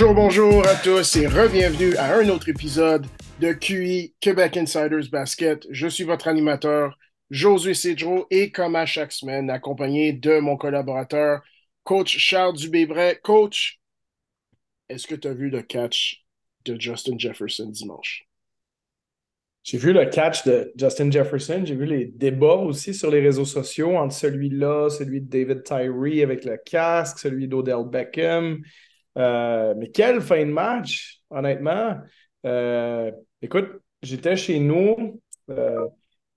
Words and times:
Bonjour, 0.00 0.14
bonjour 0.14 0.64
à 0.68 0.76
tous 0.76 1.16
et 1.16 1.26
re-bienvenue 1.26 1.96
à 1.96 2.18
un 2.18 2.28
autre 2.28 2.48
épisode 2.48 3.04
de 3.40 3.52
QI 3.52 4.14
Québec 4.20 4.56
Insiders 4.56 5.10
Basket. 5.10 5.66
Je 5.70 5.88
suis 5.88 6.04
votre 6.04 6.28
animateur 6.28 6.96
Josué 7.30 7.74
Cédro 7.74 8.28
et 8.30 8.52
comme 8.52 8.76
à 8.76 8.86
chaque 8.86 9.10
semaine, 9.10 9.50
accompagné 9.50 10.12
de 10.12 10.38
mon 10.38 10.56
collaborateur, 10.56 11.40
coach 11.82 12.16
Charles 12.16 12.56
Dubébret. 12.56 13.18
Coach, 13.24 13.80
est-ce 14.88 15.08
que 15.08 15.16
tu 15.16 15.26
as 15.26 15.34
vu 15.34 15.50
le 15.50 15.62
catch 15.62 16.24
de 16.64 16.80
Justin 16.80 17.18
Jefferson 17.18 17.66
dimanche? 17.66 18.28
J'ai 19.64 19.78
vu 19.78 19.92
le 19.92 20.06
catch 20.06 20.44
de 20.44 20.72
Justin 20.76 21.10
Jefferson, 21.10 21.64
j'ai 21.64 21.74
vu 21.74 21.86
les 21.86 22.04
débats 22.04 22.54
aussi 22.54 22.94
sur 22.94 23.10
les 23.10 23.20
réseaux 23.20 23.44
sociaux 23.44 23.96
entre 23.96 24.14
celui-là, 24.14 24.90
celui 24.90 25.22
de 25.22 25.28
David 25.28 25.64
Tyree 25.64 26.22
avec 26.22 26.44
le 26.44 26.56
casque, 26.56 27.18
celui 27.18 27.48
d'Odell 27.48 27.84
Beckham. 27.90 28.62
Euh, 29.18 29.74
mais 29.76 29.90
quelle 29.90 30.20
fin 30.20 30.44
de 30.44 30.50
match, 30.50 31.20
honnêtement. 31.30 31.96
Euh, 32.46 33.10
écoute, 33.42 33.68
j'étais 34.02 34.36
chez 34.36 34.60
nous 34.60 35.20
euh, 35.50 35.86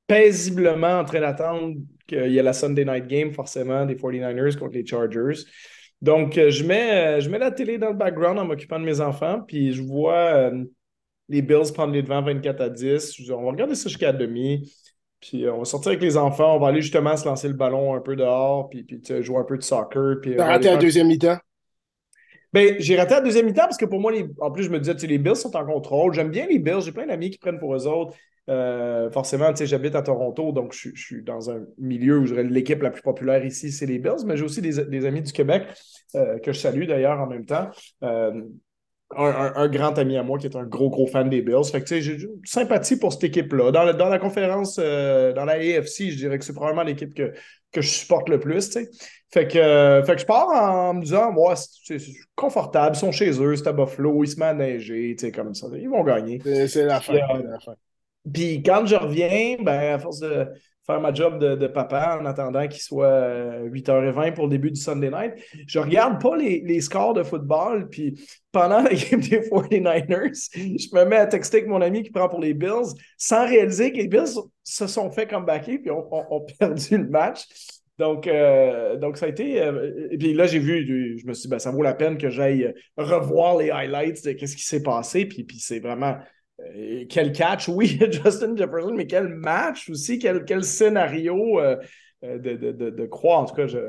paisiblement 0.07 0.99
en 0.99 1.05
train 1.05 1.21
d'attendre 1.21 1.75
qu'il 2.07 2.31
y 2.31 2.37
ait 2.37 2.43
la 2.43 2.53
Sunday 2.53 2.85
Night 2.85 3.07
Game, 3.07 3.31
forcément, 3.31 3.85
des 3.85 3.95
49ers 3.95 4.57
contre 4.57 4.73
les 4.73 4.85
Chargers. 4.85 5.43
Donc, 6.01 6.33
je 6.33 6.63
mets, 6.63 7.21
je 7.21 7.29
mets 7.29 7.37
la 7.37 7.51
télé 7.51 7.77
dans 7.77 7.89
le 7.89 7.95
background 7.95 8.39
en 8.39 8.45
m'occupant 8.45 8.79
de 8.79 8.85
mes 8.85 8.99
enfants, 9.01 9.41
puis 9.47 9.71
je 9.71 9.83
vois 9.83 10.51
les 11.29 11.41
Bills 11.41 11.71
prendre 11.73 11.93
les 11.93 12.01
devants 12.01 12.23
24 12.23 12.61
à 12.61 12.69
10. 12.69 13.29
On 13.31 13.43
va 13.43 13.51
regarder 13.51 13.75
ça 13.75 13.87
jusqu'à 13.87 14.11
demi. 14.11 14.73
Puis 15.21 15.47
on 15.47 15.59
va 15.59 15.65
sortir 15.65 15.89
avec 15.89 16.01
les 16.01 16.17
enfants. 16.17 16.55
On 16.55 16.59
va 16.59 16.69
aller 16.69 16.81
justement 16.81 17.15
se 17.15 17.25
lancer 17.25 17.47
le 17.47 17.53
ballon 17.53 17.95
un 17.95 18.01
peu 18.01 18.15
dehors. 18.15 18.69
Puis, 18.69 18.83
puis 18.83 19.01
jouer 19.21 19.37
un 19.37 19.43
peu 19.43 19.57
de 19.57 19.63
soccer. 19.63 20.19
Puis 20.21 20.35
T'as 20.35 20.47
raté 20.47 20.65
la 20.65 20.77
deuxième 20.77 21.07
mi-temps? 21.07 21.37
Ben, 22.53 22.75
j'ai 22.79 22.97
raté 22.97 23.13
la 23.13 23.21
deuxième 23.21 23.45
mi-temps 23.45 23.63
parce 23.63 23.77
que 23.77 23.85
pour 23.85 23.99
moi, 23.99 24.11
en 24.39 24.51
plus, 24.51 24.63
je 24.63 24.69
me 24.69 24.79
disais, 24.79 24.93
les 25.07 25.17
Bills 25.17 25.35
sont 25.35 25.55
en 25.55 25.65
contrôle. 25.65 26.13
J'aime 26.13 26.29
bien 26.29 26.47
les 26.47 26.59
Bills. 26.59 26.81
J'ai 26.81 26.91
plein 26.91 27.07
d'amis 27.07 27.29
qui 27.29 27.37
prennent 27.37 27.59
pour 27.59 27.75
eux 27.75 27.87
autres. 27.87 28.15
Euh, 28.49 29.09
forcément, 29.11 29.53
j'habite 29.55 29.95
à 29.95 30.01
Toronto, 30.01 30.51
donc 30.51 30.73
je, 30.73 30.89
suis 30.95 31.23
dans 31.23 31.51
un 31.51 31.61
milieu 31.77 32.19
où 32.19 32.25
l'équipe 32.25 32.81
la 32.81 32.89
plus 32.89 33.01
populaire 33.01 33.45
ici, 33.45 33.71
c'est 33.71 33.85
les 33.85 33.99
Bills, 33.99 34.25
mais 34.25 34.35
j'ai 34.35 34.43
aussi 34.43 34.61
des, 34.61 35.05
amis 35.05 35.21
du 35.21 35.31
Québec 35.31 35.67
euh, 36.15 36.39
que 36.39 36.51
je 36.51 36.59
salue 36.59 36.85
d'ailleurs 36.85 37.19
en 37.19 37.27
même 37.27 37.45
temps. 37.45 37.69
Euh, 38.03 38.41
un, 39.17 39.67
grand 39.67 39.97
ami 39.97 40.17
à 40.17 40.23
moi 40.23 40.37
qui 40.37 40.47
est 40.47 40.55
un 40.55 40.63
gros, 40.63 40.89
gros 40.89 41.07
fan 41.07 41.29
des 41.29 41.41
Bills. 41.41 41.65
Fait 41.71 41.83
que, 41.83 41.99
j'ai 41.99 42.17
sympathie 42.43 42.97
pour 42.97 43.13
cette 43.13 43.25
équipe-là. 43.25 43.71
Dans, 43.71 43.93
dans, 43.93 44.09
la 44.09 44.19
conférence, 44.19 44.79
euh, 44.79 45.33
dans 45.33 45.45
la 45.45 45.53
AFC, 45.53 46.09
je 46.09 46.15
dirais 46.15 46.39
que 46.39 46.45
c'est 46.45 46.53
probablement 46.53 46.83
l'équipe 46.83 47.13
que, 47.13 47.33
que 47.71 47.81
je 47.81 47.89
supporte 47.89 48.29
le 48.29 48.39
plus, 48.39 48.77
Fait 49.31 49.47
que, 49.47 49.57
euh, 49.57 50.03
fait 50.03 50.15
que 50.15 50.21
je 50.21 50.25
pars 50.25 50.47
en 50.49 50.93
me 50.93 51.01
disant, 51.01 51.31
moi, 51.31 51.55
c'est 51.55 51.97
confortable, 52.35 52.95
ils 52.95 52.99
sont 52.99 53.11
chez 53.11 53.31
eux, 53.41 53.55
c'est 53.55 53.67
à 53.67 53.73
Buffalo, 53.73 54.23
ils 54.23 54.27
se 54.27 54.41
à 54.41 54.53
neiger, 54.53 55.15
comme 55.33 55.53
ça. 55.53 55.67
Ils 55.75 55.89
vont 55.89 56.03
gagner. 56.03 56.41
C'est 56.67 56.85
la 56.85 56.99
fin. 56.99 57.19
Puis 58.31 58.61
quand 58.63 58.85
je 58.85 58.95
reviens, 58.95 59.57
ben, 59.61 59.95
à 59.95 59.99
force 59.99 60.19
de 60.19 60.47
faire 60.91 61.01
ma 61.01 61.13
job 61.13 61.39
de, 61.39 61.67
papa 61.67 62.19
en 62.21 62.25
attendant 62.25 62.67
qu'il 62.67 62.81
soit 62.81 63.63
8h20 63.65 64.27
euh, 64.27 64.31
pour 64.31 64.45
le 64.45 64.51
début 64.51 64.71
du 64.71 64.79
Sunday 64.79 65.09
night. 65.09 65.33
Je 65.67 65.79
regarde 65.79 66.21
pas 66.21 66.35
les, 66.35 66.81
scores 66.81 67.13
de 67.13 67.23
football, 67.23 67.87
puis 67.89 68.19
pendant 68.51 68.81
la 68.81 68.93
game 68.93 69.21
des 69.21 69.39
49ers, 69.39 70.49
je 70.53 70.95
me 70.95 71.05
mets 71.05 71.17
à 71.17 71.27
texter 71.27 71.57
avec 71.57 71.69
mon 71.69 71.81
ami 71.81 72.03
qui 72.03 72.11
prend 72.11 72.27
pour 72.27 72.41
les 72.41 72.53
Bills 72.53 72.93
sans 73.17 73.45
réaliser 73.45 73.91
que 73.91 73.97
les 73.97 74.07
Bills 74.07 74.39
se 74.63 74.87
sont 74.87 75.09
fait 75.11 75.27
comebacker 75.27 75.79
puis 75.79 75.91
ont, 75.91 76.45
perdu 76.59 76.97
le 76.97 77.09
match. 77.09 77.45
Donc, 77.97 78.25
euh, 78.25 78.97
donc, 78.97 79.17
ça 79.17 79.27
a 79.27 79.29
été. 79.29 79.61
Euh, 79.61 80.07
et 80.09 80.17
puis 80.17 80.33
là, 80.33 80.47
j'ai 80.47 80.59
vu, 80.59 81.19
je 81.19 81.27
me 81.27 81.33
suis 81.33 81.43
dit, 81.43 81.47
ben, 81.49 81.59
ça 81.59 81.71
vaut 81.71 81.83
la 81.83 81.93
peine 81.93 82.17
que 82.17 82.29
j'aille 82.29 82.73
revoir 82.97 83.57
les 83.57 83.69
highlights 83.69 84.25
de 84.25 84.45
ce 84.45 84.55
qui 84.55 84.65
s'est 84.65 84.81
passé. 84.81 85.25
Puis, 85.25 85.43
puis 85.43 85.59
c'est 85.59 85.79
vraiment 85.79 86.15
euh, 86.59 87.05
quel 87.09 87.31
catch, 87.31 87.67
oui, 87.67 87.99
Justin 88.11 88.55
Jefferson, 88.55 88.93
mais 88.95 89.07
quel 89.07 89.27
match 89.27 89.89
aussi, 89.89 90.19
quel, 90.19 90.45
quel 90.45 90.63
scénario 90.63 91.59
euh, 91.59 91.77
euh, 92.23 92.37
de, 92.37 92.55
de, 92.55 92.89
de, 92.89 93.05
croix. 93.05 93.37
En 93.37 93.45
tout 93.45 93.55
cas, 93.55 93.67
je, 93.67 93.79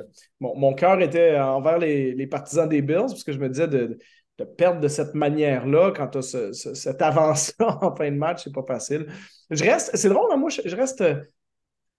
mon, 0.40 0.72
cœur 0.74 1.00
était 1.00 1.38
envers 1.38 1.78
les, 1.78 2.26
partisans 2.26 2.68
des 2.68 2.82
Bills, 2.82 3.08
parce 3.08 3.24
que 3.24 3.32
je 3.32 3.38
me 3.38 3.48
disais 3.48 3.68
de, 3.68 3.98
perdre 4.56 4.80
de 4.80 4.88
cette 4.88 5.14
manière-là 5.14 5.92
quand 5.94 6.08
tu 6.08 6.18
as 6.18 6.22
ce, 6.22 6.52
cette 6.52 7.00
avance-là 7.00 7.78
en 7.82 7.94
fin 7.94 8.10
de 8.10 8.16
match, 8.16 8.44
c'est 8.44 8.52
pas 8.52 8.64
facile. 8.66 9.06
Je 9.50 9.62
reste, 9.64 9.94
c'est 9.94 10.08
drôle, 10.08 10.32
hein, 10.32 10.36
moi, 10.36 10.50
je, 10.50 10.74
reste. 10.74 11.04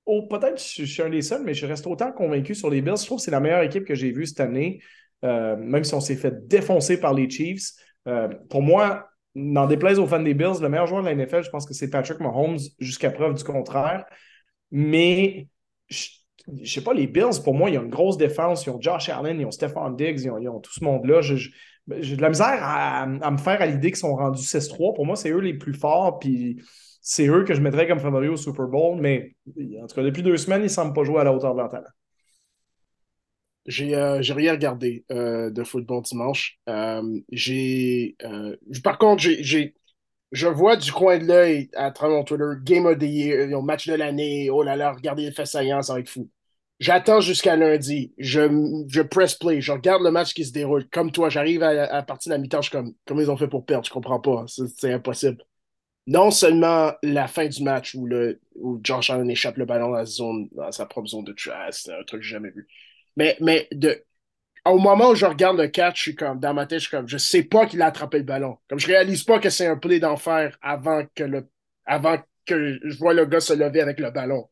Peut-être 0.05 0.61
je, 0.61 0.83
je 0.83 0.91
suis 0.91 1.01
un 1.01 1.09
des 1.09 1.21
seuls, 1.21 1.43
mais 1.43 1.53
je 1.53 1.65
reste 1.65 1.87
autant 1.87 2.11
convaincu 2.11 2.55
sur 2.55 2.69
les 2.69 2.81
Bills. 2.81 2.97
Je 2.99 3.05
trouve 3.05 3.19
que 3.19 3.23
c'est 3.23 3.31
la 3.31 3.39
meilleure 3.39 3.61
équipe 3.61 3.85
que 3.85 3.95
j'ai 3.95 4.11
vue 4.11 4.25
cette 4.25 4.41
année, 4.41 4.81
même 5.21 5.83
si 5.83 5.93
on 5.93 6.01
s'est 6.01 6.17
fait 6.17 6.47
défoncer 6.47 6.99
par 6.99 7.13
les 7.13 7.29
Chiefs. 7.29 7.71
pour 8.49 8.61
moi, 8.61 9.12
n'en 9.35 9.67
déplaise 9.67 9.99
aux 9.99 10.07
fans 10.07 10.21
des 10.21 10.33
Bills, 10.33 10.61
le 10.61 10.69
meilleur 10.69 10.87
joueur 10.87 11.03
de 11.03 11.07
la 11.07 11.15
NFL, 11.15 11.43
je 11.43 11.49
pense 11.49 11.65
que 11.65 11.73
c'est 11.73 11.89
Patrick 11.89 12.19
Mahomes, 12.19 12.59
jusqu'à 12.79 13.09
preuve 13.09 13.33
du 13.33 13.43
contraire. 13.43 14.05
Mais 14.71 15.47
je 15.89 16.09
ne 16.47 16.65
sais 16.65 16.81
pas, 16.81 16.93
les 16.93 17.07
Bills, 17.07 17.41
pour 17.43 17.53
moi, 17.53 17.69
ils 17.69 17.77
ont 17.77 17.83
une 17.83 17.89
grosse 17.89 18.17
défense. 18.17 18.65
Ils 18.65 18.69
ont 18.69 18.81
Josh 18.81 19.09
Allen, 19.09 19.39
ils 19.39 19.45
ont 19.45 19.51
Stephon 19.51 19.89
Diggs, 19.91 20.21
ils 20.21 20.49
ont, 20.49 20.59
tout 20.59 20.73
ce 20.73 20.83
monde-là. 20.83 21.21
J'ai 21.21 22.15
de 22.15 22.21
la 22.21 22.29
misère 22.29 22.59
à, 22.61 23.05
me 23.05 23.37
faire 23.37 23.61
à 23.61 23.65
l'idée 23.65 23.89
qu'ils 23.91 23.97
sont 23.97 24.15
rendus 24.15 24.43
6-3. 24.43 24.93
Pour 24.93 25.05
moi, 25.05 25.15
c'est 25.15 25.31
eux 25.31 25.39
les 25.39 25.53
plus 25.53 25.73
forts, 25.73 26.19
puis 26.19 26.61
c'est 27.01 27.27
eux 27.27 27.43
que 27.43 27.53
je 27.53 27.61
mettrais 27.61 27.87
comme 27.87 27.99
favoris 27.99 28.29
au 28.29 28.37
Super 28.37 28.67
Bowl. 28.67 28.99
Mais 28.99 29.35
en 29.81 29.87
tout 29.87 29.95
cas, 29.95 30.03
depuis 30.03 30.23
deux 30.23 30.37
semaines, 30.37 30.61
ils 30.61 30.65
ne 30.65 30.69
semblent 30.69 30.93
pas 30.93 31.03
jouer 31.03 31.21
à 31.21 31.23
la 31.23 31.33
hauteur 31.33 31.53
de 31.53 31.59
leur 31.59 31.69
talent. 31.69 31.89
J'ai 33.65 33.95
euh, 33.95 34.19
rien 34.19 34.51
regardé 34.51 35.05
euh, 35.11 35.49
de 35.49 35.63
football 35.63 36.03
dimanche. 36.03 36.59
Euh, 36.67 37.21
j'ai 37.31 38.17
par 38.83 38.97
contre, 38.97 39.21
j'ai 39.21 39.73
je 40.33 40.47
vois 40.47 40.75
du 40.75 40.91
coin 40.91 41.19
de 41.19 41.25
l'œil 41.25 41.69
à 41.75 41.91
travers 41.91 42.17
mon 42.17 42.23
Twitter 42.23 42.43
Game 42.63 42.85
of 42.87 42.97
the 42.97 43.03
Year, 43.03 43.61
match 43.61 43.87
de 43.87 43.93
l'année, 43.93 44.49
oh 44.49 44.63
là 44.63 44.75
là, 44.75 44.91
regardez 44.91 45.25
les 45.25 45.31
faits 45.31 45.45
saillants, 45.45 45.83
ça 45.83 45.93
va 45.93 45.99
être 45.99 46.09
fou. 46.09 46.29
J'attends 46.79 47.21
jusqu'à 47.21 47.55
lundi, 47.55 48.13
je, 48.17 48.41
je 48.89 49.01
press 49.01 49.35
play, 49.35 49.61
je 49.61 49.71
regarde 49.71 50.03
le 50.03 50.11
match 50.11 50.33
qui 50.33 50.43
se 50.43 50.51
déroule. 50.51 50.89
Comme 50.89 51.11
toi, 51.11 51.29
j'arrive 51.29 51.63
à, 51.63 52.01
partir 52.03 52.31
de 52.31 52.35
la 52.35 52.39
mi-temps, 52.39 52.61
je 52.61 52.69
suis 52.69 52.77
comme, 53.05 53.21
ils 53.21 53.31
ont 53.31 53.37
fait 53.37 53.47
pour 53.47 53.65
perdre, 53.65 53.85
je 53.85 53.91
comprends 53.91 54.19
pas, 54.19 54.45
c'est 54.47 54.91
impossible. 54.91 55.45
Non 56.07 56.31
seulement 56.31 56.93
la 57.03 57.27
fin 57.27 57.47
du 57.47 57.63
match 57.63 57.95
où, 57.95 58.05
le, 58.05 58.41
où 58.55 58.79
Josh 58.83 59.09
Allen 59.11 59.29
échappe 59.29 59.57
le 59.57 59.65
ballon 59.65 59.89
dans, 59.89 59.95
la 59.95 60.05
zone, 60.05 60.49
dans 60.51 60.71
sa 60.71 60.85
propre 60.85 61.07
zone 61.07 61.23
de 61.23 61.33
trash, 61.33 61.75
c'est 61.83 61.93
un 61.93 62.03
truc 62.03 62.21
que 62.21 62.25
j'ai 62.25 62.33
jamais 62.33 62.51
vu. 62.51 62.67
Mais, 63.15 63.37
mais 63.39 63.67
de, 63.71 64.03
au 64.65 64.77
moment 64.77 65.09
où 65.09 65.15
je 65.15 65.25
regarde 65.25 65.57
le 65.57 65.67
catch, 65.67 65.97
je 65.97 66.01
suis 66.01 66.15
comme, 66.15 66.39
dans 66.39 66.53
ma 66.53 66.65
tête, 66.65 66.79
je 66.79 66.87
suis 66.87 66.95
comme, 66.95 67.07
je 67.07 67.17
sais 67.17 67.43
pas 67.43 67.65
qu'il 67.65 67.81
a 67.81 67.87
attrapé 67.87 68.17
le 68.17 68.23
ballon. 68.23 68.57
Comme 68.69 68.79
je 68.79 68.87
réalise 68.87 69.23
pas 69.23 69.39
que 69.39 69.49
c'est 69.49 69.67
un 69.67 69.77
play 69.77 69.99
d'enfer 69.99 70.57
avant 70.61 71.03
que 71.15 71.23
le, 71.23 71.47
avant 71.85 72.17
que 72.45 72.79
je 72.83 72.97
vois 72.97 73.13
le 73.13 73.25
gars 73.25 73.39
se 73.39 73.53
lever 73.53 73.81
avec 73.81 73.99
le 73.99 74.11
ballon. 74.11 74.49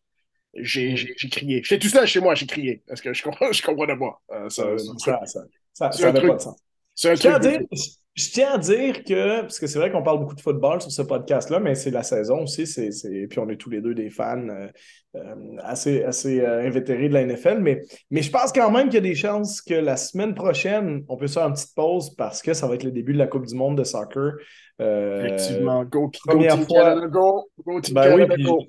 J'ai, 0.54 0.94
mm. 0.94 1.30
crié. 1.30 1.62
J'étais 1.64 1.80
tout 1.80 1.92
seul 1.92 2.06
chez 2.06 2.20
moi, 2.20 2.36
j'ai 2.36 2.46
crié. 2.46 2.84
Parce 2.88 3.02
que 3.02 3.14
je 3.14 3.24
comprends, 3.24 3.52
je 3.52 3.64
comprends 3.64 3.88
de 3.88 3.94
moi. 3.94 4.22
ça, 4.50 4.78
ça, 4.78 5.22
ça, 5.26 5.42
ça, 5.74 5.92
ça, 5.92 6.14
pas 6.14 6.20
de 6.20 6.38
sens. 6.38 6.58
C'est 6.94 7.28
un 7.28 7.40
truc 7.40 7.68
je 8.14 8.30
tiens 8.30 8.54
à 8.54 8.58
dire 8.58 9.04
que, 9.04 9.42
parce 9.42 9.60
que 9.60 9.68
c'est 9.68 9.80
vrai 9.80 9.92
qu'on 9.92 10.04
parle 10.04 10.20
beaucoup 10.20 10.36
de 10.36 10.42
football 10.42 10.82
sur 10.82 10.92
ce 10.92 11.02
podcast-là, 11.02 11.60
mais 11.60 11.76
c'est 11.76 11.92
la 11.92 12.04
saison 12.04 12.44
aussi, 12.44 12.68
c'est, 12.68 12.90
puis 13.30 13.40
on 13.40 13.50
est 13.50 13.56
tous 13.56 13.70
les 13.70 13.82
deux 13.82 13.94
des 13.94 14.10
fans 14.10 14.50
euh, 14.50 14.68
euh, 15.16 15.36
assez, 15.60 16.04
assez 16.04 16.42
euh, 16.42 16.68
invétérés 16.68 17.08
de 17.08 17.14
la 17.14 17.26
NFL, 17.26 17.60
mais, 17.60 17.82
mais 18.10 18.22
je 18.22 18.30
pense 18.30 18.52
quand 18.52 18.70
même 18.70 18.86
qu'il 18.86 18.96
y 18.96 18.98
a 18.98 19.02
des 19.02 19.16
chances 19.16 19.62
que 19.62 19.76
la 19.76 19.96
semaine 19.96 20.36
prochaine, 20.36 21.06
on 21.08 21.16
peut 21.16 21.28
faire 21.28 21.48
une 21.48 21.54
petite 21.54 21.74
pause 21.74 22.14
parce 22.16 22.42
que 22.42 22.54
ça 22.54 22.68
va 22.68 22.76
être 22.76 22.84
le 22.84 22.92
début 22.92 23.14
de 23.14 23.18
la 23.18 23.28
Coupe 23.28 23.46
du 23.46 23.56
Monde 23.56 23.78
de 23.78 23.84
soccer. 23.84 24.34
Effectivement, 24.80 25.86
go, 25.86 26.12
première 26.26 26.60
fois. 26.60 27.08
go, 27.08 27.50
go, 27.66 27.80
ben 27.94 28.16
oui, 28.16 28.44
go 28.44 28.66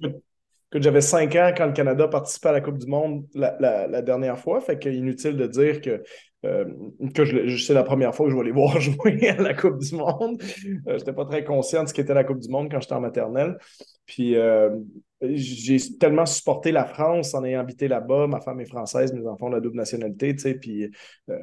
que 0.72 0.80
j'avais 0.80 1.02
cinq 1.02 1.36
ans 1.36 1.52
quand 1.56 1.66
le 1.66 1.72
Canada 1.72 2.08
participait 2.08 2.48
à 2.48 2.52
la 2.52 2.60
Coupe 2.62 2.78
du 2.78 2.86
Monde 2.86 3.26
la, 3.34 4.02
dernière 4.02 4.38
fois. 4.38 4.60
Fait 4.60 4.78
qu'inutile 4.78 5.36
de 5.36 5.46
dire 5.46 5.82
que, 5.82 6.02
euh, 6.46 6.64
que 7.14 7.58
c'est 7.58 7.74
la 7.74 7.82
première 7.82 8.14
fois 8.14 8.26
que 8.26 8.32
je 8.32 8.36
vais 8.36 8.44
les 8.44 8.52
voir 8.52 8.80
jouer 8.80 9.28
à 9.28 9.40
la 9.40 9.52
Coupe 9.52 9.78
du 9.78 9.94
Monde. 9.94 10.42
Euh, 10.42 10.76
je 10.86 10.92
n'étais 10.92 11.12
pas 11.12 11.26
très 11.26 11.44
conscient 11.44 11.84
de 11.84 11.88
ce 11.88 11.94
qu'était 11.94 12.14
la 12.14 12.24
Coupe 12.24 12.40
du 12.40 12.48
Monde 12.48 12.70
quand 12.70 12.80
j'étais 12.80 12.94
en 12.94 13.00
maternelle. 13.00 13.58
Puis 14.06 14.34
euh, 14.36 14.70
j'ai 15.22 15.78
tellement 15.98 16.26
supporté 16.26 16.72
la 16.72 16.84
France 16.84 17.34
en 17.34 17.44
ayant 17.44 17.60
habité 17.60 17.88
là-bas. 17.88 18.26
Ma 18.26 18.40
femme 18.40 18.60
est 18.60 18.66
française, 18.66 19.12
mes 19.12 19.26
enfants 19.26 19.46
ont 19.46 19.50
la 19.50 19.60
double 19.60 19.76
nationalité, 19.76 20.34
tu 20.34 20.42
sais. 20.42 20.54
Puis 20.54 20.90
euh, 21.30 21.38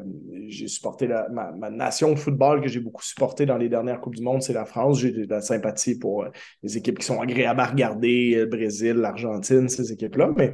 j'ai 0.47 0.67
supporté 0.67 1.07
ma, 1.07 1.69
nation 1.69 2.11
de 2.11 2.15
football 2.17 2.61
que 2.61 2.67
j'ai 2.67 2.79
beaucoup 2.79 3.03
supporté 3.03 3.45
dans 3.45 3.57
les 3.57 3.69
dernières 3.69 4.01
Coupes 4.01 4.15
du 4.15 4.23
Monde, 4.23 4.41
c'est 4.41 4.53
la 4.53 4.65
France. 4.65 4.99
J'ai 4.99 5.11
de 5.11 5.29
la 5.29 5.41
sympathie 5.41 5.97
pour 5.97 6.23
euh, 6.23 6.29
les 6.63 6.77
équipes 6.77 6.99
qui 6.99 7.05
sont 7.05 7.21
agréables 7.21 7.59
à 7.59 7.65
regarder, 7.65 8.35
le 8.35 8.45
Brésil, 8.45 8.93
l'Argentine, 8.93 9.69
ces 9.69 9.91
équipes-là. 9.91 10.31
Mais 10.35 10.53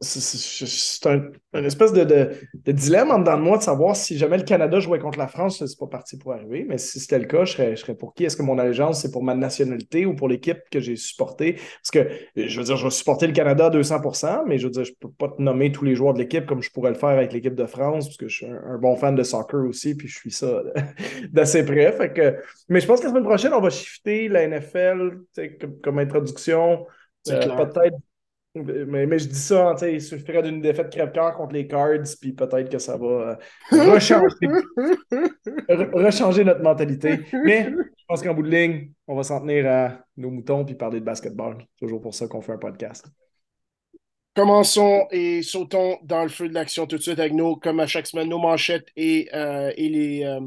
c'est 0.00 1.06
un, 1.06 1.64
espèce 1.64 1.92
de, 1.92 2.04
de, 2.04 2.72
dilemme 2.72 3.10
en 3.10 3.18
dedans 3.18 3.36
de 3.36 3.42
moi 3.42 3.58
de 3.58 3.64
savoir 3.64 3.96
si 3.96 4.16
jamais 4.16 4.38
le 4.38 4.44
Canada 4.44 4.78
jouait 4.78 5.00
contre 5.00 5.18
la 5.18 5.26
France, 5.26 5.64
c'est 5.64 5.78
pas 5.78 5.88
parti 5.88 6.16
pour 6.16 6.32
arriver. 6.32 6.64
Mais 6.68 6.78
si 6.78 7.00
c'était 7.00 7.18
le 7.18 7.24
cas, 7.24 7.44
je 7.44 7.52
serais, 7.52 7.70
je 7.74 7.80
serais 7.80 7.96
pour 7.96 8.14
qui? 8.14 8.24
Est-ce 8.24 8.36
que 8.36 8.42
mon 8.42 8.58
allégeance, 8.58 9.02
c'est 9.02 9.10
pour 9.10 9.24
ma 9.24 9.34
nationalité 9.34 10.06
ou 10.06 10.14
pour 10.14 10.28
l'équipe 10.28 10.58
que 10.70 10.78
j'ai 10.78 10.94
supportée? 10.94 11.54
Parce 11.54 11.90
que, 11.90 12.08
je 12.36 12.58
veux 12.58 12.64
dire, 12.64 12.76
je 12.76 12.84
vais 12.84 12.90
supporter 12.90 13.26
le 13.26 13.32
Canada 13.32 13.66
à 13.66 13.70
200% 13.70 14.44
mais 14.46 14.58
je 14.58 14.66
veux 14.66 14.70
dire, 14.70 14.84
je 14.84 14.92
peux 15.00 15.10
pas 15.10 15.28
te 15.28 15.42
nommer 15.42 15.72
tous 15.72 15.84
les 15.84 15.96
joueurs 15.96 16.14
de 16.14 16.20
l'équipe 16.20 16.46
comme 16.46 16.62
je 16.62 16.70
pourrais 16.70 16.90
le 16.90 16.96
faire 16.96 17.08
avec 17.08 17.32
l'équipe 17.32 17.56
de 17.56 17.66
France, 17.66 18.06
parce 18.06 18.16
que 18.18 18.28
je 18.28 18.36
suis 18.36 18.46
un, 18.46 18.78
bon 18.78 18.94
fan 18.94 19.16
de 19.16 19.24
soccer 19.24 19.64
aussi, 19.66 19.96
puis 19.96 20.06
je 20.06 20.16
suis 20.16 20.30
ça 20.30 20.62
d'assez 21.32 21.64
près. 21.64 21.90
Fait 21.90 22.12
que, 22.12 22.36
mais 22.68 22.80
je 22.80 22.86
pense 22.86 23.00
que 23.00 23.06
la 23.06 23.10
semaine 23.10 23.24
prochaine, 23.24 23.52
on 23.52 23.60
va 23.60 23.70
shifter 23.70 24.28
la 24.28 24.46
NFL 24.46 25.22
comme, 25.60 25.80
comme 25.80 25.98
introduction. 25.98 26.86
Euh, 27.28 27.40
peut-être 27.40 27.96
mais, 28.64 29.06
mais, 29.06 29.18
je 29.18 29.28
dis 29.28 29.38
ça, 29.38 29.74
il 29.82 30.00
suffirait 30.00 30.42
d'une 30.42 30.60
défaite 30.60 30.90
crève-cœur 30.90 31.34
contre 31.34 31.54
les 31.54 31.66
Cards, 31.66 32.04
puis 32.20 32.32
peut-être 32.32 32.70
que 32.70 32.78
ça 32.78 32.96
va 32.96 33.06
euh, 33.06 33.36
rechanger, 35.92 36.44
notre 36.44 36.62
mentalité. 36.62 37.20
Mais 37.44 37.70
je 37.70 38.04
pense 38.06 38.22
qu'en 38.22 38.34
bout 38.34 38.42
de 38.42 38.50
ligne, 38.50 38.92
on 39.06 39.16
va 39.16 39.22
s'en 39.22 39.40
tenir 39.40 39.66
à 39.70 40.04
nos 40.16 40.30
moutons 40.30 40.64
puis 40.64 40.74
parler 40.74 41.00
de 41.00 41.04
basketball. 41.04 41.56
C'est 41.58 41.86
toujours 41.86 42.00
pour 42.00 42.14
ça 42.14 42.26
qu'on 42.26 42.40
fait 42.40 42.52
un 42.52 42.58
podcast. 42.58 43.06
Commençons 44.34 45.06
et 45.10 45.42
sautons 45.42 45.98
dans 46.04 46.22
le 46.22 46.28
feu 46.28 46.48
de 46.48 46.54
l'action 46.54 46.86
tout 46.86 46.96
de 46.96 47.02
suite 47.02 47.18
avec 47.18 47.32
nos, 47.32 47.56
comme 47.56 47.80
à 47.80 47.86
chaque 47.86 48.06
semaine, 48.06 48.28
nos 48.28 48.38
manchettes 48.38 48.86
et, 48.94 49.28
euh, 49.34 49.72
et 49.76 49.88
les 49.88 50.24
euh, 50.24 50.38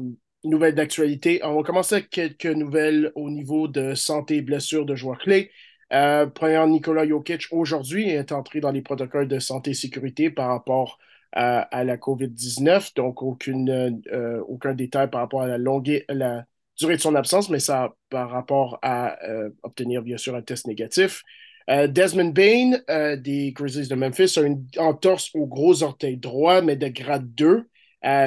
nouvelles 0.44 0.74
d'actualité. 0.74 1.40
On 1.44 1.56
va 1.56 1.62
commencer 1.62 1.96
avec 1.96 2.08
quelques 2.08 2.46
nouvelles 2.46 3.12
au 3.14 3.28
niveau 3.28 3.68
de 3.68 3.94
santé 3.94 4.36
et 4.36 4.42
blessures 4.42 4.86
de 4.86 4.94
joueurs 4.94 5.18
clés. 5.18 5.50
Euh, 5.92 6.26
Première, 6.26 6.66
Nikola 6.66 7.06
Jokic 7.06 7.48
aujourd'hui 7.50 8.08
est 8.08 8.32
entré 8.32 8.60
dans 8.60 8.70
les 8.70 8.82
protocoles 8.82 9.28
de 9.28 9.38
santé 9.38 9.72
et 9.72 9.74
sécurité 9.74 10.30
par 10.30 10.48
rapport 10.48 10.98
à, 11.32 11.84
la 11.84 11.96
COVID-19, 11.96 12.94
donc 12.94 13.22
euh, 13.48 14.40
aucun 14.46 14.74
détail 14.74 15.08
par 15.08 15.22
rapport 15.22 15.42
à 15.42 15.46
la, 15.46 15.56
longue, 15.56 16.04
la 16.10 16.44
durée 16.78 16.96
de 16.96 17.00
son 17.00 17.14
absence, 17.14 17.48
mais 17.48 17.58
ça 17.58 17.94
par 18.10 18.28
rapport 18.30 18.78
à 18.82 19.18
euh, 19.24 19.48
obtenir 19.62 20.02
bien 20.02 20.18
sûr 20.18 20.34
un 20.34 20.42
test 20.42 20.66
négatif. 20.66 21.22
Desmond 21.68 22.32
Bain 22.32 22.80
des 23.16 23.52
Grizzlies 23.52 23.88
de 23.88 23.94
Memphis 23.94 24.36
a 24.36 24.42
une 24.42 24.66
entorse 24.78 25.30
au 25.32 25.46
gros 25.46 25.84
orteil 25.84 26.16
droit, 26.16 26.60
mais 26.60 26.74
de 26.74 26.88
grade 26.88 27.34
2. 27.34 27.68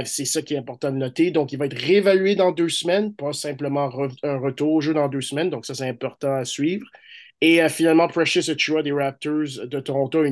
c'est 0.05 0.25
ça 0.25 0.41
qui 0.41 0.53
est 0.53 0.57
important 0.57 0.89
de 0.89 0.97
noter. 0.97 1.31
Donc, 1.31 1.51
il 1.51 1.59
va 1.59 1.65
être 1.65 1.77
réévalué 1.77 2.35
dans 2.35 2.53
deux 2.53 2.69
semaines, 2.69 3.13
pas 3.13 3.33
simplement 3.33 3.91
un 4.23 4.37
retour 4.37 4.71
au 4.71 4.81
jeu 4.81 4.93
dans 4.93 5.09
deux 5.09 5.21
semaines. 5.21 5.49
Donc, 5.49 5.65
ça, 5.65 5.75
c'est 5.75 5.87
important 5.87 6.33
à 6.33 6.45
suivre. 6.45 6.87
Et 7.41 7.61
euh, 7.61 7.69
finalement, 7.69 8.07
Precious 8.07 8.49
Achua 8.49 8.81
des 8.83 8.91
Raptors 8.91 9.65
de 9.65 9.79
Toronto 9.79 10.23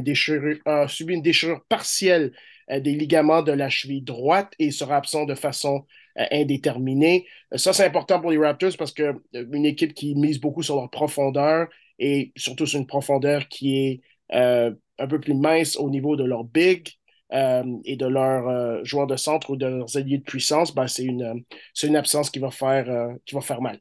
a, 0.65 0.87
subi 0.87 1.13
une 1.13 1.21
déchirure 1.21 1.63
partielle 1.67 2.33
euh, 2.71 2.79
des 2.79 2.93
ligaments 2.93 3.41
de 3.41 3.51
la 3.51 3.69
cheville 3.69 4.01
droite 4.01 4.53
et 4.59 4.71
sera 4.71 4.97
absent 4.97 5.25
de 5.25 5.35
façon 5.35 5.85
euh, 6.17 6.25
indéterminée. 6.31 7.27
ça, 7.55 7.73
c'est 7.73 7.85
important 7.85 8.21
pour 8.21 8.31
les 8.31 8.37
Raptors 8.37 8.77
parce 8.77 8.93
qu'une 8.93 9.65
équipe 9.65 9.93
qui 9.93 10.15
mise 10.15 10.39
beaucoup 10.39 10.63
sur 10.63 10.75
leur 10.77 10.89
profondeur 10.89 11.67
et 11.99 12.31
surtout 12.37 12.65
sur 12.65 12.79
une 12.79 12.87
profondeur 12.87 13.47
qui 13.47 13.77
est 13.77 14.01
un 14.29 15.07
peu 15.07 15.19
plus 15.19 15.33
mince 15.35 15.75
au 15.77 15.89
niveau 15.89 16.15
de 16.15 16.23
leur 16.23 16.43
big, 16.43 16.89
et 17.31 17.95
de 17.95 18.05
leurs 18.05 18.83
joueurs 18.85 19.07
de 19.07 19.15
centre 19.15 19.51
ou 19.51 19.55
de 19.55 19.65
leurs 19.65 19.97
alliés 19.97 20.19
de 20.19 20.23
puissance, 20.23 20.73
ben, 20.73 20.87
c'est 20.87 21.03
une, 21.03 21.43
une 21.83 21.95
absence 21.95 22.29
qui 22.29 22.39
va 22.39 22.51
faire 22.51 23.21
mal. 23.61 23.79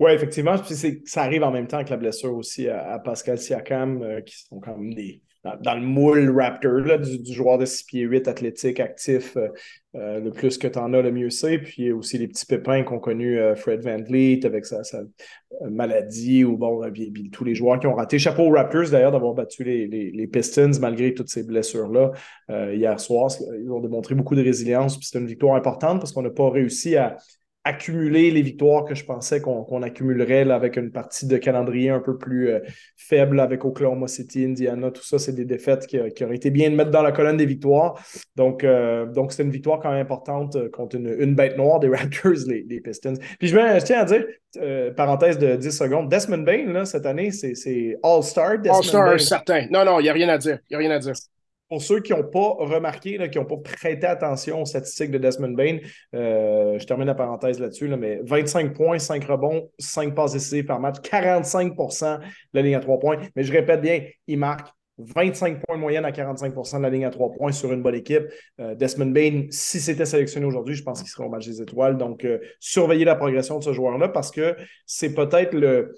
Oui, 0.00 0.10
effectivement. 0.10 0.56
ça 1.04 1.22
arrive 1.22 1.44
en 1.44 1.52
même 1.52 1.68
temps 1.68 1.84
que 1.84 1.90
la 1.90 1.96
blessure 1.96 2.34
aussi 2.34 2.68
à, 2.68 2.98
Pascal 2.98 3.38
Siakam, 3.38 4.02
euh, 4.02 4.20
qui 4.22 4.36
sont 4.42 4.58
quand 4.58 4.76
même 4.76 4.92
des, 4.92 5.22
dans, 5.44 5.74
le 5.74 5.82
moule 5.82 6.36
Raptor 6.36 6.80
là, 6.80 6.98
du, 6.98 7.32
joueur 7.32 7.58
de 7.58 7.64
6 7.64 7.84
pieds 7.84 8.02
8 8.02 8.26
athlétique, 8.26 8.80
actif. 8.80 9.36
Euh, 9.36 9.48
euh, 9.94 10.18
le 10.18 10.32
plus 10.32 10.58
que 10.58 10.66
tu 10.66 10.76
en 10.80 10.92
as, 10.94 11.02
le 11.02 11.12
mieux 11.12 11.30
c'est. 11.30 11.58
Puis 11.58 11.92
aussi 11.92 12.18
les 12.18 12.26
petits 12.26 12.44
pépins 12.44 12.82
qu'ont 12.82 12.98
connu 12.98 13.38
Fred 13.54 13.84
Van 13.84 14.02
Vliet 14.02 14.44
avec 14.44 14.66
sa, 14.66 14.80
maladie 15.70 16.42
ou 16.42 16.56
bon, 16.56 16.80
tous 17.30 17.44
les 17.44 17.54
joueurs 17.54 17.78
qui 17.78 17.86
ont 17.86 17.94
raté. 17.94 18.18
Chapeau 18.18 18.42
aux 18.42 18.50
Raptors 18.50 18.90
d'ailleurs 18.90 19.12
d'avoir 19.12 19.34
battu 19.34 19.62
les, 19.62 19.86
les, 19.86 20.26
Pistons 20.26 20.72
malgré 20.80 21.14
toutes 21.14 21.28
ces 21.28 21.44
blessures-là 21.44 22.10
hier 22.48 22.98
soir. 22.98 23.30
Ils 23.62 23.70
ont 23.70 23.78
démontré 23.78 24.16
beaucoup 24.16 24.34
de 24.34 24.42
résilience. 24.42 24.96
Puis 24.96 25.06
c'était 25.06 25.20
une 25.20 25.28
victoire 25.28 25.54
importante 25.54 26.00
parce 26.00 26.10
qu'on 26.10 26.22
n'a 26.22 26.30
pas 26.30 26.50
réussi 26.50 26.96
à 26.96 27.16
accumuler 27.64 28.30
les 28.30 28.42
victoires 28.42 28.84
que 28.84 28.94
je 28.94 29.04
pensais 29.04 29.40
qu'on 29.40 29.82
accumulerait 29.82 30.50
avec 30.50 30.76
une 30.76 30.92
partie 30.92 31.26
de 31.26 31.38
calendrier 31.38 31.88
un 31.88 32.00
peu 32.00 32.18
plus 32.18 32.50
euh, 32.50 32.60
faible 32.96 33.40
avec 33.40 33.64
Oklahoma 33.64 34.06
City, 34.06 34.44
Indiana, 34.44 34.90
tout 34.90 35.02
ça, 35.02 35.18
c'est 35.18 35.32
des 35.32 35.46
défaites 35.46 35.86
qui, 35.86 35.98
auraient 35.98 36.36
été 36.36 36.50
bien 36.50 36.70
de 36.70 36.76
mettre 36.76 36.90
dans 36.90 37.02
la 37.02 37.12
colonne 37.12 37.38
des 37.38 37.46
victoires. 37.46 37.98
Donc, 38.36 38.64
euh, 38.64 39.06
donc 39.06 39.32
c'est 39.32 39.42
une 39.42 39.50
victoire 39.50 39.80
quand 39.80 39.90
même 39.90 40.02
importante 40.02 40.56
euh, 40.56 40.68
contre 40.68 40.96
une, 40.96 41.34
bête 41.34 41.56
noire 41.56 41.80
des 41.80 41.88
Raptors, 41.94 42.32
les, 42.46 42.80
Pistons. 42.80 43.14
Puis 43.38 43.48
je, 43.48 43.56
je, 43.56 43.84
tiens 43.84 44.00
à 44.00 44.04
dire, 44.04 44.26
parenthèse 44.94 45.38
de 45.38 45.56
10 45.56 45.70
secondes, 45.70 46.08
Desmond 46.10 46.38
Bain, 46.38 46.70
là, 46.70 46.84
cette 46.84 47.06
année, 47.06 47.30
c'est 47.30 47.96
All-Star. 48.02 48.56
All-Star, 48.68 49.18
certain. 49.18 49.66
Non, 49.70 49.84
non, 49.84 50.00
il 50.00 50.02
n'y 50.02 50.10
a 50.10 50.12
rien 50.12 50.28
à 50.28 50.36
dire. 50.36 50.58
Il 50.68 50.76
n'y 50.76 50.76
a 50.76 50.78
rien 50.88 50.90
à 50.90 50.98
dire 50.98 51.14
pour 51.74 51.82
ceux 51.82 51.98
qui 51.98 52.12
n'ont 52.12 52.22
pas 52.22 52.54
remarqué, 52.60 53.18
qui 53.30 53.36
n'ont 53.36 53.44
pas 53.44 53.56
prêté 53.56 54.06
attention 54.06 54.62
aux 54.62 54.64
statistiques 54.64 55.10
de 55.10 55.18
Desmond 55.18 55.54
Bain, 55.54 55.78
euh, 56.14 56.78
je 56.78 56.86
termine 56.86 57.08
la 57.08 57.16
parenthèse 57.16 57.58
là-dessus, 57.58 57.88
mais 57.88 58.20
25 58.22 58.74
points, 58.74 59.00
5 59.00 59.24
rebonds, 59.24 59.68
5 59.80 60.14
passes 60.14 60.34
décisives 60.34 60.66
par 60.66 60.78
match, 60.78 61.00
45 61.02 61.74
de 61.74 62.24
la 62.52 62.62
ligne 62.62 62.76
à 62.76 62.80
3 62.80 63.00
points. 63.00 63.16
Mais 63.34 63.42
je 63.42 63.52
répète 63.52 63.80
bien, 63.80 64.04
il 64.28 64.38
marque 64.38 64.68
25 64.98 65.60
points 65.64 65.76
de 65.76 65.80
moyenne 65.80 66.04
à 66.04 66.12
45% 66.12 66.78
de 66.78 66.82
la 66.82 66.90
ligne 66.90 67.04
à 67.04 67.10
3 67.10 67.32
points 67.32 67.52
sur 67.52 67.72
une 67.72 67.82
bonne 67.82 67.96
équipe. 67.96 68.24
Euh, 68.60 68.74
Desmond 68.74 69.10
Bain, 69.10 69.46
si 69.50 69.80
c'était 69.80 70.04
sélectionné 70.04 70.46
aujourd'hui, 70.46 70.74
je 70.74 70.84
pense 70.84 71.00
qu'il 71.00 71.10
serait 71.10 71.24
au 71.24 71.28
match 71.28 71.46
des 71.46 71.60
étoiles. 71.60 71.96
Donc, 71.96 72.24
euh, 72.24 72.38
surveillez 72.60 73.04
la 73.04 73.16
progression 73.16 73.58
de 73.58 73.64
ce 73.64 73.72
joueur-là 73.72 74.08
parce 74.08 74.30
que 74.30 74.54
c'est 74.86 75.14
peut-être 75.14 75.54
le, 75.54 75.94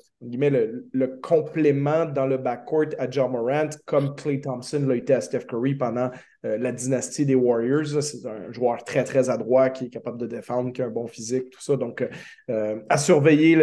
complément 1.23 2.07
dans 2.07 2.27
le 2.27 2.39
backcourt 2.39 2.87
à 2.99 3.11
John 3.11 3.33
Morant, 3.33 3.69
comme 3.85 4.15
Clay 4.15 4.41
Thompson 4.41 4.83
l'a 4.87 4.97
été 4.97 5.13
à 5.13 5.21
Steph 5.21 5.41
Curry 5.41 5.75
pendant 5.75 6.11
euh, 6.47 6.57
la 6.57 6.73
dynastie 6.73 7.27
des 7.27 7.35
Warriors. 7.35 8.03
C'est 8.03 8.27
un 8.27 8.51
joueur 8.51 8.83
très, 8.83 9.05
très 9.05 9.29
adroit 9.29 9.69
qui 9.69 9.87
est 9.87 9.91
capable 9.91 10.17
de 10.17 10.27
défendre, 10.27 10.73
qui 10.73 10.81
a 10.81 10.87
un 10.87 10.91
bon 10.91 11.07
physique, 11.07 11.51
tout 11.51 11.61
ça. 11.61 11.77
Donc, 11.77 12.03
à 12.49 12.97
surveiller 12.97 13.57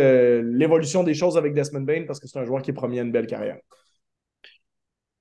l'évolution 0.44 1.04
des 1.04 1.16
choses 1.16 1.38
avec 1.38 1.54
Desmond 1.54 1.82
Bain 1.82 2.04
parce 2.06 2.20
que 2.20 2.28
c'est 2.28 2.38
un 2.38 2.46
joueur 2.46 2.62
qui 2.62 2.70
est 2.70 2.76
promis 2.76 3.00
une 3.00 3.12
belle 3.12 3.28
carrière. 3.28 3.58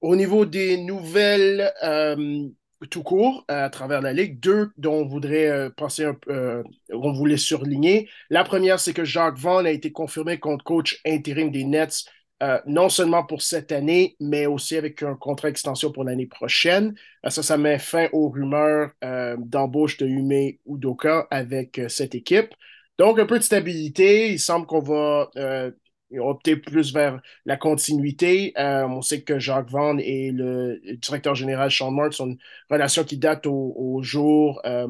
Au 0.03 0.17
niveau 0.17 0.45
des 0.47 0.79
nouvelles 0.79 1.73
euh, 1.85 2.49
tout 2.91 3.05
court 3.05 3.45
à 3.47 3.71
travers 3.71 4.01
la 4.01 4.13
Ligue, 4.13 4.41
deux 4.41 4.71
dont 4.77 4.95
on 4.95 5.07
voudrait 5.07 5.49
euh, 5.49 5.71
passer 5.71 6.05
un, 6.05 6.17
euh, 6.29 6.65
on 6.93 7.13
voulait 7.13 7.37
surligner. 7.37 8.09
La 8.29 8.43
première, 8.43 8.81
c'est 8.81 8.95
que 8.95 9.05
Jacques 9.05 9.39
Vaughn 9.39 9.65
a 9.65 9.71
été 9.71 9.93
confirmé 9.93 10.41
comme 10.41 10.61
coach 10.61 11.01
intérim 11.07 11.53
des 11.53 11.65
Nets, 11.65 12.05
non 12.67 12.89
seulement 12.89 13.25
pour 13.25 13.41
cette 13.41 13.71
année, 13.71 14.17
mais 14.19 14.47
aussi 14.47 14.77
avec 14.77 15.05
un 15.05 15.15
contrat 15.15 15.49
extension 15.49 15.93
pour 15.93 16.03
l'année 16.03 16.27
prochaine. 16.27 16.97
ça, 17.29 17.41
ça 17.41 17.57
met 17.57 17.79
fin 17.79 18.09
aux 18.13 18.31
rumeurs 18.31 18.91
d'embauche 19.39 19.97
de 19.99 20.07
Hume 20.09 20.57
Udoka 20.67 21.29
avec 21.31 21.81
cette 21.87 22.17
équipe. 22.17 22.53
Donc, 22.99 23.21
un 23.21 23.27
peu 23.27 23.39
de 23.39 23.45
stabilité. 23.45 24.33
Il 24.33 24.41
semble 24.41 24.67
qu'on 24.67 24.81
va 24.81 25.31
opté 26.19 26.57
plus 26.57 26.93
vers 26.93 27.21
la 27.47 27.57
continuité. 27.57 28.53
Euh, 28.59 28.87
on 28.87 29.03
sait 29.03 29.23
que 29.23 29.39
Jacques 29.39 29.71
Vaughan 29.71 29.99
et 29.99 30.31
le 30.31 30.81
directeur 30.97 31.35
général 31.35 31.71
Sean 31.71 31.91
Marks 31.91 32.21
ont 32.21 32.27
une 32.27 32.39
relation 32.71 33.05
qui 33.05 33.19
date 33.19 33.47
au, 33.47 34.01
jour 34.03 34.61
euh, 34.65 34.89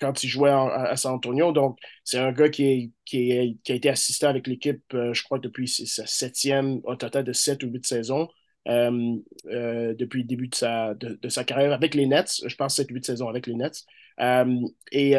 quand 0.00 0.22
il 0.24 0.28
jouait 0.28 0.50
à, 0.50 0.96
San 0.96 1.14
Antonio. 1.14 1.52
Donc, 1.52 1.78
c'est 2.04 2.18
un 2.18 2.32
gars 2.32 2.48
qui, 2.48 2.92
a 3.14 3.72
été 3.72 3.88
assisté 3.88 4.26
avec 4.26 4.46
l'équipe, 4.46 4.82
euh, 4.94 5.12
je 5.12 5.22
crois, 5.22 5.38
depuis 5.38 5.68
sa 5.68 6.06
septième, 6.06 6.80
au 6.84 6.96
total 6.96 7.24
de 7.24 7.32
sept 7.32 7.62
ou 7.62 7.68
huit 7.68 7.86
saisons. 7.86 8.28
depuis 8.66 10.22
le 10.22 10.26
début 10.26 10.48
de 10.48 10.54
sa, 10.54 10.94
de, 10.94 11.28
sa 11.28 11.44
carrière 11.44 11.72
avec 11.72 11.94
les 11.94 12.06
Nets. 12.06 12.42
Je 12.46 12.54
pense 12.56 12.78
7-8 12.78 13.04
saisons 13.04 13.28
avec 13.28 13.46
les 13.46 13.54
Nets. 13.54 13.84
et, 14.92 15.14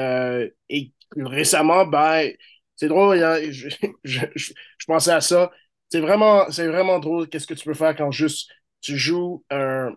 et 0.70 0.92
récemment, 1.16 1.86
ben, 1.86 2.32
c'est 2.76 2.88
drôle, 2.88 3.18
je, 3.52 3.70
je, 4.04 4.54
pensais 4.88 5.12
à 5.12 5.22
ça. 5.22 5.52
C'est 5.90 6.00
vraiment, 6.00 6.50
c'est 6.50 6.68
vraiment 6.68 7.00
drôle 7.00 7.30
qu'est-ce 7.30 7.48
que 7.48 7.54
tu 7.54 7.66
peux 7.66 7.74
faire 7.74 7.96
quand 7.96 8.12
juste 8.12 8.50
tu 8.82 8.98
joues 8.98 9.44
un, 9.50 9.92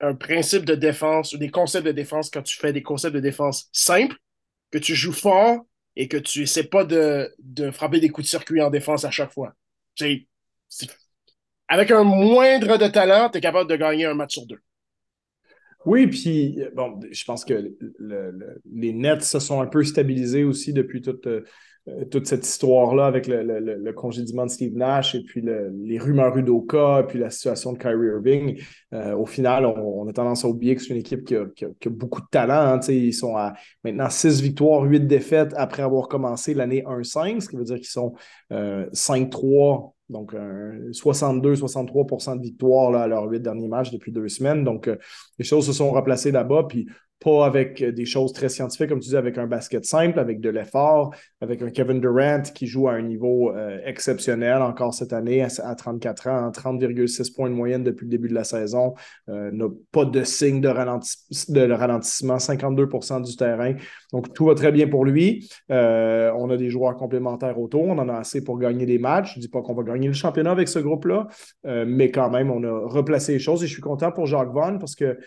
un, 0.00 0.14
principe 0.14 0.64
de 0.64 0.74
défense 0.74 1.32
ou 1.32 1.38
des 1.38 1.50
concepts 1.50 1.86
de 1.86 1.92
défense 1.92 2.30
quand 2.30 2.42
tu 2.42 2.56
fais 2.56 2.72
des 2.72 2.82
concepts 2.82 3.14
de 3.14 3.20
défense 3.20 3.68
simples, 3.72 4.16
que 4.70 4.78
tu 4.78 4.94
joues 4.94 5.12
fort 5.12 5.64
et 5.96 6.08
que 6.08 6.16
tu 6.16 6.42
essaies 6.42 6.64
pas 6.64 6.84
de, 6.84 7.34
de 7.38 7.70
frapper 7.70 8.00
des 8.00 8.10
coups 8.10 8.26
de 8.26 8.30
circuit 8.30 8.60
en 8.60 8.70
défense 8.70 9.04
à 9.04 9.10
chaque 9.10 9.32
fois. 9.32 9.54
C'est, 9.96 10.26
avec 11.68 11.90
un 11.90 12.04
moindre 12.04 12.76
de 12.76 12.88
talent, 12.88 13.30
tu 13.30 13.38
es 13.38 13.40
capable 13.40 13.70
de 13.70 13.76
gagner 13.76 14.04
un 14.06 14.14
match 14.14 14.34
sur 14.34 14.46
deux. 14.46 14.60
Oui, 15.86 16.06
puis 16.06 16.58
bon, 16.74 16.98
je 17.10 17.24
pense 17.24 17.44
que 17.44 17.72
les 18.72 18.92
Nets 18.92 19.22
se 19.22 19.38
sont 19.38 19.60
un 19.60 19.66
peu 19.66 19.84
stabilisés 19.84 20.44
aussi 20.44 20.72
depuis 20.72 21.02
toute, 21.02 21.28
toute 22.10 22.26
cette 22.26 22.46
histoire-là 22.46 23.06
avec 23.06 23.26
le, 23.26 23.42
le, 23.42 23.92
congédiement 23.92 24.46
de 24.46 24.50
Steve 24.50 24.74
Nash 24.74 25.14
et 25.14 25.22
puis 25.22 25.42
les 25.42 25.98
rumeurs 25.98 26.36
Udoka, 26.36 27.00
et 27.00 27.04
puis 27.04 27.18
la 27.18 27.28
situation 27.28 27.74
de 27.74 27.78
Kyrie 27.78 28.06
Irving, 28.06 28.58
au 28.92 29.26
final, 29.26 29.66
on, 29.66 30.08
a 30.08 30.12
tendance 30.12 30.44
à 30.44 30.48
oublier 30.48 30.76
que 30.76 30.82
c'est 30.82 30.94
une 30.94 31.00
équipe 31.00 31.24
qui 31.24 31.36
a, 31.36 31.90
beaucoup 31.90 32.22
de 32.22 32.26
talent. 32.30 32.78
Hein, 32.78 32.80
ils 32.88 33.12
sont 33.12 33.36
à 33.36 33.52
maintenant 33.82 34.08
6 34.08 34.40
victoires, 34.40 34.82
8 34.82 35.06
défaites 35.06 35.52
après 35.56 35.82
avoir 35.82 36.08
commencé 36.08 36.54
l'année 36.54 36.82
1-5, 36.86 37.40
ce 37.40 37.48
qui 37.50 37.56
veut 37.56 37.64
dire 37.64 37.76
qu'ils 37.76 37.86
sont 37.86 38.14
5-3 38.50 39.94
donc, 40.10 40.34
62-63% 40.34 42.36
de 42.36 42.42
victoire 42.42 42.94
à 42.94 43.06
leurs 43.06 43.24
huit 43.24 43.40
derniers 43.40 43.68
matchs 43.68 43.90
depuis 43.90 44.12
deux 44.12 44.28
semaines. 44.28 44.64
Donc, 44.64 44.90
les 45.38 45.44
choses 45.44 45.66
se 45.66 45.72
sont 45.72 45.90
replacées 45.90 46.30
là-bas. 46.30 46.64
Puis, 46.68 46.86
pas 47.24 47.46
avec 47.46 47.80
euh, 47.80 47.90
des 47.90 48.04
choses 48.04 48.32
très 48.32 48.48
scientifiques, 48.48 48.90
comme 48.90 49.00
tu 49.00 49.08
dis, 49.08 49.16
avec 49.16 49.38
un 49.38 49.46
basket 49.46 49.84
simple, 49.84 50.20
avec 50.20 50.40
de 50.40 50.50
l'effort, 50.50 51.14
avec 51.40 51.62
un 51.62 51.70
Kevin 51.70 52.00
Durant 52.00 52.42
qui 52.54 52.66
joue 52.66 52.88
à 52.88 52.92
un 52.92 53.02
niveau 53.02 53.50
euh, 53.50 53.78
exceptionnel 53.84 54.60
encore 54.60 54.92
cette 54.92 55.12
année 55.12 55.42
à, 55.42 55.74
34 55.74 56.28
ans, 56.28 56.50
30,6 56.50 57.34
points 57.34 57.48
de 57.48 57.54
moyenne 57.54 57.82
depuis 57.82 58.04
le 58.04 58.10
début 58.10 58.28
de 58.28 58.34
la 58.34 58.44
saison, 58.44 58.94
euh, 59.30 59.50
n'a 59.52 59.68
pas 59.90 60.04
de 60.04 60.22
signe 60.22 60.60
de, 60.60 60.68
de 60.68 61.72
ralentissement, 61.72 62.36
52% 62.36 63.24
du 63.24 63.36
terrain. 63.36 63.74
Donc, 64.12 64.32
tout 64.34 64.44
va 64.44 64.54
très 64.54 64.70
bien 64.70 64.86
pour 64.86 65.04
lui. 65.04 65.48
on 65.70 66.50
a 66.50 66.56
des 66.56 66.68
joueurs 66.68 66.96
complémentaires 66.96 67.58
autour, 67.58 67.84
on 67.84 67.98
en 67.98 68.08
a 68.08 68.18
assez 68.18 68.44
pour 68.44 68.58
gagner 68.58 68.84
des 68.84 68.98
matchs. 68.98 69.34
Je 69.34 69.38
ne 69.38 69.42
dis 69.42 69.48
pas 69.48 69.62
qu'on 69.62 69.74
va 69.74 69.82
gagner 69.82 70.08
le 70.08 70.12
championnat 70.12 70.50
avec 70.50 70.68
ce 70.68 70.78
groupe-là, 70.78 71.26
mais 71.64 72.10
quand 72.10 72.30
même, 72.30 72.50
on 72.50 72.62
a 72.62 72.86
replacé 72.86 73.32
les 73.32 73.38
choses 73.38 73.64
et 73.64 73.66
je 73.66 73.72
suis 73.72 73.82
content 73.82 74.12
pour 74.12 74.26
Jacques 74.26 74.52
Vaughan 74.52 74.78
parce 74.78 74.94
que 74.94 75.18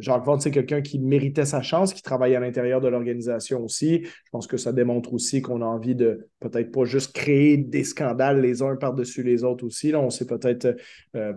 Jacques 0.00 0.24
Vaughan, 0.24 0.40
c'est 0.40 0.50
quelqu'un 0.50 0.80
qui 0.80 0.91
méritait 0.98 1.44
sa 1.44 1.62
chance, 1.62 1.92
qui 1.92 2.02
travaille 2.02 2.34
à 2.34 2.40
l'intérieur 2.40 2.80
de 2.80 2.88
l'organisation 2.88 3.64
aussi. 3.64 4.04
Je 4.04 4.30
pense 4.30 4.46
que 4.46 4.56
ça 4.56 4.72
démontre 4.72 5.12
aussi 5.12 5.42
qu'on 5.42 5.62
a 5.62 5.66
envie 5.66 5.94
de 5.94 6.28
peut-être 6.40 6.70
pas 6.70 6.84
juste 6.84 7.12
créer 7.14 7.56
des 7.56 7.84
scandales 7.84 8.40
les 8.40 8.62
uns 8.62 8.76
par-dessus 8.76 9.22
les 9.22 9.44
autres 9.44 9.64
aussi. 9.64 9.92
Là, 9.92 10.00
on 10.00 10.10
s'est 10.10 10.26
peut-être, 10.26 10.76
euh, 11.16 11.32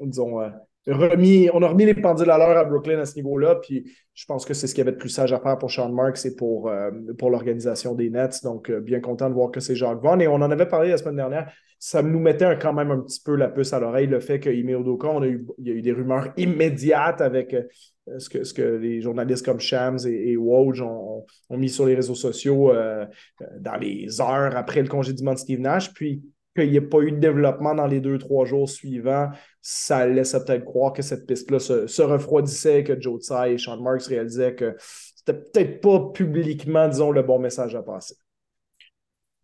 disons, 0.00 0.40
euh, 0.40 0.48
remis, 0.86 1.48
on 1.52 1.62
a 1.62 1.68
remis 1.68 1.84
les 1.84 1.94
pendules 1.94 2.30
à 2.30 2.38
l'heure 2.38 2.56
à 2.56 2.64
Brooklyn 2.64 2.98
à 2.98 3.06
ce 3.06 3.16
niveau-là. 3.16 3.56
Puis 3.56 3.90
je 4.14 4.24
pense 4.26 4.44
que 4.44 4.54
c'est 4.54 4.66
ce 4.66 4.74
qu'il 4.74 4.84
y 4.84 4.88
avait 4.88 4.96
de 4.96 5.00
plus 5.00 5.10
sage 5.10 5.32
à 5.32 5.40
faire 5.40 5.58
pour 5.58 5.70
Sean 5.70 5.92
Marks 5.92 6.24
et 6.24 6.34
pour, 6.34 6.68
euh, 6.68 6.90
pour 7.18 7.30
l'organisation 7.30 7.94
des 7.94 8.10
Nets. 8.10 8.42
Donc, 8.42 8.70
bien 8.70 9.00
content 9.00 9.28
de 9.28 9.34
voir 9.34 9.50
que 9.50 9.60
c'est 9.60 9.76
Jacques 9.76 10.02
Vaughn. 10.02 10.20
Et 10.20 10.28
on 10.28 10.34
en 10.34 10.50
avait 10.50 10.68
parlé 10.68 10.90
la 10.90 10.98
semaine 10.98 11.16
dernière. 11.16 11.52
Ça 11.80 12.02
nous 12.02 12.18
mettait 12.18 12.58
quand 12.60 12.72
même 12.72 12.90
un 12.90 13.00
petit 13.00 13.20
peu 13.24 13.36
la 13.36 13.48
puce 13.48 13.72
à 13.72 13.78
l'oreille, 13.78 14.08
le 14.08 14.18
fait 14.18 14.44
eu, 14.44 15.46
il 15.58 15.68
y 15.68 15.70
a 15.70 15.74
eu 15.74 15.82
des 15.82 15.92
rumeurs 15.92 16.32
immédiates 16.36 17.20
avec 17.20 17.54
ce 18.18 18.28
que, 18.28 18.44
ce 18.44 18.54
que 18.54 18.62
les 18.62 19.00
journalistes 19.00 19.44
comme 19.44 19.60
Shams 19.60 19.98
et, 20.06 20.32
et 20.32 20.36
Woj 20.36 20.82
ont, 20.82 21.26
mis 21.50 21.68
sur 21.68 21.86
les 21.86 21.94
réseaux 21.94 22.14
sociaux 22.14 22.72
euh, 22.72 23.04
euh, 23.42 23.46
dans 23.60 23.76
les 23.76 24.20
heures 24.20 24.56
après 24.56 24.82
le 24.82 24.88
congédiement 24.88 25.34
de 25.34 25.38
Steve 25.38 25.60
Nash, 25.60 25.92
puis 25.92 26.22
qu'il 26.56 26.70
n'y 26.70 26.76
ait 26.76 26.80
pas 26.80 27.00
eu 27.00 27.12
de 27.12 27.18
développement 27.18 27.74
dans 27.74 27.86
les 27.86 28.00
deux, 28.00 28.18
trois 28.18 28.44
jours 28.44 28.68
suivants, 28.68 29.30
ça 29.60 30.06
laissait 30.06 30.44
peut-être 30.44 30.64
croire 30.64 30.92
que 30.92 31.02
cette 31.02 31.26
piste-là 31.26 31.58
se, 31.58 32.02
refroidissait, 32.02 32.84
que 32.84 33.00
Joe 33.00 33.20
Tsai 33.20 33.54
et 33.54 33.58
Sean 33.58 33.80
Marks 33.80 34.06
réalisaient 34.06 34.54
que 34.54 34.74
c'était 35.14 35.38
peut-être 35.38 35.80
pas 35.80 36.10
publiquement, 36.12 36.88
disons, 36.88 37.10
le 37.10 37.22
bon 37.22 37.38
message 37.38 37.74
à 37.74 37.82
passer. 37.82 38.16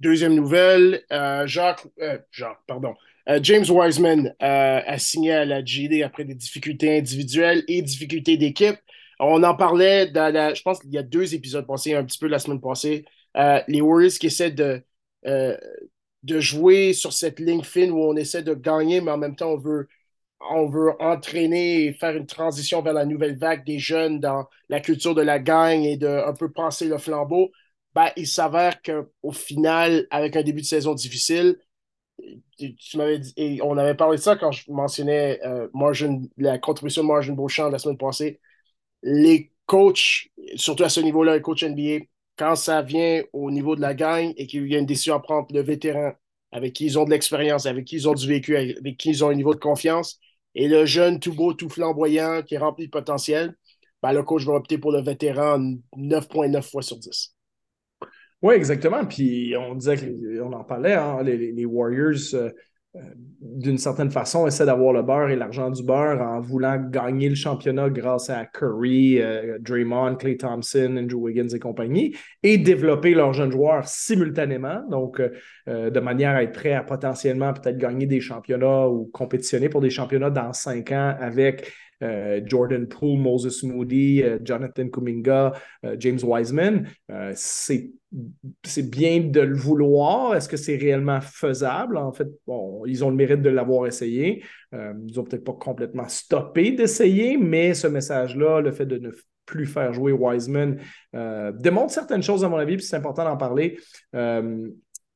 Deuxième 0.00 0.35
nouvelle, 0.35 1.02
Jacques, 1.47 1.87
Jacques, 2.30 2.62
pardon, 2.66 2.94
euh, 3.28 3.40
James 3.43 3.64
Wiseman 3.69 4.35
euh, 4.43 4.81
a 4.87 4.99
signé 4.99 5.33
à 5.33 5.45
la 5.45 5.64
GD 5.64 6.02
après 6.02 6.25
des 6.25 6.35
difficultés 6.35 6.99
individuelles 6.99 7.64
et 7.69 7.83
difficultés 7.83 8.37
d'équipe. 8.37 8.76
On 9.21 9.43
en 9.43 9.54
parlait, 9.54 10.11
dans 10.11 10.54
je 10.54 10.62
pense 10.62 10.81
qu'il 10.81 10.93
y 10.93 10.99
a 10.99 11.02
deux 11.02 11.35
épisodes 11.35 11.66
passés, 11.66 11.95
un 11.95 12.04
petit 12.04 12.19
peu 12.19 12.26
la 12.26 12.38
semaine 12.38 12.61
passée. 12.61 13.04
Euh, 13.37 13.61
les 13.69 13.81
Warriors 13.81 14.12
qui 14.12 14.26
essaient 14.26 14.50
de, 14.50 14.83
de 16.23 16.40
jouer 16.40 16.93
sur 16.93 17.12
cette 17.12 17.38
ligne 17.40 17.62
fine 17.62 17.90
où 17.93 18.00
on 18.02 18.16
essaie 18.16 18.43
de 18.43 18.54
gagner, 18.54 19.00
mais 19.00 19.11
en 19.11 19.19
même 19.19 19.37
temps, 19.37 19.52
on 19.52 19.59
veut, 19.59 19.88
on 20.50 20.66
veut 20.69 20.93
entraîner 21.00 21.87
et 21.87 21.93
faire 21.95 22.16
une 22.16 22.26
transition 22.26 22.83
vers 22.83 22.95
la 22.95 23.07
nouvelle 23.07 23.38
vague 23.38 23.64
des 23.64 23.78
jeunes 23.78 24.21
dans 24.21 24.47
la 24.69 24.81
culture 24.81 25.14
de 25.14 25.23
la 25.23 25.38
gagne 25.38 25.85
et 25.85 25.97
de 25.97 26.09
un 26.09 26.35
peu 26.35 26.50
passer 26.52 26.87
le 26.87 26.99
flambeau. 26.99 27.50
Ben, 27.95 28.11
il 28.16 28.26
s'avère 28.26 28.83
qu'au 28.83 29.33
final, 29.33 30.07
avec 30.11 30.37
un 30.37 30.43
début 30.43 30.62
de 30.62 30.66
saison 30.66 30.95
difficile, 30.95 31.57
tu, 32.59 32.97
m'avais 32.97 33.19
dit, 33.19 33.33
et 33.37 33.62
on 33.62 33.76
avait 33.76 33.95
parlé 33.95 34.16
de 34.16 34.23
ça 34.23 34.37
quand 34.37 34.52
je 34.52 34.71
mentionnais 34.71 35.40
euh, 35.45 35.69
la 36.37 36.59
contribution 36.59 37.02
de 37.02 37.09
Margin 37.09 37.35
Beauchamp 37.35 37.71
la 37.71 37.78
semaine 37.78 37.99
passée. 37.99 38.40
Les 39.02 39.52
coachs, 39.66 40.28
surtout 40.57 40.85
à 40.85 40.88
ce 40.88 41.00
niveau-là, 41.00 41.37
les 41.37 41.43
coachs 41.43 41.62
NBA, 41.62 42.07
quand 42.37 42.57
ça 42.57 42.83
vient 42.83 43.23
au 43.33 43.50
niveau 43.50 43.76
de 43.76 43.81
la 43.81 43.95
gagne 43.95 44.35
et 44.37 44.47
qu'il 44.47 44.66
y 44.69 44.76
a 44.76 44.78
une 44.78 44.87
décision 44.87 45.14
à 45.14 45.21
prendre, 45.21 45.47
le 45.52 45.62
vétéran 45.62 46.12
avec 46.52 46.73
qui 46.73 46.87
ils 46.87 46.99
ont 46.99 47.04
de 47.04 47.11
l'expérience, 47.11 47.66
avec 47.66 47.85
qui 47.85 47.97
ils 47.97 48.09
ont 48.09 48.14
du 48.14 48.28
vécu, 48.28 48.57
avec 48.57 48.97
qui 48.97 49.11
ils 49.11 49.25
ont 49.25 49.31
un 49.31 49.35
niveau 49.35 49.54
de 49.54 49.61
confiance, 49.61 50.21
et 50.54 50.69
le 50.69 50.87
jeune 50.87 51.19
tout 51.19 51.35
beau, 51.35 51.52
tout 51.52 51.69
flamboyant, 51.69 52.43
qui 52.43 52.54
est 52.54 52.59
rempli 52.59 52.87
de 52.87 52.90
potentiel, 52.90 53.57
ben, 54.02 54.12
le 54.12 54.23
coach 54.23 54.45
va 54.45 54.54
opter 54.54 54.78
pour 54.78 54.93
le 54.93 55.02
vétéran 55.02 55.59
9,9 55.97 56.62
fois 56.62 56.83
sur 56.83 56.97
10. 56.97 57.35
Oui, 58.44 58.56
exactement. 58.56 59.06
Puis 59.06 59.54
on 59.56 59.74
disait 59.74 59.96
qu'on 59.96 60.52
en 60.52 60.64
parlait, 60.64 60.92
hein, 60.92 61.22
les, 61.22 61.64
Warriors, 61.64 62.34
euh, 62.34 62.50
euh, 62.94 63.00
d'une 63.40 63.78
certaine 63.78 64.10
façon, 64.10 64.46
essaient 64.46 64.66
d'avoir 64.66 64.92
le 64.92 65.00
beurre 65.02 65.30
et 65.30 65.36
l'argent 65.36 65.70
du 65.70 65.82
beurre 65.82 66.20
en 66.20 66.40
voulant 66.40 66.76
gagner 66.76 67.30
le 67.30 67.36
championnat 67.36 67.88
grâce 67.88 68.28
à 68.28 68.44
Curry, 68.44 69.18
euh, 69.22 69.56
Draymond, 69.60 70.16
Clay 70.16 70.36
Thompson, 70.36 70.94
Andrew 70.98 71.22
Wiggins 71.22 71.48
et 71.54 71.58
compagnie, 71.58 72.16
et 72.42 72.58
développer 72.58 73.14
leurs 73.14 73.32
jeunes 73.32 73.50
joueurs 73.50 73.88
simultanément, 73.88 74.82
donc 74.90 75.22
de 75.66 76.00
manière 76.00 76.36
à 76.36 76.42
être 76.42 76.52
prêt 76.52 76.74
à 76.74 76.82
potentiellement 76.82 77.54
peut-être 77.54 77.78
gagner 77.78 78.04
des 78.04 78.20
championnats 78.20 78.86
ou 78.88 79.06
compétitionner 79.06 79.70
pour 79.70 79.80
des 79.80 79.88
championnats 79.88 80.28
dans 80.28 80.52
cinq 80.52 80.92
ans 80.92 81.16
avec 81.18 81.72
Jordan 82.44 82.86
Poole, 82.86 83.18
Moses 83.18 83.62
Moody, 83.62 84.22
Jonathan 84.42 84.88
Kuminga, 84.88 85.52
James 85.98 86.18
Wiseman. 86.22 86.86
c'est 87.34 87.90
c'est 88.64 88.88
bien 88.88 89.21
de 89.21 89.40
le 89.40 89.56
vouloir? 89.56 90.35
Est-ce 90.35 90.49
que 90.49 90.56
c'est 90.56 90.76
réellement 90.76 91.21
faisable? 91.21 91.97
En 91.97 92.12
fait, 92.12 92.28
bon, 92.47 92.85
ils 92.87 93.04
ont 93.04 93.11
le 93.11 93.16
mérite 93.16 93.42
de 93.42 93.50
l'avoir 93.50 93.87
essayé. 93.87 94.44
Euh, 94.75 94.92
ils 95.06 95.16
n'ont 95.16 95.25
peut-être 95.25 95.44
pas 95.44 95.52
complètement 95.52 96.09
stoppé 96.09 96.73
d'essayer, 96.73 97.37
mais 97.37 97.75
ce 97.75 97.87
message-là, 97.87 98.61
le 98.61 98.73
fait 98.73 98.87
de 98.87 98.99
ne 98.99 99.11
plus 99.47 99.66
faire 99.66 99.92
jouer 99.92 100.12
Wiseman, 100.12 100.78
euh, 101.14 101.52
démontre 101.52 101.92
certaines 101.92 102.23
choses, 102.23 102.44
à 102.44 102.49
mon 102.49 102.56
avis, 102.56 102.76
puis 102.76 102.87
c'est 102.87 102.97
important 102.97 103.25
d'en 103.25 103.37
parler. 103.37 103.78
Euh, 104.14 104.68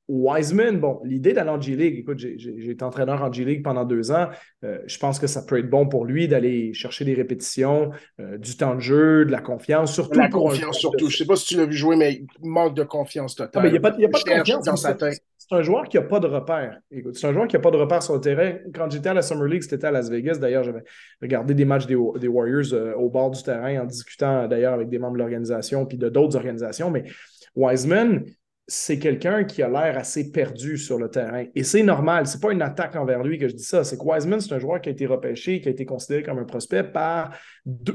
Wiseman, 0.09 0.81
bon, 0.81 1.01
l'idée 1.05 1.35
d'aller 1.35 1.51
en 1.51 1.61
G-League, 1.61 1.99
écoute, 1.99 2.19
j'ai 2.19 2.71
été 2.71 2.83
entraîneur 2.83 3.23
en 3.23 3.31
G-League 3.31 3.63
pendant 3.63 3.85
deux 3.85 4.11
ans. 4.11 4.29
Euh, 4.65 4.79
je 4.87 4.99
pense 4.99 5.19
que 5.19 5.27
ça 5.27 5.43
peut 5.43 5.59
être 5.59 5.69
bon 5.69 5.87
pour 5.87 6.07
lui 6.07 6.29
d'aller 6.29 6.73
chercher 6.73 7.05
des 7.05 7.13
répétitions, 7.13 7.91
euh, 8.19 8.39
du 8.39 8.57
temps 8.57 8.75
de 8.75 8.81
jeu, 8.81 9.27
de 9.27 9.31
la 9.31 9.43
confiance, 9.43 9.93
surtout. 9.93 10.19
La 10.19 10.31
confiance, 10.31 10.79
surtout. 10.79 11.11
Je 11.11 11.15
ne 11.15 11.19
sais 11.19 11.27
pas 11.27 11.37
si 11.37 11.45
tu 11.47 11.57
l'as 11.59 11.67
vu 11.67 11.75
jouer, 11.75 11.97
mais 11.97 12.23
il 12.43 12.51
manque 12.51 12.75
de 12.75 12.85
confiance 12.85 13.35
totale. 13.35 13.67
il 13.67 13.73
n'y 13.73 13.77
a 13.77 13.81
pas, 13.81 13.91
de 13.91 14.39
confiance 14.39 14.65
dans 14.65 14.77
sa 14.77 14.95
tête. 14.95 15.23
C'est 15.37 15.57
un 15.57 15.63
joueur 15.63 15.89
qui 15.89 15.97
n'a 15.97 16.03
pas 16.03 16.21
de 16.21 16.27
repère. 16.27 16.79
Écoute, 16.91 17.17
c'est 17.17 17.27
un 17.27 17.33
joueur 17.33 17.47
qui 17.47 17.57
n'a 17.57 17.63
pas 17.63 17.71
de 17.71 17.77
repère 17.77 18.03
sur 18.03 18.15
le 18.15 18.21
terrain. 18.21 18.55
Quand 18.75 18.91
j'étais 18.91 19.11
à 19.11 19.15
la 19.15 19.23
Summer 19.23 19.47
League, 19.47 19.63
c'était 19.63 19.87
à 19.87 19.91
Las 19.91 20.11
Vegas. 20.11 20.39
D'ailleurs, 20.39 20.65
j'avais 20.65 20.85
regardé 21.23 21.55
des 21.55 21.65
matchs 21.65 21.87
des, 21.87 21.97
Warriors 21.97 22.73
euh, 22.73 22.95
au 22.95 23.09
bord 23.11 23.31
du 23.31 23.43
terrain 23.43 23.83
en 23.83 23.85
discutant 23.85 24.47
d'ailleurs 24.47 24.75
avec 24.75 24.89
des 24.89 24.99
membres 24.99 25.15
de 25.15 25.19
l'organisation 25.19 25.87
puis 25.87 25.97
de 25.97 26.09
d'autres 26.09 26.37
organisations. 26.37 26.91
Mais 26.91 27.05
Wiseman, 27.57 28.25
c'est 28.71 28.99
quelqu'un 28.99 29.45
qui 29.45 29.63
a 29.63 29.69
l'air 29.69 29.97
assez 29.97 30.31
perdu 30.31 30.77
sur 30.77 30.99
le 30.99 31.09
terrain. 31.09 31.47
Et 31.55 31.65
c'est 31.65 31.83
normal. 31.83 32.27
C'est 32.27 32.41
pas 32.41 32.53
une 32.53 32.61
attaque 32.61 32.97
envers 32.97 33.23
lui 33.23 33.39
que 33.39 33.49
je 33.49 33.55
dis 33.55 33.65
ça. 33.65 33.83
C'est 33.83 33.97
que 33.97 34.05
Wiseman, 34.05 34.41
c'est 34.41 34.53
un 34.53 34.59
joueur 34.59 34.83
qui 34.83 34.91
a 34.91 34.93
été 34.93 35.07
repêché, 35.07 35.63
qui 35.63 35.69
a 35.69 35.71
été 35.71 35.87
considéré 35.87 36.23
comme 36.23 36.39
un 36.39 36.45
prospect 36.45 36.85
par 36.85 37.31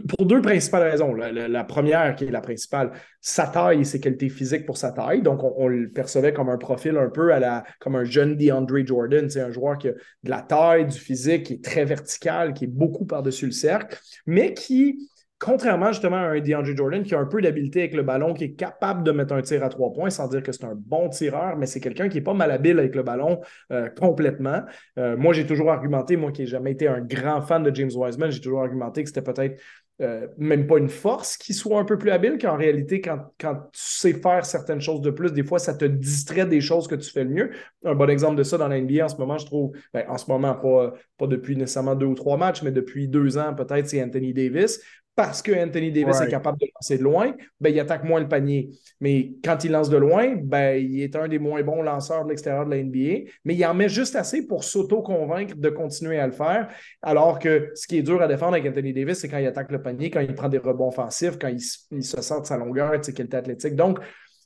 pour 0.07 0.25
deux 0.25 0.41
principales 0.41 0.89
raisons. 0.89 1.13
La, 1.13 1.63
première, 1.63 2.15
qui 2.15 2.25
est 2.25 2.31
la 2.31 2.41
principale, 2.41 2.91
sa 3.21 3.45
taille 3.45 3.81
et 3.81 3.83
ses 3.83 3.99
qualités 3.99 4.29
physiques 4.29 4.65
pour 4.65 4.77
sa 4.77 4.91
taille. 4.91 5.21
Donc, 5.21 5.43
on, 5.43 5.67
le 5.67 5.91
percevait 5.91 6.33
comme 6.33 6.49
un 6.49 6.57
profil 6.57 6.97
un 6.97 7.09
peu 7.09 7.31
à 7.31 7.39
la, 7.39 7.63
comme 7.79 7.95
un 7.95 8.03
jeune 8.03 8.35
DeAndre 8.35 8.83
Jordan. 8.83 9.29
C'est 9.29 9.41
un 9.41 9.51
joueur 9.51 9.77
qui 9.77 9.89
a 9.89 9.91
de 9.91 10.29
la 10.29 10.41
taille, 10.41 10.87
du 10.87 10.97
physique, 10.97 11.43
qui 11.43 11.53
est 11.53 11.63
très 11.63 11.85
vertical, 11.85 12.53
qui 12.55 12.63
est 12.63 12.67
beaucoup 12.67 13.05
par-dessus 13.05 13.45
le 13.45 13.51
cercle, 13.51 13.99
mais 14.25 14.55
qui 14.55 15.11
Contrairement 15.43 15.91
justement 15.91 16.15
à 16.15 16.29
un 16.29 16.39
DeAndre 16.39 16.73
Jordan 16.73 17.03
qui 17.03 17.13
a 17.13 17.19
un 17.19 17.25
peu 17.25 17.41
d'habileté 17.41 17.79
avec 17.81 17.95
le 17.95 18.03
ballon, 18.03 18.33
qui 18.33 18.45
est 18.45 18.53
capable 18.53 19.03
de 19.03 19.11
mettre 19.11 19.33
un 19.33 19.41
tir 19.41 19.61
à 19.61 19.67
trois 19.67 19.91
points 19.91 20.09
sans 20.09 20.29
dire 20.29 20.41
que 20.41 20.53
c'est 20.53 20.63
un 20.63 20.73
bon 20.73 21.09
tireur, 21.09 21.57
mais 21.57 21.65
c'est 21.65 21.81
quelqu'un 21.81 22.07
qui 22.07 22.15
n'est 22.15 22.23
pas 22.23 22.33
malhabile 22.33 22.79
avec 22.79 22.95
le 22.95 23.03
ballon 23.03 23.41
euh, 23.73 23.89
complètement. 23.89 24.61
Euh, 24.97 25.17
moi, 25.17 25.33
j'ai 25.33 25.45
toujours 25.45 25.69
argumenté, 25.69 26.15
moi 26.15 26.31
qui 26.31 26.43
n'ai 26.43 26.47
jamais 26.47 26.71
été 26.71 26.87
un 26.87 27.01
grand 27.01 27.41
fan 27.41 27.61
de 27.61 27.75
James 27.75 27.91
Wiseman, 27.93 28.31
j'ai 28.31 28.39
toujours 28.39 28.61
argumenté 28.61 29.03
que 29.03 29.09
c'était 29.09 29.21
peut-être 29.21 29.59
euh, 30.01 30.27
même 30.37 30.65
pas 30.65 30.77
une 30.77 30.87
force 30.87 31.35
qui 31.35 31.53
soit 31.53 31.77
un 31.77 31.83
peu 31.83 31.97
plus 31.97 32.11
habile, 32.11 32.37
qu'en 32.37 32.55
réalité, 32.55 33.01
quand, 33.01 33.19
quand, 33.37 33.55
tu 33.73 33.81
sais 33.81 34.13
faire 34.13 34.45
certaines 34.45 34.81
choses 34.81 35.01
de 35.01 35.11
plus, 35.11 35.33
des 35.33 35.43
fois, 35.43 35.59
ça 35.59 35.73
te 35.73 35.83
distrait 35.83 36.45
des 36.45 36.61
choses 36.61 36.87
que 36.87 36.95
tu 36.95 37.11
fais 37.11 37.25
le 37.25 37.29
mieux. 37.29 37.51
Un 37.83 37.95
bon 37.95 38.09
exemple 38.09 38.37
de 38.37 38.43
ça 38.43 38.57
dans 38.57 38.69
la 38.69 38.79
NBA 38.79 39.03
en 39.03 39.09
ce 39.09 39.17
moment, 39.17 39.37
je 39.37 39.45
trouve, 39.45 39.73
ben, 39.93 40.05
en 40.07 40.17
ce 40.17 40.31
moment, 40.31 40.55
pas, 40.55 40.93
pas 41.17 41.27
depuis 41.27 41.57
nécessairement 41.57 41.95
deux 41.95 42.05
ou 42.05 42.15
trois 42.15 42.37
matchs, 42.37 42.63
mais 42.63 42.71
depuis 42.71 43.09
deux 43.09 43.37
ans, 43.37 43.53
peut-être, 43.53 43.87
c'est 43.87 44.01
Anthony 44.01 44.33
Davis 44.33 44.79
parce 45.15 45.41
que 45.43 45.51
Anthony 45.51 45.91
Davis 45.91 46.21
est 46.21 46.29
capable 46.29 46.57
de 46.59 46.67
lancer 46.73 46.97
de 46.97 47.03
loin, 47.03 47.33
ben, 47.59 47.69
il 47.69 47.79
attaque 47.79 48.03
moins 48.03 48.19
le 48.19 48.27
panier. 48.27 48.69
Mais 48.99 49.33
quand 49.43 49.63
il 49.63 49.71
lance 49.71 49.89
de 49.89 49.97
loin, 49.97 50.35
ben, 50.35 50.75
il 50.75 51.01
est 51.01 51.15
un 51.15 51.27
des 51.27 51.37
moins 51.37 51.61
bons 51.61 51.83
lanceurs 51.83 52.23
de 52.23 52.29
l'extérieur 52.29 52.65
de 52.65 52.71
la 52.71 52.83
NBA, 52.83 53.29
mais 53.45 53.53
il 53.53 53.63
en 53.65 53.75
met 53.75 53.89
juste 53.89 54.15
assez 54.15 54.47
pour 54.47 54.63
s'auto-convaincre 54.63 55.55
de 55.55 55.69
continuer 55.69 56.19
à 56.19 56.25
le 56.25 56.33
faire. 56.33 56.69
Alors 57.01 57.37
que 57.37 57.71
ce 57.75 57.85
qui 57.85 57.99
est 57.99 58.01
dur 58.01 58.21
à 58.21 58.27
défendre 58.27 58.53
avec 58.53 58.65
Anthony 58.65 58.91
Davis, 58.91 59.19
c'est 59.19 59.29
quand 59.29 59.37
il 59.37 59.45
attaque 59.45 59.71
le 59.71 59.81
panier, 59.81 60.09
quand 60.09 60.21
il 60.21 60.33
prend 60.33 60.49
des 60.49 60.57
rebonds 60.57 60.87
offensifs, 60.87 61.37
quand 61.39 61.49
il, 61.49 61.61
se 61.61 62.21
sort 62.21 62.41
de 62.41 62.47
sa 62.47 62.57
longueur, 62.57 62.91
tu 62.93 63.03
sais, 63.03 63.13
qu'il 63.13 63.25
est 63.25 63.35
athlétique. 63.35 63.75
Donc, 63.75 63.99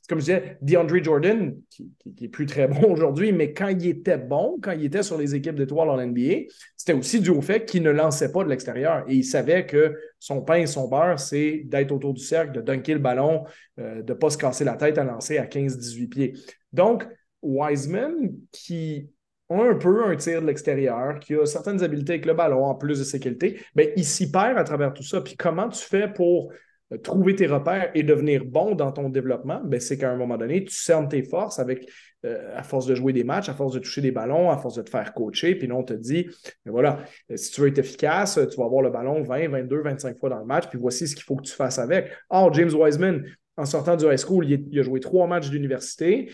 comme 0.08 0.20
je 0.20 0.24
disais, 0.24 0.58
DeAndre 0.62 1.02
Jordan, 1.02 1.54
qui, 1.70 1.92
n'est 2.20 2.28
plus 2.28 2.46
très 2.46 2.66
bon 2.68 2.92
aujourd'hui, 2.92 3.32
mais 3.32 3.52
quand 3.52 3.68
il 3.68 3.86
était 3.86 4.16
bon, 4.16 4.58
quand 4.60 4.72
il 4.72 4.86
était 4.86 5.02
sur 5.02 5.18
les 5.18 5.34
équipes 5.34 5.54
d'étoiles 5.54 5.90
en 5.90 6.04
NBA, 6.04 6.48
c'était 6.76 6.94
aussi 6.94 7.20
dû 7.20 7.30
au 7.30 7.42
fait 7.42 7.66
qu'il 7.66 7.82
ne 7.82 7.90
lançait 7.90 8.32
pas 8.32 8.42
de 8.42 8.48
l'extérieur. 8.48 9.04
Et 9.06 9.16
il 9.16 9.24
savait 9.24 9.66
que 9.66 9.94
son 10.18 10.40
pain 10.40 10.56
et 10.56 10.66
son 10.66 10.88
beurre, 10.88 11.20
c'est 11.20 11.62
d'être 11.66 11.92
autour 11.92 12.14
du 12.14 12.22
cercle, 12.22 12.52
de 12.52 12.60
dunker 12.62 12.94
le 12.94 13.00
ballon, 13.00 13.44
euh, 13.78 14.02
de 14.02 14.12
ne 14.12 14.18
pas 14.18 14.30
se 14.30 14.38
casser 14.38 14.64
la 14.64 14.76
tête 14.76 14.96
à 14.96 15.04
lancer 15.04 15.36
à 15.36 15.44
15-18 15.44 16.08
pieds. 16.08 16.32
Donc, 16.72 17.06
Wiseman, 17.42 18.32
qui 18.50 19.10
a 19.50 19.62
un 19.62 19.74
peu 19.74 20.04
un 20.06 20.16
tir 20.16 20.40
de 20.40 20.46
l'extérieur, 20.46 21.18
qui 21.20 21.34
a 21.34 21.44
certaines 21.44 21.82
habiletés 21.82 22.14
avec 22.14 22.26
le 22.26 22.34
ballon 22.34 22.64
en 22.64 22.74
plus 22.74 22.98
de 22.98 23.04
ses 23.04 23.20
qualités, 23.20 23.60
bien, 23.74 23.86
il 23.96 24.04
s'y 24.04 24.30
perd 24.30 24.58
à 24.58 24.64
travers 24.64 24.94
tout 24.94 25.02
ça. 25.02 25.20
Puis 25.20 25.36
comment 25.36 25.68
tu 25.68 25.84
fais 25.84 26.08
pour 26.08 26.50
trouver 26.96 27.34
tes 27.34 27.46
repères 27.46 27.90
et 27.94 28.02
devenir 28.02 28.44
bon 28.46 28.74
dans 28.74 28.92
ton 28.92 29.10
développement, 29.10 29.60
ben, 29.62 29.78
c'est 29.78 29.98
qu'à 29.98 30.10
un 30.10 30.16
moment 30.16 30.38
donné, 30.38 30.64
tu 30.64 30.74
cernes 30.74 31.08
tes 31.08 31.22
forces 31.22 31.58
avec, 31.58 31.86
euh, 32.24 32.50
à 32.56 32.62
force 32.62 32.86
de 32.86 32.94
jouer 32.94 33.12
des 33.12 33.24
matchs, 33.24 33.50
à 33.50 33.54
force 33.54 33.74
de 33.74 33.78
toucher 33.78 34.00
des 34.00 34.10
ballons, 34.10 34.50
à 34.50 34.56
force 34.56 34.76
de 34.76 34.82
te 34.82 34.88
faire 34.88 35.12
coacher, 35.12 35.54
puis 35.54 35.68
là, 35.68 35.74
on 35.74 35.82
te 35.82 35.92
dit, 35.92 36.26
ben 36.64 36.72
voilà, 36.72 37.00
euh, 37.30 37.36
si 37.36 37.52
tu 37.52 37.60
veux 37.60 37.68
être 37.68 37.78
efficace, 37.78 38.40
tu 38.50 38.56
vas 38.56 38.64
avoir 38.64 38.82
le 38.82 38.90
ballon 38.90 39.22
20, 39.22 39.48
22, 39.48 39.82
25 39.82 40.18
fois 40.18 40.30
dans 40.30 40.38
le 40.38 40.46
match, 40.46 40.68
puis 40.68 40.78
voici 40.78 41.06
ce 41.06 41.14
qu'il 41.14 41.24
faut 41.24 41.36
que 41.36 41.44
tu 41.44 41.52
fasses 41.52 41.78
avec. 41.78 42.10
Or, 42.30 42.54
James 42.54 42.72
Wiseman, 42.72 43.22
en 43.58 43.66
sortant 43.66 43.96
du 43.96 44.06
high 44.06 44.16
school, 44.16 44.48
il, 44.48 44.78
a 44.78 44.82
joué 44.82 45.00
trois 45.00 45.26
matchs 45.26 45.50
d'université. 45.50 46.30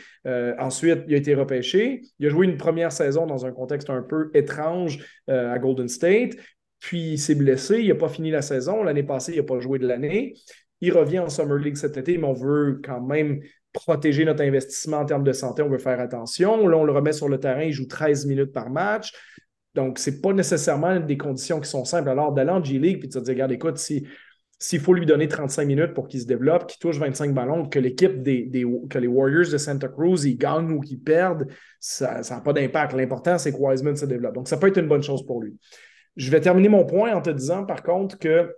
ensuite, 0.59 1.05
il 1.09 1.15
a 1.15 1.17
été 1.17 1.35
repêché. 1.35 2.03
Il 2.19 2.27
a 2.27 2.29
joué 2.29 2.45
une 2.47 2.59
première 2.59 2.93
saison 2.93 3.25
dans 3.25 3.47
un 3.47 3.51
contexte 3.51 3.89
un 3.89 4.03
peu 4.03 4.31
étrange 4.35 5.03
à 5.27 5.59
Golden 5.59 5.89
State. 5.89 6.37
Puis 6.85 7.13
il 7.13 7.19
s'est 7.19 7.35
blessé, 7.35 7.79
il 7.81 7.89
n'a 7.89 7.95
pas 7.95 8.11
fini 8.11 8.31
la 8.31 8.43
saison. 8.43 8.83
L'année 8.83 9.05
passée, 9.05 9.33
il 9.33 9.39
n'a 9.39 9.45
pas 9.45 9.59
joué 9.59 9.79
de 9.79 9.87
l'année. 9.87 10.35
Il 10.83 10.93
revient 10.93 11.21
en 11.21 11.31
Summer 11.31 11.57
League 11.57 11.77
cet 11.77 11.97
été, 11.97 12.19
mais 12.19 12.27
on 12.27 12.35
veut 12.35 12.79
quand 12.85 13.01
même 13.01 13.41
protéger 13.73 14.27
notre 14.27 14.43
investissement 14.43 14.99
en 14.99 15.07
termes 15.07 15.25
de 15.25 15.33
santé. 15.33 15.63
On 15.63 15.71
veut 15.71 15.79
faire 15.79 15.99
attention. 15.99 16.69
Là, 16.69 16.77
on 16.77 16.85
le 16.85 16.93
remet 16.93 17.15
sur 17.15 17.31
le 17.31 17.41
terrain, 17.41 17.63
il 17.63 17.73
joue 17.73 17.87
13 17.87 18.27
minutes 18.27 18.53
par 18.53 18.69
match. 18.69 19.15
Donc, 19.75 19.99
ce 19.99 20.11
n'est 20.11 20.21
pas 20.21 20.35
nécessairement 20.35 21.01
des 21.01 21.17
conditions 21.17 21.59
qui 21.59 21.71
sont 21.71 21.87
simples. 21.87 22.11
Alors, 22.11 22.33
d'aller 22.33 22.51
en 22.51 22.63
G-League, 22.63 22.99
puis 22.99 23.09
de 23.09 23.15
te 23.15 23.19
dire, 23.19 23.33
regarde, 23.33 23.53
écoute, 23.53 23.79
s'il 23.79 24.81
faut 24.81 24.93
lui 24.93 25.07
donner 25.07 25.27
35 25.27 25.67
minutes 25.67 25.95
pour 25.95 26.07
qu'il 26.07 26.21
se 26.21 26.27
développe, 26.27 26.67
qu'il 26.67 26.79
touche 26.81 26.99
25 26.99 27.33
ballons, 27.33 27.67
que 27.67 27.79
l'équipe 27.79 28.23
des, 28.23 28.51
que 28.91 28.99
les 28.99 29.07
Warriors 29.07 29.51
de 29.51 29.57
Santa 29.57 29.89
Cruz, 29.89 30.27
ils 30.27 30.37
gagnent 30.37 30.73
ou 30.73 30.81
qu'ils 30.81 31.01
perdent, 31.01 31.47
ça 31.81 32.21
n'a 32.29 32.43
pas 32.43 32.53
d'impact. 32.53 32.93
L'important, 32.93 33.39
c'est 33.39 33.53
que 33.53 33.59
Wiseman 33.59 33.97
se 33.97 34.05
développe. 34.05 34.35
Donc, 34.35 34.49
ça 34.49 34.59
peut 34.59 34.67
être 34.67 34.79
une 34.79 34.89
bonne 34.89 35.03
chose 35.03 35.25
pour 35.25 35.43
lui. 35.43 35.57
Je 36.17 36.31
vais 36.31 36.41
terminer 36.41 36.69
mon 36.69 36.85
point 36.85 37.15
en 37.15 37.21
te 37.21 37.31
disant, 37.31 37.65
par 37.65 37.83
contre, 37.83 38.19
que 38.19 38.55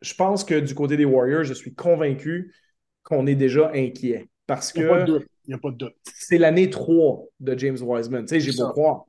je 0.00 0.14
pense 0.14 0.44
que 0.44 0.58
du 0.58 0.74
côté 0.74 0.96
des 0.96 1.04
Warriors, 1.04 1.44
je 1.44 1.54
suis 1.54 1.74
convaincu 1.74 2.54
qu'on 3.02 3.26
est 3.26 3.34
déjà 3.34 3.70
inquiet. 3.74 4.28
Parce 4.46 4.72
que. 4.72 4.80
Il 4.80 5.50
n'y 5.50 5.54
a 5.54 5.58
pas 5.58 5.70
de 5.70 5.76
doute. 5.76 5.94
C'est 6.02 6.38
l'année 6.38 6.70
3 6.70 7.24
de 7.38 7.58
James 7.58 7.78
Wiseman. 7.80 8.24
Tu 8.24 8.34
sais, 8.34 8.40
j'ai 8.40 8.52
beau 8.56 8.68
croire. 8.70 9.04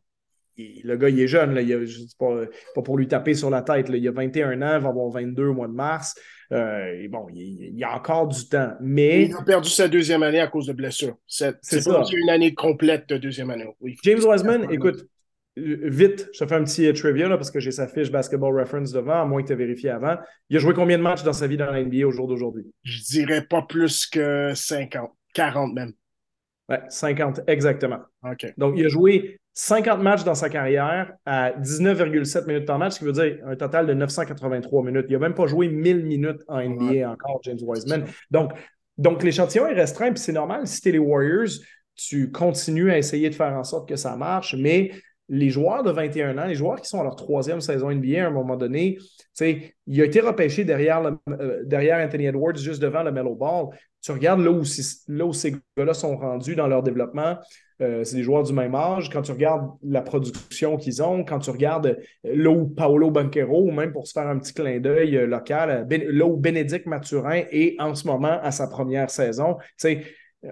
le 0.58 0.96
gars, 0.96 1.10
il 1.10 1.20
est 1.20 1.28
jeune. 1.28 1.56
Là, 1.56 1.62
il 1.62 1.90
pas, 2.20 2.46
pas, 2.76 2.82
pour 2.84 2.98
lui 2.98 3.08
taper 3.08 3.34
sur 3.34 3.50
la 3.50 3.64
tête. 3.64 3.88
Il 3.90 4.08
a 4.08 4.12
21 4.12 4.62
ans, 4.62 4.76
il 4.78 4.84
va 4.84 4.90
avoir 4.90 5.10
22 5.10 5.48
au 5.48 5.54
mois 5.54 5.68
de 5.68 5.74
mars. 5.74 6.14
Euh, 6.52 7.08
bon, 7.10 7.26
il, 7.34 7.76
y 7.76 7.84
a 7.84 7.96
encore 7.96 8.28
du 8.28 8.48
temps. 8.48 8.74
Mais... 8.80 9.26
Il 9.26 9.36
a 9.36 9.42
perdu 9.42 9.70
sa 9.70 9.88
deuxième 9.88 10.22
année 10.22 10.40
à 10.40 10.48
cause 10.48 10.68
de 10.68 10.74
blessure. 10.74 11.18
C'est 11.26 11.54
pas 11.86 12.04
une 12.12 12.30
année 12.30 12.54
complète 12.54 13.10
de 13.10 13.18
deuxième 13.18 13.50
année. 13.50 13.68
James 14.04 14.24
Wiseman, 14.24 14.72
écoute, 14.72 15.08
vite, 15.58 16.30
je 16.34 16.40
te 16.40 16.46
fais 16.48 16.56
un 16.56 16.64
petit 16.64 16.88
euh, 16.88 16.94
trivia 16.94 17.28
là, 17.28 17.38
parce 17.38 17.52
que 17.52 17.60
j'ai 17.60 17.72
sa 17.72 17.88
fiche 17.88 18.12
Basketball 18.12 18.58
Reference 18.60 18.92
devant, 18.92 19.22
à 19.22 19.26
moins 19.26 19.42
que 19.42 19.48
tu 19.48 19.54
aies 19.54 19.58
vérifié 19.58 19.90
avant. 19.90 20.18
Il 20.50 20.58
a 20.58 20.60
joué 20.60 20.74
combien 20.74 20.98
de 20.98 21.04
matchs 21.04 21.24
dans 21.24 21.34
sa 21.34 21.48
vie 21.48 21.58
dans 21.58 21.72
la 21.72 21.84
NBA 21.84 22.06
au 22.06 22.12
jour 22.12 22.28
d'aujourd'hui? 22.28 22.66
Je 22.84 23.02
dirais 23.04 23.46
pas 23.46 23.64
plus 23.64 24.06
que 24.08 24.54
50, 24.54 25.12
40 25.34 25.74
même. 25.74 25.94
Ouais, 26.70 26.82
50, 26.90 27.42
exactement. 27.48 28.00
OK. 28.24 28.54
Donc, 28.58 28.76
il 28.78 28.86
a 28.86 28.90
joué 28.90 29.40
50 29.54 30.02
matchs 30.02 30.24
dans 30.24 30.36
sa 30.36 30.50
carrière 30.50 31.14
à 31.26 31.52
19,7 31.52 32.46
minutes 32.46 32.66
par 32.66 32.78
match, 32.78 32.94
ce 32.94 33.00
qui 33.00 33.06
veut 33.06 33.14
dire 33.14 33.38
un 33.46 33.56
total 33.56 33.88
de 33.88 33.94
983 33.94 34.84
minutes. 34.84 35.06
Il 35.10 35.14
n'a 35.14 35.20
même 35.20 35.34
pas 35.34 35.48
joué 35.48 35.70
1000 35.70 36.06
minutes 36.06 36.42
en 36.48 36.62
NBA 36.62 37.10
encore, 37.10 37.40
James 37.44 37.58
Wiseman. 37.62 38.06
Donc, 38.30 38.52
donc 38.98 39.24
l'échantillon 39.24 39.68
est 39.68 39.74
restreint, 39.74 40.12
puis 40.12 40.20
c'est 40.20 40.34
normal. 40.34 40.68
Si 40.68 40.82
tu 40.82 40.90
es 40.90 40.92
les 40.92 41.00
Warriors, 41.00 41.50
tu 41.96 42.32
continues 42.32 42.92
à 42.92 42.98
essayer 42.98 43.30
de 43.30 43.36
faire 43.36 43.54
en 43.54 43.64
sorte 43.64 43.88
que 43.88 43.96
ça 43.96 44.16
marche, 44.16 44.56
mais 44.56 44.92
les 45.30 45.50
joueurs 45.50 45.84
de 45.84 45.92
21 45.92 46.38
ans, 46.38 46.46
les 46.46 46.56
joueurs 46.56 46.80
qui 46.82 46.88
sont 46.88 47.02
à 47.02 47.04
leur 47.04 47.16
troisième 47.16 47.60
saison 47.62 47.92
NBA 47.92 48.24
à 48.24 48.28
un 48.28 48.32
moment 48.32 48.56
donné, 48.56 48.98
il 49.40 50.02
a 50.02 50.06
été 50.06 50.20
repêché 50.20 50.64
derrière, 50.64 51.04
euh, 51.30 51.64
derrière 51.66 52.06
Anthony 52.06 52.28
Edwards, 52.28 52.56
juste 52.58 52.82
devant 52.82 53.04
le 53.04 53.12
Mellow 53.12 53.36
Ball. 53.36 53.68
Tu 54.02 54.12
regardes 54.12 54.40
là 54.40 54.52
où, 54.52 54.64
là 55.10 55.26
où 55.26 55.34
ces 55.34 55.52
gars-là 55.78 55.94
sont 55.94 56.16
rendus 56.16 56.56
dans 56.56 56.68
leur 56.68 56.82
développement, 56.82 57.38
euh, 57.82 58.04
c'est 58.04 58.16
des 58.16 58.24
joueurs 58.24 58.44
du 58.44 58.54
même 58.54 58.74
âge. 58.74 59.10
Quand 59.10 59.22
tu 59.22 59.32
regardes 59.32 59.70
la 59.84 60.02
production 60.02 60.78
qu'ils 60.78 61.04
ont, 61.04 61.24
quand 61.24 61.40
tu 61.40 61.50
regardes 61.50 61.88
euh, 61.88 61.96
là 62.24 62.50
où 62.50 62.68
Paolo 62.68 63.12
Banquero, 63.12 63.70
même 63.72 63.92
pour 63.92 64.08
se 64.08 64.14
faire 64.14 64.28
un 64.28 64.40
petit 64.40 64.54
clin 64.54 64.80
d'œil 64.80 65.12
local, 65.28 65.88
là 65.90 66.26
où 66.26 66.38
Bénédicte 66.38 66.86
Mathurin 66.86 67.44
est 67.52 67.76
en 67.80 67.96
ce 67.96 68.08
moment 68.08 68.40
à 68.42 68.52
sa 68.52 68.68
première 68.68 69.10
saison, 69.10 69.58
tu 69.78 70.00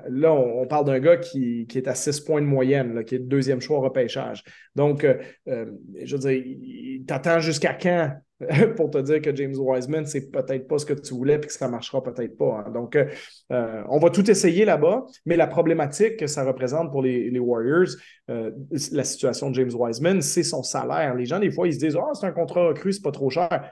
Là, 0.10 0.34
on, 0.34 0.66
parle 0.66 0.86
d'un 0.86 1.00
gars 1.00 1.18
qui, 1.18 1.68
est 1.74 1.88
à 1.88 1.96
6 1.96 2.22
points 2.22 2.42
de 2.42 2.48
moyenne, 2.48 3.04
qui 3.06 3.16
est 3.16 3.20
le 3.20 3.26
deuxième 3.26 3.62
choix 3.62 3.78
au 3.78 3.82
repêchage. 3.82 4.44
Donc, 4.76 5.04
euh, 5.04 5.18
euh, 5.48 5.72
je 6.04 6.18
veux 6.18 6.32
dire, 6.32 7.02
t'attends 7.08 7.40
jusqu'à 7.40 7.74
quand 7.74 8.12
pour 8.76 8.90
te 8.90 8.98
dire 8.98 9.22
que 9.22 9.34
James 9.34 9.56
Wiseman, 9.58 10.06
c'est 10.06 10.30
peut-être 10.30 10.68
pas 10.68 10.78
ce 10.78 10.86
que 10.86 10.94
tu 10.94 11.14
voulais 11.14 11.36
et 11.36 11.40
que 11.40 11.52
ça 11.52 11.70
marchera 11.70 12.04
peut-être 12.04 12.38
pas. 12.38 12.66
Hein. 12.66 12.72
Donc, 12.72 12.96
euh, 12.98 13.84
on 13.90 13.98
va 13.98 14.10
tout 14.10 14.30
essayer 14.30 14.66
là-bas, 14.66 15.06
mais 15.26 15.38
la 15.38 15.48
problématique 15.48 16.18
que 16.18 16.28
ça 16.28 16.44
représente 16.44 16.92
pour 16.92 17.02
les, 17.02 17.40
Warriors, 17.40 17.88
la 18.28 19.04
situation 19.04 19.52
de 19.52 19.56
James 19.56 19.72
Wiseman, 19.74 20.22
c'est 20.22 20.44
son 20.44 20.64
salaire. 20.64 21.16
Les 21.16 21.26
gens, 21.26 21.40
des 21.40 21.52
fois, 21.52 21.68
ils 21.68 21.74
se 21.76 21.80
disent 21.80 21.98
Ah, 21.98 22.14
c'est 22.14 22.26
un 22.26 22.32
contrat 22.32 22.68
recru, 22.68 22.92
c'est 22.92 23.04
pas 23.04 23.12
trop 23.12 23.30
cher. 23.30 23.72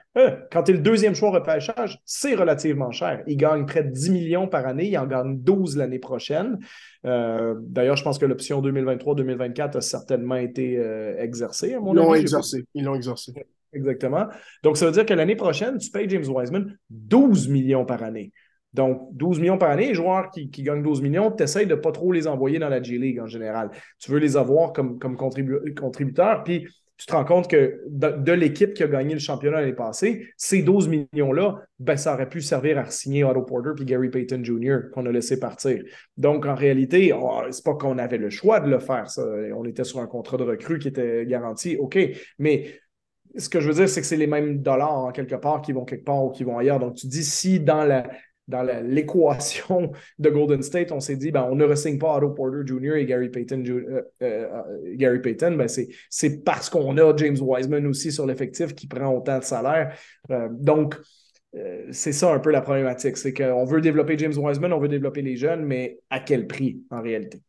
quand 0.52 0.64
tu 0.64 0.72
es 0.72 0.76
le 0.76 0.82
deuxième 0.82 1.16
choix 1.16 1.32
repêchage, 1.32 2.00
c'est 2.06 2.36
relativement 2.36 2.92
cher. 2.92 3.24
Il 3.28 3.38
gagne 3.38 3.66
près 3.66 3.84
de 3.84 3.90
10 3.90 4.12
millions 4.12 4.48
par 4.48 4.66
année, 4.66 4.88
il 4.88 4.98
en 4.98 5.08
gagne 5.08 5.40
12 5.40 5.76
l'année 5.78 6.00
prochaine. 6.00 6.60
D'ailleurs, 7.04 7.98
je 7.98 8.04
pense 8.04 8.18
que 8.18 8.26
l'option 8.26 8.62
2023-2024 8.62 9.78
a 9.78 9.82
certainement 9.82 10.36
été 10.36 10.80
exercée, 11.18 11.74
à 11.74 11.80
mon 11.80 11.94
Ils 11.94 11.98
l'ont 11.98 12.14
exercé. 12.14 12.64
Ils 12.76 12.86
l'ont 12.86 12.96
exercé. 12.96 13.34
Exactement. 13.74 14.28
Donc, 14.64 14.78
ça 14.78 14.86
veut 14.86 14.92
dire 14.92 15.06
que 15.06 15.14
l'année 15.14 15.36
prochaine, 15.36 15.78
tu 15.78 15.90
payes 15.90 16.10
James 16.10 16.28
Wiseman 16.28 16.78
12 16.90 17.50
millions 17.50 17.86
par 17.86 18.04
année. 18.04 18.32
Donc, 18.74 19.10
12 19.14 19.40
millions 19.40 19.58
par 19.58 19.70
année, 19.70 19.90
les 19.90 19.94
joueurs 19.94 20.32
qui, 20.32 20.48
gagnent 20.48 20.82
12 20.82 21.02
millions, 21.02 21.32
tu 21.32 21.44
essaies 21.44 21.66
de 21.66 21.76
ne 21.76 21.80
pas 21.80 21.92
trop 21.92 22.12
les 22.12 22.28
envoyer 22.28 22.58
dans 22.58 22.70
la 22.70 22.82
G-League 22.82 23.20
en 23.20 23.28
général. 23.28 23.70
Tu 24.00 24.12
veux 24.12 24.18
les 24.18 24.36
avoir 24.36 24.74
comme, 24.74 24.98
comme 24.98 25.16
contributeurs. 25.16 26.44
Puis, 26.44 26.68
tu 26.98 27.08
te 27.08 27.14
rends 27.14 27.26
compte 27.26 27.50
que 27.50 27.82
de, 27.88 28.32
l'équipe 28.32 28.74
qui 28.74 28.84
a 28.84 28.88
gagné 28.88 29.14
le 29.14 29.20
championnat 29.20 29.62
l'année 29.62 29.74
passée, 29.74 30.28
ces 30.38 30.62
12 30.62 30.88
millions-là, 30.88 31.62
ben, 31.80 31.98
ça 31.98 32.14
aurait 32.14 32.30
pu 32.30 32.40
servir 32.40 32.78
à 32.78 32.86
signer 32.86 33.24
Otto 33.24 33.42
Porter 33.42 33.72
puis 33.76 33.86
Gary 33.86 34.10
Payton 34.10 34.44
Jr. 34.44 34.90
qu'on 34.94 35.06
a 35.06 35.12
laissé 35.12 35.40
partir. 35.40 35.84
Donc, 36.18 36.46
en 36.46 36.56
réalité, 36.56 37.12
oh, 37.14 37.42
c'est 37.52 37.66
pas 37.66 37.74
qu'on 37.74 37.98
avait 37.98 38.18
le 38.18 38.30
choix 38.30 38.60
de 38.60 38.70
le 38.70 38.80
faire. 38.80 39.10
Ça. 39.10 39.24
On 39.56 39.66
était 39.66 39.84
sur 39.84 40.00
un 40.00 40.08
contrat 40.08 40.38
de 40.38 40.44
recrue 40.44 40.80
qui 40.80 40.88
était 40.88 41.26
garanti, 41.26 41.78
OK. 41.78 41.98
Mais 42.40 42.80
ce 43.36 43.50
que 43.50 43.60
je 43.60 43.68
veux 43.68 43.74
dire, 43.74 43.90
c'est 43.90 44.02
que 44.02 44.08
c'est 44.08 44.18
les 44.18 44.28
mêmes 44.28 44.62
dollars 44.62 45.06
en 45.06 45.12
quelque 45.12 45.36
part 45.36 45.62
qui 45.62 45.72
vont 45.72 45.86
quelque 45.86 46.06
part 46.06 46.24
ou 46.24 46.30
qui 46.32 46.44
vont 46.44 46.58
ailleurs. 46.58 46.80
Donc, 46.80 46.96
tu 46.96 47.08
dis 47.08 47.24
si 47.24 47.60
dans 47.60 47.86
l'équation 48.84 49.92
de 50.20 50.30
Golden 50.30 50.62
State, 50.62 50.92
on 50.92 51.00
s'est 51.00 51.16
dit, 51.16 51.32
ben, 51.32 51.48
on 51.50 51.56
ne 51.56 51.66
ressigne 51.66 51.98
pas 51.98 52.18
Otto 52.18 52.30
Porter 52.30 52.66
Jr. 52.66 52.96
et 52.96 53.06
Gary 53.06 53.30
Payton, 53.30 53.64
euh, 53.68 54.02
euh, 54.22 54.64
Gary 54.96 55.20
Payton 55.20 55.56
ben, 55.58 55.68
c'est 55.68 56.44
parce 56.44 56.70
qu'on 56.70 56.98
a 56.98 57.16
James 57.18 57.38
Wiseman 57.40 57.88
aussi 57.88 58.12
sur 58.12 58.26
l'effectif 58.26 58.76
qui 58.76 58.88
prend 58.88 59.16
autant 59.16 59.40
de 59.40 59.44
salaire. 59.44 59.98
Euh, 60.32 60.50
donc, 60.52 60.96
c'est 61.92 62.14
ça 62.14 62.34
un 62.34 62.40
peu 62.40 62.50
la 62.50 62.62
problématique. 62.62 63.16
C'est 63.16 63.32
qu'on 63.32 63.64
veut 63.64 63.80
développer 63.80 64.18
James 64.18 64.34
Wiseman, 64.36 64.74
on 64.74 64.80
veut 64.80 64.88
développer 64.88 65.22
les 65.22 65.36
jeunes, 65.36 65.64
mais 65.64 66.00
à 66.10 66.20
quel 66.20 66.48
prix 66.48 66.82
en 66.90 67.00
réalité? 67.00 67.44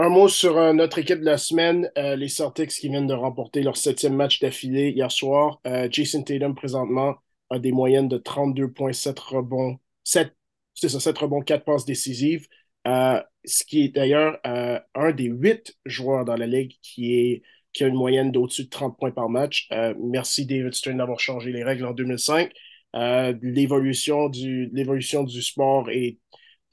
Un 0.00 0.10
mot 0.10 0.28
sur 0.28 0.56
euh, 0.58 0.72
notre 0.72 0.98
équipe 1.00 1.18
de 1.18 1.24
la 1.24 1.38
semaine, 1.38 1.90
euh, 1.98 2.14
les 2.14 2.28
Celtics 2.28 2.70
qui 2.70 2.88
viennent 2.88 3.08
de 3.08 3.14
remporter 3.14 3.62
leur 3.62 3.76
septième 3.76 4.14
match 4.14 4.38
d'affilée 4.38 4.90
hier 4.90 5.10
soir. 5.10 5.60
Euh, 5.66 5.88
Jason 5.90 6.22
Tatum, 6.22 6.54
présentement, 6.54 7.16
a 7.50 7.58
des 7.58 7.72
moyennes 7.72 8.06
de 8.06 8.16
32,7 8.16 9.18
rebonds, 9.18 9.80
7, 10.04 10.32
c'est 10.74 10.88
ça, 10.88 11.00
7 11.00 11.18
rebonds, 11.18 11.42
4 11.42 11.64
passes 11.64 11.84
décisives. 11.84 12.46
ce 12.86 13.64
qui 13.66 13.84
est 13.84 13.88
d'ailleurs 13.88 14.38
un 14.44 15.12
des 15.12 15.24
huit 15.24 15.76
joueurs 15.84 16.24
dans 16.24 16.36
la 16.36 16.46
ligue 16.46 16.74
qui 16.82 17.14
est 17.14 17.42
qui 17.72 17.84
a 17.84 17.88
une 17.88 17.94
moyenne 17.96 18.32
d'au-dessus 18.32 18.64
de 18.64 18.68
30 18.70 18.96
points 18.98 19.10
par 19.10 19.28
match. 19.28 19.68
merci 20.00 20.46
David 20.46 20.74
Stern 20.74 20.98
d'avoir 20.98 21.20
changé 21.20 21.52
les 21.52 21.64
règles 21.64 21.86
en 21.86 21.92
2005. 21.92 22.52
l'évolution 23.42 24.28
du, 24.28 24.70
l'évolution 24.72 25.24
du 25.24 25.42
sport 25.42 25.90
est 25.90 26.18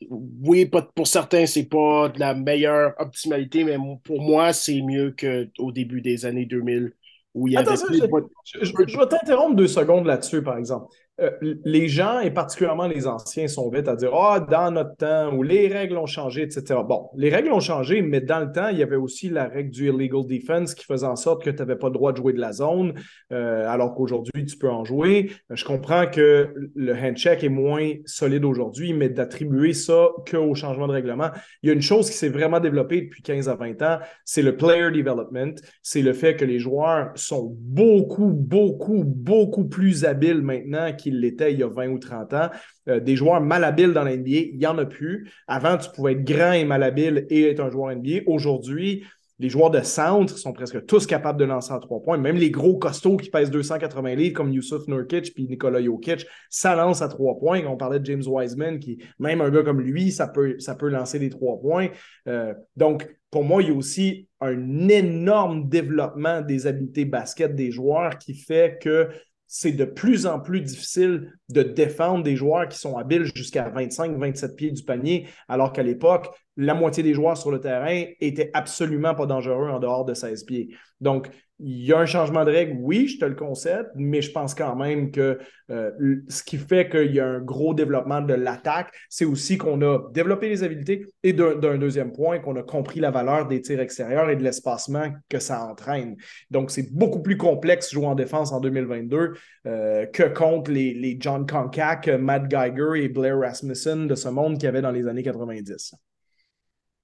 oui, 0.10 0.66
pour 0.66 1.08
certains, 1.08 1.46
c'est 1.46 1.66
pas 1.70 2.10
de 2.10 2.20
la 2.20 2.34
meilleure 2.34 2.94
optimalité, 3.00 3.64
mais 3.64 3.78
pour 4.04 4.22
moi, 4.22 4.54
c'est 4.54 4.82
mieux 4.82 5.16
qu'au 5.18 5.72
début 5.72 6.02
des 6.02 6.26
années 6.26 6.46
2000 6.46 6.94
où 7.34 7.48
il 7.48 7.54
y 7.54 7.58
avait. 7.58 7.76
je 7.76 8.98
vais 8.98 9.08
t'interrompre 9.08 9.56
deux 9.56 9.68
secondes 9.68 10.06
là-dessus, 10.06 10.42
par 10.42 10.58
exemple. 10.58 10.88
Euh, 11.22 11.30
les 11.64 11.88
gens, 11.88 12.20
et 12.20 12.30
particulièrement 12.30 12.88
les 12.88 13.08
anciens, 13.08 13.48
sont 13.48 13.70
vite 13.70 13.88
à 13.88 13.96
dire 13.96 14.14
Ah, 14.14 14.40
dans 14.42 14.70
notre 14.72 14.98
temps, 14.98 15.34
où 15.34 15.44
les 15.44 15.70
règles 15.70 15.98
ont 15.98 16.06
changé, 16.06 16.42
etc. 16.42 16.82
Bon, 16.86 17.10
les 17.16 17.30
règles 17.30 17.54
ont 17.54 17.62
changé, 17.62 18.02
mais 18.02 18.20
dans 18.20 18.42
le 18.42 18.52
temps, 18.52 18.68
il 18.68 18.80
y 18.80 18.84
avait 18.84 18.98
aussi 18.98 19.30
la 19.30 19.48
règle 19.48 19.70
du 19.70 19.88
illegal 19.90 20.26
defense 20.28 20.76
qui 20.76 20.84
faisait 20.84 21.06
en 21.06 21.16
sorte 21.16 21.42
que 21.44 21.50
tu 21.50 21.58
n'avais 21.58 21.78
pas 21.78 21.88
le 21.88 21.94
droit 21.94 22.12
de 22.12 22.18
jouer 22.18 22.34
de 22.34 22.42
la 22.42 22.52
zone, 22.52 22.96
euh, 23.32 23.66
alors 23.70 23.96
qu'aujourd'hui, 23.96 24.46
tu 24.46 24.58
peux 24.58 24.70
en 24.70 24.84
jouer. 24.84 25.32
Je 25.50 25.64
comprends 25.64 26.06
que 26.06 26.54
le 26.76 26.94
handshake 26.94 27.46
est 27.46 27.50
moins 27.50 27.94
solide 28.06 28.44
aujourd'hui, 28.44 28.92
mais 28.92 29.08
d'attribuer 29.08 29.74
ça 29.74 30.10
qu'au 30.30 30.54
changement 30.54 30.88
de 30.88 30.94
règlement. 30.94 31.30
Il 31.64 31.68
y 31.68 31.70
a 31.70 31.74
une 31.74 31.82
chose 31.82 32.10
qui 32.10 32.18
s'est 32.18 32.30
vraiment 32.30 32.60
développée 32.60 33.02
depuis 33.02 33.24
15 33.24 33.48
à 33.48 33.56
20 33.56 33.82
ans, 33.84 34.00
c'est 34.26 34.42
le 34.42 34.58
player 34.58 34.92
development. 34.92 35.56
C'est 35.82 36.02
le 36.02 36.12
fait 36.12 36.36
que 36.36 36.44
les 36.44 36.60
joueurs 36.60 37.12
sont 37.16 37.56
beaucoup, 37.58 38.32
beaucoup, 38.34 39.04
beaucoup 39.06 39.66
plus 39.66 40.04
habiles 40.04 40.42
maintenant 40.42 40.92
qu'il 41.06 41.20
l'était 41.20 41.54
il 41.54 41.60
y 41.60 41.64
a 41.64 41.68
20 41.68 41.90
ou 41.90 42.00
30 42.00 42.34
ans. 42.34 42.50
Euh, 42.90 43.00
des 43.00 43.16
joueurs 43.16 43.42
malhabiles 43.42 43.94
dans 43.94 44.04
l'NBA, 44.04 44.52
il 44.54 44.58
n'y 44.58 44.68
en 44.68 44.78
a 44.78 44.86
plus. 44.86 45.32
Avant, 45.48 45.78
tu 45.78 45.90
pouvais 45.92 46.14
être 46.14 46.24
grand 46.24 46.54
et 46.54 46.66
malhabile 46.66 47.26
et 47.30 47.50
être 47.50 47.60
un 47.60 47.70
joueur 47.70 47.96
NBA. 47.96 48.22
Aujourd'hui, 48.26 49.04
les 49.40 49.50
joueurs 49.50 49.70
de 49.70 49.82
centre 49.82 50.38
sont 50.38 50.54
presque 50.54 50.86
tous 50.86 51.06
capables 51.06 51.38
de 51.40 51.46
lancer 51.46 51.74
à 51.74 51.80
trois 51.80 52.02
points. 52.02 52.18
Même 52.18 52.38
les 52.38 52.52
gros 52.52 52.78
costauds 52.78 53.18
qui 53.18 53.30
pèsent 53.30 53.52
280 53.52 54.16
livres 54.16 54.34
comme 54.34 54.52
Yusuf 54.52 54.88
Nurkic 54.88 55.34
puis 55.34 55.46
Nikola 55.48 55.84
Jokic, 55.84 56.26
ça 56.50 56.76
lance 56.76 57.02
à 57.02 57.10
trois 57.10 57.38
points. 57.38 57.66
On 57.68 57.76
parlait 57.76 58.00
de 58.00 58.06
James 58.06 58.24
Wiseman, 58.26 58.80
qui, 58.80 59.00
même 59.20 59.42
un 59.42 59.50
gars 59.50 59.64
comme 59.64 59.82
lui, 59.82 60.12
ça 60.12 60.28
peut, 60.28 60.56
ça 60.60 60.76
peut 60.76 60.90
lancer 60.90 61.20
des 61.20 61.30
trois 61.30 61.60
points. 61.60 61.90
Euh, 62.28 62.54
donc, 62.78 63.08
pour 63.30 63.44
moi, 63.44 63.62
il 63.62 63.68
y 63.68 63.72
a 63.72 63.76
aussi 63.76 64.30
un 64.40 64.88
énorme 64.88 65.68
développement 65.68 66.42
des 66.42 66.68
habiletés 66.68 67.04
basket 67.04 67.56
des 67.56 67.72
joueurs 67.72 68.18
qui 68.18 68.36
fait 68.36 68.80
que 68.82 69.10
c'est 69.48 69.72
de 69.72 69.86
plus 69.86 70.26
en 70.26 70.40
plus 70.40 70.62
difficile 70.62 71.32
de 71.50 71.64
défendre 71.64 72.24
des 72.24 72.36
joueurs 72.36 72.68
qui 72.68 72.78
sont 72.78 72.98
habiles 72.98 73.30
jusqu'à 73.36 73.70
25-27 73.70 74.56
pieds 74.56 74.72
du 74.72 74.84
panier, 74.84 75.28
alors 75.48 75.72
qu'à 75.72 75.84
l'époque, 75.84 76.28
la 76.58 76.74
moitié 76.74 77.04
des 77.04 77.14
joueurs 77.14 77.38
sur 77.38 77.52
le 77.52 77.60
terrain 77.60 78.06
étaient 78.20 78.50
absolument 78.54 79.14
pas 79.14 79.26
dangereux 79.26 79.70
en 79.70 79.80
dehors 79.80 80.06
de 80.06 80.14
16 80.14 80.44
pieds. 80.46 80.76
Donc, 81.02 81.30
il 81.60 81.86
y 81.86 81.94
a 81.94 82.00
un 82.00 82.06
changement 82.06 82.44
de 82.44 82.52
règle, 82.52 82.78
oui, 82.82 83.08
je 83.08 83.18
te 83.18 83.26
le 83.26 83.36
concède, 83.36 83.88
mais 83.96 84.22
je 84.22 84.32
pense 84.32 84.54
quand 84.54 84.76
même 84.76 85.12
que 85.12 85.40
euh, 85.72 85.92
ce 86.28 86.44
qui 86.44 86.58
fait 86.58 86.90
qu'il 86.90 87.14
y 87.14 87.20
a 87.20 87.26
un 87.26 87.40
gros 87.40 87.74
développement 87.74 88.22
de 88.22 88.34
l'attaque, 88.34 88.94
c'est 89.10 89.24
aussi 89.24 89.58
qu'on 89.58 89.82
a 89.82 90.12
développé 90.12 90.50
les 90.50 90.64
habiletés 90.64 91.06
et 91.24 91.32
d'un 91.32 91.78
deuxième 91.78 92.12
point, 92.12 92.40
qu'on 92.40 92.58
a 92.58 92.64
compris 92.64 93.00
la 93.00 93.10
valeur 93.10 93.48
des 93.48 93.62
tirs 93.62 93.80
extérieurs 93.80 94.30
et 94.30 94.36
de 94.36 94.44
l'espacement 94.44 95.12
que 95.30 95.40
ça 95.40 95.66
entraîne. 95.66 96.18
Donc, 96.52 96.72
c'est 96.72 96.94
beaucoup 96.94 97.22
plus 97.22 97.38
complexe 97.38 97.92
jouer 97.92 98.08
en 98.08 98.16
défense 98.16 98.52
en 98.52 98.60
2022 98.60 99.34
euh, 99.66 100.06
que 100.08 100.24
contre 100.24 100.72
les, 100.72 101.18
John 101.20 101.46
Concac, 101.48 102.08
Matt 102.08 102.50
Geiger 102.50 103.04
et 103.04 103.10
Blair 103.10 103.40
Rasmussen 103.40 104.08
de 104.08 104.16
ce 104.16 104.28
monde 104.28 104.56
qu'il 104.56 104.66
y 104.66 104.68
avait 104.68 104.82
dans 104.82 104.92
les 104.92 105.08
années 105.08 105.24
90. 105.24 105.96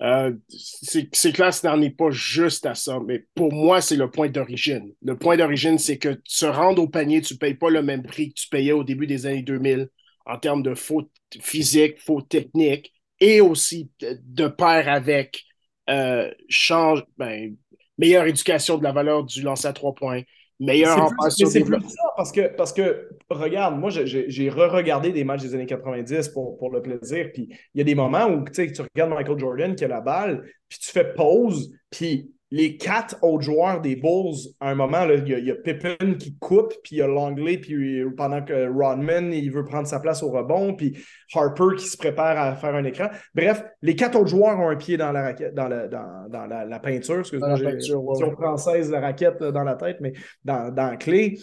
Euh, 0.01 0.33
c'est 0.49 1.31
clair, 1.31 1.53
ce 1.53 1.67
n'en 1.67 1.79
est 1.81 1.91
pas 1.91 2.09
juste 2.09 2.65
à 2.65 2.73
ça, 2.73 2.99
mais 3.05 3.23
pour 3.35 3.53
moi, 3.53 3.81
c'est 3.81 3.95
le 3.95 4.09
point 4.09 4.29
d'origine. 4.29 4.91
Le 5.03 5.15
point 5.15 5.37
d'origine, 5.37 5.77
c'est 5.77 5.99
que 5.99 6.19
se 6.25 6.47
rendre 6.47 6.81
au 6.81 6.87
panier, 6.87 7.21
tu 7.21 7.35
ne 7.35 7.39
payes 7.39 7.53
pas 7.53 7.69
le 7.69 7.83
même 7.83 8.01
prix 8.01 8.29
que 8.33 8.39
tu 8.41 8.47
payais 8.49 8.71
au 8.71 8.83
début 8.83 9.05
des 9.05 9.27
années 9.27 9.43
2000 9.43 9.89
en 10.25 10.37
termes 10.39 10.63
de 10.63 10.73
faute 10.73 11.11
physique, 11.39 11.99
faute 11.99 12.29
technique, 12.29 12.91
et 13.19 13.41
aussi 13.41 13.91
de 13.99 14.47
pair 14.47 14.89
avec 14.89 15.43
euh, 15.89 16.31
change, 16.49 17.03
ben, 17.17 17.55
meilleure 17.99 18.25
éducation 18.25 18.77
de 18.79 18.83
la 18.83 18.91
valeur 18.91 19.23
du 19.23 19.43
lancer 19.43 19.67
à 19.67 19.73
trois 19.73 19.93
points, 19.93 20.21
meilleur 20.61 21.09
C'est 21.29 21.63
plus 21.63 21.81
ça, 21.89 22.03
parce 22.15 22.31
que, 22.31 22.55
parce 22.55 22.71
que 22.71 23.09
regarde, 23.29 23.77
moi, 23.79 23.89
j'ai 23.89 24.49
re-regardé 24.49 25.11
des 25.11 25.23
matchs 25.23 25.41
des 25.41 25.55
années 25.55 25.65
90 25.65 26.29
pour, 26.29 26.57
pour 26.57 26.71
le 26.71 26.81
plaisir, 26.81 27.31
puis 27.33 27.49
il 27.73 27.77
y 27.77 27.81
a 27.81 27.83
des 27.83 27.95
moments 27.95 28.27
où 28.27 28.45
tu 28.45 28.71
regardes 28.95 29.11
Michael 29.11 29.39
Jordan 29.39 29.75
qui 29.75 29.83
a 29.83 29.87
la 29.87 30.01
balle, 30.01 30.43
puis 30.69 30.79
tu 30.79 30.91
fais 30.91 31.13
pause, 31.13 31.73
puis 31.89 32.31
les 32.51 32.75
quatre 32.75 33.17
autres 33.21 33.45
joueurs 33.45 33.79
des 33.79 33.95
Bulls, 33.95 34.35
à 34.59 34.71
un 34.71 34.75
moment, 34.75 35.05
il 35.09 35.27
y, 35.27 35.51
a 35.51 35.55
Pippen 35.55 36.15
qui 36.19 36.35
coupe, 36.37 36.73
puis 36.83 36.97
il 36.97 36.99
y 36.99 37.01
a 37.01 37.07
Longley, 37.07 37.57
puis 37.57 38.03
pendant 38.17 38.43
que 38.43 38.69
Rodman, 38.69 39.31
il 39.31 39.49
veut 39.51 39.63
prendre 39.63 39.87
sa 39.87 40.01
place 40.01 40.21
au 40.21 40.31
rebond, 40.31 40.75
puis 40.75 40.97
Harper 41.33 41.77
qui 41.77 41.85
se 41.85 41.95
prépare 41.95 42.37
à 42.37 42.55
faire 42.57 42.75
un 42.75 42.83
écran. 42.83 43.07
Bref, 43.33 43.63
les 43.81 43.95
quatre 43.95 44.19
autres 44.19 44.27
joueurs 44.27 44.59
ont 44.59 44.67
un 44.67 44.75
pied 44.75 44.97
dans 44.97 45.13
la 45.13 45.23
raquette, 45.23 45.53
dans, 45.53 45.69
dans, 45.69 46.45
la, 46.45 46.79
peinture, 46.79 47.19
excusez-moi, 47.19 47.79
si 47.79 47.93
on 47.93 48.31
française 48.31 48.91
la 48.91 48.99
raquette 48.99 49.41
dans 49.41 49.63
la 49.63 49.75
tête, 49.75 49.97
mais 50.01 50.11
dans, 50.43 50.73
dans 50.73 50.91
la 50.91 50.97
clé. 50.97 51.37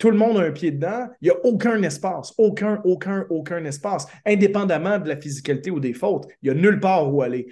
tout 0.00 0.10
le 0.10 0.16
monde 0.16 0.38
a 0.38 0.40
un 0.40 0.50
pied 0.50 0.72
dedans. 0.72 1.06
Il 1.20 1.26
n'y 1.26 1.30
a 1.30 1.38
aucun 1.44 1.80
espace, 1.82 2.32
aucun, 2.38 2.80
aucun, 2.84 3.24
aucun 3.30 3.64
espace, 3.64 4.08
indépendamment 4.26 4.98
de 4.98 5.08
la 5.08 5.16
physicalité 5.16 5.70
ou 5.70 5.78
des 5.78 5.94
fautes. 5.94 6.26
Il 6.42 6.50
n'y 6.52 6.58
a 6.58 6.60
nulle 6.60 6.80
part 6.80 7.12
où 7.12 7.22
aller 7.22 7.46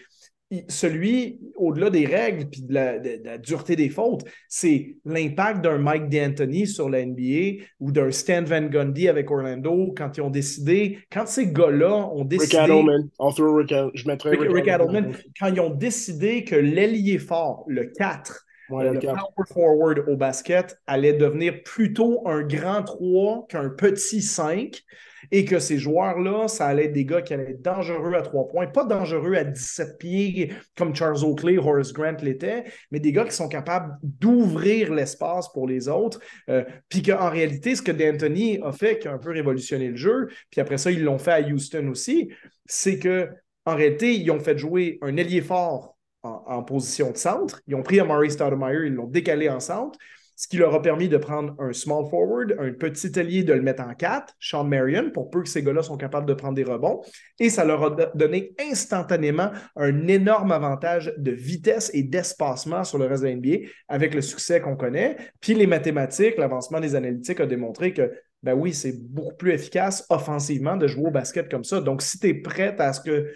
celui, 0.68 1.40
au-delà 1.56 1.90
des 1.90 2.06
règles 2.06 2.42
et 2.42 2.62
de 2.62 2.74
la, 2.74 3.38
dureté 3.38 3.76
des 3.76 3.88
fautes, 3.88 4.24
c'est 4.48 4.96
l'impact 5.04 5.62
d'un 5.62 5.78
Mike 5.78 6.08
D'Antoni 6.08 6.66
sur 6.66 6.90
la 6.90 7.04
NBA 7.04 7.64
ou 7.80 7.92
d'un 7.92 8.10
Stan 8.10 8.42
Van 8.42 8.62
Gundy 8.62 9.08
avec 9.08 9.30
Orlando 9.30 9.94
quand 9.96 10.16
ils 10.16 10.20
ont 10.20 10.30
décidé, 10.30 10.98
quand 11.10 11.26
ces 11.26 11.52
gars-là 11.52 12.08
ont 12.12 12.24
décidé. 12.24 12.58
Rick 12.58 12.70
Adelman, 12.70 13.08
Rick, 13.18 13.74
je 13.94 14.06
mettrais 14.06 14.30
Rick, 14.30 14.52
Rick 14.52 14.68
Adelman, 14.68 15.12
quand 15.38 15.48
ils 15.48 15.60
ont 15.60 15.74
décidé 15.74 16.44
que 16.44 16.56
l'ailier 16.56 17.18
fort, 17.18 17.64
le 17.66 17.86
4, 17.86 18.46
le, 18.70 18.98
power 18.98 19.46
forward 19.52 20.04
au 20.08 20.16
basket 20.16 20.78
allait 20.86 21.12
devenir 21.12 21.62
plutôt 21.62 22.26
un 22.26 22.42
grand 22.42 22.82
3 22.82 23.46
qu'un 23.48 23.68
petit 23.68 24.22
5 24.22 24.82
et 25.30 25.44
que 25.44 25.58
ces 25.58 25.78
joueurs-là, 25.78 26.48
ça 26.48 26.66
allait 26.66 26.86
être 26.86 26.92
des 26.92 27.04
gars 27.04 27.22
qui 27.22 27.34
allaient 27.34 27.52
être 27.52 27.62
dangereux 27.62 28.14
à 28.14 28.22
trois 28.22 28.48
points, 28.48 28.66
pas 28.66 28.84
dangereux 28.84 29.34
à 29.34 29.44
17 29.44 29.98
pieds 29.98 30.52
comme 30.76 30.94
Charles 30.94 31.24
Oakley, 31.24 31.58
Horace 31.58 31.92
Grant 31.92 32.16
l'était, 32.22 32.64
mais 32.90 33.00
des 33.00 33.12
gars 33.12 33.24
qui 33.24 33.32
sont 33.32 33.48
capables 33.48 33.96
d'ouvrir 34.02 34.92
l'espace 34.92 35.50
pour 35.52 35.66
les 35.66 35.88
autres. 35.88 36.20
Euh, 36.48 36.64
puis 36.88 37.02
qu'en 37.02 37.30
réalité, 37.30 37.76
ce 37.76 37.82
que 37.82 37.92
D'Anthony 37.92 38.58
a 38.62 38.72
fait, 38.72 38.98
qui 38.98 39.08
a 39.08 39.12
un 39.12 39.18
peu 39.18 39.30
révolutionné 39.30 39.88
le 39.88 39.96
jeu, 39.96 40.28
puis 40.50 40.60
après 40.60 40.78
ça, 40.78 40.90
ils 40.90 41.02
l'ont 41.02 41.18
fait 41.18 41.32
à 41.32 41.40
Houston 41.40 41.88
aussi, 41.88 42.30
c'est 42.66 42.98
que 42.98 43.28
en 43.64 43.76
réalité, 43.76 44.14
ils 44.14 44.30
ont 44.30 44.40
fait 44.40 44.58
jouer 44.58 44.98
un 45.02 45.16
ailier 45.16 45.40
fort 45.40 45.96
en, 46.22 46.62
position 46.62 47.10
de 47.10 47.16
centre. 47.16 47.60
Ils 47.66 47.74
ont 47.74 47.82
pris 47.82 48.00
Amari 48.00 48.30
Stoudemire, 48.30 48.84
ils 48.84 48.94
l'ont 48.94 49.06
décalé 49.06 49.48
en 49.48 49.60
centre 49.60 49.98
ce 50.42 50.48
qui 50.48 50.56
leur 50.56 50.74
a 50.74 50.82
permis 50.82 51.08
de 51.08 51.18
prendre 51.18 51.54
un 51.60 51.72
small 51.72 52.04
forward, 52.10 52.56
un 52.58 52.72
petit 52.72 53.16
allié, 53.16 53.44
de 53.44 53.52
le 53.52 53.62
mettre 53.62 53.84
en 53.84 53.94
4, 53.94 54.34
Sean 54.40 54.64
Marion, 54.64 55.12
pour 55.12 55.30
peu 55.30 55.40
que 55.40 55.48
ces 55.48 55.62
gars-là 55.62 55.84
sont 55.84 55.96
capables 55.96 56.26
de 56.26 56.34
prendre 56.34 56.54
des 56.54 56.64
rebonds. 56.64 57.00
Et 57.38 57.48
ça 57.48 57.64
leur 57.64 57.84
a 57.84 58.10
donné 58.16 58.52
instantanément 58.58 59.52
un 59.76 60.08
énorme 60.08 60.50
avantage 60.50 61.14
de 61.16 61.30
vitesse 61.30 61.92
et 61.94 62.02
d'espacement 62.02 62.82
sur 62.82 62.98
le 62.98 63.06
reste 63.06 63.22
de 63.22 63.28
la 63.28 63.36
NBA 63.36 63.68
avec 63.86 64.14
le 64.14 64.20
succès 64.20 64.60
qu'on 64.60 64.74
connaît. 64.74 65.16
Puis 65.40 65.54
les 65.54 65.68
mathématiques, 65.68 66.36
l'avancement 66.38 66.80
des 66.80 66.96
analytiques 66.96 67.38
a 67.38 67.46
démontré 67.46 67.92
que 67.92 68.10
ben 68.42 68.54
oui, 68.54 68.74
c'est 68.74 69.00
beaucoup 69.00 69.36
plus 69.36 69.52
efficace 69.52 70.04
offensivement 70.10 70.76
de 70.76 70.88
jouer 70.88 71.06
au 71.06 71.10
basket 71.12 71.48
comme 71.48 71.62
ça. 71.62 71.80
Donc, 71.80 72.02
si 72.02 72.18
tu 72.18 72.26
es 72.26 72.34
prête 72.34 72.80
à 72.80 72.92
ce 72.92 73.00
que 73.00 73.28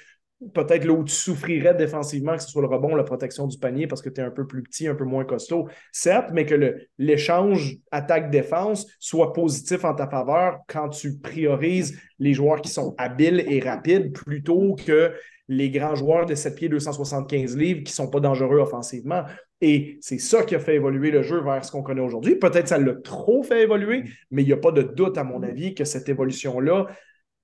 peut-être 0.52 0.84
là 0.84 0.92
où 0.92 1.04
tu 1.04 1.14
souffrirais 1.14 1.74
défensivement, 1.74 2.36
que 2.36 2.42
ce 2.42 2.50
soit 2.50 2.62
le 2.62 2.68
rebond, 2.68 2.94
la 2.94 3.04
protection 3.04 3.46
du 3.46 3.58
panier, 3.58 3.86
parce 3.86 4.02
que 4.02 4.10
tu 4.10 4.20
es 4.20 4.24
un 4.24 4.30
peu 4.30 4.46
plus 4.46 4.62
petit, 4.62 4.86
un 4.86 4.94
peu 4.94 5.04
moins 5.04 5.24
costaud, 5.24 5.68
certes, 5.92 6.30
mais 6.32 6.44
que 6.44 6.76
l'échange 6.98 7.76
attaque-défense 7.90 8.86
soit 8.98 9.32
positif 9.32 9.84
en 9.84 9.94
ta 9.94 10.08
faveur 10.08 10.58
quand 10.68 10.90
tu 10.90 11.18
priorises 11.18 11.98
les 12.18 12.34
joueurs 12.34 12.60
qui 12.60 12.70
sont 12.70 12.94
habiles 12.98 13.44
et 13.48 13.60
rapides 13.60 14.12
plutôt 14.12 14.74
que 14.74 15.12
les 15.48 15.70
grands 15.70 15.94
joueurs 15.94 16.26
de 16.26 16.34
7 16.34 16.54
pieds 16.56 16.68
275 16.68 17.56
livres 17.56 17.84
qui 17.84 17.92
ne 17.92 17.96
sont 17.96 18.10
pas 18.10 18.20
dangereux 18.20 18.58
offensivement. 18.58 19.22
Et 19.60 19.96
c'est 20.00 20.18
ça 20.18 20.42
qui 20.42 20.54
a 20.54 20.58
fait 20.58 20.74
évoluer 20.74 21.10
le 21.10 21.22
jeu 21.22 21.40
vers 21.40 21.64
ce 21.64 21.70
qu'on 21.70 21.82
connaît 21.82 22.02
aujourd'hui. 22.02 22.36
Peut-être 22.36 22.68
ça 22.68 22.78
l'a 22.78 22.94
trop 22.94 23.42
fait 23.42 23.62
évoluer, 23.62 24.04
mais 24.30 24.42
il 24.42 24.46
n'y 24.46 24.52
a 24.52 24.58
pas 24.58 24.72
de 24.72 24.82
doute, 24.82 25.16
à 25.16 25.24
mon 25.24 25.42
avis, 25.42 25.74
que 25.74 25.84
cette 25.84 26.08
évolution-là 26.08 26.88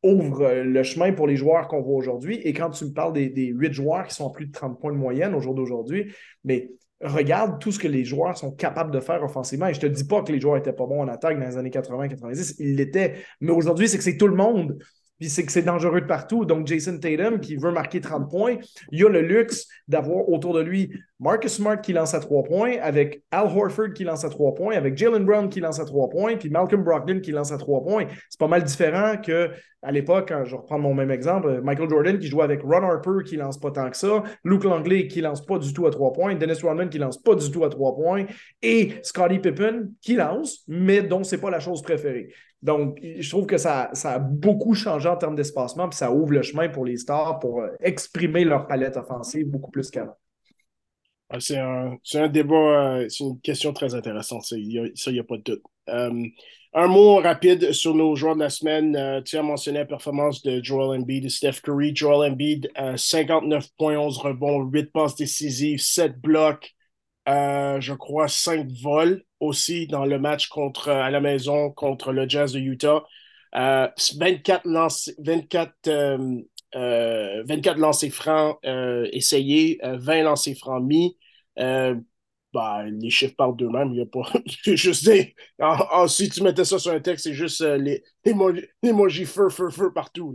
ouvre 0.03 0.43
euh, 0.43 0.65
le 0.65 0.83
chemin 0.83 1.13
pour 1.13 1.27
les 1.27 1.37
joueurs 1.37 1.69
qu'on 1.69 1.81
voit 1.81 1.95
aujourd'hui. 1.95 2.37
Et 2.45 2.53
quand 2.53 2.71
tu 2.71 2.85
me 2.85 2.93
parles 2.93 3.13
des, 3.13 3.47
8 3.47 3.73
joueurs 3.73 4.07
qui 4.07 4.15
sont 4.15 4.29
à 4.29 4.33
plus 4.33 4.47
de 4.47 4.53
30 4.53 4.81
points 4.81 4.93
de 4.93 4.99
moyenne 4.99 5.35
au 5.35 5.41
jour 5.41 5.55
d'aujourd'hui, 5.55 6.13
mais 6.45 6.71
regarde 7.01 7.61
tout 7.61 7.73
ce 7.73 7.79
que 7.79 7.89
les 7.89 8.05
joueurs 8.05 8.37
sont 8.37 8.53
capables 8.53 8.93
de 8.93 9.01
faire 9.01 9.23
offensivement. 9.23 9.67
Et 9.67 9.75
je 9.75 9.85
ne 9.85 9.89
te 9.89 9.95
dis 9.95 10.05
pas 10.05 10.23
que 10.23 10.33
les 10.33 10.41
joueurs 10.41 10.57
n'étaient 10.57 10.73
pas 10.73 10.87
bons 10.87 11.03
en 11.03 11.09
attaque 11.09 11.39
dans 11.39 11.47
les 11.47 11.57
années 11.57 11.71
80-90, 11.71 12.57
ils 12.59 12.77
l'étaient. 12.77 13.17
Mais 13.41 13.51
aujourd'hui, 13.51 13.89
c'est 13.89 13.99
que 13.99 14.05
c'est 14.05 14.17
tout 14.17 14.29
le 14.29 14.37
monde. 14.37 14.79
Puis 15.23 15.31
c'est 15.31 15.47
que 15.47 15.53
c'est 15.53 15.63
dangereux 15.63 16.01
de 16.01 16.07
partout. 16.07 16.45
Donc, 16.45 16.67
Jason 16.67 16.99
Tatum, 16.99 17.39
qui 17.39 17.55
veut 17.55 17.71
marquer 17.71 18.01
30 18.01 18.29
points, 18.29 18.57
il 18.91 19.07
a 19.07 19.09
le 19.09 19.21
luxe 19.21 19.69
d'avoir 19.87 20.29
autour 20.29 20.53
de 20.53 20.61
lui 20.61 20.91
Marcus 21.21 21.53
Smart 21.53 21.81
qui 21.81 21.93
lance 21.93 22.13
à 22.13 22.19
trois 22.19 22.43
points, 22.43 22.73
avec 22.83 23.23
Al 23.31 23.47
Horford 23.47 23.93
qui 23.95 24.03
lance 24.03 24.25
à 24.25 24.31
trois 24.31 24.53
points, 24.53 24.75
avec 24.75 24.99
Jalen 24.99 25.25
Brown 25.25 25.49
qui 25.49 25.61
lance 25.61 25.79
à 25.79 25.85
trois 25.85 26.09
points, 26.09 26.37
puis 26.37 26.51
Malcolm 26.51 26.83
Brogdon 26.83 27.21
qui 27.21 27.31
lance 27.31 27.53
à 27.53 27.57
trois 27.57 27.85
points. 27.85 28.07
C'est 28.29 28.41
pas 28.41 28.49
mal 28.49 28.65
différent 28.65 29.17
que 29.25 29.51
à 29.85 29.93
l'époque, 29.93 30.33
je 30.45 30.57
reprends 30.57 30.79
mon 30.79 30.95
même 30.95 31.13
exemple, 31.13 31.61
Michael 31.63 31.89
Jordan 31.89 32.19
qui 32.19 32.27
jouait 32.27 32.43
avec 32.43 32.63
Ron 32.63 32.83
Harper 32.83 33.25
qui 33.25 33.37
lance 33.37 33.59
pas 33.61 33.71
tant 33.71 33.89
que 33.91 33.97
ça, 33.97 34.25
Luke 34.45 34.65
Langley 34.65 35.07
qui 35.07 35.21
lance 35.21 35.45
pas 35.47 35.59
du 35.59 35.73
tout 35.73 35.87
à 35.87 35.91
trois 35.91 36.13
points, 36.13 36.35
Dennis 36.35 36.61
Rodman 36.63 36.89
qui 36.89 36.99
lance 36.99 37.23
pas 37.23 37.37
du 37.37 37.49
tout 37.51 37.65
à 37.65 37.69
trois 37.69 37.95
points, 37.95 38.27
et 38.61 38.95
Scottie 39.03 39.39
Pippen 39.39 39.91
qui 40.01 40.15
lance, 40.15 40.65
mais 40.67 41.03
dont 41.03 41.23
c'est 41.23 41.41
pas 41.41 41.51
la 41.51 41.61
chose 41.61 41.83
préférée. 41.83 42.33
Donc, 42.63 43.01
je 43.03 43.29
trouve 43.29 43.47
que 43.47 43.59
ça, 43.59 43.91
a 43.93 44.19
beaucoup 44.21 44.75
changé 44.75 45.09
en 45.09 45.17
termes 45.17 45.35
d'espacement, 45.35 45.89
puis 45.89 45.97
ça 45.97 46.13
ouvre 46.13 46.33
le 46.33 46.43
chemin 46.43 46.69
pour 46.69 46.85
les 46.85 46.97
stars 46.97 47.41
pour 47.41 47.61
euh, 47.61 47.69
exprimer 47.81 48.45
leur 48.45 48.69
palette 48.69 48.97
offensive 48.97 49.49
beaucoup 49.49 49.71
plus 49.73 49.91
qu'avant. 49.91 50.17
Ah, 51.29 51.41
c'est 51.41 51.59
un, 51.59 52.29
débat, 52.29 52.55
euh, 52.55 53.09
c'est 53.09 53.25
une 53.25 53.41
question 53.41 53.73
très 53.73 53.95
intéressante, 53.95 54.45
ça, 54.45 54.57
il 54.57 54.69
n'y 54.69 55.19
a, 55.19 55.25
pas 55.25 55.39
de 55.39 55.43
doute. 55.43 55.63
Euh, 55.89 56.25
un 56.75 56.87
mot 56.87 57.17
rapide 57.17 57.73
sur 57.73 57.95
nos 57.95 58.15
joueurs 58.15 58.37
de 58.37 58.41
la 58.41 58.51
semaine. 58.51 59.23
tu 59.25 59.37
as 59.37 59.43
mentionné 59.43 59.81
la 59.81 59.85
performance 59.85 60.43
de 60.43 60.63
Joel 60.63 61.01
Embiid 61.01 61.25
et 61.25 61.29
Steph 61.29 61.61
Curry. 61.63 61.95
Joel 61.95 62.33
Embiid, 62.33 62.71
59.11 62.77 64.19
rebonds, 64.19 64.63
8 64.71 64.91
passes 64.91 65.17
décisives, 65.17 65.81
7 65.81 66.19
blocs, 66.19 66.75
je 67.27 67.93
crois 67.95 68.29
5 68.29 68.67
vols 68.83 69.25
aussi 69.41 69.87
dans 69.87 70.05
le 70.05 70.19
match 70.19 70.49
contre, 70.49 70.89
à 70.91 71.11
la 71.11 71.21
maison 71.21 71.71
contre 71.71 72.13
le 72.13 72.29
Jazz 72.29 72.53
de 72.53 72.61
Utah. 72.61 73.05
24 73.55 74.67
lancers, 74.67 75.15
24, 75.19 75.75
24 76.75 77.79
lancers 77.79 78.11
francs 78.13 78.59
essayés, 79.13 79.79
20 79.83 80.23
lancers 80.23 80.57
francs 80.57 80.83
mis. 80.83 81.17
Euh, 81.59 81.95
bah, 82.53 82.85
les 82.85 83.11
chiffres 83.11 83.35
parlent 83.37 83.57
d'eux-mêmes. 83.57 83.89
Il 83.93 83.97
n'y 83.97 84.03
a 84.03 84.07
pas. 84.07 84.31
juste 84.77 85.05
des. 85.05 85.35
si 86.09 86.29
tu 86.29 86.43
mettais 86.43 86.65
ça 86.65 86.79
sur 86.79 86.93
un 86.93 87.01
texte, 87.01 87.25
c'est 87.25 87.35
juste 87.35 87.61
euh, 87.63 87.79
les 87.79 88.03
emojis 88.83 89.27
feu, 89.27 89.49
feu, 89.49 89.71
feu 89.71 89.93
partout. 89.93 90.35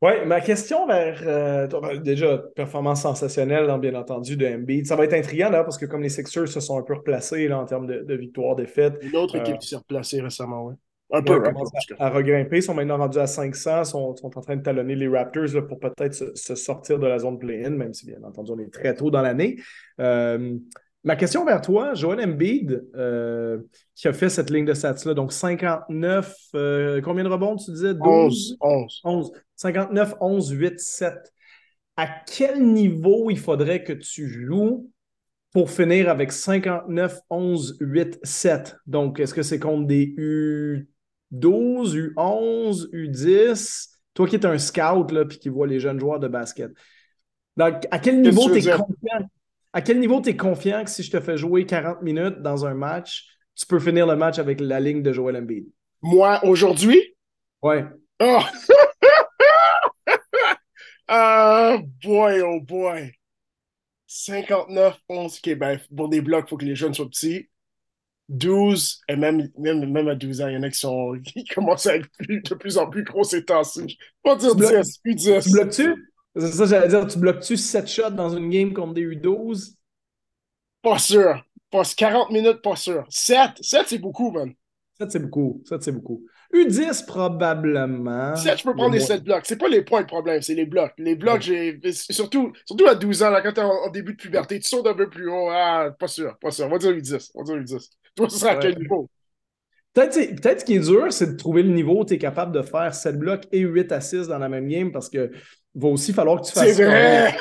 Oui, 0.00 0.12
ma 0.26 0.40
question 0.40 0.86
vers. 0.86 1.20
Euh, 1.26 1.66
ben, 1.66 2.00
déjà, 2.00 2.38
performance 2.54 3.02
sensationnelle, 3.02 3.68
hein, 3.68 3.78
bien 3.78 3.94
entendu, 3.94 4.36
de 4.36 4.46
Embiid. 4.46 4.86
Ça 4.86 4.96
va 4.96 5.04
être 5.04 5.14
intriguant 5.14 5.50
là, 5.50 5.64
parce 5.64 5.76
que 5.76 5.86
comme 5.86 6.02
les 6.02 6.08
Sixers 6.08 6.48
se 6.48 6.60
sont 6.60 6.78
un 6.78 6.82
peu 6.82 6.94
replacés 6.94 7.48
là, 7.48 7.58
en 7.58 7.64
termes 7.64 7.86
de, 7.86 8.02
de 8.02 8.14
victoire-défaite. 8.14 8.98
Une 9.02 9.16
autre 9.16 9.36
équipe 9.36 9.58
qui 9.58 9.68
s'est 9.68 9.76
replacée 9.76 10.20
récemment, 10.20 10.66
oui. 10.66 10.74
Un 11.10 11.22
peu, 11.22 11.42
à, 11.98 12.10
regrimper. 12.10 12.58
Ils 12.58 12.62
sont 12.62 12.74
maintenant 12.74 12.98
rendus 12.98 13.18
à 13.18 13.26
500, 13.26 13.84
sont, 13.84 14.14
sont 14.14 14.36
en 14.38 14.42
train 14.42 14.56
de 14.56 14.62
talonner 14.62 14.94
les 14.94 15.08
Raptors 15.08 15.66
pour 15.66 15.80
peut-être 15.80 16.12
se, 16.12 16.54
sortir 16.54 16.98
de 16.98 17.06
la 17.06 17.18
zone 17.18 17.38
play-in, 17.38 17.70
même 17.70 17.94
si 17.94 18.04
bien 18.04 18.22
entendu 18.22 18.52
on 18.52 18.58
est 18.58 18.70
très 18.70 18.94
tôt 18.94 19.10
dans 19.10 19.22
l'année. 19.22 19.56
Euh, 20.00 20.58
ma 21.04 21.16
question 21.16 21.44
vers 21.44 21.60
toi, 21.60 21.94
Joel 21.94 22.20
Embiid, 22.20 22.88
euh, 22.94 23.58
qui 23.94 24.08
a 24.08 24.12
fait 24.12 24.28
cette 24.28 24.50
ligne 24.50 24.64
de 24.64 24.74
stats-là, 24.74 25.14
donc 25.14 25.32
59, 25.32 26.34
euh, 26.54 27.00
combien 27.00 27.24
de 27.24 27.28
rebonds 27.28 27.56
tu 27.56 27.70
disais? 27.70 27.94
12, 27.94 28.56
11. 28.60 29.00
11. 29.04 29.32
59, 29.56 30.14
11, 30.20 30.50
8, 30.50 30.80
7. 30.80 31.14
À 31.96 32.06
quel 32.06 32.62
niveau 32.64 33.30
il 33.30 33.38
faudrait 33.38 33.82
que 33.82 33.92
tu 33.92 34.28
joues 34.28 34.90
pour 35.52 35.70
finir 35.70 36.08
avec 36.08 36.32
59, 36.32 37.20
11, 37.30 37.76
8, 37.80 38.20
7? 38.22 38.76
Donc, 38.86 39.20
est-ce 39.20 39.34
que 39.34 39.42
c'est 39.42 39.58
contre 39.58 39.86
des 39.86 40.14
U 40.16 40.88
12, 41.30 41.96
U11, 41.96 42.90
U10, 42.92 43.88
toi 44.14 44.26
qui 44.26 44.36
es 44.36 44.46
un 44.46 44.58
scout 44.58 45.10
là, 45.12 45.24
puis 45.24 45.38
qui 45.38 45.48
vois 45.48 45.66
les 45.66 45.80
jeunes 45.80 46.00
joueurs 46.00 46.20
de 46.20 46.28
basket. 46.28 46.72
Donc, 47.56 47.86
à 47.90 47.98
quel 47.98 48.20
niveau 48.20 48.50
tu 48.50 48.58
es 48.58 48.62
confiant? 48.62 49.28
À 49.72 49.82
quel 49.82 50.00
niveau 50.00 50.20
tu 50.20 50.30
es 50.30 50.36
confiant 50.36 50.82
que 50.84 50.90
si 50.90 51.02
je 51.02 51.10
te 51.10 51.20
fais 51.20 51.36
jouer 51.36 51.66
40 51.66 52.02
minutes 52.02 52.40
dans 52.40 52.64
un 52.64 52.74
match, 52.74 53.26
tu 53.54 53.66
peux 53.66 53.78
finir 53.78 54.06
le 54.06 54.16
match 54.16 54.38
avec 54.38 54.60
la 54.60 54.80
ligne 54.80 55.02
de 55.02 55.12
Joel 55.12 55.36
Embiid? 55.36 55.66
Moi, 56.00 56.40
aujourd'hui? 56.44 57.00
Ouais. 57.62 57.84
Oh! 58.20 58.40
oh 61.10 61.78
boy, 62.02 62.40
oh 62.40 62.60
boy. 62.60 63.12
59, 64.06 64.98
11, 65.08 65.38
OK, 65.38 65.54
ben, 65.58 65.78
pour 65.94 66.08
des 66.08 66.22
blocs, 66.22 66.46
il 66.46 66.48
faut 66.48 66.56
que 66.56 66.64
les 66.64 66.74
jeunes 66.74 66.94
soient 66.94 67.08
petits. 67.08 67.48
12, 68.30 69.00
et 69.08 69.16
même, 69.16 69.48
même, 69.58 69.90
même 69.90 70.08
à 70.08 70.14
12 70.14 70.40
ans, 70.42 70.48
il 70.48 70.54
y 70.54 70.56
en 70.56 70.62
a 70.62 70.70
qui, 70.70 70.78
sont, 70.78 71.18
qui 71.24 71.44
commencent 71.44 71.86
à 71.86 71.96
être 71.96 72.08
de 72.20 72.54
plus 72.54 72.78
en 72.78 72.88
plus 72.88 73.04
gros 73.04 73.24
ces 73.24 73.44
temps-ci. 73.44 73.98
Pas 74.22 74.36
dire 74.36 74.54
10, 74.54 74.98
plus 74.98 75.14
10. 75.14 75.44
Tu 75.44 75.50
bloques-tu? 75.50 76.07
C'est 76.36 76.46
ça, 76.48 76.66
j'allais 76.66 76.88
dire, 76.88 77.06
tu 77.06 77.18
bloques-tu 77.18 77.56
7 77.56 77.86
shots 77.88 78.10
dans 78.10 78.30
une 78.30 78.50
game 78.50 78.72
contre 78.72 78.94
des 78.94 79.02
U12? 79.02 79.74
Pas 80.82 80.98
sûr. 80.98 81.42
Pas 81.70 81.82
40 81.84 82.30
minutes, 82.30 82.62
pas 82.62 82.76
sûr. 82.76 83.04
7, 83.08 83.50
7 83.60 83.86
c'est 83.86 83.98
beaucoup, 83.98 84.30
man. 84.30 84.52
7, 84.98 85.10
c'est 85.12 85.18
beaucoup. 85.18 85.62
7, 85.64 85.82
c'est 85.82 85.92
beaucoup. 85.92 86.24
U10, 86.52 87.04
probablement. 87.06 88.34
7, 88.34 88.58
je 88.58 88.64
peux 88.64 88.74
prendre 88.74 88.94
les 88.94 89.00
7 89.00 89.22
blocs. 89.22 89.44
C'est 89.44 89.58
pas 89.58 89.68
les 89.68 89.82
points 89.82 90.00
le 90.00 90.06
problème, 90.06 90.40
c'est 90.40 90.54
les 90.54 90.64
blocs. 90.64 90.92
Les 90.96 91.14
blocs, 91.14 91.42
j'ai. 91.42 91.78
Surtout, 91.92 92.52
surtout 92.64 92.86
à 92.86 92.94
12 92.94 93.22
ans, 93.22 93.30
là, 93.30 93.42
quand 93.42 93.52
t'es 93.52 93.60
en, 93.60 93.90
début 93.90 94.12
de 94.12 94.18
puberté, 94.18 94.58
tu 94.58 94.68
sautes 94.68 94.86
un 94.86 94.94
peu 94.94 95.10
plus 95.10 95.28
haut. 95.30 95.50
Ah, 95.50 95.90
pas 95.98 96.08
sûr, 96.08 96.38
pas 96.40 96.50
sûr. 96.50 96.66
On 96.66 96.70
va 96.70 96.78
dire 96.78 96.92
U10. 96.92 97.30
On 97.34 97.44
va 97.44 97.44
dire 97.44 97.62
U10. 97.62 97.90
Toi, 98.14 98.30
ce 98.30 98.38
sera 98.38 98.52
à 98.52 98.56
quel 98.56 98.78
niveau? 98.78 99.08
Peut-être 99.92 100.40
peut 100.40 100.58
ce 100.58 100.64
qui 100.64 100.74
est 100.74 100.80
dur, 100.80 101.12
c'est 101.12 101.32
de 101.32 101.36
trouver 101.36 101.62
le 101.62 101.70
niveau 101.70 102.00
où 102.00 102.04
tu 102.04 102.14
es 102.14 102.18
capable 102.18 102.52
de 102.52 102.62
faire 102.62 102.94
7 102.94 103.18
blocs 103.18 103.44
et 103.52 103.60
8 103.60 103.90
à 103.92 104.00
6 104.00 104.28
dans 104.28 104.38
la 104.38 104.48
même 104.48 104.68
game 104.68 104.92
parce 104.92 105.08
que 105.08 105.30
va 105.74 105.88
aussi 105.88 106.12
falloir 106.12 106.40
que 106.40 106.46
tu 106.46 106.52
fasses. 106.52 106.76
C'est 106.76 106.84
vrai! 106.84 107.36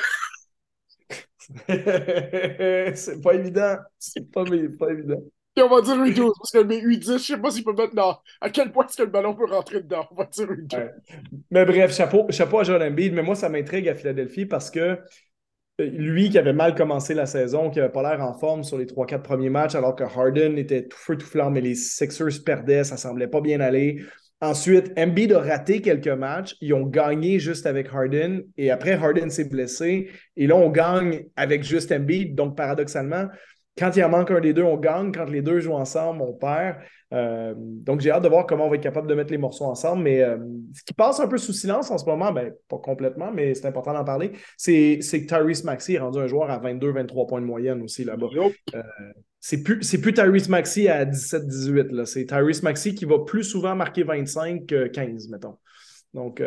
c'est 2.96 3.22
pas 3.22 3.34
évident. 3.34 3.78
C'est 3.98 4.32
pas, 4.32 4.44
pas 4.44 4.92
évident. 4.92 5.22
Et 5.56 5.62
on 5.64 5.70
va 5.70 5.82
dire 5.82 5.96
U12, 5.96 6.34
parce 6.38 6.52
que 6.52 6.64
mes 6.64 6.80
U10, 6.82 7.14
je 7.14 7.18
sais 7.18 7.38
pas 7.38 7.50
s'il 7.50 7.64
peut 7.64 7.74
mettre 7.74 7.96
dans. 7.96 8.20
À 8.42 8.50
quel 8.52 8.72
point 8.72 8.86
est-ce 8.86 8.98
que 8.98 9.04
le 9.04 9.10
ballon 9.10 9.34
peut 9.34 9.46
rentrer 9.50 9.82
dedans? 9.82 10.08
On 10.12 10.16
va 10.16 10.26
dire 10.26 10.46
U12. 10.46 10.92
Mais 11.50 11.66
bref, 11.66 11.96
chapeau, 11.96 12.28
chapeau 12.30 12.60
à 12.60 12.64
Joel 12.64 12.84
Embiid. 12.84 13.14
Mais 13.14 13.24
moi, 13.24 13.36
ça 13.36 13.50
m'intrigue 13.50 13.90
à 13.90 13.96
Philadelphie 13.96 14.46
parce 14.46 14.70
que 14.70 15.00
lui 15.80 16.30
qui 16.30 16.38
avait 16.38 16.54
mal 16.54 16.76
commencé 16.76 17.16
la 17.16 17.26
saison, 17.26 17.72
qui 17.72 17.80
n'avait 17.80 17.92
pas 17.92 18.04
l'air 18.04 18.24
en 18.24 18.34
forme 18.34 18.64
sur 18.64 18.78
les 18.78 18.86
3-4 18.86 19.22
premiers 19.22 19.50
matchs, 19.50 19.76
alors 19.76 19.96
que 19.96 20.04
Harden 20.04 20.58
était 20.58 20.88
tout 20.88 20.98
feu 20.98 21.18
tout 21.18 21.26
flamme, 21.26 21.54
mais 21.54 21.62
les 21.62 21.76
Sixers 21.76 22.44
perdaient, 22.46 22.84
ça 22.84 22.98
semblait 22.98 23.28
pas 23.28 23.42
bien 23.42 23.60
aller. 23.60 24.04
Ensuite, 24.40 24.92
Embiid 24.98 25.34
a 25.34 25.40
raté 25.40 25.82
quelques 25.82 26.08
matchs. 26.08 26.56
Ils 26.62 26.74
ont 26.74 26.86
gagné 26.86 27.40
juste 27.40 27.66
avec 27.66 27.88
Harden. 27.92 28.44
Et 28.58 28.70
après, 28.70 28.94
Harden 28.94 29.30
s'est 29.30 29.50
blessé. 29.50 30.10
Et 30.36 30.46
là, 30.46 30.56
on 30.56 30.70
gagne 30.70 31.26
avec 31.36 31.64
juste 31.64 31.92
Embiid. 31.92 32.36
Donc, 32.36 32.56
paradoxalement, 32.56 33.28
quand 33.78 33.96
il 33.96 34.04
en 34.04 34.10
manque 34.10 34.32
un 34.32 34.40
des 34.40 34.54
deux, 34.54 34.64
on 34.64 34.78
gagne. 34.78 35.12
Quand 35.12 35.26
les 35.26 35.42
deux 35.42 35.60
jouent 35.60 35.74
ensemble, 35.74 36.22
on 36.22 36.34
perd. 36.34 36.78
Euh, 37.14 37.54
donc, 37.58 38.02
j'ai 38.02 38.12
hâte 38.12 38.24
de 38.24 38.28
voir 38.28 38.46
comment 38.46 38.66
on 38.66 38.70
va 38.70 38.76
être 38.76 38.84
capable 38.84 39.08
de 39.08 39.16
mettre 39.16 39.32
les 39.32 39.38
morceaux 39.38 39.66
ensemble. 39.66 40.04
Mais 40.04 40.22
euh, 40.22 40.38
ce 40.74 40.84
qui 40.84 40.94
passe 40.94 41.20
un 41.20 41.28
peu 41.28 41.38
sous 41.38 41.54
silence 41.54 41.90
en 41.92 41.98
ce 41.98 42.06
moment, 42.06 42.32
ben, 42.32 42.54
pas 42.68 42.78
complètement, 42.78 43.32
mais 43.32 43.54
c'est 43.56 43.68
important 43.68 43.94
d'en 43.94 44.04
parler, 44.04 44.34
c'est 44.58 45.00
que 45.00 45.28
Tyrese 45.28 45.64
Maxey 45.64 45.94
est 45.94 46.00
rendu 46.00 46.20
un 46.20 46.28
joueur 46.28 46.50
à 46.50 46.60
22-23 46.60 47.28
points 47.28 47.42
de 47.42 47.46
moyenne 47.46 47.82
aussi 47.82 48.04
là-bas. 48.04 48.28
Euh, 48.76 48.82
c'est 49.40 49.64
plus, 49.64 49.80
plus 49.80 50.14
Tyrese 50.14 50.50
Maxey 50.50 50.88
à 50.88 51.06
17-18. 51.06 52.06
C'est 52.06 52.26
Tyrese 52.26 52.64
Maxey 52.64 52.94
qui 52.94 53.06
va 53.06 53.20
plus 53.20 53.44
souvent 53.44 53.76
marquer 53.76 54.04
25 54.04 54.66
que 54.66 54.88
15, 54.88 55.30
mettons. 55.30 55.58
Donc, 56.14 56.42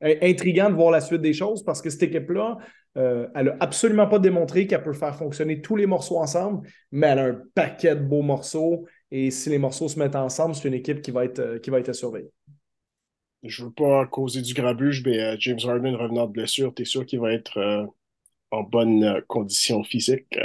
intriguant 0.00 0.70
de 0.70 0.74
voir 0.74 0.90
la 0.90 1.00
suite 1.00 1.20
des 1.20 1.32
choses 1.32 1.62
parce 1.62 1.82
que 1.82 1.90
cette 1.90 2.04
équipe-là, 2.04 2.56
elle 2.96 3.28
n'a 3.34 3.56
absolument 3.60 4.06
pas 4.06 4.18
démontré 4.18 4.66
qu'elle 4.66 4.82
peut 4.82 4.94
faire 4.94 5.14
fonctionner 5.14 5.60
tous 5.60 5.76
les 5.76 5.86
morceaux 5.86 6.18
ensemble, 6.18 6.66
mais 6.90 7.08
elle 7.08 7.18
a 7.18 7.24
un 7.26 7.42
paquet 7.54 7.94
de 7.94 8.00
beaux 8.00 8.22
morceaux. 8.22 8.86
Et 9.16 9.30
si 9.30 9.48
les 9.48 9.58
morceaux 9.58 9.86
se 9.86 9.96
mettent 9.96 10.16
ensemble, 10.16 10.56
c'est 10.56 10.66
une 10.66 10.74
équipe 10.74 11.00
qui 11.00 11.12
va 11.12 11.24
être, 11.24 11.38
euh, 11.38 11.58
qui 11.60 11.70
va 11.70 11.78
être 11.78 11.88
à 11.88 11.92
surveiller. 11.92 12.32
Je 13.44 13.62
ne 13.62 13.68
veux 13.68 13.72
pas 13.72 14.06
causer 14.06 14.42
du 14.42 14.54
grabuge, 14.54 15.04
mais 15.06 15.20
euh, 15.20 15.36
James 15.38 15.60
Harden 15.64 15.94
revenant 15.94 16.26
de 16.26 16.32
blessure, 16.32 16.74
tu 16.74 16.82
es 16.82 16.84
sûr 16.84 17.06
qu'il 17.06 17.20
va 17.20 17.32
être 17.32 17.56
euh, 17.58 17.86
en 18.50 18.64
bonne 18.64 19.22
condition 19.28 19.84
physique? 19.84 20.36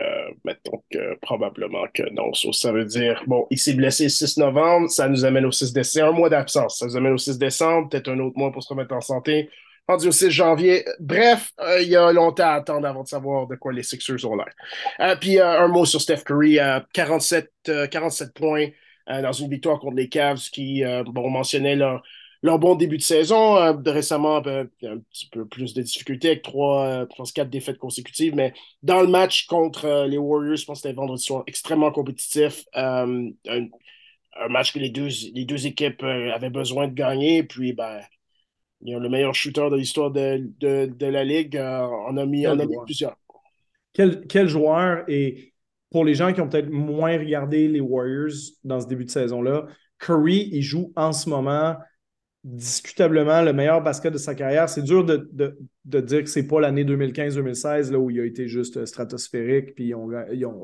mettons 0.46 0.84
que 0.92 1.16
probablement 1.16 1.86
que 1.92 2.04
non. 2.14 2.32
ça 2.34 2.72
veut 2.72 2.86
dire, 2.86 3.24
bon, 3.26 3.48
il 3.50 3.58
s'est 3.58 3.74
blessé 3.74 4.04
le 4.04 4.10
6 4.10 4.38
novembre, 4.38 4.88
ça 4.88 5.10
nous 5.10 5.26
amène 5.26 5.46
au 5.46 5.52
6 5.52 5.74
décembre. 5.74 5.92
C'est 5.92 6.02
un 6.02 6.12
mois 6.12 6.30
d'absence. 6.30 6.78
Ça 6.78 6.86
nous 6.86 6.96
amène 6.96 7.14
au 7.14 7.18
6 7.18 7.40
décembre, 7.40 7.90
peut-être 7.90 8.10
un 8.10 8.20
autre 8.20 8.38
mois 8.38 8.52
pour 8.52 8.62
se 8.62 8.70
remettre 8.70 8.94
en 8.94 9.02
santé 9.02 9.50
rendu 9.90 10.08
au 10.08 10.12
6 10.12 10.30
janvier. 10.30 10.86
Bref, 11.00 11.52
euh, 11.60 11.82
il 11.82 11.90
y 11.90 11.96
a 11.96 12.12
longtemps 12.12 12.44
à 12.44 12.54
attendre 12.54 12.88
avant 12.88 13.04
de 13.04 13.08
savoir 13.08 13.48
de 13.48 13.56
quoi 13.56 13.74
les 13.74 13.82
Sixers 13.82 14.24
ont 14.26 14.36
l'air. 14.36 14.54
Euh, 15.00 15.16
puis 15.16 15.40
euh, 15.40 15.62
un 15.62 15.68
mot 15.68 15.84
sur 15.86 16.00
Steph 16.00 16.24
Curry, 16.26 16.60
47, 16.94 17.52
47 17.90 18.34
points 18.34 18.68
dans 19.08 19.32
une 19.32 19.50
victoire 19.50 19.80
contre 19.80 19.96
les 19.96 20.08
Cavs 20.08 20.50
qui, 20.52 20.84
bon, 21.08 21.32
mentionnait 21.32 21.76
leur, 21.76 22.04
bon 22.44 22.76
début 22.76 22.98
de 22.98 23.02
saison. 23.02 23.56
récemment, 23.84 24.38
un 24.38 24.68
petit 24.68 25.28
peu 25.32 25.48
plus 25.48 25.74
de 25.74 25.82
difficultés 25.82 26.28
avec 26.28 26.44
trois, 26.44 27.08
je 27.10 27.16
pense, 27.16 27.32
quatre 27.32 27.50
défaites 27.50 27.80
consécutives, 27.80 28.36
mais 28.36 28.54
dans 28.84 29.02
le 29.02 29.08
match 29.08 29.48
contre 29.48 30.06
les 30.08 30.20
Warriors, 30.20 30.58
je 30.58 30.66
pense 30.66 30.78
que 30.78 30.82
c'était 30.84 30.96
vendredi 30.96 31.24
soir, 31.24 31.44
extrêmement 31.48 31.92
compétitif. 31.92 32.66
Un, 32.76 33.30
un, 33.48 33.68
match 34.48 34.74
que 34.74 34.80
les 34.80 34.90
deux, 34.90 35.10
les 35.34 35.46
deux 35.46 35.66
équipes 35.66 36.04
avaient 36.04 36.52
besoin 36.52 36.88
de 36.88 36.94
gagner, 36.94 37.42
puis 37.42 37.74
ben, 37.74 38.00
le 38.82 39.10
meilleur 39.10 39.36
shooter 39.36 39.70
de 39.70 39.76
l'histoire 39.76 40.12
de, 40.12 40.50
de, 40.60 40.86
de, 40.86 41.06
la 41.06 41.24
Ligue. 41.24 41.58
Euh, 41.58 41.88
on 42.08 42.18
a 42.18 42.26
mis, 42.26 42.48
on 42.48 42.60
a 42.60 42.66
mis 42.66 42.78
plusieurs. 42.86 43.18
quel, 43.94 44.26
quel 44.28 44.48
joueur? 44.48 45.04
Et 45.08 45.54
pour 45.92 46.06
les 46.06 46.14
gens 46.14 46.34
qui 46.34 46.42
ont 46.42 46.48
peut-être 46.48 46.70
moins 46.70 47.18
regardé 47.18 47.68
les 47.68 47.80
Warriors 47.80 48.36
dans 48.64 48.80
ce 48.80 48.88
début 48.88 49.06
de 49.06 49.10
saison-là, 49.10 49.66
Curry, 49.98 50.50
il 50.52 50.62
joue 50.62 50.94
en 50.96 51.12
ce 51.12 51.30
moment 51.30 51.76
discutablement 52.44 53.42
le 53.42 53.52
meilleur 53.52 53.82
basket 53.84 54.14
de 54.14 54.18
sa 54.18 54.34
carrière. 54.34 54.70
C'est 54.70 54.82
dur 54.82 55.04
de, 55.04 55.30
de, 55.34 56.00
dire 56.00 56.24
que 56.24 56.30
c'est 56.30 56.48
pas 56.48 56.62
l'année 56.62 56.86
2015-2016 56.86 57.94
où 57.96 58.10
il 58.10 58.20
a 58.22 58.26
été 58.26 58.48
juste 58.48 58.86
stratosphérique. 58.86 59.76
Puis 59.76 59.94
ont, 59.94 60.10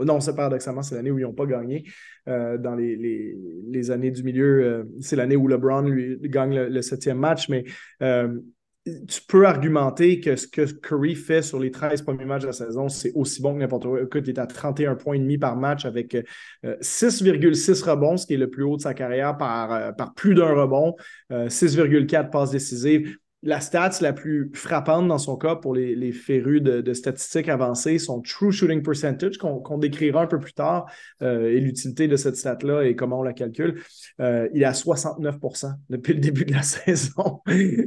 non, 0.06 0.20
c'est 0.22 0.36
paradoxalement, 0.36 0.84
c'est 0.84 0.96
l'année 0.96 1.12
où 1.12 1.20
ils 1.20 1.24
n'ont 1.24 1.34
pas 1.34 1.46
gagné. 1.46 1.84
Euh, 2.28 2.58
dans 2.58 2.76
les, 2.76 2.96
les, 2.96 3.36
les, 3.70 3.92
années 3.92 4.12
du 4.12 4.24
milieu, 4.24 4.64
euh, 4.64 4.84
c'est 5.02 5.16
l'année 5.16 5.36
où 5.36 5.48
LeBron 5.48 5.82
lui, 5.82 6.18
gagne 6.24 6.56
le, 6.56 6.82
septième 6.82 7.20
match. 7.20 7.50
Mais 7.50 7.66
euh, 8.02 8.40
tu 8.86 9.22
peux 9.28 9.48
argumenter 9.48 10.20
que 10.20 10.36
ce 10.36 10.48
que 10.48 10.62
Curry 10.62 11.16
fait 11.16 11.42
sur 11.42 11.60
les 11.60 11.72
13 11.72 12.04
premiers 12.04 12.26
matchs 12.26 12.44
de 12.44 12.48
la 12.48 12.54
saison, 12.54 12.88
c'est 12.88 13.12
aussi 13.16 13.42
bon 13.42 13.56
que 13.56 13.60
n'importe 13.60 13.84
quoi. 13.86 14.02
Écoute, 14.02 14.24
il 14.28 14.30
est 14.30 14.40
à 14.40 14.46
31 14.46 14.96
points 14.96 15.16
et 15.16 15.20
demi 15.20 15.40
par 15.40 15.56
match 15.56 15.86
avec 15.86 16.16
6,6 16.64 17.82
euh, 17.88 17.92
rebonds, 17.92 18.18
ce 18.18 18.28
qui 18.28 18.36
est 18.36 18.38
le 18.38 18.50
plus 18.50 18.64
haut 18.64 18.78
de 18.78 18.82
sa 18.82 18.94
carrière 18.94 19.38
par, 19.38 19.74
euh, 19.74 19.92
par 19.92 20.14
plus 20.14 20.36
d'un 20.36 20.54
rebond, 20.54 20.96
6,4 21.32 22.28
euh, 22.28 22.30
passes 22.30 22.52
décisives 22.52 23.18
la 23.46 23.62
stats 23.62 24.02
la 24.02 24.12
plus 24.12 24.52
frappante 24.56 25.08
dans 25.08 25.20
son 25.20 25.38
cas 25.38 25.56
pour 25.56 25.76
les, 25.76 25.96
les 25.96 26.12
férus 26.12 26.62
de, 26.62 26.94
statistiques 26.94 27.48
avancées, 27.48 28.00
son 28.00 28.20
true 28.22 28.52
shooting 28.52 28.82
percentage, 28.82 29.38
qu'on 29.38 29.78
décrira 29.78 30.24
un 30.24 30.28
peu 30.28 30.40
plus 30.40 30.54
tard, 30.54 30.92
euh, 31.22 31.50
et 31.50 31.60
l'utilité 31.60 32.08
de 32.08 32.16
cette 32.16 32.38
stat-là 32.38 32.84
et 32.84 32.96
comment 32.96 33.20
on 33.20 33.24
la 33.24 33.34
calcule. 33.34 33.82
Euh, 34.20 34.50
il 34.54 34.64
est 34.64 34.66
à 34.66 34.72
69% 34.72 35.74
depuis 35.90 36.14
le 36.14 36.20
début 36.20 36.44
de 36.44 36.54
la 36.54 36.62
saison. 36.64 37.42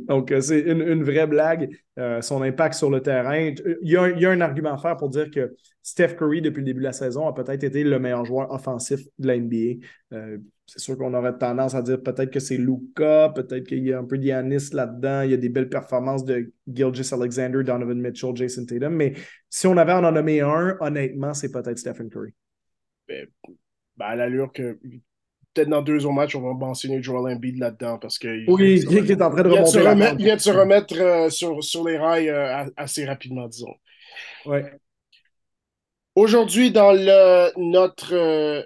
Donc, 0.06 0.30
euh, 0.30 0.40
c'est 0.40 0.60
une, 0.60 1.02
vraie 1.02 1.26
blague, 1.26 1.70
son 2.20 2.42
impact 2.42 2.74
sur 2.74 2.90
le 2.90 3.00
terrain. 3.00 3.52
Il 3.82 3.90
y, 3.90 3.96
a 3.96 4.30
un, 4.30 4.40
argument 4.40 4.74
à 4.74 4.78
faire 4.78 4.96
pour 4.96 5.08
dire 5.08 5.28
que 5.30 5.56
Steph 5.82 6.14
Curry, 6.14 6.40
depuis 6.40 6.60
le 6.60 6.66
début 6.66 6.80
de 6.80 6.84
la 6.84 6.92
saison, 6.92 7.26
a 7.26 7.34
peut-être 7.34 7.64
été 7.64 7.82
le 7.82 7.98
meilleur 7.98 8.24
joueur 8.24 8.52
offensif 8.52 9.00
de 9.18 9.26
la 9.26 9.36
NBA 9.36 9.80
c'est 10.68 10.80
sûr 10.80 10.98
qu'on 10.98 11.14
aurait 11.14 11.36
tendance 11.38 11.74
à 11.74 11.80
dire 11.80 12.02
peut-être 12.02 12.30
que 12.30 12.40
c'est 12.40 12.58
Luca, 12.58 13.32
peut-être 13.34 13.66
qu'il 13.66 13.86
y 13.86 13.92
a 13.94 13.98
un 13.98 14.04
peu 14.04 14.18
d'Yanis 14.18 14.68
là-dedans, 14.72 15.22
il 15.22 15.30
y 15.30 15.34
a 15.34 15.38
des 15.38 15.48
belles 15.48 15.70
performances 15.70 16.26
de 16.26 16.52
Gilgis 16.70 17.08
Alexander, 17.12 17.64
Donovan 17.64 17.98
Mitchell, 17.98 18.36
Jason 18.36 18.66
Tatum, 18.66 18.94
mais 18.94 19.14
si 19.48 19.66
on 19.66 19.78
avait 19.78 19.92
à 19.92 19.98
en 20.00 20.12
nommer 20.12 20.42
un, 20.42 20.76
honnêtement, 20.80 21.32
c'est 21.32 21.50
peut-être 21.50 21.78
Stephen 21.78 22.10
Curry. 22.10 22.34
Ben, 23.08 23.26
ben, 23.96 24.06
à 24.06 24.16
l'allure 24.16 24.52
que 24.52 24.78
peut-être 25.54 25.70
dans 25.70 25.80
deux 25.80 26.04
autres 26.04 26.14
matchs, 26.14 26.36
on 26.36 26.42
va 26.42 26.52
mentionner 26.52 27.02
Joel 27.02 27.34
Embiid 27.34 27.58
là-dedans 27.58 27.98
parce 27.98 28.18
que 28.18 28.28
oui, 28.50 28.84
il, 28.90 29.10
est 29.10 29.22
en 29.22 29.30
train 29.30 29.42
de 29.42 29.48
remonter. 29.48 30.12
Il 30.18 30.24
vient 30.24 30.36
de 30.36 30.40
se 30.40 30.50
remettre, 30.50 30.94
euh, 31.00 31.30
sur, 31.30 31.64
sur 31.64 31.88
les 31.88 31.96
rails 31.96 32.28
euh, 32.28 32.66
assez 32.76 33.06
rapidement, 33.06 33.48
disons. 33.48 33.74
Ouais. 34.44 34.70
Aujourd'hui, 36.14 36.70
dans 36.70 36.92
le, 36.92 37.52
notre 37.56 38.14
euh, 38.14 38.62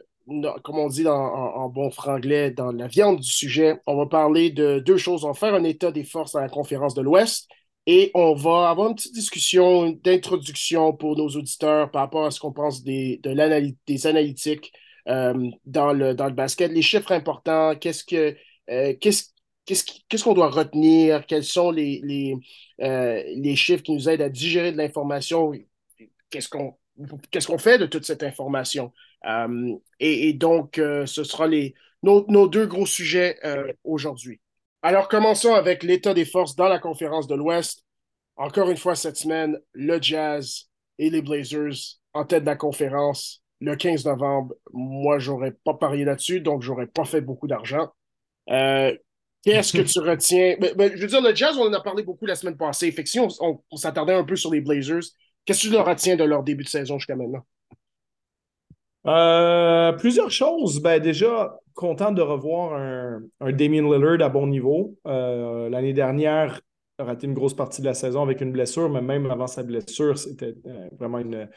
comme 0.63 0.79
on 0.79 0.89
dit 0.89 1.07
en, 1.07 1.69
bon 1.69 1.91
franglais, 1.91 2.51
dans 2.51 2.73
la 2.73 2.87
viande 2.89 3.21
du 3.21 3.31
sujet, 3.31 3.81
on 3.87 3.97
va 3.97 4.07
parler 4.07 4.51
de 4.51 4.79
deux 4.79 4.97
choses. 4.97 5.25
On 5.25 5.29
va 5.29 5.35
faire 5.35 5.55
un 5.55 5.65
état 5.65 5.93
des 5.93 6.05
forces 6.05 6.33
dans 6.33 6.41
la 6.41 6.49
conférence 6.49 6.95
de 6.95 7.03
l'Ouest 7.03 7.49
et 7.87 8.11
on 8.15 8.35
va 8.35 8.71
avoir 8.71 8.91
une 8.91 8.95
petite 8.95 9.15
discussion 9.15 9.91
d'introduction 10.05 10.93
pour 10.93 11.17
nos 11.17 11.29
auditeurs 11.29 11.91
par 11.91 12.03
rapport 12.03 12.27
à 12.27 12.31
ce 12.31 12.41
qu'on 12.41 12.53
pense 12.53 12.83
des, 12.83 13.21
de 13.23 13.75
des 13.87 14.07
analytiques 14.07 14.73
euh, 15.09 15.51
dans, 15.67 15.93
le, 15.93 16.15
dans 16.15 16.27
le 16.27 16.33
basket. 16.33 16.71
Les 16.71 16.83
chiffres 16.83 17.13
importants, 17.13 17.75
qu'est-ce 17.77 18.05
que 18.05 18.37
euh, 18.71 18.95
qu'est-ce 19.01 20.25
qu'on 20.25 20.35
doit 20.35 20.51
retenir, 20.51 21.27
quels 21.27 21.45
sont 21.45 21.71
les, 21.71 22.01
les, 22.05 22.37
euh, 22.83 23.23
les 23.35 23.57
chiffres 23.57 23.83
qui 23.83 23.93
nous 23.93 24.09
aident 24.09 24.23
à 24.23 24.29
digérer 24.29 24.73
de 24.73 24.77
l'information, 24.77 25.53
qu'est-ce 26.31 26.49
qu'on 26.49 26.77
qu'est-ce 27.31 27.47
qu'on 27.47 27.59
fait 27.59 27.79
de 27.79 27.87
toute 27.87 28.05
cette 28.05 28.23
information? 28.23 28.93
Euh, 29.27 29.77
et, 30.01 30.33
donc, 30.33 30.79
euh, 30.79 31.07
ce 31.07 31.25
sera 31.25 31.47
les, 31.47 31.75
nos, 32.03 32.49
deux 32.49 32.67
gros 32.67 32.87
sujets 32.87 33.39
euh, 33.45 33.73
aujourd'hui. 33.85 34.41
Alors, 34.83 35.09
commençons 35.09 35.55
avec 35.55 35.83
l'état 35.83 36.15
des 36.15 36.25
forces 36.25 36.57
dans 36.57 36.69
la 36.69 36.79
conférence 36.79 37.29
de 37.29 37.35
l'Ouest. 37.35 37.85
Encore 38.37 38.71
une 38.71 38.77
fois, 38.77 38.97
cette 38.97 39.17
semaine, 39.17 39.59
le 39.73 40.01
Jazz 40.01 40.69
et 40.99 41.11
les 41.11 41.23
Blazers 41.23 42.01
en 42.15 42.25
tête 42.25 42.43
de 42.43 42.49
la 42.49 42.57
conférence 42.57 43.43
le 43.61 43.77
15 43.77 44.07
novembre. 44.07 44.55
Moi, 44.73 45.19
j'aurais 45.21 45.53
pas 45.65 45.75
parié 45.75 46.05
là-dessus, 46.05 46.41
donc 46.41 46.63
j'aurais 46.63 46.89
pas 46.89 47.05
fait 47.05 47.21
beaucoup 47.21 47.47
d'argent. 47.47 47.93
Qu'est-ce 48.49 49.73
que 49.73 49.83
tu 49.83 49.99
retiens? 50.09 50.57
Ben, 50.61 50.75
ben, 50.75 50.93
je 50.95 51.01
veux 51.01 51.07
dire, 51.07 51.21
le 51.21 51.35
Jazz, 51.35 51.57
on 51.57 51.69
en 51.69 51.73
a 51.73 51.81
parlé 51.81 52.03
beaucoup 52.03 52.27
la 52.27 52.35
semaine 52.35 52.57
passée. 52.57 52.91
Fait 52.91 53.07
si 53.07 53.21
on, 53.21 53.29
on 53.41 53.77
s'attardait 53.77 54.15
un 54.15 54.25
peu 54.25 54.35
sur 54.35 54.53
les 54.53 54.61
Blazers, 54.61 55.03
qu'est-ce 55.45 55.69
que 55.69 55.75
tu 55.75 55.77
retiens 55.77 56.17
de 56.17 56.25
leur 56.25 56.43
début 56.43 56.65
de 56.65 56.69
saison 56.69 56.99
jusqu'à 56.99 57.15
maintenant? 57.15 57.45
Euh, 59.07 59.93
plusieurs 59.93 60.31
choses. 60.31 60.81
Ben, 60.81 61.01
déjà, 61.01 61.59
content 61.75 62.13
de 62.13 62.23
revoir 62.23 62.75
un, 62.75 63.53
Damien 63.53 63.83
Lillard 63.83 64.23
à 64.23 64.29
bon 64.29 64.47
niveau. 64.47 64.97
Euh, 65.07 65.69
l'année 65.69 65.93
dernière, 65.93 66.61
a 66.99 67.05
raté 67.05 67.27
une 67.27 67.35
grosse 67.35 67.55
partie 67.55 67.81
de 67.81 67.87
la 67.87 67.95
saison 67.95 68.23
avec 68.23 68.41
une 68.41 68.53
blessure, 68.53 68.89
mais 68.91 69.01
même 69.01 69.31
avant 69.31 69.47
sa 69.47 69.63
blessure, 69.63 70.19
c'était 70.19 70.55
euh, 70.67 70.89
vraiment 70.99 71.19
une, 71.19 71.49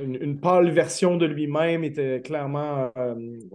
une, 0.00 0.38
pâle 0.38 0.70
version 0.70 1.16
de 1.16 1.26
lui-même, 1.26 1.82
était 1.82 2.20
clairement 2.20 2.92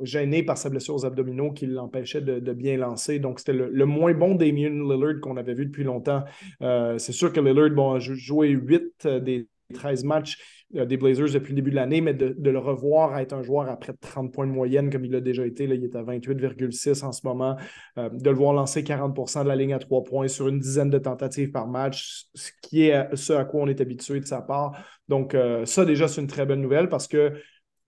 gêné 0.01 0.41
par 0.41 0.57
sa 0.57 0.69
blessure 0.69 0.95
aux 0.95 1.05
abdominaux 1.05 1.51
qui 1.51 1.67
l'empêchait 1.67 2.21
de, 2.21 2.53
bien 2.53 2.75
lancer. 2.77 3.19
Donc, 3.19 3.39
c'était 3.39 3.53
le, 3.53 3.85
moins 3.85 4.13
bon 4.13 4.33
Damien 4.33 4.69
Lillard 4.69 5.21
qu'on 5.21 5.37
avait 5.37 5.53
vu 5.53 5.67
depuis 5.67 5.83
longtemps. 5.83 6.23
C'est 6.59 7.11
sûr 7.13 7.31
que 7.31 7.39
Lillard 7.39 7.69
bon, 7.69 7.93
a 7.93 7.99
joué 7.99 8.49
8 8.49 9.07
des 9.21 9.47
13 9.73 10.03
matchs 10.03 10.64
des 10.75 10.97
Blazers 10.97 11.31
depuis 11.31 11.51
le 11.51 11.55
début 11.55 11.71
de 11.71 11.75
l'année, 11.75 12.01
mais 12.01 12.13
de, 12.13 12.35
le 12.37 12.59
revoir 12.59 13.13
à 13.13 13.21
être 13.21 13.33
un 13.33 13.41
joueur 13.41 13.69
à 13.69 13.77
près 13.77 13.93
de 13.93 13.97
30 13.99 14.33
points 14.33 14.45
de 14.45 14.51
moyenne 14.51 14.89
comme 14.89 15.05
il 15.05 15.15
a 15.15 15.21
déjà 15.21 15.45
été, 15.45 15.67
là, 15.67 15.75
il 15.75 15.83
est 15.83 15.95
à 15.95 16.03
28,6 16.03 17.03
en 17.03 17.11
ce 17.11 17.25
moment, 17.25 17.55
euh, 17.97 18.09
de 18.09 18.29
le 18.29 18.35
voir 18.35 18.53
lancer 18.53 18.83
40% 18.83 19.43
de 19.43 19.47
la 19.47 19.55
ligne 19.55 19.73
à 19.73 19.79
3 19.79 20.03
points 20.03 20.27
sur 20.27 20.47
une 20.47 20.59
dizaine 20.59 20.89
de 20.89 20.97
tentatives 20.97 21.51
par 21.51 21.67
match, 21.67 22.25
ce 22.33 22.51
qui 22.61 22.87
est 22.87 23.15
ce 23.15 23.33
à 23.33 23.45
quoi 23.45 23.61
on 23.61 23.67
est 23.67 23.79
habitué 23.79 24.19
de 24.19 24.25
sa 24.25 24.41
part. 24.41 24.77
Donc, 25.07 25.33
euh, 25.35 25.65
ça 25.65 25.85
déjà, 25.85 26.07
c'est 26.07 26.21
une 26.21 26.27
très 26.27 26.45
bonne 26.45 26.61
nouvelle 26.61 26.89
parce 26.89 27.07
que 27.07 27.33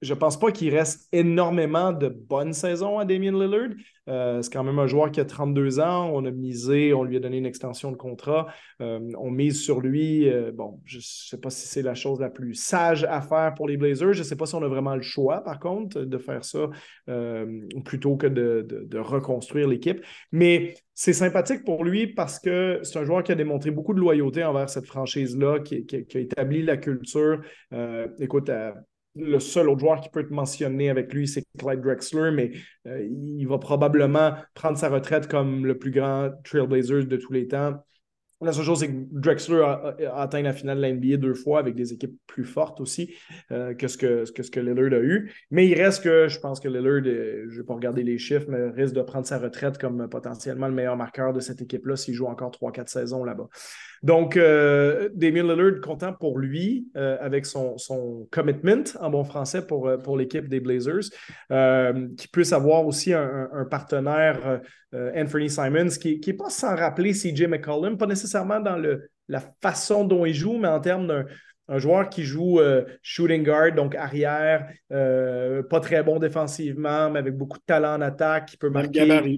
je 0.02 0.14
ne 0.14 0.20
pense 0.20 0.38
pas 0.40 0.52
qu'il 0.52 0.76
reste 0.76 1.08
énormément 1.12 1.92
de 1.92 2.08
bonnes 2.08 2.54
saisons 2.54 3.00
à 3.00 3.06
Damien 3.06 3.32
Lillard. 3.32 3.70
Euh, 4.08 4.42
c'est 4.42 4.54
quand 4.54 4.64
même 4.64 4.80
un 4.80 4.88
joueur 4.88 5.12
qui 5.12 5.20
a 5.20 5.26
32 5.26 5.80
ans. 5.80 6.12
On 6.14 6.24
a 6.26 6.32
misé, 6.32 6.94
on 6.94 7.04
lui 7.04 7.18
a 7.18 7.20
donné 7.20 7.38
une 7.38 7.46
extension 7.48 7.92
de 7.92 7.98
contrat. 7.98 8.48
Euh, 8.80 9.00
on 9.18 9.32
mise 9.32 9.60
sur 9.60 9.82
lui. 9.82 10.30
Euh, 10.30 10.52
bon, 10.54 10.80
je 10.86 10.98
ne 10.98 11.02
sais 11.04 11.40
pas 11.40 11.50
si 11.50 11.68
c'est 11.68 11.82
la 11.82 11.96
chose 11.96 12.20
la 12.20 12.30
plus 12.30 12.54
sage 12.54 13.06
à 13.06 13.22
faire 13.22 13.56
pour 13.56 13.68
les 13.68 13.76
Blazers. 13.76 14.14
Je 14.14 14.20
ne 14.20 14.24
sais 14.24 14.36
pas 14.36 14.46
si 14.46 14.54
on 14.54 14.64
a 14.64 14.68
vraiment 14.68 14.96
le 14.96 15.02
choix, 15.02 15.44
par 15.44 15.60
contre, 15.60 16.02
de 16.02 16.18
faire 16.18 16.46
ça 16.46 16.70
plutôt 17.84 18.18
que 18.18 18.28
de, 18.28 19.00
reconstruire 19.00 19.68
l'équipe. 19.68 20.04
Mais 20.32 20.76
c'est 20.94 21.14
sympathique 21.14 21.64
pour 21.64 21.84
lui 21.84 22.08
parce 22.08 22.40
que 22.40 22.80
c'est 22.84 23.00
un 23.00 23.06
joueur 23.06 23.24
qui 23.24 23.32
a 23.32 23.36
démontré 23.36 23.72
beaucoup 23.72 23.94
de 23.94 24.00
loyauté 24.00 24.44
envers 24.44 24.70
cette 24.70 24.86
franchise-là, 24.86 25.60
qui, 25.60 25.86
qui, 25.86 26.18
a 26.18 26.20
établi 26.20 26.64
la 26.64 26.78
culture. 26.78 27.42
écoute, 28.20 28.50
le 29.18 29.40
seul 29.40 29.70
autre 29.70 29.80
joueur 29.80 30.02
qui 30.02 30.10
peut 30.10 30.22
être 30.22 30.32
mentionné 30.32 30.90
avec 30.90 31.14
lui, 31.14 31.28
c'est 31.28 31.44
Clyde 31.58 31.82
Drexler, 31.82 32.32
mais 32.32 32.52
euh, 32.88 33.06
il 33.06 33.46
va 33.46 33.58
probablement 33.58 34.34
prendre 34.54 34.78
sa 34.78 34.90
retraite 34.90 35.28
comme 35.28 35.66
le 35.66 35.78
plus 35.78 35.92
grand 35.92 36.32
Trailblazer 36.44 37.06
de 37.06 37.18
tous 37.18 37.34
les 37.34 37.48
temps. 37.48 37.84
La 38.40 38.54
seule 38.54 38.66
chose, 38.66 38.80
c'est 38.82 38.90
que 38.90 39.08
Drexler 39.12 39.64
a, 39.64 39.96
atteint 40.22 40.44
la 40.44 40.54
finale 40.54 40.78
de 40.78 40.82
la 40.84 40.94
NBA 40.94 41.18
deux 41.18 41.34
fois 41.34 41.58
avec 41.58 41.74
des 41.74 41.92
équipes 41.94 42.16
plus 42.28 42.46
fortes 42.46 42.80
aussi 42.80 43.16
euh, 43.52 43.74
que, 43.74 43.88
ce 43.88 43.98
que, 43.98 44.26
que, 44.26 44.60
Lillard 44.60 44.94
a 44.94 45.04
eu. 45.04 45.34
Mais 45.50 45.68
il 45.68 45.74
reste 45.74 46.04
que, 46.04 46.28
je 46.28 46.40
pense 46.40 46.60
que 46.60 46.68
Lillard, 46.68 47.02
euh, 47.08 47.46
je 47.48 47.54
ne 47.54 47.62
vais 47.62 47.66
pas 47.66 47.74
regarder 47.74 48.04
les 48.04 48.20
chiffres, 48.20 48.46
mais 48.48 48.70
risque 48.70 48.94
de 48.94 49.02
prendre 49.02 49.26
sa 49.26 49.40
retraite 49.40 49.80
comme 49.80 50.08
potentiellement 50.08 50.68
le 50.68 50.74
meilleur 50.74 50.96
marqueur 50.96 51.34
de 51.34 51.40
cette 51.40 51.64
équipe-là 51.64 51.96
s'il 51.96 52.14
joue 52.14 52.28
encore 52.28 52.52
3-4 52.52 52.88
saisons 52.90 53.24
là-bas. 53.24 53.48
Donc, 54.04 54.38
euh, 54.38 55.10
Damien 55.14 55.44
Lillard, 55.44 55.82
content 55.82 56.14
pour 56.14 56.38
lui 56.38 56.88
euh, 56.96 57.18
avec 57.20 57.46
son, 57.46 57.78
son, 57.78 58.28
commitment 58.32 58.84
en 59.00 59.10
bon 59.10 59.24
français 59.24 59.66
pour, 59.66 59.88
euh, 59.88 59.98
pour 59.98 60.18
l'équipe 60.18 60.48
des 60.48 60.60
Blazers, 60.60 61.10
qui 62.18 62.28
puisse 62.28 62.54
avoir 62.54 62.86
aussi 62.86 63.14
un, 63.14 63.66
partenaire, 63.70 64.62
Anthony 64.94 65.50
Simons, 65.50 65.90
qui 66.00 66.22
n'est 66.26 66.34
pas 66.34 66.50
sans 66.50 66.76
rappeler 66.76 67.14
CJ 67.14 67.48
McCollum, 67.48 67.98
pas 67.98 68.06
nécessairement 68.06 68.60
dans 68.60 68.78
le, 68.78 69.10
la 69.28 69.42
façon 69.62 70.04
dont 70.04 70.26
il 70.26 70.34
joue, 70.34 70.58
mais 70.58 70.68
en 70.68 70.80
termes 70.80 71.08
d'un 71.08 71.78
joueur 71.78 72.10
qui 72.10 72.24
joue 72.24 72.60
shooting 73.02 73.44
guard, 73.44 73.74
donc 73.74 73.96
arrière, 73.96 74.68
pas 74.90 75.80
très 75.82 76.04
bon 76.04 76.20
défensivement, 76.20 77.10
mais 77.10 77.20
avec 77.20 77.36
beaucoup 77.36 77.58
de 77.58 77.64
talent 77.66 77.96
en 77.96 78.02
attaque, 78.02 78.48
qui 78.48 78.58
peut 78.58 78.69
marquer. 78.69 79.38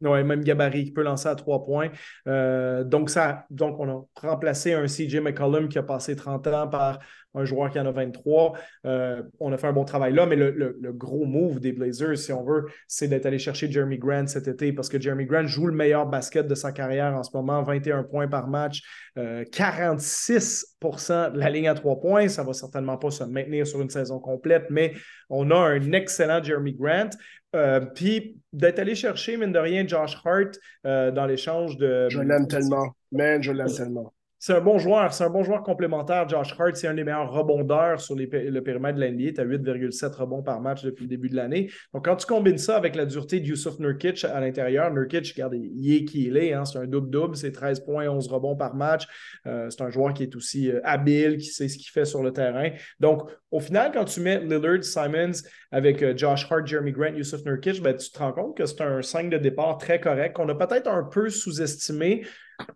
Oui, 0.00 0.22
même 0.22 0.42
gabarit 0.44 0.84
qui 0.84 0.90
peut 0.92 1.02
lancer 1.02 1.28
à 1.28 1.34
trois 1.34 1.64
points. 1.64 1.90
Euh, 2.26 2.84
donc, 2.84 3.08
ça, 3.08 3.46
donc, 3.50 3.78
on 3.78 3.88
a 3.88 4.04
remplacé 4.28 4.74
un 4.74 4.86
CJ 4.86 5.20
McCollum 5.20 5.68
qui 5.68 5.78
a 5.78 5.82
passé 5.82 6.14
30 6.14 6.46
ans 6.48 6.68
par 6.68 6.98
un 7.34 7.44
joueur 7.44 7.70
qui 7.70 7.78
en 7.78 7.86
a 7.86 7.90
23. 7.90 8.54
Euh, 8.86 9.22
on 9.40 9.52
a 9.52 9.56
fait 9.56 9.66
un 9.66 9.72
bon 9.72 9.84
travail 9.84 10.12
là, 10.12 10.26
mais 10.26 10.36
le, 10.36 10.76
gros 10.92 11.24
move 11.24 11.60
des 11.60 11.72
Blazers, 11.72 12.18
si 12.18 12.32
on 12.32 12.44
veut, 12.44 12.66
c'est 12.86 13.08
d'être 13.08 13.26
allé 13.26 13.38
chercher 13.38 13.70
Jeremy 13.70 13.98
Grant 13.98 14.26
cet 14.26 14.48
été 14.48 14.72
parce 14.72 14.88
que 14.88 15.00
Jeremy 15.00 15.26
Grant 15.26 15.46
joue 15.46 15.66
le 15.66 15.74
meilleur 15.74 16.06
basket 16.06 16.46
de 16.46 16.54
sa 16.54 16.72
carrière 16.72 17.14
en 17.14 17.22
ce 17.22 17.36
moment, 17.36 17.62
21 17.62 18.04
points 18.04 18.28
par 18.28 18.48
match, 18.48 18.82
46% 19.16 21.32
de 21.32 21.38
la 21.38 21.50
ligne 21.50 21.68
à 21.68 21.74
trois 21.74 22.00
points. 22.00 22.28
Ça 22.28 22.42
ne 22.42 22.48
va 22.48 22.52
certainement 22.52 22.96
pas 22.96 23.10
se 23.10 23.24
maintenir 23.24 23.66
sur 23.66 23.80
une 23.80 23.90
saison 23.90 24.20
complète, 24.20 24.66
mais 24.70 24.94
on 25.28 25.50
a 25.50 25.56
un 25.56 25.92
excellent 25.92 26.42
Jeremy 26.42 26.74
Grant. 26.74 27.10
Euh, 27.54 27.80
puis 27.80 28.36
d'être 28.52 28.78
allé 28.78 28.94
chercher, 28.94 29.36
mine 29.36 29.52
de 29.52 29.58
rien, 29.58 29.86
Josh 29.86 30.16
Hart 30.24 30.58
euh, 30.86 31.10
dans 31.10 31.26
l'échange 31.26 31.76
de. 31.76 32.08
Je 32.08 32.20
l'aime 32.20 32.48
tellement. 32.48 32.94
Man, 33.12 33.42
je 33.42 33.52
l'aime 33.52 33.72
tellement. 33.72 34.12
C'est 34.46 34.52
un 34.52 34.60
bon 34.60 34.76
joueur. 34.76 35.14
C'est 35.14 35.24
un 35.24 35.30
bon 35.30 35.42
joueur 35.42 35.62
complémentaire. 35.62 36.28
Josh 36.28 36.54
Hart, 36.58 36.76
c'est 36.76 36.86
un 36.86 36.92
des 36.92 37.02
meilleurs 37.02 37.32
rebondeurs 37.32 37.98
sur 37.98 38.14
le 38.14 38.60
périmètre 38.60 38.98
de 38.98 39.02
l'NBA. 39.02 39.32
Tu 39.32 39.40
as 39.40 39.44
8,7 39.46 40.14
rebonds 40.16 40.42
par 40.42 40.60
match 40.60 40.82
depuis 40.82 41.04
le 41.04 41.08
début 41.08 41.30
de 41.30 41.36
l'année. 41.36 41.70
Donc, 41.94 42.04
quand 42.04 42.16
tu 42.16 42.26
combines 42.26 42.58
ça 42.58 42.76
avec 42.76 42.94
la 42.94 43.06
dureté 43.06 43.40
de 43.40 43.46
Yusuf 43.46 43.78
Nurkic 43.78 44.22
à 44.22 44.38
l'intérieur, 44.40 44.92
Nurkic, 44.92 45.32
regarde, 45.34 45.54
il 45.54 45.94
est 45.94 46.04
qui 46.04 46.26
il 46.26 46.36
est. 46.36 46.52
Hein. 46.52 46.66
c'est 46.66 46.78
un 46.78 46.86
double-double. 46.86 47.36
C'est 47.36 47.52
13 47.52 47.86
points, 47.86 48.06
11 48.06 48.28
rebonds 48.28 48.54
par 48.54 48.74
match. 48.74 49.06
Euh, 49.46 49.70
c'est 49.70 49.80
un 49.80 49.88
joueur 49.88 50.12
qui 50.12 50.24
est 50.24 50.36
aussi 50.36 50.70
euh, 50.70 50.78
habile, 50.84 51.38
qui 51.38 51.46
sait 51.46 51.68
ce 51.68 51.78
qu'il 51.78 51.88
fait 51.88 52.04
sur 52.04 52.22
le 52.22 52.30
terrain. 52.30 52.68
Donc, 53.00 53.22
au 53.50 53.60
final, 53.60 53.92
quand 53.94 54.04
tu 54.04 54.20
mets 54.20 54.40
Lillard, 54.40 54.84
Simons 54.84 55.40
avec 55.72 56.02
euh, 56.02 56.12
Josh 56.14 56.46
Hart, 56.50 56.66
Jeremy 56.66 56.92
Grant, 56.92 57.14
Yusuf 57.14 57.42
Nurkic, 57.46 57.82
ben, 57.82 57.96
tu 57.96 58.10
te 58.10 58.18
rends 58.18 58.32
compte 58.32 58.58
que 58.58 58.66
c'est 58.66 58.82
un 58.82 59.00
5 59.00 59.30
de 59.30 59.38
départ 59.38 59.78
très 59.78 60.00
correct 60.00 60.36
qu'on 60.36 60.50
a 60.50 60.54
peut-être 60.54 60.88
un 60.88 61.04
peu 61.04 61.30
sous-estimé 61.30 62.26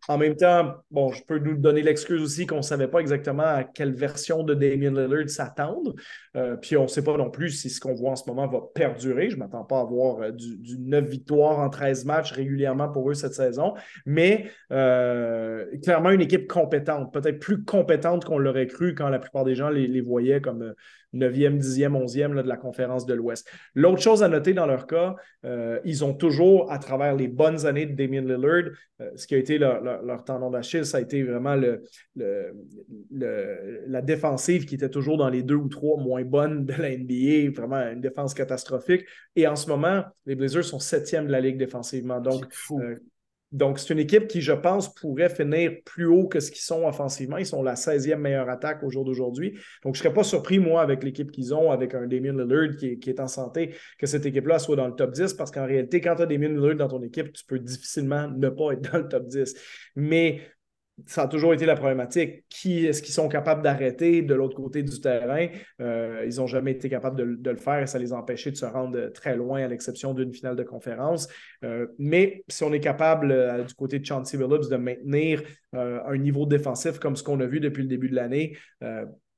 en 0.08 0.18
même 0.18 0.36
temps, 0.36 0.74
je 0.90 1.22
peux 1.26 1.38
nous 1.38 1.56
donner 1.56 1.82
l'excuse 1.82 2.22
aussi 2.22 2.46
qu'on 2.46 2.58
ne 2.58 2.62
savait 2.62 2.88
pas 2.88 3.00
exactement 3.00 3.44
à 3.44 3.64
quelle 3.64 3.92
version 3.92 4.42
de 4.42 4.54
Damien 4.54 4.90
Lillard 4.90 5.28
s'attendre. 5.28 5.94
Euh, 6.36 6.56
puis 6.56 6.76
on 6.76 6.84
ne 6.84 6.88
sait 6.88 7.04
pas 7.04 7.16
non 7.16 7.30
plus 7.30 7.50
si 7.50 7.70
ce 7.70 7.80
qu'on 7.80 7.94
voit 7.94 8.12
en 8.12 8.16
ce 8.16 8.28
moment 8.28 8.46
va 8.46 8.60
perdurer. 8.74 9.30
Je 9.30 9.36
ne 9.36 9.40
m'attends 9.40 9.64
pas 9.64 9.80
à 9.80 9.84
voir 9.84 10.22
euh, 10.22 10.30
du, 10.32 10.78
9 10.78 11.04
victoires 11.04 11.58
en 11.58 11.68
13 11.68 12.04
matchs 12.04 12.32
régulièrement 12.32 12.88
pour 12.88 13.10
eux 13.10 13.14
cette 13.14 13.34
saison. 13.34 13.74
Mais 14.06 14.50
euh, 14.72 15.66
clairement, 15.82 16.10
une 16.10 16.22
équipe 16.22 16.48
compétente, 16.48 17.12
peut-être 17.12 17.38
plus 17.38 17.64
compétente 17.64 18.24
qu'on 18.24 18.38
l'aurait 18.38 18.66
cru 18.66 18.94
quand 18.94 19.08
la 19.08 19.18
plupart 19.18 19.44
des 19.44 19.54
gens 19.54 19.68
les 19.68 20.00
voyaient 20.00 20.40
comme 20.40 20.74
9e, 21.14 21.58
10e, 21.58 21.92
11e 21.92 22.34
là, 22.34 22.42
de 22.42 22.48
la 22.48 22.56
conférence 22.56 23.06
de 23.06 23.14
l'Ouest. 23.14 23.50
L'autre 23.74 24.00
chose 24.00 24.22
à 24.22 24.28
noter 24.28 24.52
dans 24.52 24.66
leur 24.66 24.86
cas, 24.86 25.16
euh, 25.44 25.80
ils 25.84 26.04
ont 26.04 26.14
toujours, 26.14 26.70
à 26.70 26.78
travers 26.78 27.14
les 27.14 27.28
bonnes 27.28 27.66
années 27.66 27.86
de 27.86 27.94
Damien 27.94 28.22
Lillard, 28.22 28.72
euh, 29.00 29.10
ce 29.16 29.26
qui 29.26 29.34
a 29.34 29.38
été 29.38 29.58
leur, 29.58 29.82
leur, 29.82 30.24
tendon 30.24 30.50
d'Achille, 30.50 30.84
ça 30.84 30.98
a 30.98 31.00
été 31.00 31.22
vraiment 31.22 31.54
le, 31.54 31.82
la 33.86 34.02
défensive 34.02 34.66
qui 34.66 34.74
était 34.74 34.90
toujours 34.90 35.16
dans 35.16 35.30
les 35.30 35.42
deux 35.42 35.54
ou 35.54 35.68
trois 35.68 35.98
moins 35.98 36.24
bonnes 36.24 36.66
de 36.66 36.72
la 36.74 36.96
NBA, 36.96 37.50
vraiment 37.58 37.80
une 37.92 38.00
défense 38.00 38.34
catastrophique. 38.34 39.04
Et 39.36 39.46
en 39.46 39.56
ce 39.56 39.68
moment, 39.68 40.04
les 40.26 40.34
Blazers 40.34 40.64
sont 40.64 40.78
septième 40.78 41.26
de 41.26 41.32
la 41.32 41.40
ligue 41.40 41.58
défensivement. 41.58 42.20
Donc, 42.20 42.46
donc, 43.50 43.78
c'est 43.78 43.94
une 43.94 43.98
équipe 43.98 44.28
qui, 44.28 44.42
je 44.42 44.52
pense, 44.52 44.94
pourrait 44.94 45.30
finir 45.30 45.72
plus 45.86 46.04
haut 46.04 46.28
que 46.28 46.38
ce 46.38 46.50
qu'ils 46.50 46.60
sont 46.60 46.84
offensivement. 46.84 47.38
Ils 47.38 47.46
sont 47.46 47.62
la 47.62 47.74
16e 47.74 48.16
meilleure 48.16 48.50
attaque 48.50 48.82
au 48.82 48.90
jour 48.90 49.06
d'aujourd'hui. 49.06 49.58
Donc, 49.82 49.94
je 49.94 50.00
ne 50.00 50.02
serais 50.04 50.14
pas 50.14 50.22
surpris, 50.22 50.58
moi, 50.58 50.82
avec 50.82 51.02
l'équipe 51.02 51.30
qu'ils 51.30 51.54
ont, 51.54 51.70
avec 51.70 51.94
un 51.94 52.06
Damien 52.06 52.32
Lillard 52.32 52.76
qui 52.76 52.98
est, 53.08 53.20
en 53.20 53.26
santé, 53.26 53.74
que 53.98 54.06
cette 54.06 54.26
équipe-là 54.26 54.58
soit 54.58 54.76
dans 54.76 54.86
le 54.86 54.94
top 54.94 55.12
10, 55.12 55.32
parce 55.32 55.50
qu'en 55.50 55.64
réalité, 55.64 56.02
quand 56.02 56.16
tu 56.16 56.22
as 56.22 56.26
Damien 56.26 56.48
Lillard 56.48 56.76
dans 56.76 56.88
ton 56.88 57.02
équipe, 57.02 57.32
tu 57.32 57.44
peux 57.46 57.58
difficilement 57.58 58.28
ne 58.28 58.50
pas 58.50 58.72
être 58.72 58.92
dans 58.92 58.98
le 58.98 59.08
top 59.08 59.26
10. 59.26 59.54
Mais 59.96 60.42
ça 61.06 61.22
a 61.22 61.28
toujours 61.28 61.54
été 61.54 61.66
la 61.66 61.76
problématique. 61.76 62.44
Qui 62.48 62.86
est-ce 62.86 63.02
qu'ils 63.02 63.14
sont 63.14 63.28
capables 63.28 63.62
d'arrêter 63.62 64.22
de 64.22 64.34
l'autre 64.34 64.56
côté 64.56 64.82
du 64.82 65.00
terrain? 65.00 65.48
Euh, 65.80 66.24
ils 66.26 66.36
n'ont 66.36 66.46
jamais 66.46 66.72
été 66.72 66.88
capables 66.88 67.16
de, 67.16 67.50
le 67.50 67.56
faire 67.56 67.82
et 67.82 67.86
ça 67.86 67.98
les 67.98 68.12
a 68.12 68.16
empêchés 68.16 68.50
de 68.50 68.56
se 68.56 68.66
rendre 68.66 69.08
très 69.12 69.36
loin, 69.36 69.62
à 69.62 69.68
l'exception 69.68 70.14
d'une 70.14 70.32
finale 70.32 70.56
de 70.56 70.62
conférence. 70.62 71.28
Euh, 71.64 71.86
mais 71.98 72.44
si 72.48 72.64
on 72.64 72.72
est 72.72 72.80
capable, 72.80 73.32
euh, 73.32 73.64
du 73.64 73.74
côté 73.74 73.98
de 73.98 74.04
Chauncey 74.04 74.36
Billups, 74.36 74.68
de 74.68 74.76
maintenir 74.76 75.42
un 75.74 76.16
niveau 76.16 76.46
défensif 76.46 76.98
comme 76.98 77.14
ce 77.14 77.22
qu'on 77.22 77.38
a 77.40 77.46
vu 77.46 77.60
depuis 77.60 77.82
le 77.82 77.88
début 77.88 78.08
de 78.08 78.14
l'année, 78.14 78.56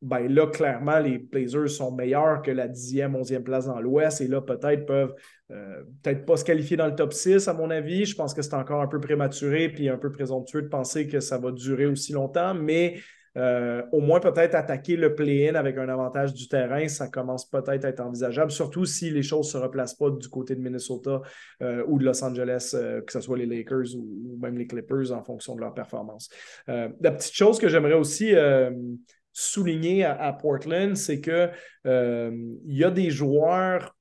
ben 0.03 0.33
là, 0.33 0.47
clairement, 0.47 0.99
les 0.99 1.19
Blazers 1.19 1.69
sont 1.69 1.93
meilleurs 1.93 2.41
que 2.41 2.51
la 2.51 2.69
10e, 2.69 3.13
11e 3.13 3.43
place 3.43 3.67
dans 3.67 3.81
l'Ouest 3.81 4.23
et 4.23 4.29
là, 4.29 4.41
peut-être 4.41 4.87
peuvent 4.87 5.15
euh, 5.51 5.83
peut-être 6.03 6.25
pas 6.25 6.39
se 6.39 6.45
qualifier 6.45 6.77
dans 6.77 6.87
le 6.87 6.95
top 6.95 7.13
6, 7.13 7.49
à 7.49 7.53
mon 7.53 7.71
avis. 7.71 8.07
Je 8.07 8.15
pense 8.15 8.33
que 8.33 8.41
c'est 8.41 8.55
encore 8.55 8.81
un 8.81 8.87
peu 8.87 9.01
prématuré 9.01 9.69
puis 9.69 9.89
un 9.89 9.99
peu 9.99 10.11
présomptueux 10.11 10.63
de 10.63 10.69
penser 10.69 11.07
que 11.07 11.21
ça 11.21 11.37
va 11.37 11.53
durer 11.53 11.85
aussi 11.85 12.13
longtemps, 12.13 12.55
mais 12.55 12.97
euh, 13.37 13.83
au 13.93 14.01
moins 14.01 14.21
peut-être 14.21 14.55
attaquer 14.55 14.97
le 14.97 15.15
play-in 15.15 15.55
avec 15.55 15.77
un 15.77 15.89
avantage 15.89 16.33
du 16.33 16.49
terrain, 16.49 16.89
ça 16.89 17.09
commence 17.09 17.49
peut-être 17.49 17.85
à 17.85 17.89
être 17.89 18.01
envisageable, 18.01 18.51
surtout 18.51 18.85
si 18.87 19.11
les 19.11 19.23
choses 19.23 19.47
ne 19.49 19.53
se 19.53 19.57
replacent 19.59 19.95
pas 19.95 20.11
du 20.11 20.29
côté 20.29 20.57
de 20.57 20.61
Minnesota 20.61 21.21
euh, 21.63 21.85
ou 21.87 21.99
de 21.99 22.05
Los 22.05 22.25
Angeles, 22.25 22.75
que 23.07 23.13
ce 23.13 23.21
soit 23.21 23.37
les 23.37 23.47
Lakers 23.47 23.95
ou, 23.97 24.39
même 24.41 24.57
les 24.57 24.67
Clippers 24.67 25.13
en 25.13 25.23
fonction 25.23 25.55
de 25.55 25.61
leur 25.61 25.75
performance. 25.75 26.31
la 26.67 27.11
petite 27.13 27.35
chose 27.35 27.59
que 27.59 27.69
j'aimerais 27.69 27.95
aussi 27.95 28.35
souligner 29.41 30.05
à, 30.05 30.33
Portland, 30.33 30.97
c'est 30.97 31.21
qu'il 31.21 31.51
euh, 31.87 32.55
y 32.67 32.85
a 32.85 32.91
des 32.91 33.11
joueurs 33.11 33.97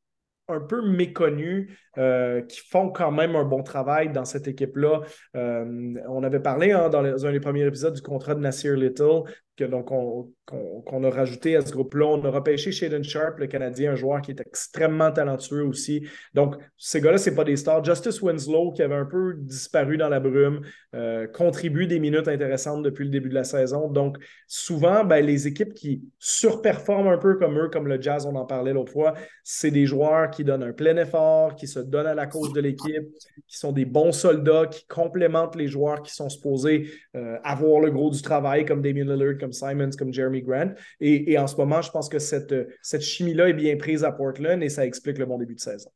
un 0.50 0.60
peu 0.60 0.82
méconnus 0.82 1.72
euh, 1.98 2.42
qui 2.42 2.60
font 2.60 2.90
quand 2.90 3.12
même 3.12 3.36
un 3.36 3.44
bon 3.44 3.64
travail 3.64 4.12
dans 4.12 4.26
cette 4.26 4.48
équipe-là. 4.48 5.02
Euh, 5.36 5.94
on 6.08 6.24
avait 6.24 6.40
parlé 6.40 6.72
hein, 6.72 6.90
dans, 6.90 7.26
un 7.26 7.32
des 7.32 7.40
premiers 7.40 7.66
épisodes 7.66 7.94
du 7.94 8.02
contrat 8.02 8.36
de 8.36 8.40
Nasir 8.40 8.76
Little, 8.76 9.24
que 9.60 9.66
donc 9.66 9.88
qu'on 9.88 11.04
a 11.04 11.10
rajouté 11.10 11.56
à 11.56 11.62
ce 11.62 11.72
groupe-là. 11.72 12.06
On 12.06 12.24
a 12.24 12.32
repêché 12.32 12.72
Shaden 12.72 13.04
Sharp, 13.04 13.38
le 13.40 13.48
Canadien, 13.48 13.92
un 13.92 13.96
joueur 13.96 14.22
qui 14.22 14.32
est 14.32 14.40
extrêmement 14.40 15.12
talentueux 15.12 15.64
aussi. 15.64 16.08
Donc, 16.34 16.56
ces 16.78 17.02
gars-là, 17.02 17.18
ce 17.18 17.30
pas 17.30 17.44
des 17.44 17.58
stars. 17.58 17.84
Justice 17.84 18.22
Winslow, 18.22 18.72
qui 18.72 18.82
avait 18.82 18.96
un 18.96 19.06
peu 19.06 19.36
disparu 19.38 19.98
dans 19.98 20.10
la 20.10 20.20
brume, 20.20 20.62
euh, 20.96 21.28
contribue 21.28 21.86
des 21.86 22.00
minutes 22.00 22.28
intéressantes 22.28 22.84
depuis 22.84 23.04
le 23.06 23.12
début 23.12 23.30
de 23.30 23.36
la 23.36 23.44
saison. 23.44 23.90
Donc, 23.90 24.18
souvent, 24.48 25.04
ben, 25.04 25.24
les 25.24 25.48
équipes 25.48 25.74
qui 25.74 26.04
surperforment 26.18 27.10
un 27.10 27.18
peu 27.18 27.36
comme 27.36 27.60
eux, 27.60 27.70
comme 27.70 27.88
le 27.88 28.02
Jazz, 28.02 28.26
on 28.26 28.36
en 28.36 28.46
parlait 28.46 28.74
l'autre 28.74 28.92
fois, 28.92 29.14
c'est 29.44 29.72
des 29.72 29.86
joueurs 29.86 30.32
qui 30.32 30.44
donnent 30.44 30.64
un 30.64 30.74
plein 30.74 30.98
effort, 30.98 31.56
qui 31.56 31.68
se 31.68 31.80
donnent 31.80 32.08
à 32.08 32.16
la 32.16 32.28
cause 32.28 32.54
de 32.54 32.62
l'équipe, 32.62 33.08
qui 33.48 33.58
sont 33.58 33.72
des 33.72 33.86
bons 33.86 34.12
soldats, 34.12 34.68
qui 34.68 34.88
complémentent 34.88 35.56
les 35.56 35.68
joueurs 35.68 36.02
qui 36.02 36.14
sont 36.14 36.30
supposés 36.30 36.90
euh, 37.16 37.38
avoir 37.44 37.82
le 37.82 37.92
gros 37.92 38.10
du 38.10 38.22
travail, 38.22 38.66
comme 38.66 38.82
Damien 38.82 39.04
Lillard, 39.04 39.38
comme 39.40 39.49
Simons, 39.52 39.92
comme 39.98 40.14
Jeremy 40.14 40.42
Grant. 40.42 40.74
Et, 41.00 41.38
en 41.38 41.48
ce 41.48 41.56
moment, 41.56 41.82
je 41.82 41.92
pense 41.92 42.10
que 42.10 42.20
cette, 42.20 42.54
cette 42.82 43.02
chimie-là 43.02 43.50
est 43.50 43.54
bien 43.54 43.78
prise 43.78 44.04
à 44.04 44.12
Portland 44.12 44.62
et 44.62 44.70
ça 44.70 44.86
explique 44.86 45.18
le 45.18 45.26
bon 45.26 45.38
début 45.38 45.56
de 45.56 45.60
saison. 45.60 45.90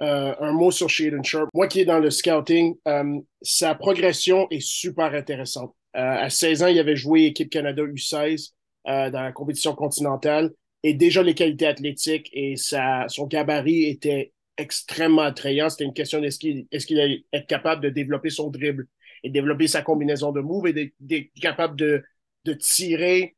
Euh, 0.00 0.34
un 0.40 0.52
mot 0.52 0.70
sur 0.70 0.88
Shaden 0.88 1.22
Sharp. 1.22 1.48
Moi 1.54 1.68
qui 1.68 1.80
est 1.80 1.84
dans 1.84 1.98
le 1.98 2.10
scouting, 2.10 2.74
euh, 2.88 3.20
sa 3.42 3.74
progression 3.74 4.48
est 4.50 4.60
super 4.60 5.14
intéressante. 5.14 5.74
à 5.92 6.30
16 6.30 6.62
ans, 6.62 6.66
il 6.68 6.78
avait 6.78 6.96
joué 6.96 7.26
équipe 7.26 7.50
Canada 7.50 7.82
U16 7.82 8.52
dans 8.86 9.22
la 9.22 9.32
compétition 9.32 9.74
continentale 9.74 10.50
et 10.82 10.94
déjà 10.94 11.22
les 11.22 11.34
qualités 11.34 11.66
athlétiques 11.66 12.30
et 12.32 12.54
son 12.56 13.26
gabarit 13.26 13.84
étaient 13.84 14.32
extrêmement 14.56 15.22
attrayant. 15.22 15.68
C'était 15.68 15.84
une 15.84 15.94
question 15.94 16.20
d'est-ce 16.20 16.38
qu'il 16.38 16.66
est 16.70 17.00
allait 17.00 17.24
être 17.32 17.46
capable 17.46 17.82
de 17.82 17.90
développer 17.90 18.30
son 18.30 18.50
dribble 18.50 18.88
et 19.22 19.30
développer 19.30 19.68
sa 19.68 19.82
combinaison 19.82 20.32
de 20.32 20.40
moves 20.40 20.66
et 20.66 20.94
d'être 21.00 21.28
capable 21.40 21.76
de, 21.76 22.02
de 22.44 22.54
tirer 22.54 23.36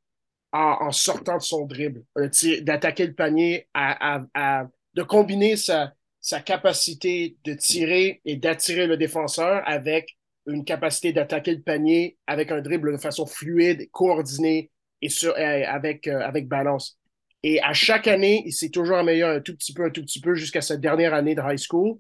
en, 0.53 0.93
sortant 0.93 1.39
de 1.39 1.43
son 1.43 1.67
dribble, 1.67 2.05
d'attaquer 2.63 3.07
le 3.07 3.15
panier, 3.15 3.69
à, 3.75 4.25
à, 4.35 4.69
de 4.95 5.03
combiner 5.03 5.57
sa, 5.57 5.93
sa 6.21 6.41
capacité 6.41 7.37
de 7.45 7.55
tirer 7.55 8.21
et 8.25 8.37
d'attirer 8.37 8.87
le 8.87 8.97
défenseur 8.97 9.63
avec 9.67 10.17
une 10.47 10.65
capacité 10.65 11.13
d'attaquer 11.13 11.55
le 11.55 11.63
panier 11.63 12.19
avec 12.27 12.53
un 12.53 12.61
dribble 12.61 12.93
de 12.93 12.99
façon 12.99 13.27
fluide, 13.27 13.91
coordonnée 13.91 14.71
et 15.03 15.09
sur, 15.09 15.35
avec, 15.37 16.07
euh, 16.07 16.21
avec 16.21 16.49
balance. 16.49 16.99
Et 17.43 17.61
à 17.61 17.75
chaque 17.75 18.07
année, 18.07 18.43
il 18.47 18.53
s'est 18.53 18.71
toujours 18.71 18.97
amélioré 18.97 19.37
un 19.37 19.41
tout 19.41 19.55
petit 19.55 19.75
peu, 19.75 19.85
un 19.85 19.91
tout 19.91 20.03
petit 20.03 20.21
peu 20.21 20.35
jusqu'à 20.35 20.63
sa 20.63 20.77
dernière 20.77 21.13
année 21.13 21.35
de 21.35 21.43
high 21.45 21.59
school. 21.59 21.99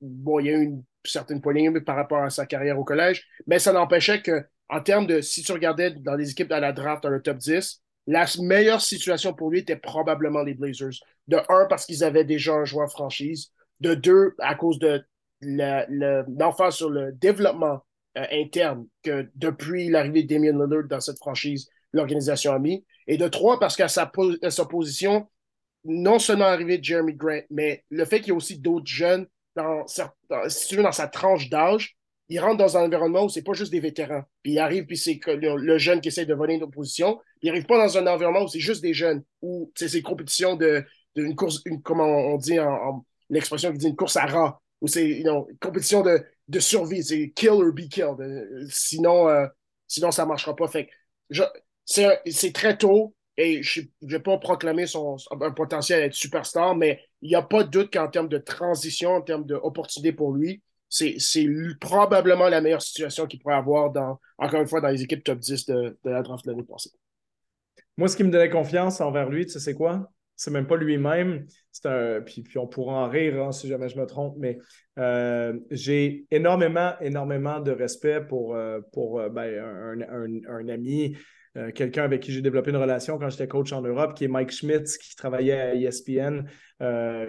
Bon, 0.00 0.38
il 0.38 0.46
y 0.46 0.50
a 0.50 0.52
eu 0.52 0.62
une 0.62 0.84
certaine 1.04 1.40
polémique 1.40 1.84
par 1.84 1.96
rapport 1.96 2.22
à 2.22 2.30
sa 2.30 2.46
carrière 2.46 2.78
au 2.78 2.84
collège, 2.84 3.26
mais 3.46 3.58
ça 3.58 3.72
n'empêchait 3.72 4.22
que, 4.22 4.44
en 4.68 4.80
termes 4.80 5.06
de, 5.06 5.20
si 5.20 5.42
tu 5.42 5.52
regardais 5.52 5.90
dans 5.90 6.16
les 6.16 6.30
équipes 6.30 6.48
dans 6.48 6.60
la 6.60 6.72
draft, 6.72 7.02
dans 7.02 7.10
le 7.10 7.22
top 7.22 7.38
10, 7.38 7.82
la 8.06 8.26
meilleure 8.40 8.80
situation 8.80 9.32
pour 9.32 9.50
lui 9.50 9.60
était 9.60 9.76
probablement 9.76 10.42
les 10.42 10.54
Blazers. 10.54 11.00
De 11.28 11.38
un, 11.48 11.66
parce 11.68 11.86
qu'ils 11.86 12.04
avaient 12.04 12.24
déjà 12.24 12.54
un 12.54 12.64
joueur 12.64 12.90
franchise. 12.90 13.52
De 13.80 13.94
deux, 13.94 14.34
à 14.38 14.54
cause 14.54 14.78
de 14.78 15.04
l'emphase 15.42 16.76
sur 16.76 16.88
le 16.88 17.12
développement 17.12 17.84
euh, 18.16 18.24
interne 18.32 18.86
que 19.02 19.28
depuis 19.34 19.88
l'arrivée 19.88 20.22
de 20.22 20.34
Damien 20.34 20.52
Lillard 20.52 20.84
dans 20.88 21.00
cette 21.00 21.18
franchise, 21.18 21.68
l'organisation 21.92 22.52
a 22.52 22.58
mis. 22.58 22.84
Et 23.06 23.18
de 23.18 23.28
trois, 23.28 23.60
parce 23.60 23.76
qu'à 23.76 23.88
sa, 23.88 24.06
position, 24.06 25.28
non 25.84 26.18
seulement 26.18 26.46
l'arrivée 26.46 26.78
de 26.78 26.84
Jeremy 26.84 27.14
Grant, 27.14 27.42
mais 27.50 27.84
le 27.90 28.04
fait 28.04 28.20
qu'il 28.20 28.28
y 28.28 28.32
a 28.32 28.36
aussi 28.36 28.58
d'autres 28.58 28.86
jeunes 28.86 29.26
dans, 29.54 29.84
dans 30.34 30.92
sa 30.92 31.08
tranche 31.08 31.50
d'âge, 31.50 31.96
il 32.28 32.40
rentre 32.40 32.56
dans 32.56 32.76
un 32.76 32.84
environnement 32.84 33.24
où 33.24 33.28
c'est 33.28 33.42
pas 33.42 33.52
juste 33.52 33.70
des 33.70 33.80
vétérans. 33.80 34.22
Puis 34.42 34.52
il 34.52 34.58
arrive, 34.58 34.86
puis 34.86 34.96
c'est 34.96 35.20
le, 35.26 35.78
jeune 35.78 36.00
qui 36.00 36.08
essaie 36.08 36.26
de 36.26 36.34
voler 36.34 36.54
une 36.54 36.64
opposition. 36.64 37.16
Puis 37.38 37.48
il 37.48 37.50
arrive 37.50 37.66
pas 37.66 37.78
dans 37.78 37.98
un 37.98 38.06
environnement 38.06 38.44
où 38.44 38.48
c'est 38.48 38.60
juste 38.60 38.82
des 38.82 38.94
jeunes, 38.94 39.22
où 39.42 39.72
c'est 39.76 39.92
une 39.92 40.02
compétition 40.02 40.56
de, 40.56 40.84
course, 41.36 41.62
une, 41.64 41.80
comment 41.82 42.06
on 42.06 42.36
dit 42.36 42.58
en, 42.58 43.04
l'expression 43.30 43.72
qui 43.72 43.78
dit 43.78 43.88
une 43.88 43.96
course 43.96 44.16
à 44.16 44.26
rat, 44.26 44.60
où 44.80 44.88
c'est 44.88 45.06
une 45.06 45.44
compétition 45.60 46.02
de, 46.02 46.24
de 46.48 46.60
survie, 46.60 47.02
c'est 47.02 47.30
kill 47.30 47.50
or 47.50 47.72
be 47.72 47.88
killed. 47.88 48.20
Euh, 48.20 48.66
sinon, 48.70 49.28
euh, 49.28 49.46
sinon, 49.86 50.10
ça 50.10 50.26
marchera 50.26 50.56
pas. 50.56 50.68
Fait 50.68 50.88
c'est 51.84 52.52
très 52.52 52.76
tôt 52.76 53.14
et 53.36 53.62
je 53.62 53.82
ne 54.02 54.10
vais 54.10 54.20
pas 54.20 54.38
proclamer 54.38 54.86
son, 54.86 55.16
un 55.40 55.50
potentiel 55.50 56.02
à 56.02 56.06
être 56.06 56.14
superstar, 56.14 56.74
mais 56.74 57.00
il 57.22 57.28
n'y 57.28 57.34
a 57.34 57.42
pas 57.42 57.64
de 57.64 57.68
doute 57.68 57.92
qu'en 57.92 58.08
termes 58.08 58.28
de 58.28 58.38
transition, 58.38 59.10
en 59.10 59.22
termes 59.22 59.44
d'opportunité 59.44 60.12
pour 60.12 60.32
lui, 60.32 60.62
c'est 60.88 61.16
probablement 61.80 62.48
la 62.48 62.60
meilleure 62.60 62.82
situation 62.82 63.26
qu'il 63.26 63.40
pourrait 63.40 63.56
avoir, 63.56 63.90
dans, 63.90 64.20
encore 64.38 64.60
une 64.60 64.68
fois, 64.68 64.80
dans 64.80 64.88
les 64.88 65.02
équipes 65.02 65.24
top 65.24 65.38
10 65.38 65.66
de, 65.66 65.98
de 66.04 66.10
la 66.10 66.22
draft 66.22 66.44
de 66.44 66.50
l'année 66.50 66.62
passée. 66.62 66.90
Moi, 67.96 68.08
ce 68.08 68.16
qui 68.16 68.24
me 68.24 68.30
donnait 68.30 68.50
confiance 68.50 69.00
envers 69.00 69.30
lui, 69.30 69.46
tu 69.46 69.52
sais, 69.52 69.60
c'est 69.60 69.74
quoi? 69.74 70.10
C'est 70.36 70.50
même 70.50 70.66
pas 70.66 70.76
lui-même. 70.76 71.46
Un... 71.84 72.20
Puis, 72.20 72.42
puis, 72.42 72.58
on 72.58 72.66
pourra 72.66 73.06
en 73.06 73.08
rire 73.08 73.42
hein, 73.42 73.52
si 73.52 73.68
jamais 73.68 73.88
je 73.88 73.98
me 73.98 74.04
trompe, 74.04 74.36
mais 74.38 74.58
euh, 74.98 75.58
j'ai 75.70 76.26
énormément, 76.30 76.92
énormément 77.00 77.60
de 77.60 77.70
respect 77.70 78.20
pour, 78.20 78.54
euh, 78.54 78.80
pour 78.92 79.18
euh, 79.18 79.30
ben, 79.30 80.04
un, 80.48 80.68
ami, 80.68 81.16
quelqu'un 81.74 82.04
avec 82.04 82.20
qui 82.20 82.32
j'ai 82.32 82.42
développé 82.42 82.68
une 82.68 82.76
relation 82.76 83.18
quand 83.18 83.30
j'étais 83.30 83.48
coach 83.48 83.72
en 83.72 83.80
Europe, 83.80 84.12
qui 84.14 84.24
est 84.24 84.28
Mike 84.28 84.50
Schmitz, 84.50 84.98
qui 84.98 85.16
travaillait 85.16 85.58
à 85.58 85.74
ESPN, 85.74 86.42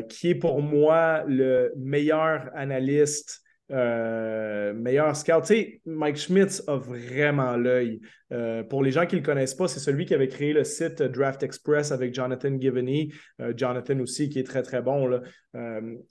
qui 0.10 0.32
est 0.32 0.36
pour 0.36 0.62
moi 0.62 1.24
le 1.28 1.72
meilleur 1.78 2.50
analyste 2.54 3.42
euh, 3.70 4.74
meilleur 4.74 5.16
scout. 5.16 5.42
Tu 5.42 5.48
sais, 5.48 5.82
Mike 5.86 6.18
Schmitz 6.18 6.64
a 6.68 6.78
vraiment 6.78 7.58
l'œil. 7.58 8.00
Euh, 8.32 8.64
pour 8.64 8.82
les 8.84 8.92
gens 8.92 9.06
qui 9.06 9.16
ne 9.16 9.22
le 9.22 9.26
connaissent 9.26 9.56
pas, 9.56 9.68
c'est 9.68 9.80
celui 9.80 10.06
qui 10.06 10.14
avait 10.14 10.30
créé 10.30 10.54
le 10.54 10.64
site 10.64 11.02
Draft 11.02 11.44
Express 11.44 11.92
avec 11.92 12.14
Jonathan 12.14 12.58
Giveny. 12.60 13.14
Euh, 13.42 13.54
Jonathan 13.56 14.00
aussi, 14.00 14.30
qui 14.30 14.40
est 14.40 14.44
très, 14.44 14.64
très 14.64 14.82
bon. 14.82 15.20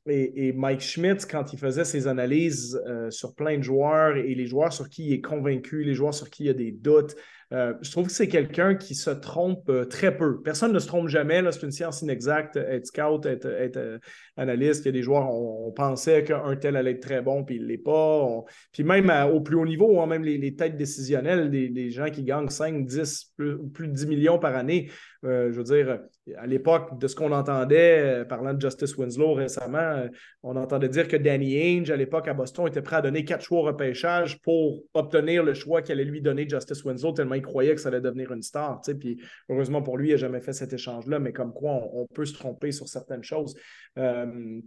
Et, 0.06 0.52
Mike 0.52 0.80
Schmitz, 0.80 1.24
quand 1.24 1.52
il 1.52 1.58
faisait 1.58 1.84
ses 1.84 2.08
analyses 2.08 2.80
sur 3.10 3.34
plein 3.34 3.56
de 3.58 3.62
joueurs 3.62 4.16
et 4.16 4.34
les 4.34 4.46
joueurs 4.46 4.72
sur 4.72 4.88
qui 4.88 5.06
il 5.06 5.12
est 5.14 5.20
convaincu, 5.20 5.84
les 5.84 5.94
joueurs 5.94 6.14
sur 6.14 6.28
qui 6.28 6.44
il 6.44 6.46
y 6.46 6.50
a 6.50 6.54
des 6.54 6.72
doutes, 6.72 7.14
euh, 7.52 7.74
je 7.80 7.92
trouve 7.92 8.06
que 8.06 8.12
c'est 8.12 8.26
quelqu'un 8.26 8.74
qui 8.74 8.96
se 8.96 9.10
trompe 9.10 9.68
euh, 9.68 9.84
très 9.84 10.16
peu. 10.16 10.42
Personne 10.42 10.72
ne 10.72 10.78
se 10.80 10.88
trompe 10.88 11.06
jamais. 11.06 11.42
C'est 11.52 11.62
une 11.62 11.70
science 11.70 12.02
inexacte. 12.02 12.56
Être 12.56 12.86
scout, 12.86 13.24
être, 13.24 13.46
euh, 13.46 13.98
analyste, 14.36 14.84
il 14.84 14.86
y 14.86 14.88
a 14.88 14.92
des 14.92 15.02
joueurs, 15.02 15.30
on, 15.30 15.70
pensait 15.70 16.24
qu'un 16.24 16.56
tel 16.56 16.76
allait 16.76 16.92
être 16.92 17.02
très 17.02 17.22
bon, 17.22 17.44
puis 17.44 17.56
il 17.56 17.62
ne 17.62 17.66
l'est 17.68 17.78
pas. 17.78 18.44
Puis 18.72 18.82
même 18.82 19.10
au 19.32 19.40
plus 19.40 19.56
haut 19.56 19.66
niveau, 19.66 20.00
hein, 20.00 20.06
même 20.06 20.24
les, 20.24 20.54
têtes 20.56 20.76
décisionnelles, 20.76 21.50
des, 21.50 21.90
gens 21.90 22.10
qui 22.10 22.24
gagnent 22.24 22.48
5, 22.48 22.86
10, 22.86 23.32
plus, 23.36 23.58
plus 23.72 23.88
de 23.88 23.92
10 23.92 24.06
millions 24.06 24.38
par 24.38 24.56
année, 24.56 24.90
je 25.26 25.56
veux 25.56 25.64
dire, 25.64 26.00
à 26.36 26.46
l'époque, 26.46 26.98
de 26.98 27.08
ce 27.08 27.14
qu'on 27.14 27.32
entendait, 27.32 28.24
parlant 28.28 28.54
de 28.54 28.60
Justice 28.60 28.96
Winslow 28.96 29.34
récemment, 29.34 30.06
on 30.42 30.56
entendait 30.56 30.88
dire 30.88 31.08
que 31.08 31.16
Danny 31.16 31.58
Ainge, 31.60 31.90
à 31.90 31.96
l'époque 31.96 32.28
à 32.28 32.34
Boston, 32.34 32.66
était 32.66 32.82
prêt 32.82 32.96
à 32.96 33.02
donner 33.02 33.24
quatre 33.24 33.42
choix 33.42 33.60
au 33.60 33.62
repêchage 33.62 34.40
pour 34.42 34.82
obtenir 34.94 35.42
le 35.42 35.54
choix 35.54 35.82
qu'allait 35.82 36.04
lui 36.04 36.20
donner 36.20 36.48
Justice 36.48 36.84
Winslow, 36.84 37.12
tellement 37.12 37.34
il 37.34 37.42
croyait 37.42 37.74
que 37.74 37.80
ça 37.80 37.88
allait 37.88 38.00
devenir 38.00 38.32
une 38.32 38.42
star. 38.42 38.80
Puis 38.98 39.20
heureusement 39.48 39.82
pour 39.82 39.98
lui, 39.98 40.08
il 40.08 40.12
n'a 40.12 40.16
jamais 40.18 40.40
fait 40.40 40.52
cet 40.52 40.72
échange-là, 40.72 41.18
mais 41.18 41.32
comme 41.32 41.52
quoi 41.52 41.72
on, 41.92 42.06
peut 42.06 42.24
se 42.24 42.34
tromper 42.34 42.72
sur 42.72 42.88
certaines 42.88 43.22
choses. 43.22 43.54
Euh, 43.98 44.60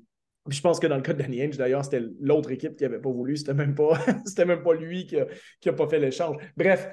je 0.47 0.62
pense 0.62 0.80
que 0.80 0.88
dans 0.88 0.95
le 0.95 1.01
cas 1.01 1.14
de 1.14 1.22
Danny 1.22 1.41
Ainge, 1.41 1.57
d'ailleurs, 1.57 1.84
c'était 1.84 2.03
l'autre 2.20 2.51
équipe 2.51 2.76
qui 2.76 2.84
n'avait 2.84 2.99
pas 2.99 3.10
voulu. 3.10 3.38
C'était 3.38 3.53
même 3.53 3.76
pas, 3.76 3.99
c'était 4.26 4.45
même 4.45 4.62
pas 4.62 4.74
lui 4.74 5.05
qui 5.05 5.18
n'a 5.66 5.74
pas 5.74 5.88
fait 5.88 5.99
l'échange. 5.99 6.38
Bref, 6.57 6.89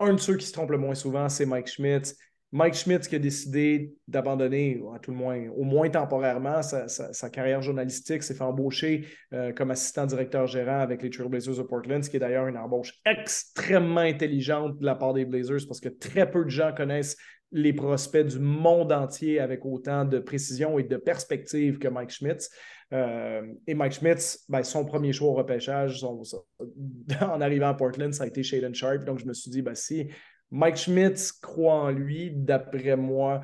un 0.00 0.14
de 0.14 0.20
ceux 0.20 0.36
qui 0.36 0.46
se 0.46 0.52
trompe 0.52 0.70
le 0.70 0.78
moins 0.78 0.94
souvent, 0.94 1.28
c'est 1.28 1.46
Mike 1.46 1.68
Schmidt. 1.68 2.14
Mike 2.56 2.72
Schmidt 2.72 3.06
qui 3.06 3.16
a 3.16 3.18
décidé 3.18 3.94
d'abandonner, 4.08 4.82
à 4.94 4.98
tout 4.98 5.10
le 5.10 5.16
moins, 5.18 5.46
au 5.54 5.64
moins 5.64 5.90
temporairement, 5.90 6.62
sa, 6.62 7.28
carrière 7.28 7.60
journalistique, 7.60 8.22
s'est 8.22 8.34
fait 8.34 8.44
embaucher 8.44 9.04
euh, 9.34 9.52
comme 9.52 9.70
assistant 9.70 10.06
directeur 10.06 10.46
gérant 10.46 10.80
avec 10.80 11.02
les 11.02 11.10
Trailblazers 11.10 11.58
de 11.58 11.62
Portland, 11.62 12.02
ce 12.02 12.08
qui 12.08 12.16
est 12.16 12.20
d'ailleurs 12.20 12.46
une 12.46 12.56
embauche 12.56 12.94
extrêmement 13.04 14.00
intelligente 14.00 14.78
de 14.78 14.86
la 14.86 14.94
part 14.94 15.12
des 15.12 15.26
Blazers 15.26 15.66
parce 15.68 15.80
que 15.80 15.90
très 15.90 16.30
peu 16.30 16.44
de 16.44 16.48
gens 16.48 16.72
connaissent 16.74 17.18
les 17.52 17.74
prospects 17.74 18.26
du 18.26 18.38
monde 18.38 18.90
entier 18.90 19.38
avec 19.38 19.66
autant 19.66 20.06
de 20.06 20.18
précision 20.18 20.78
et 20.78 20.82
de 20.82 20.96
perspective 20.96 21.78
que 21.78 21.88
Mike 21.88 22.10
Schmitz. 22.10 22.48
Euh, 22.94 23.42
et 23.66 23.74
Mike 23.74 23.92
Schmitz, 23.92 24.46
ben, 24.48 24.62
son 24.62 24.86
premier 24.86 25.12
choix 25.12 25.28
au 25.28 25.34
repêchage, 25.34 26.02
en 27.20 27.40
arrivant 27.42 27.68
à 27.68 27.74
Portland, 27.74 28.14
ça 28.14 28.24
a 28.24 28.26
été 28.26 28.42
Shaden 28.42 28.74
Sharp. 28.74 29.04
Donc, 29.04 29.18
je 29.18 29.26
me 29.26 29.34
suis 29.34 29.50
dit, 29.50 29.60
ben, 29.60 29.74
si 29.74 30.08
Mike 30.50 30.76
Schmidt 30.76 31.20
croit 31.40 31.74
en 31.74 31.90
lui. 31.90 32.30
D'après 32.32 32.96
moi, 32.96 33.42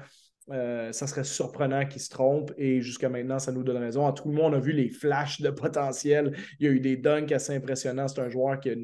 euh, 0.50 0.90
ça 0.92 1.06
serait 1.06 1.24
surprenant 1.24 1.86
qu'il 1.86 2.00
se 2.00 2.10
trompe 2.10 2.52
et 2.56 2.80
jusqu'à 2.80 3.08
maintenant, 3.08 3.38
ça 3.38 3.52
nous 3.52 3.62
donne 3.62 3.76
raison. 3.76 4.04
En 4.04 4.12
tout 4.12 4.28
le 4.28 4.34
monde 4.34 4.54
a 4.54 4.58
vu 4.58 4.72
les 4.72 4.88
flashs 4.88 5.40
de 5.40 5.50
potentiel. 5.50 6.36
Il 6.58 6.66
y 6.66 6.68
a 6.68 6.72
eu 6.72 6.80
des 6.80 6.96
dunks 6.96 7.30
assez 7.32 7.54
impressionnants. 7.54 8.08
C'est 8.08 8.20
un 8.20 8.28
joueur 8.28 8.58
qui 8.60 8.70
a 8.70 8.74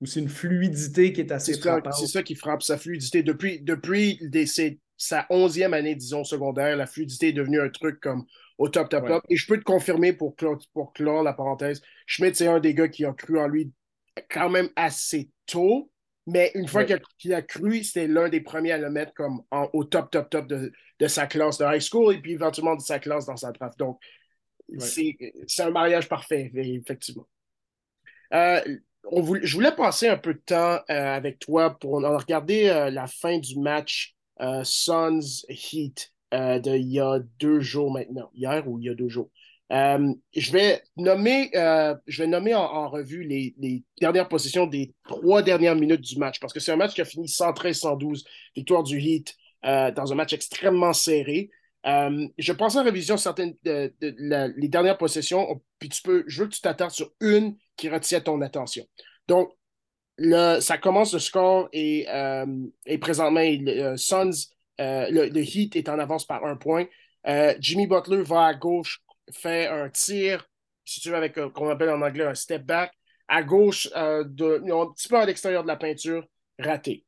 aussi 0.00 0.20
une 0.20 0.28
fluidité 0.28 1.12
qui 1.12 1.20
est 1.20 1.32
assez 1.32 1.58
frappante. 1.58 1.94
C'est 1.94 2.06
ça 2.06 2.22
qui 2.22 2.34
frappe, 2.34 2.62
sa 2.62 2.78
fluidité. 2.78 3.22
Depuis, 3.22 3.60
depuis 3.60 4.20
sa 4.96 5.26
onzième 5.30 5.74
année, 5.74 5.94
disons, 5.94 6.24
secondaire, 6.24 6.76
la 6.76 6.86
fluidité 6.86 7.28
est 7.28 7.32
devenue 7.32 7.60
un 7.60 7.70
truc 7.70 8.00
comme 8.00 8.24
au 8.58 8.68
top, 8.68 8.88
top, 8.88 9.06
top. 9.06 9.24
Et 9.30 9.36
je 9.36 9.46
peux 9.46 9.58
te 9.58 9.64
confirmer 9.64 10.12
pour 10.12 10.36
pour 10.74 10.92
clore 10.92 11.22
la 11.22 11.32
parenthèse, 11.32 11.80
Schmidt, 12.06 12.34
c'est 12.34 12.46
un 12.46 12.60
des 12.60 12.74
gars 12.74 12.88
qui 12.88 13.04
a 13.04 13.12
cru 13.12 13.38
en 13.38 13.48
lui 13.48 13.72
quand 14.30 14.50
même 14.50 14.68
assez 14.76 15.30
tôt. 15.46 15.89
Mais 16.26 16.52
une 16.54 16.68
fois 16.68 16.84
qu'il 16.84 17.34
a, 17.34 17.42
cru, 17.42 17.82
c'était 17.82 18.06
l'un 18.06 18.28
des 18.28 18.40
premiers 18.40 18.72
à 18.72 18.78
le 18.78 18.90
mettre 18.90 19.12
comme 19.14 19.42
au 19.72 19.84
top, 19.84 20.10
top, 20.10 20.30
top 20.30 20.46
de, 20.46 20.72
sa 21.06 21.26
classe 21.26 21.58
de 21.58 21.64
high 21.64 21.80
school 21.80 22.14
et 22.14 22.18
puis 22.18 22.32
éventuellement 22.32 22.76
de 22.76 22.80
sa 22.80 22.98
classe 22.98 23.26
dans 23.26 23.36
sa 23.36 23.52
draft. 23.52 23.78
Donc, 23.78 23.98
c'est 24.78 25.16
un 25.58 25.70
mariage 25.70 26.08
parfait, 26.08 26.50
effectivement. 26.54 27.26
Euh, 28.32 28.60
je 29.42 29.54
voulais 29.54 29.74
passer 29.74 30.08
un 30.08 30.18
peu 30.18 30.34
de 30.34 30.40
temps 30.40 30.78
euh, 30.88 31.16
avec 31.16 31.38
toi 31.38 31.76
pour 31.78 31.94
regarder 32.00 32.68
euh, 32.68 32.90
la 32.90 33.06
fin 33.06 33.38
du 33.38 33.58
match 33.58 34.14
Suns 34.62 35.44
Heat 35.48 36.12
d'il 36.32 36.92
y 36.92 37.00
a 37.00 37.18
deux 37.38 37.60
jours 37.60 37.92
maintenant, 37.92 38.30
hier 38.34 38.66
ou 38.68 38.78
il 38.78 38.86
y 38.86 38.88
a 38.88 38.94
deux 38.94 39.08
jours? 39.08 39.30
Euh, 39.72 40.12
je 40.34 40.50
vais 40.50 40.82
nommer, 40.96 41.50
euh, 41.54 41.94
je 42.06 42.22
vais 42.22 42.28
nommer 42.28 42.54
en, 42.54 42.88
revue 42.88 43.22
les, 43.22 43.84
dernières 44.00 44.28
positions 44.28 44.66
des 44.66 44.92
trois 45.04 45.42
dernières 45.42 45.76
minutes 45.76 46.00
du 46.00 46.18
match, 46.18 46.40
parce 46.40 46.52
que 46.52 46.58
c'est 46.58 46.72
un 46.72 46.76
match 46.76 46.94
qui 46.94 47.00
a 47.00 47.04
fini 47.04 47.26
113-112, 47.26 48.24
victoire 48.56 48.82
du 48.82 48.98
Heat, 48.98 49.34
euh, 49.64 49.92
dans 49.92 50.12
un 50.12 50.16
match 50.16 50.32
extrêmement 50.32 50.92
serré. 50.92 51.50
je 51.84 52.52
pense 52.52 52.76
en 52.76 52.82
révision 52.82 53.16
certaines 53.16 53.54
de, 53.62 53.92
les 54.56 54.68
dernières 54.68 54.98
possessions, 54.98 55.62
puis 55.78 55.88
tu 55.88 56.02
peux, 56.02 56.24
je 56.26 56.42
veux 56.42 56.48
que 56.48 56.54
tu 56.54 56.60
t'attardes 56.60 56.90
sur 56.90 57.12
une 57.20 57.56
qui 57.76 57.88
retient 57.88 58.20
ton 58.20 58.40
attention. 58.40 58.84
Donc, 59.28 59.52
le, 60.16 60.60
ça 60.60 60.78
commence, 60.78 61.14
le 61.14 61.20
score 61.20 61.68
et, 61.72 62.06
présentement, 63.00 63.40
le, 63.40 63.96
Suns, 63.96 64.48
le, 64.78 65.38
Heat 65.38 65.76
est 65.76 65.88
en 65.88 66.00
avance 66.00 66.26
par 66.26 66.44
un 66.44 66.56
point. 66.56 66.86
Jimmy 67.60 67.86
Butler 67.86 68.22
va 68.22 68.46
à 68.46 68.54
gauche 68.54 69.00
fait 69.32 69.66
un 69.66 69.88
tir, 69.88 70.46
si 70.84 71.00
tu 71.00 71.10
veux, 71.10 71.16
avec, 71.16 71.38
euh, 71.38 71.50
qu'on 71.50 71.68
appelle 71.68 71.90
en 71.90 72.02
anglais 72.02 72.24
un 72.24 72.34
step 72.34 72.64
back, 72.64 72.92
à 73.28 73.42
gauche, 73.42 73.88
euh, 73.96 74.24
de, 74.24 74.62
un 74.70 74.92
petit 74.92 75.08
peu 75.08 75.16
à 75.16 75.26
l'extérieur 75.26 75.62
de 75.62 75.68
la 75.68 75.76
peinture, 75.76 76.26
raté. 76.58 77.04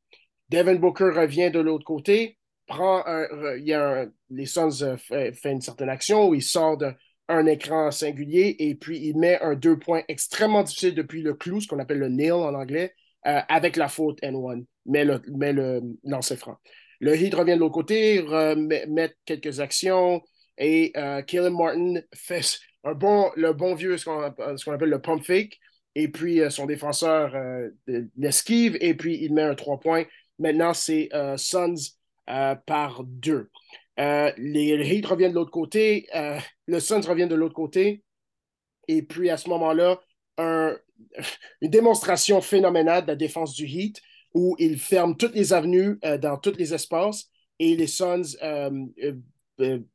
Devin 0.49 0.77
Booker 0.77 1.11
revient 1.15 1.51
de 1.51 1.61
l'autre 1.61 1.85
côté, 1.85 2.39
prend 2.67 3.03
un, 3.07 3.27
il 3.57 3.65
y 3.65 3.75
a 3.75 4.07
les 4.31 4.47
Suns 4.47 4.83
euh, 4.83 4.97
fait, 4.97 5.35
une 5.45 5.61
certaine 5.61 5.89
action 5.89 6.29
où 6.29 6.35
il 6.35 6.43
sort 6.43 6.77
d'un 6.77 7.47
écran 7.47 7.91
singulier 7.91 8.55
et 8.59 8.75
puis 8.75 8.99
il 8.99 9.19
met 9.19 9.41
un 9.41 9.55
deux 9.55 9.79
points 9.79 10.03
extrêmement 10.09 10.63
difficile 10.63 10.95
depuis 10.95 11.23
le 11.23 11.35
clou, 11.35 11.61
ce 11.61 11.67
qu'on 11.67 11.79
appelle 11.79 11.99
le 11.99 12.09
nail 12.09 12.33
en 12.33 12.55
anglais, 12.55 12.95
avec 13.25 13.77
la 13.77 13.87
faute 13.87 14.21
N1, 14.21 14.65
mais 14.85 15.05
le, 15.05 15.23
mais 15.29 15.53
le 15.53 15.81
lancer 16.03 16.37
franc. 16.37 16.57
Le 16.99 17.17
Heat 17.17 17.35
revient 17.35 17.55
de 17.55 17.61
l'autre 17.61 17.75
côté, 17.75 18.21
met 18.57 19.15
quelques 19.25 19.61
actions, 19.61 20.23
et 20.63 20.93
euh, 20.97 21.51
Martin 21.51 21.95
fait 22.15 22.59
un 22.85 22.95
bon, 22.95 23.31
le 23.37 23.53
bon 23.53 23.75
vieux, 23.75 23.99
ce 23.99 24.05
qu'on 24.05 24.73
appelle 24.73 24.89
le 24.89 25.03
pump 25.03 25.25
fake. 25.25 25.59
Et 25.95 26.09
puis, 26.09 26.41
euh, 26.41 26.51
son 26.51 26.67
défenseur 26.67 27.35
euh, 27.35 27.71
l'esquive. 28.17 28.77
Et 28.81 28.95
puis, 28.95 29.19
il 29.23 29.35
met 29.35 29.43
un 29.43 29.55
3 29.57 29.81
points. 29.81 30.05
Maintenant, 30.39 30.73
c'est 30.73 31.09
euh, 31.15 31.37
Suns 31.37 31.75
par 32.67 33.03
deux. 33.05 33.51
les, 33.99 34.95
Heat 34.95 35.05
reviennent 35.05 35.33
de 35.33 35.37
l'autre 35.37 35.51
côté. 35.51 36.07
le 36.67 36.81
Suns 36.81 37.03
revient 37.07 37.27
de 37.27 37.35
l'autre 37.35 37.55
côté. 37.55 38.05
Et 38.87 39.03
puis, 39.03 39.31
à 39.31 39.37
ce 39.37 39.49
moment-là, 39.49 40.01
un, 40.39 40.79
une 41.61 41.71
démonstration 41.71 42.41
phénoménale 42.41 43.03
de 43.03 43.09
la 43.09 43.17
défense 43.17 43.55
du 43.55 43.67
Heat 43.67 44.01
où 44.33 44.55
il 44.59 44.79
ferme 44.79 45.17
toutes 45.17 45.35
les 45.35 45.53
avenues 45.53 45.99
dans 46.21 46.39
tous 46.39 46.57
les 46.57 46.73
espaces 46.73 47.29
et 47.59 47.77
les 47.77 47.87
Suns 47.87 48.37
euh, 48.43 48.87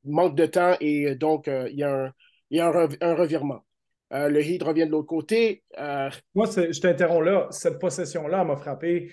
manque 0.04 0.36
de 0.36 0.46
temps 0.46 0.76
et 0.80 1.16
donc 1.16 1.48
euh, 1.48 1.68
il 1.72 1.78
y 1.78 1.84
a 1.84 2.68
un, 2.68 3.16
revirement. 3.16 3.66
Euh, 4.14 4.30
le 4.30 4.42
Heat 4.42 4.64
revient 4.64 4.86
de 4.86 4.92
l'autre 4.92 5.08
côté. 5.08 5.64
Moi, 6.36 6.46
je 6.46 6.80
t'interromps 6.80 7.26
là. 7.26 7.48
Cette 7.52 7.80
possession-là 7.80 8.44
m'a 8.44 8.56
frappé 8.56 9.12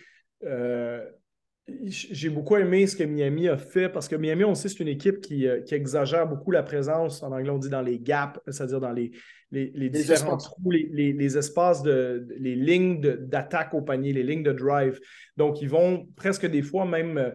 j'ai 1.86 2.28
beaucoup 2.28 2.56
aimé 2.56 2.86
ce 2.86 2.94
que 2.94 3.04
Miami 3.04 3.48
a 3.48 3.56
fait 3.56 3.88
parce 3.88 4.06
que 4.06 4.16
Miami, 4.16 4.44
on 4.44 4.54
sait, 4.54 4.68
c'est 4.68 4.80
une 4.80 4.88
équipe 4.88 5.20
qui, 5.20 5.46
euh, 5.46 5.62
qui, 5.62 5.74
exagère 5.74 6.26
beaucoup 6.28 6.50
la 6.50 6.62
présence, 6.62 7.22
en 7.22 7.32
anglais 7.32 7.50
on 7.50 7.58
dit 7.58 7.70
dans 7.70 7.80
les 7.80 7.98
gaps, 7.98 8.38
c'est-à-dire 8.46 8.80
dans 8.80 8.92
les, 8.92 9.12
les, 9.50 9.70
les, 9.74 9.88
différents 9.88 10.36
trous, 10.36 10.70
les, 10.70 11.38
espaces, 11.38 11.82
de, 11.82 12.26
les 12.38 12.54
lignes 12.54 13.00
d'attaque 13.00 13.72
au 13.72 13.80
panier, 13.80 14.12
les 14.12 14.22
lignes 14.22 14.42
de 14.42 14.52
drive. 14.52 15.00
Donc, 15.36 15.62
ils 15.62 15.68
vont 15.68 16.06
presque 16.16 16.46
des 16.46 16.62
fois 16.62 16.84
même 16.84 17.16
euh, 17.16 17.30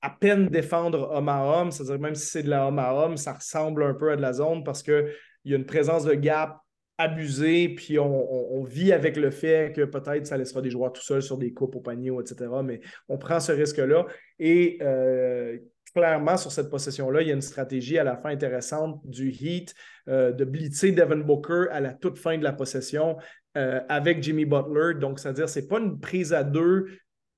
à 0.00 0.10
peine 0.10 0.48
défendre 0.48 1.10
homme 1.12 1.28
à 1.28 1.42
homme, 1.44 1.70
c'est-à-dire 1.70 1.98
même 1.98 2.14
si 2.14 2.26
c'est 2.26 2.42
de 2.42 2.50
la 2.50 2.66
homme 2.66 2.78
à 2.78 2.94
homme, 2.94 3.16
ça 3.16 3.32
ressemble 3.32 3.82
un 3.82 3.94
peu 3.94 4.10
à 4.10 4.16
de 4.16 4.22
la 4.22 4.32
zone 4.32 4.64
parce 4.64 4.82
qu'il 4.82 5.08
y 5.44 5.52
a 5.52 5.56
une 5.56 5.66
présence 5.66 6.04
de 6.04 6.14
gap 6.14 6.58
abusée, 6.98 7.70
puis 7.70 7.98
on, 7.98 8.62
vit 8.62 8.92
avec 8.92 9.16
le 9.16 9.30
fait 9.30 9.74
que 9.74 9.84
peut-être 9.84 10.26
ça 10.26 10.36
laissera 10.36 10.62
des 10.62 10.70
joueurs 10.70 10.92
tout 10.92 11.02
seuls 11.02 11.22
sur 11.22 11.38
des 11.38 11.52
coupes 11.52 11.74
au 11.74 11.80
panier, 11.80 12.12
etc. 12.20 12.50
Mais 12.62 12.80
on 13.08 13.18
prend 13.18 13.40
ce 13.40 13.50
risque-là. 13.50 14.06
Et 14.38 14.78
euh, 14.80 15.58
clairement, 15.92 16.36
sur 16.36 16.52
cette 16.52 16.70
possession-là, 16.70 17.22
il 17.22 17.28
y 17.28 17.30
a 17.30 17.34
une 17.34 17.42
stratégie 17.42 17.98
à 17.98 18.04
la 18.04 18.16
fin 18.16 18.30
intéressante 18.30 19.00
du 19.04 19.30
Heat 19.30 19.74
euh, 20.08 20.32
de 20.32 20.44
blitzer 20.44 20.92
Devin 20.92 21.18
Booker 21.18 21.66
à 21.72 21.80
la 21.80 21.94
toute 21.94 22.18
fin 22.18 22.38
de 22.38 22.44
la 22.44 22.52
possession 22.52 23.16
euh, 23.56 23.80
avec 23.88 24.22
Jimmy 24.22 24.44
Butler. 24.44 24.94
Donc, 24.98 25.18
c'est-à-dire, 25.18 25.48
ce 25.48 25.58
n'est 25.58 25.66
pas 25.66 25.80
une 25.80 25.98
prise 25.98 26.32
à 26.32 26.44
deux 26.44 26.86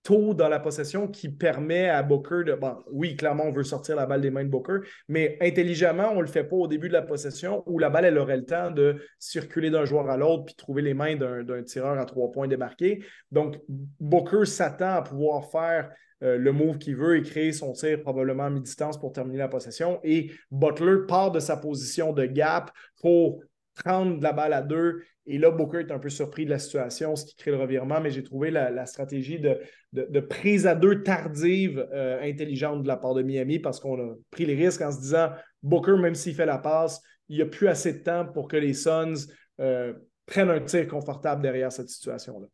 tôt 0.06 0.34
dans 0.34 0.48
la 0.48 0.60
possession 0.60 1.08
qui 1.08 1.28
permet 1.28 1.88
à 1.88 2.04
Booker 2.04 2.44
de. 2.46 2.54
Bon, 2.54 2.76
oui, 2.92 3.16
clairement, 3.16 3.42
on 3.44 3.50
veut 3.50 3.64
sortir 3.64 3.96
la 3.96 4.06
balle 4.06 4.20
des 4.20 4.30
mains 4.30 4.44
de 4.44 4.48
Booker, 4.48 4.78
mais 5.08 5.36
intelligemment, 5.40 6.10
on 6.12 6.18
ne 6.18 6.20
le 6.20 6.28
fait 6.28 6.44
pas 6.44 6.54
au 6.54 6.68
début 6.68 6.86
de 6.86 6.92
la 6.92 7.02
possession 7.02 7.64
où 7.66 7.80
la 7.80 7.90
balle, 7.90 8.04
elle 8.04 8.18
aurait 8.18 8.36
le 8.36 8.44
temps 8.44 8.70
de 8.70 9.02
circuler 9.18 9.68
d'un 9.68 9.84
joueur 9.84 10.08
à 10.08 10.16
l'autre 10.16 10.44
puis 10.44 10.54
trouver 10.54 10.82
les 10.82 10.94
mains 10.94 11.16
d'un 11.16 11.62
tireur 11.64 11.98
à 11.98 12.04
trois 12.04 12.30
points 12.30 12.46
démarqué. 12.46 13.02
Donc, 13.32 13.56
Booker 13.68 14.46
s'attend 14.46 14.94
à 14.94 15.02
pouvoir 15.02 15.50
faire 15.50 15.90
euh, 16.22 16.38
le 16.38 16.52
move 16.52 16.78
qu'il 16.78 16.94
veut 16.94 17.16
et 17.16 17.22
créer 17.22 17.52
son 17.52 17.72
tir 17.72 18.00
probablement 18.00 18.44
à 18.44 18.50
mi-distance 18.50 19.00
pour 19.00 19.12
terminer 19.12 19.38
la 19.38 19.48
possession. 19.48 19.98
Et 20.04 20.30
Butler 20.52 21.06
part 21.08 21.32
de 21.32 21.40
sa 21.40 21.56
position 21.56 22.12
de 22.12 22.26
gap 22.26 22.70
pour 23.00 23.42
prendre 23.76 24.20
la 24.20 24.32
balle 24.32 24.52
à 24.52 24.62
deux. 24.62 25.02
Et 25.26 25.38
là, 25.38 25.50
Booker 25.50 25.80
est 25.80 25.92
un 25.92 25.98
peu 25.98 26.08
surpris 26.08 26.44
de 26.44 26.50
la 26.50 26.58
situation, 26.58 27.14
ce 27.14 27.24
qui 27.24 27.36
crée 27.36 27.50
le 27.50 27.58
revirement, 27.58 28.00
mais 28.00 28.10
j'ai 28.10 28.22
trouvé 28.22 28.50
la, 28.50 28.86
stratégie 28.86 29.40
de, 29.40 30.20
prise 30.20 30.66
à 30.66 30.74
deux 30.74 31.02
tardive 31.02 31.86
euh, 31.92 32.20
intelligente 32.22 32.82
de 32.82 32.88
la 32.88 32.96
part 32.96 33.14
de 33.14 33.22
Miami 33.22 33.58
parce 33.58 33.80
qu'on 33.80 33.98
a 34.00 34.14
pris 34.30 34.46
les 34.46 34.54
risques 34.54 34.82
en 34.82 34.92
se 34.92 35.00
disant 35.00 35.30
Booker, 35.62 35.96
même 35.98 36.14
s'il 36.14 36.34
fait 36.34 36.46
la 36.46 36.58
passe, 36.58 37.00
il 37.28 37.36
n'y 37.36 37.42
a 37.42 37.46
plus 37.46 37.68
assez 37.68 37.92
de 37.92 38.02
temps 38.02 38.26
pour 38.32 38.48
que 38.48 38.56
les 38.56 38.72
Suns 38.72 39.26
euh, 39.60 39.92
prennent 40.26 40.50
un 40.50 40.60
tir 40.60 40.86
confortable 40.86 41.42
derrière 41.42 41.72
cette 41.72 41.88
situation-là. 41.88 42.46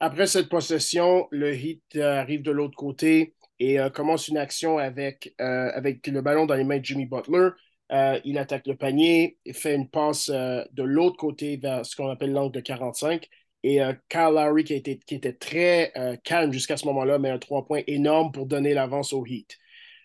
Après 0.00 0.26
cette 0.26 0.48
possession, 0.48 1.28
le 1.30 1.54
Heat 1.54 1.82
euh, 1.96 2.18
arrive 2.18 2.42
de 2.42 2.50
l'autre 2.50 2.76
côté 2.76 3.34
et 3.58 3.78
commence 3.94 4.26
une 4.26 4.38
action 4.38 4.78
avec, 4.78 5.36
avec 5.38 6.04
le 6.08 6.20
ballon 6.20 6.46
dans 6.46 6.56
les 6.56 6.64
mains 6.64 6.80
de 6.80 6.84
Jimmy 6.84 7.06
Butler. 7.06 7.50
Euh, 7.92 8.18
il 8.24 8.38
attaque 8.38 8.66
le 8.66 8.76
panier, 8.76 9.38
fait 9.52 9.74
une 9.74 9.88
passe 9.88 10.30
euh, 10.30 10.64
de 10.72 10.82
l'autre 10.82 11.16
côté 11.18 11.58
vers 11.58 11.84
ce 11.84 11.94
qu'on 11.94 12.08
appelle 12.08 12.32
l'angle 12.32 12.52
de 12.52 12.60
45. 12.60 13.28
Et 13.64 13.82
euh, 13.82 13.92
Kyle 14.08 14.32
Lowry, 14.34 14.64
qui, 14.64 14.74
était 14.74 15.32
très 15.34 15.92
calme 16.24 16.52
jusqu'à 16.52 16.76
ce 16.76 16.86
moment-là, 16.86 17.18
met 17.18 17.30
un 17.30 17.38
trois 17.38 17.64
points 17.66 17.82
énorme 17.86 18.32
pour 18.32 18.46
donner 18.46 18.74
l'avance 18.74 19.12
au 19.12 19.24
Heat. 19.26 19.56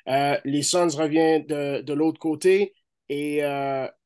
les 0.06 0.62
Suns 0.62 0.96
reviennent 0.96 1.46
de, 1.46 1.94
l'autre 1.94 2.20
côté 2.20 2.74
et 3.10 3.44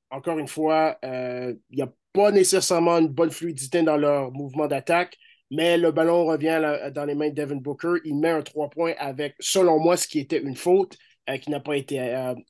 encore 0.09 0.39
une 0.39 0.47
fois, 0.47 0.97
il 1.03 1.57
n'y 1.71 1.81
a 1.81 1.91
pas 2.13 2.31
nécessairement 2.31 2.99
une 2.99 3.07
bonne 3.07 3.31
fluidité 3.31 3.83
dans 3.83 3.97
leur 3.97 4.31
mouvement 4.31 4.67
d'attaque, 4.67 5.17
mais 5.49 5.77
le 5.77 5.91
ballon 5.91 6.25
revient 6.25 6.61
dans 6.93 7.05
les 7.05 7.15
mains 7.15 7.29
de 7.29 7.35
Devin 7.35 7.55
Booker. 7.57 7.95
Il 8.05 8.15
met 8.19 8.29
un 8.29 8.41
trois 8.43 8.69
points 8.69 8.93
avec, 8.99 9.35
selon 9.39 9.79
moi, 9.79 9.97
ce 9.97 10.07
qui 10.07 10.19
était 10.19 10.41
une 10.41 10.55
faute. 10.55 10.97
qui 11.41 11.49
n'a 11.49 11.59
pas 11.59 11.75
été, 11.75 11.97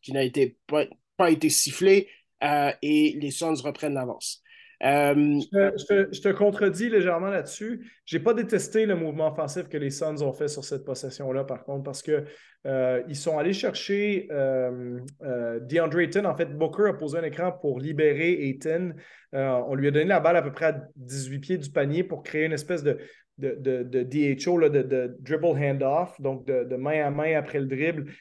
qui 0.03 0.15
été 0.17 0.57
pas, 0.67 0.85
pas 1.21 1.29
été 1.29 1.49
sifflé 1.49 2.07
euh, 2.43 2.71
et 2.81 3.15
les 3.21 3.29
Suns 3.29 3.61
reprennent 3.63 3.93
l'avance. 3.93 4.41
Euh, 4.83 5.13
je, 5.13 6.19
te, 6.19 6.29
contredis 6.29 6.89
légèrement 6.89 7.27
là-dessus. 7.27 7.87
Je 8.05 8.17
n'ai 8.17 8.23
pas 8.23 8.33
détesté 8.33 8.87
le 8.87 8.95
mouvement 8.95 9.31
offensif 9.31 9.69
que 9.69 9.77
les 9.77 9.91
Suns 9.91 10.23
ont 10.23 10.33
fait 10.33 10.47
sur 10.47 10.63
cette 10.63 10.83
possession-là, 10.83 11.43
par 11.43 11.63
contre, 11.63 11.83
parce 11.83 12.01
qu'ils 12.01 12.25
euh, 12.65 13.03
ils 13.07 13.15
sont 13.15 13.37
allés 13.37 13.53
chercher 13.53 14.27
DeAndre 14.31 15.99
Ayton. 15.99 16.25
En 16.25 16.35
fait, 16.35 16.57
Booker 16.57 16.89
a 16.89 16.93
posé 16.93 17.19
un 17.19 17.23
écran 17.23 17.51
pour 17.51 17.79
libérer 17.79 18.31
Ayton. 18.47 18.95
on 19.33 19.75
lui 19.75 19.89
a 19.89 19.91
donné 19.91 20.05
la 20.05 20.19
balle 20.19 20.37
à 20.37 20.41
peu 20.41 20.51
près 20.51 20.65
à 20.65 20.81
18 20.95 21.39
pieds 21.39 21.57
du 21.59 21.69
panier 21.69 22.03
pour 22.03 22.23
créer 22.23 22.45
une 22.45 22.53
espèce 22.53 22.81
de, 22.81 22.97
de, 23.37 23.53
de, 23.83 24.01
DHO, 24.01 24.67
de, 24.67 24.81
de, 24.81 25.15
dribble 25.19 25.45
handoff, 25.45 26.19
donc 26.19 26.47
de, 26.47 26.75
main 26.75 27.05
à 27.05 27.11
main 27.11 27.37
après 27.37 27.59
le 27.59 27.67
dribble 27.67 28.11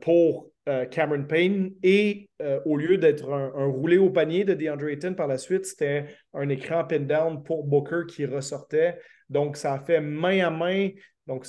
pour 0.00 0.44
euh, 0.44 0.50
Cameron 0.90 1.24
Payne 1.24 1.72
et 1.82 2.28
euh, 2.42 2.60
au 2.66 2.76
lieu 2.76 2.98
d'être 2.98 3.32
un, 3.32 3.66
roulé 3.66 3.98
au 3.98 4.10
panier 4.10 4.44
de 4.44 4.54
DeAndre 4.54 4.88
Ayton 4.88 5.14
par 5.14 5.26
la 5.26 5.38
suite, 5.38 5.64
c'était 5.64 6.06
un 6.34 6.48
écran 6.48 6.84
pin 6.84 7.00
down 7.00 7.42
pour 7.42 7.64
Booker 7.64 8.02
qui 8.08 8.26
ressortait. 8.26 8.98
Donc, 9.28 9.56
ça 9.56 9.74
a 9.74 9.80
fait 9.80 10.00
main 10.00 10.46
à 10.46 10.50
main. 10.50 10.90
Donc, 11.26 11.46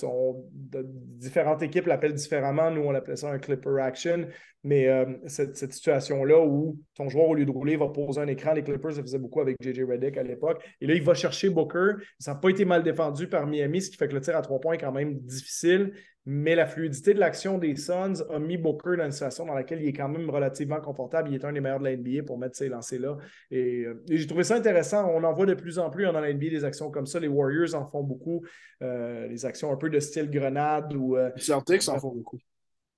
différentes 1.18 1.62
équipes 1.64 1.86
l'appellent 1.86 2.14
différemment. 2.14 2.70
Nous, 2.72 2.82
on 2.82 2.94
appelait 2.94 3.16
ça 3.16 3.32
un 3.32 3.40
clipper 3.40 3.80
action. 3.82 4.28
Mais 4.64 4.90
euh, 4.90 5.06
cette, 5.28 5.56
situation-là 5.56 6.42
où 6.42 6.78
ton 6.96 7.08
joueur, 7.08 7.30
au 7.30 7.36
lieu 7.36 7.46
de 7.46 7.52
rouler, 7.52 7.78
va 7.78 7.88
poser 7.88 8.20
un 8.20 8.28
écran, 8.28 8.54
les 8.54 8.64
Clippers, 8.64 8.94
ça 8.94 9.02
faisait 9.02 9.20
beaucoup 9.20 9.40
avec 9.40 9.56
JJ 9.62 9.84
Redick 9.84 10.18
à 10.18 10.24
l'époque. 10.24 10.62
Et 10.82 10.88
là, 10.88 10.96
il 10.96 11.04
va 11.04 11.14
chercher 11.14 11.50
Booker. 11.50 11.94
Ça 12.20 12.34
n'a 12.34 12.40
pas 12.40 12.50
été 12.50 12.66
mal 12.66 12.84
défendu 12.84 13.28
par 13.30 13.48
Miami, 13.48 13.82
ce 13.82 13.90
qui 13.90 13.96
fait 13.96 14.10
que 14.10 14.16
le 14.16 14.22
tir 14.22 14.36
à 14.36 14.42
trois 14.42 14.60
points 14.60 14.74
est 14.74 14.80
quand 14.80 14.92
même 14.92 15.18
difficile 15.20 15.94
mais 16.32 16.54
la 16.54 16.68
fluidité 16.68 17.16
de 17.16 17.20
l'action 17.20 17.58
des 17.58 17.76
Suns 17.76 18.22
a 18.30 18.38
mis 18.38 18.56
Booker 18.56 18.98
dans 18.98 19.06
une 19.06 19.12
situation 19.12 19.48
dans 19.48 19.56
laquelle 19.56 19.82
il 19.82 19.88
est 19.88 19.94
quand 19.94 20.08
même 20.08 20.30
relativement 20.30 20.80
confortable. 20.80 21.30
Il 21.30 21.34
est 21.34 21.44
un 21.44 21.52
des 21.52 21.60
meilleurs 21.60 21.80
de 21.80 21.86
la 21.86 21.98
NBA 21.98 22.22
pour 22.22 22.38
mettre 22.38 22.56
ces 22.56 22.70
lancers-là. 22.70 23.18
Et, 23.50 23.86
euh, 23.86 24.04
j'ai 24.08 24.28
trouvé 24.28 24.44
ça 24.44 24.54
intéressant. 24.56 25.10
On 25.10 25.24
en 25.24 25.34
voit 25.34 25.48
de 25.48 25.56
plus 25.56 25.80
en 25.80 25.90
plus 25.90 26.04
dans 26.04 26.12
la 26.12 26.32
NBA 26.32 26.50
des 26.52 26.64
actions 26.64 26.92
comme 26.92 27.08
ça. 27.08 27.20
Les 27.20 27.28
Warriors 27.28 27.74
en 27.74 27.84
font 27.90 28.04
beaucoup. 28.04 28.46
Euh, 28.84 29.26
les 29.26 29.44
actions 29.44 29.72
un 29.72 29.76
peu 29.76 29.90
de 29.90 30.00
style 30.00 30.30
grenade. 30.30 30.94
Ou, 30.94 31.18
euh, 31.18 31.32
les 31.36 31.42
Celtics 31.42 31.90
en 31.90 31.98
font 31.98 32.14
beaucoup. 32.14 32.38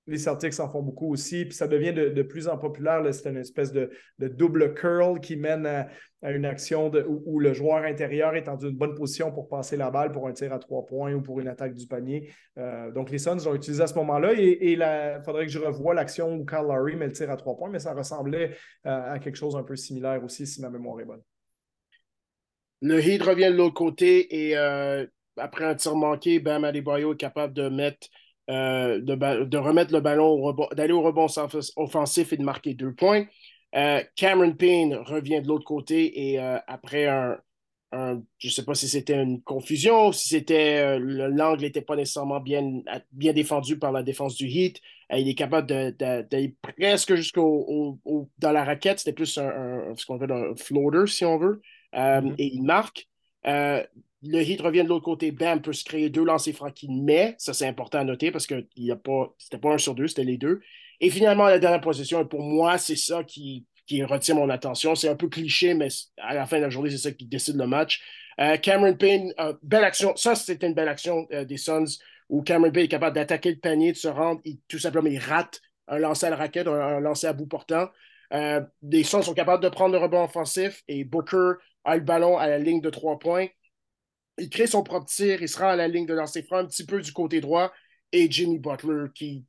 Les 0.08 0.18
Celtics 0.18 0.58
en 0.58 0.68
font 0.68 0.82
beaucoup 0.82 1.12
aussi. 1.12 1.44
Puis 1.44 1.54
ça 1.54 1.68
devient 1.68 1.92
de, 1.92 2.22
plus 2.22 2.48
en 2.48 2.58
populaire. 2.58 3.02
C'est 3.12 3.30
une 3.30 3.36
espèce 3.36 3.72
de, 3.72 3.90
double 4.18 4.74
curl 4.74 5.20
qui 5.20 5.36
mène 5.36 5.66
à, 5.66 5.88
une 6.30 6.44
action 6.44 6.90
où, 7.06 7.38
le 7.38 7.52
joueur 7.52 7.84
intérieur 7.84 8.34
est 8.34 8.42
dans 8.42 8.58
une 8.58 8.76
bonne 8.76 8.94
position 8.94 9.32
pour 9.32 9.48
passer 9.48 9.76
la 9.76 9.90
balle 9.90 10.12
pour 10.12 10.26
un 10.26 10.32
tir 10.32 10.52
à 10.52 10.58
trois 10.58 10.84
points 10.86 11.12
ou 11.12 11.20
pour 11.20 11.40
une 11.40 11.48
attaque 11.48 11.74
du 11.74 11.86
panier. 11.86 12.32
Euh, 12.58 12.90
donc 12.90 13.10
les 13.10 13.18
Suns 13.18 13.46
ont 13.46 13.54
utilisé 13.54 13.82
à 13.82 13.86
ce 13.86 13.94
moment-là. 13.94 14.32
Et 14.36 14.72
il 14.72 15.22
faudrait 15.24 15.46
que 15.46 15.52
je 15.52 15.58
revoie 15.58 15.94
l'action 15.94 16.34
où 16.34 16.44
Carl 16.44 16.66
Lowry 16.66 16.96
met 16.96 17.06
le 17.06 17.12
tir 17.12 17.30
à 17.30 17.36
trois 17.36 17.56
points, 17.56 17.70
mais 17.70 17.78
ça 17.78 17.94
ressemblait 17.94 18.56
euh, 18.86 19.14
à 19.14 19.18
quelque 19.18 19.36
chose 19.36 19.56
un 19.56 19.62
peu 19.62 19.76
similaire 19.76 20.22
aussi, 20.24 20.46
si 20.46 20.60
ma 20.60 20.70
mémoire 20.70 21.00
est 21.00 21.04
bonne. 21.04 21.22
Le 22.80 23.00
Heat 23.00 23.22
revient 23.22 23.50
de 23.52 23.56
l'autre 23.56 23.74
côté 23.74 24.48
et 24.48 24.56
euh, 24.56 25.06
après 25.36 25.64
un 25.64 25.74
tir 25.74 25.94
manqué, 25.94 26.40
Bam 26.40 26.64
Adebayo 26.64 27.14
est 27.14 27.16
capable 27.16 27.54
de 27.54 27.68
mettre 27.68 28.08
euh, 28.50 29.00
de, 29.00 29.56
remettre 29.56 29.92
le 29.92 30.00
ballon, 30.00 30.52
d'aller 30.72 30.92
au 30.92 31.02
rebond 31.02 31.26
offensif 31.76 32.32
et 32.32 32.36
de 32.36 32.42
marquer 32.42 32.74
deux 32.74 32.92
points. 32.92 33.26
Euh, 33.76 34.02
Cameron 34.16 34.52
Payne 34.52 34.94
revient 34.96 35.40
de 35.40 35.48
l'autre 35.48 35.64
côté 35.64 36.30
et 36.30 36.40
euh, 36.40 36.58
après 36.66 37.06
un, 37.06 37.38
je 37.92 38.48
ne 38.48 38.50
sais 38.50 38.64
pas 38.64 38.74
si 38.74 38.88
c'était 38.88 39.14
une 39.14 39.42
confusion, 39.42 40.12
si 40.12 40.28
c'était 40.28 40.98
l'angle 40.98 41.60
n'était 41.60 41.82
pas 41.82 41.94
nécessairement 41.94 42.40
bien, 42.40 42.82
bien 43.12 43.32
défendu 43.32 43.78
par 43.78 43.92
la 43.92 44.02
défense 44.02 44.34
du 44.34 44.46
Heat. 44.46 44.80
il 45.14 45.28
est 45.28 45.34
capable 45.34 45.68
d'aller 45.68 46.56
presque 46.62 47.14
jusqu'au 47.14 48.00
dans 48.38 48.52
la 48.52 48.64
raquette. 48.64 48.98
C'était 48.98 49.12
plus 49.12 49.38
un, 49.38 49.94
ce 49.94 50.06
qu'on 50.06 50.16
appelle 50.16 50.32
un 50.32 50.56
floater, 50.56 51.06
si 51.06 51.24
on 51.24 51.38
veut. 51.38 51.60
Mm-hmm. 51.94 52.34
Et 52.38 52.46
il 52.46 52.62
marque 52.62 53.08
le 54.22 54.40
Heat 54.40 54.60
revient 54.60 54.84
de 54.84 54.88
l'autre 54.88 55.04
côté, 55.04 55.32
Bam 55.32 55.60
peut 55.60 55.72
se 55.72 55.84
créer 55.84 56.08
deux 56.08 56.24
lancers 56.24 56.54
francs 56.54 56.74
met. 56.88 57.34
Ça, 57.38 57.52
c'est 57.52 57.66
important 57.66 57.98
à 57.98 58.04
noter 58.04 58.30
parce 58.30 58.46
que 58.46 58.66
ce 58.76 58.92
c'était 59.38 59.58
pas 59.58 59.74
un 59.74 59.78
sur 59.78 59.94
deux, 59.94 60.06
c'était 60.06 60.24
les 60.24 60.38
deux. 60.38 60.60
Et 61.00 61.10
finalement, 61.10 61.44
la 61.44 61.58
dernière 61.58 61.80
position, 61.80 62.24
pour 62.24 62.42
moi, 62.42 62.78
c'est 62.78 62.96
ça 62.96 63.24
qui, 63.24 63.66
qui 63.86 64.04
retient 64.04 64.36
mon 64.36 64.48
attention. 64.48 64.94
C'est 64.94 65.08
un 65.08 65.16
peu 65.16 65.28
cliché, 65.28 65.74
mais 65.74 65.88
à 66.18 66.34
la 66.34 66.46
fin 66.46 66.58
de 66.58 66.62
la 66.62 66.70
journée, 66.70 66.90
c'est 66.90 66.98
ça 66.98 67.10
qui 67.10 67.26
décide 67.26 67.56
le 67.56 67.66
match. 67.66 68.00
Euh, 68.38 68.56
Cameron 68.56 68.94
Payne, 68.94 69.34
euh, 69.40 69.54
belle 69.62 69.84
action. 69.84 70.14
Ça, 70.14 70.36
c'était 70.36 70.68
une 70.68 70.74
belle 70.74 70.88
action 70.88 71.26
euh, 71.32 71.44
des 71.44 71.56
Suns 71.56 71.98
où 72.28 72.42
Cameron 72.42 72.70
Payne 72.70 72.84
est 72.84 72.88
capable 72.88 73.16
d'attaquer 73.16 73.50
le 73.50 73.58
panier, 73.58 73.92
de 73.92 73.96
se 73.96 74.08
rendre. 74.08 74.40
tout 74.68 74.78
simplement, 74.78 75.08
il 75.08 75.18
rate 75.18 75.60
un 75.88 75.98
lancer 75.98 76.26
à 76.26 76.30
la 76.30 76.36
raquette, 76.36 76.68
un, 76.68 76.80
un 76.80 77.00
lancer 77.00 77.26
à 77.26 77.32
bout 77.32 77.46
portant. 77.46 77.88
les 78.30 79.02
Suns 79.02 79.22
sont 79.22 79.34
capables 79.34 79.62
de 79.62 79.68
prendre 79.68 79.92
le 79.92 79.98
rebond 79.98 80.22
offensif 80.22 80.82
et 80.86 81.04
Booker 81.04 81.54
a 81.84 81.96
le 81.96 82.02
ballon 82.02 82.38
à 82.38 82.46
la 82.46 82.58
ligne 82.58 82.80
de 82.80 82.88
trois 82.88 83.18
points 83.18 83.48
il 84.38 84.50
crée 84.50 84.66
son 84.66 84.82
propre 84.82 85.06
tir, 85.06 85.42
il 85.42 85.48
sera 85.48 85.72
à 85.72 85.76
la 85.76 85.88
ligne 85.88 86.06
de 86.06 86.14
lancer 86.14 86.42
franc 86.42 86.58
un 86.58 86.66
petit 86.66 86.86
peu 86.86 87.00
du 87.00 87.12
côté 87.12 87.40
droit, 87.40 87.72
et 88.12 88.30
Jimmy 88.30 88.58
Butler 88.58 89.06
qui, 89.14 89.44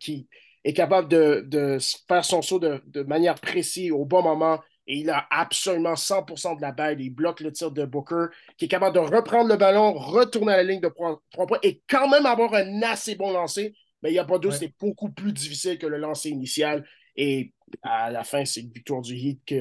qui 0.00 0.28
est 0.64 0.72
capable 0.72 1.08
de, 1.08 1.78
faire 2.08 2.24
son 2.24 2.42
saut 2.42 2.58
de, 2.58 3.02
manière 3.02 3.34
précise 3.34 3.92
au 3.92 4.04
bon 4.04 4.22
moment 4.22 4.60
et 4.86 4.98
il 4.98 5.10
a 5.10 5.26
absolument 5.30 5.94
100% 5.94 6.56
de 6.56 6.62
la 6.62 6.72
balle. 6.72 7.00
Il 7.00 7.10
bloque 7.10 7.40
le 7.40 7.52
tir 7.52 7.70
de 7.70 7.84
Booker, 7.84 8.26
qui 8.58 8.64
est 8.64 8.68
capable 8.68 8.96
de 8.96 9.00
reprendre 9.00 9.48
le 9.48 9.56
ballon, 9.56 9.92
retourner 9.92 10.54
à 10.54 10.56
la 10.56 10.64
ligne 10.64 10.80
de 10.80 10.88
trois 10.88 11.46
points 11.46 11.60
et 11.62 11.80
quand 11.88 12.08
même 12.08 12.26
avoir 12.26 12.52
un 12.54 12.82
assez 12.82 13.14
bon 13.14 13.32
lancer. 13.32 13.74
Mais 14.02 14.10
il 14.10 14.14
n'y 14.14 14.18
a 14.18 14.24
pas 14.24 14.38
d'autre, 14.38 14.56
c'est 14.56 14.74
beaucoup 14.80 15.10
plus 15.10 15.32
difficile 15.32 15.78
que 15.78 15.86
le 15.86 15.98
lancer 15.98 16.30
initial. 16.30 16.84
Et 17.16 17.52
à 17.82 18.10
la 18.10 18.24
fin, 18.24 18.44
c'est 18.44 18.60
une 18.60 18.72
victoire 18.72 19.02
du 19.02 19.14
Heat 19.14 19.40
qui 19.44 19.60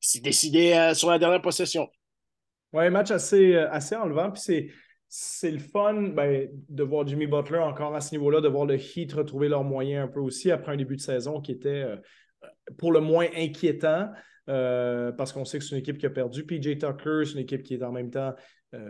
s'est 0.00 0.20
décidé 0.20 0.72
euh, 0.72 0.94
sur 0.94 1.10
la 1.10 1.20
dernière 1.20 1.42
possession. 1.42 1.88
Oui, 2.72 2.84
un 2.84 2.90
match 2.90 3.10
assez, 3.10 3.54
euh, 3.54 3.70
assez 3.70 3.96
enlevant. 3.96 4.30
Puis 4.30 4.42
c'est 4.42 4.68
c'est 5.10 5.50
le 5.50 5.58
fun 5.58 6.02
ben, 6.08 6.50
de 6.68 6.82
voir 6.82 7.06
Jimmy 7.06 7.26
Butler 7.26 7.60
encore 7.60 7.94
à 7.94 8.00
ce 8.02 8.14
niveau-là, 8.14 8.42
de 8.42 8.48
voir 8.48 8.66
le 8.66 8.74
Heat 8.74 9.10
retrouver 9.14 9.48
leurs 9.48 9.64
moyens 9.64 10.04
un 10.04 10.08
peu 10.08 10.20
aussi 10.20 10.50
après 10.50 10.72
un 10.72 10.76
début 10.76 10.96
de 10.96 11.00
saison 11.00 11.40
qui 11.40 11.52
était 11.52 11.82
euh, 11.82 11.96
pour 12.76 12.92
le 12.92 13.00
moins 13.00 13.26
inquiétant. 13.34 14.10
Euh, 14.50 15.10
parce 15.12 15.32
qu'on 15.32 15.46
sait 15.46 15.58
que 15.58 15.64
c'est 15.64 15.74
une 15.74 15.80
équipe 15.80 15.96
qui 15.96 16.04
a 16.04 16.10
perdu. 16.10 16.44
PJ 16.44 16.78
Tucker, 16.78 17.22
c'est 17.24 17.32
une 17.32 17.38
équipe 17.38 17.62
qui 17.62 17.74
est 17.74 17.82
en 17.82 17.92
même 17.92 18.10
temps 18.10 18.34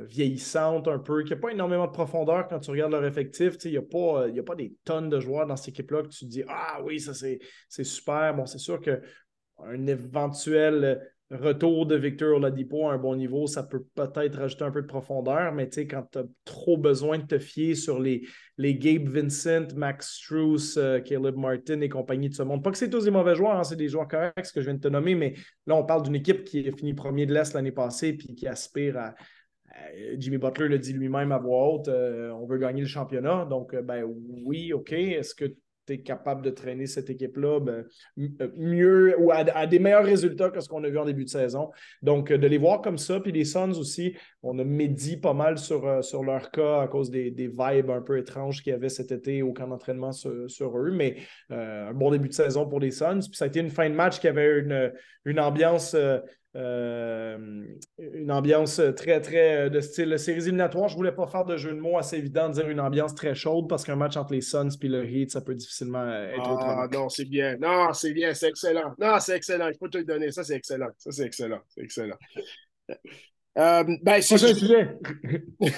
vieillissante 0.09 0.89
un 0.89 0.99
peu, 0.99 1.23
qui 1.23 1.31
n'a 1.31 1.37
pas 1.37 1.53
énormément 1.53 1.87
de 1.87 1.93
profondeur 1.93 2.49
quand 2.49 2.59
tu 2.59 2.73
regardes 2.73 2.91
leur 2.91 3.05
effectif. 3.05 3.55
Il 3.65 3.71
n'y 3.71 3.77
a, 3.77 3.83
pas, 3.83 4.27
a 4.27 4.43
pas 4.43 4.57
des 4.57 4.75
tonnes 4.85 5.09
de 5.09 5.21
joueurs 5.21 5.47
dans 5.47 5.55
cette 5.55 5.69
équipe-là 5.69 6.03
que 6.03 6.09
tu 6.09 6.25
te 6.25 6.31
dis 6.31 6.43
Ah 6.49 6.81
oui, 6.83 6.99
ça 6.99 7.15
c'est 7.15 7.85
super. 7.85 8.35
Bon, 8.35 8.45
c'est 8.45 8.59
sûr 8.59 8.81
qu'un 8.81 9.87
éventuel 9.87 11.01
retour 11.31 11.87
de 11.87 11.95
Victor 11.95 12.37
Oladipo 12.37 12.89
à 12.89 12.95
un 12.95 12.99
bon 12.99 13.15
niveau, 13.15 13.47
ça 13.47 13.63
peut 13.63 13.85
peut-être 13.95 14.39
rajouter 14.39 14.65
un 14.65 14.71
peu 14.71 14.83
de 14.83 14.87
profondeur, 14.87 15.53
mais 15.53 15.69
quand 15.69 16.05
tu 16.11 16.19
as 16.19 16.25
trop 16.45 16.77
besoin 16.79 17.19
de 17.19 17.27
te 17.27 17.39
fier 17.39 17.75
sur 17.75 18.01
les, 18.01 18.27
les 18.57 18.75
Gabe 18.75 19.09
Vincent, 19.09 19.75
Max 19.77 20.15
Struess, 20.17 20.77
euh, 20.77 21.01
Caleb 21.01 21.37
Martin 21.37 21.81
et 21.81 21.89
compagnie 21.89 22.31
de 22.31 22.35
ce 22.35 22.43
monde. 22.43 22.65
Pas 22.65 22.71
que 22.71 22.79
c'est 22.79 22.91
tous 22.91 23.05
des 23.05 23.11
mauvais 23.11 23.35
joueurs, 23.35 23.59
hein, 23.59 23.65
c'est 23.65 23.77
des 23.77 23.89
joueurs 23.89 24.09
corrects, 24.09 24.53
que 24.53 24.61
je 24.61 24.67
viens 24.67 24.75
de 24.75 24.81
te 24.81 24.89
nommer, 24.89 25.15
mais 25.15 25.35
là, 25.67 25.77
on 25.77 25.85
parle 25.85 26.03
d'une 26.03 26.17
équipe 26.17 26.45
qui 26.45 26.67
a 26.67 26.73
fini 26.73 26.95
premier 26.95 27.27
de 27.27 27.35
l'Est 27.35 27.53
l'année 27.55 27.73
passée 27.73 28.15
puis 28.15 28.35
qui 28.35 28.47
aspire 28.47 28.97
à, 28.97 29.15
Jimmy 30.17 30.39
Butler 30.39 30.69
le 30.69 30.79
dit 30.79 30.93
lui-même 30.93 31.33
à 31.33 31.39
voix 31.39 31.69
haute, 31.69 31.89
euh, 31.89 32.31
on 32.33 32.47
veut 32.47 32.59
gagner 32.59 32.81
le 32.81 32.87
championnat. 32.87 33.45
Donc, 33.45 33.75
euh, 33.75 33.83
ben 33.83 34.05
oui, 34.45 34.73
OK. 34.73 34.93
Est-ce 34.93 35.35
que 35.35 35.45
capable 35.97 36.43
de 36.43 36.51
traîner 36.51 36.87
cette 36.87 37.09
équipe-là 37.09 37.61
ben, 37.61 37.85
euh, 38.19 38.49
mieux 38.57 39.17
ou 39.19 39.33
à, 39.33 39.67
des 39.67 39.79
meilleurs 39.79 40.05
résultats 40.05 40.51
que 40.51 40.61
ce 40.61 40.69
qu'on 40.69 40.85
a 40.85 40.89
vu 40.89 40.99
en 40.99 41.07
début 41.07 41.25
de 41.25 41.31
saison. 41.31 41.71
Donc, 42.03 42.31
euh, 42.31 42.39
de 42.39 42.47
les 42.47 42.59
voir 42.59 42.83
comme 42.83 42.99
ça, 42.99 43.21
puis 43.21 43.33
les 43.33 43.45
Suns 43.45 43.79
aussi, 43.79 44.15
on 44.43 44.59
a 44.59 44.65
médit 44.65 45.17
pas 45.17 45.33
mal 45.33 45.59
sur, 45.59 45.87
euh, 45.87 46.03
sur 46.03 46.23
leur 46.23 46.51
cas 46.51 46.83
à 46.83 46.89
cause 46.89 47.11
des, 47.11 47.31
vibes 47.31 47.91
un 47.91 48.03
peu 48.03 48.19
étranges 48.19 48.63
qu'il 48.63 48.73
y 48.73 48.75
avait 48.75 48.91
cet 48.91 49.11
été 49.11 49.43
au 49.43 49.53
camp 49.53 49.69
d'entraînement 49.69 50.13
sur, 50.13 50.79
eux, 50.79 50.91
mais 50.93 51.17
un 51.51 51.95
bon 51.95 52.11
début 52.11 52.29
de 52.29 52.35
saison 52.35 52.69
pour 52.69 52.81
les 52.81 52.91
Suns. 52.91 53.21
Puis 53.21 53.37
ça 53.37 53.47
a 53.47 53.49
été 53.49 53.61
une 53.61 53.71
fin 53.71 53.89
de 53.89 53.95
match 53.95 54.21
qui 54.21 54.29
avait 54.29 54.59
une, 54.59 55.41
ambiance 55.41 55.97
une 56.55 58.31
ambiance 58.31 58.81
très, 58.97 59.21
très 59.21 59.57
euh, 59.57 59.69
de 59.69 59.81
style 59.81 60.19
séries 60.19 60.43
éliminatoires. 60.43 60.89
Je 60.89 60.95
ne 60.95 60.99
voulais 60.99 61.13
pas 61.13 61.27
faire 61.27 61.45
de 61.45 61.57
jeu 61.57 61.73
de 61.73 61.79
mots 61.79 61.99
assez 61.99 62.17
évident, 62.17 62.49
de 62.49 62.55
dire 62.55 62.69
une 62.69 62.81
ambiance 62.81 63.15
très 63.15 63.35
chaude 63.35 63.69
parce 63.69 63.85
qu'un 63.85 63.97
match 63.97 64.17
entre 64.17 64.33
les 64.33 64.41
Suns 64.41 64.71
et 64.81 64.89
le 64.89 65.09
Heat, 65.09 65.31
ça 65.31 65.41
peut 65.41 65.55
difficilement 65.55 66.03
euh, 66.03 66.33
être 66.33 66.43
ah, 66.43 66.89
Non, 66.93 67.09
c'est 67.09 67.27
bien. 67.27 67.57
Non, 67.59 67.93
c'est 67.93 68.13
bien, 68.13 68.33
c'est 68.35 68.49
excellent. 68.49 68.95
Non, 68.99 69.19
c'est 69.21 69.37
excellent. 69.37 69.71
Je 69.73 69.79
peux 69.79 69.91
te 69.91 69.99
le 69.99 70.05
donner. 70.05 70.33
Ça, 70.33 70.43
c'est 70.43 70.57
excellent. 70.57 70.89
Ça, 70.97 71.11
c'est 71.13 71.25
excellent. 71.25 71.61
C'est 71.69 71.83
excellent. 71.83 72.17
Euh, 73.59 73.85
ben, 74.03 74.23
c'est 74.23 74.39
sujet. 74.39 74.97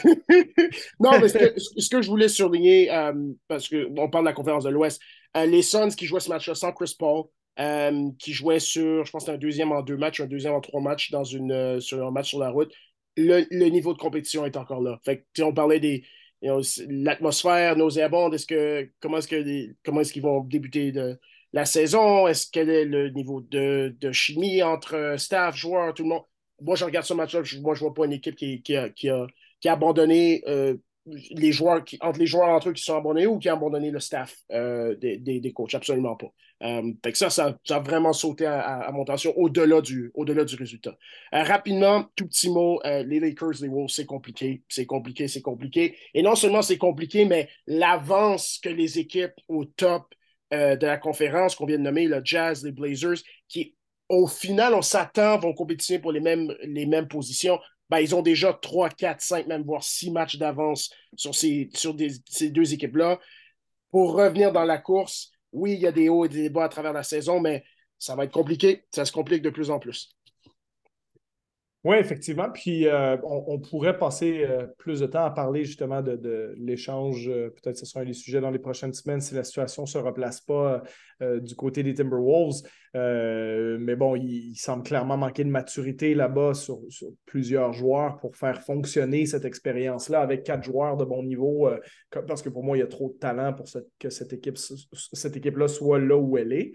non, 1.01 1.19
mais 1.21 1.29
ce 1.29 1.89
que, 1.89 2.03
je 2.03 2.09
voulais 2.09 2.29
surligner, 2.29 2.91
parce 3.49 3.69
qu'on 3.69 4.11
parle 4.11 4.25
de 4.25 4.29
la 4.29 4.35
conférence 4.35 4.65
de 4.65 4.71
l'Ouest, 4.71 5.01
les 5.35 5.63
Suns 5.63 5.89
qui 5.89 6.07
jouaient 6.07 6.21
ce 6.21 6.29
match-là 6.29 6.55
sans 6.55 6.73
Chris 6.73 6.95
Paul, 6.99 7.25
euh, 7.61 8.11
qui 8.19 8.33
jouait 8.33 8.59
sur, 8.61 9.05
je 9.05 9.11
pense, 9.11 9.29
un 9.29 9.37
deuxième 9.37 9.73
en 9.73 9.83
deux 9.83 9.97
matchs, 9.97 10.21
un 10.21 10.27
deuxième 10.27 10.55
en 10.55 10.61
trois 10.61 10.81
matchs 10.81 11.11
dans 11.11 11.25
une, 11.25 11.53
euh, 11.53 11.81
sur 11.81 12.07
un 12.07 12.11
match 12.11 12.31
sur 12.31 12.39
la 12.39 12.51
route. 12.51 12.73
Le, 13.17 13.69
niveau 13.69 13.93
de 13.93 13.99
compétition 13.99 14.47
est 14.47 14.57
encore 14.57 14.81
là. 14.81 14.99
Fait 15.05 15.27
que, 15.35 15.43
on 15.43 15.53
parlait 15.53 15.81
des 15.81 16.05
l'atmosphère 16.43 17.77
nauséabonde. 17.77 18.35
Est-ce 18.35 18.47
que 18.47 18.91
comment 19.01 19.19
est-ce 19.19 19.29
que 19.29 19.75
comment 19.85 20.01
est-ce 20.01 20.13
qu'ils 20.13 20.23
vont 20.23 20.41
débuter 20.41 20.93
la 21.53 21.65
saison? 21.67 22.27
Est-ce 22.29 22.47
quel 22.51 22.71
est 22.71 22.85
le 22.85 23.11
niveau 23.11 23.43
de, 23.43 23.95
chimie 24.13 24.63
entre 24.63 24.95
euh, 24.95 25.19
staff, 25.19 25.57
joueurs, 25.57 25.93
tout 25.93 26.05
le 26.05 26.11
monde? 26.11 26.23
Moi, 26.63 26.77
je 26.77 26.85
regarde 26.85 27.07
ce 27.07 27.15
match-là, 27.15 27.43
moi, 27.61 27.75
je 27.75 27.81
vois 27.81 27.95
pas 27.95 28.07
une 28.07 28.13
équipe 28.13 28.37
qui, 28.37 28.63
qui, 28.63 28.77
a, 28.77 28.91
qui, 28.91 29.09
a, 29.09 29.27
abandonné 29.67 30.43
les 31.07 31.53
joueurs 31.53 31.85
qui, 31.85 31.99
entre 32.01 32.19
les 32.19 32.27
joueurs 32.27 32.49
entre 32.49 32.69
eux 32.71 32.73
qui 32.73 32.83
sont 32.83 32.97
abandonnés 32.97 33.27
ou 33.27 33.39
qui 33.39 33.51
ont 33.51 33.55
abandonné 33.55 33.91
le 33.91 34.01
staff 34.01 34.37
des, 34.51 35.19
des, 35.19 35.53
coachs. 35.53 35.75
Absolument 35.75 36.17
pas. 36.17 36.33
Euh, 36.63 36.93
ça, 37.15 37.31
ça, 37.31 37.57
a 37.71 37.79
vraiment 37.79 38.13
sauté 38.13 38.45
à, 38.47 38.91
mon 38.93 39.03
attention 39.03 39.33
au-delà 39.37 39.81
du, 39.81 40.11
au 40.15 40.25
du 40.25 40.57
résultat. 40.57 40.97
Euh, 41.35 41.43
rapidement, 41.43 42.05
tout 42.17 42.27
petit 42.27 42.51
mot, 42.51 42.81
euh, 42.85 43.03
les 43.03 43.19
Lakers, 43.19 43.63
les 43.63 43.69
Wolves, 43.69 43.91
c'est 43.91 44.05
compliqué, 44.05 44.63
c'est 44.69 44.87
compliqué, 44.87 45.27
c'est 45.27 45.41
compliqué. 45.41 45.97
Et 46.13 46.23
non 46.23 46.35
seulement 46.35 46.63
c'est 46.63 46.79
compliqué, 46.79 47.25
mais 47.25 47.49
l'avance 47.67 48.59
que 48.63 48.69
les 48.69 48.99
équipes 48.99 49.35
au 49.49 49.65
top 49.65 50.15
de 50.53 50.85
la 50.85 50.99
conférence 50.99 51.55
qu'on 51.55 51.65
vient 51.65 51.79
de 51.79 51.85
nommer, 51.85 52.09
le 52.09 52.21
Jazz, 52.25 52.65
les 52.65 52.73
Blazers, 52.73 53.19
qui 53.49 53.77
au 54.09 54.27
final, 54.27 54.75
on 54.75 54.83
s'attend, 54.83 55.39
vont 55.39 55.55
compétitionner 55.55 56.01
pour 56.01 56.11
les 56.11 56.19
mêmes, 56.19 56.53
les 56.65 56.85
mêmes 56.85 57.07
positions. 57.07 57.61
Ben, 57.91 57.99
ils 57.99 58.15
ont 58.15 58.23
déjà 58.23 58.53
3, 58.53 58.91
4, 58.91 59.21
5, 59.21 59.47
même 59.49 59.65
voire 59.65 59.83
6 59.83 60.13
matchs 60.13 60.37
d'avance 60.37 60.91
sur, 61.17 61.35
ces, 61.35 61.69
sur 61.75 61.97
ces 62.27 62.51
deux 62.51 62.73
équipes-là. 62.73 63.19
Pour 63.91 64.15
revenir 64.15 64.53
dans 64.53 64.65
la 64.65 64.79
course, 64.79 65.33
oui, 65.53 65.73
il 65.73 65.81
y 65.81 65.87
a 65.89 65.93
des 65.93 66.09
hauts 66.09 66.25
et 66.25 66.29
des 66.29 66.49
bas 66.51 66.65
à 66.65 66.69
travers 66.69 66.93
la 66.93 67.03
saison, 67.03 67.41
mais 67.41 67.65
ça 67.99 68.15
va 68.15 68.25
être 68.25 68.33
compliqué. 68.33 68.85
Ça 68.93 69.05
se 69.05 69.11
complique 69.11 69.43
de 69.43 69.51
plus 69.51 69.71
en 69.71 69.81
plus. 69.81 70.17
Oui, 71.83 71.97
effectivement. 71.97 72.51
Puis 72.53 72.87
euh, 72.87 73.17
on, 73.23 73.59
pourrait 73.59 73.97
passer 73.97 74.45
euh, 74.45 74.67
plus 74.77 75.01
de 75.01 75.07
temps 75.07 75.25
à 75.25 75.31
parler 75.31 75.65
justement 75.65 76.03
de, 76.03 76.55
l'échange. 76.59 77.27
Euh, 77.29 77.49
peut-être 77.49 77.73
que 77.73 77.81
ce 77.81 77.87
sera 77.87 78.01
un 78.01 78.05
des 78.05 78.13
sujets 78.13 78.43
dans 78.43 78.51
les 78.51 78.59
prochaines 78.59 78.93
semaines 78.93 79.23
si 79.23 79.35
la 79.35 79.45
situation 79.45 79.83
ne 79.83 79.89
se 79.89 79.99
replace 79.99 80.41
pas 80.41 80.83
du 81.43 81.55
côté 81.55 81.83
des 81.83 81.93
Timberwolves. 81.93 82.63
mais 82.95 83.95
bon, 83.95 84.17
il, 84.17 84.55
semble 84.57 84.83
clairement 84.83 85.19
manquer 85.19 85.45
de 85.45 85.51
maturité 85.51 86.15
là-bas 86.15 86.55
sur, 86.55 86.81
plusieurs 87.27 87.75
joueurs 87.75 88.19
pour 88.21 88.37
faire 88.37 88.63
fonctionner 88.63 89.27
cette 89.27 89.45
expérience-là 89.45 90.21
avec 90.23 90.45
quatre 90.45 90.65
joueurs 90.65 90.97
de 90.97 91.05
bon 91.05 91.23
niveau. 91.23 91.69
parce 92.27 92.41
que 92.41 92.49
pour 92.49 92.65
moi, 92.65 92.79
il 92.79 92.81
y 92.81 92.83
a 92.83 92.87
trop 92.87 93.09
de 93.09 93.19
talent 93.19 93.53
pour 93.53 93.67
que 93.99 94.09
cette 94.09 94.33
équipe 94.33 94.57
cette 94.57 95.37
équipe-là 95.37 95.69
soit 95.69 95.99
là 95.99 96.17
où 96.17 96.39
elle 96.39 96.55
est. 96.55 96.73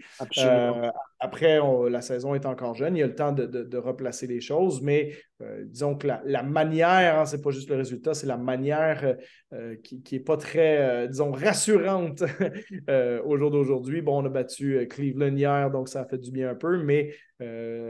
après, 1.18 1.58
la 1.90 2.02
saison 2.02 2.36
est 2.36 2.46
encore 2.46 2.74
jeune. 2.74 2.96
Il 2.96 3.00
y 3.00 3.02
a 3.02 3.08
le 3.08 3.16
temps 3.16 3.32
de, 3.32 3.46
de 3.46 3.78
replacer 3.78 4.28
les 4.28 4.40
choses. 4.40 4.80
Mais 4.80 4.95
euh, 5.42 5.64
disons 5.66 5.96
que 5.96 6.06
la, 6.06 6.42
manière, 6.42 7.18
hein, 7.18 7.26
ce 7.26 7.36
n'est 7.36 7.42
pas 7.42 7.50
juste 7.50 7.68
le 7.68 7.76
résultat, 7.76 8.14
c'est 8.14 8.26
la 8.26 8.36
manière 8.36 9.04
euh, 9.04 9.14
euh, 9.52 9.76
qui 9.82 10.02
n'est 10.12 10.20
pas 10.20 10.36
très, 10.36 11.08
disons, 11.08 11.30
rassurante 11.30 12.22
au 13.24 13.36
jour 13.36 13.50
d'aujourd'hui. 13.50 14.02
Bon, 14.02 14.22
on 14.22 14.26
a 14.26 14.28
battu 14.28 14.86
Cleveland 14.88 15.36
hier, 15.36 15.70
donc 15.70 15.88
ça 15.88 16.02
a 16.02 16.04
fait 16.06 16.18
du 16.18 16.30
bien 16.30 16.50
un 16.50 16.54
peu, 16.54 16.82
mais 16.82 17.14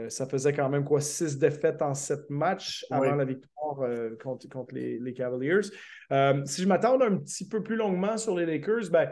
ça 0.09 0.25
faisait 0.25 0.53
quand 0.53 0.69
même 0.69 0.83
quoi, 0.83 0.99
six 0.99 1.37
défaites 1.37 1.81
en 1.81 1.93
sept 1.93 2.29
matchs 2.29 2.85
avant 2.91 3.15
la 3.15 3.25
victoire 3.25 3.77
contre, 4.21 4.49
contre 4.49 4.75
les, 4.75 4.99
les, 4.99 5.13
Cavaliers. 5.13 5.61
si 6.45 6.61
je 6.61 6.67
m'attarde 6.67 7.01
un 7.01 7.17
petit 7.17 7.47
peu 7.47 7.63
plus 7.63 7.75
longuement 7.75 8.17
sur 8.17 8.35
les 8.35 8.45
Lakers, 8.45 8.89
ben, 8.91 9.09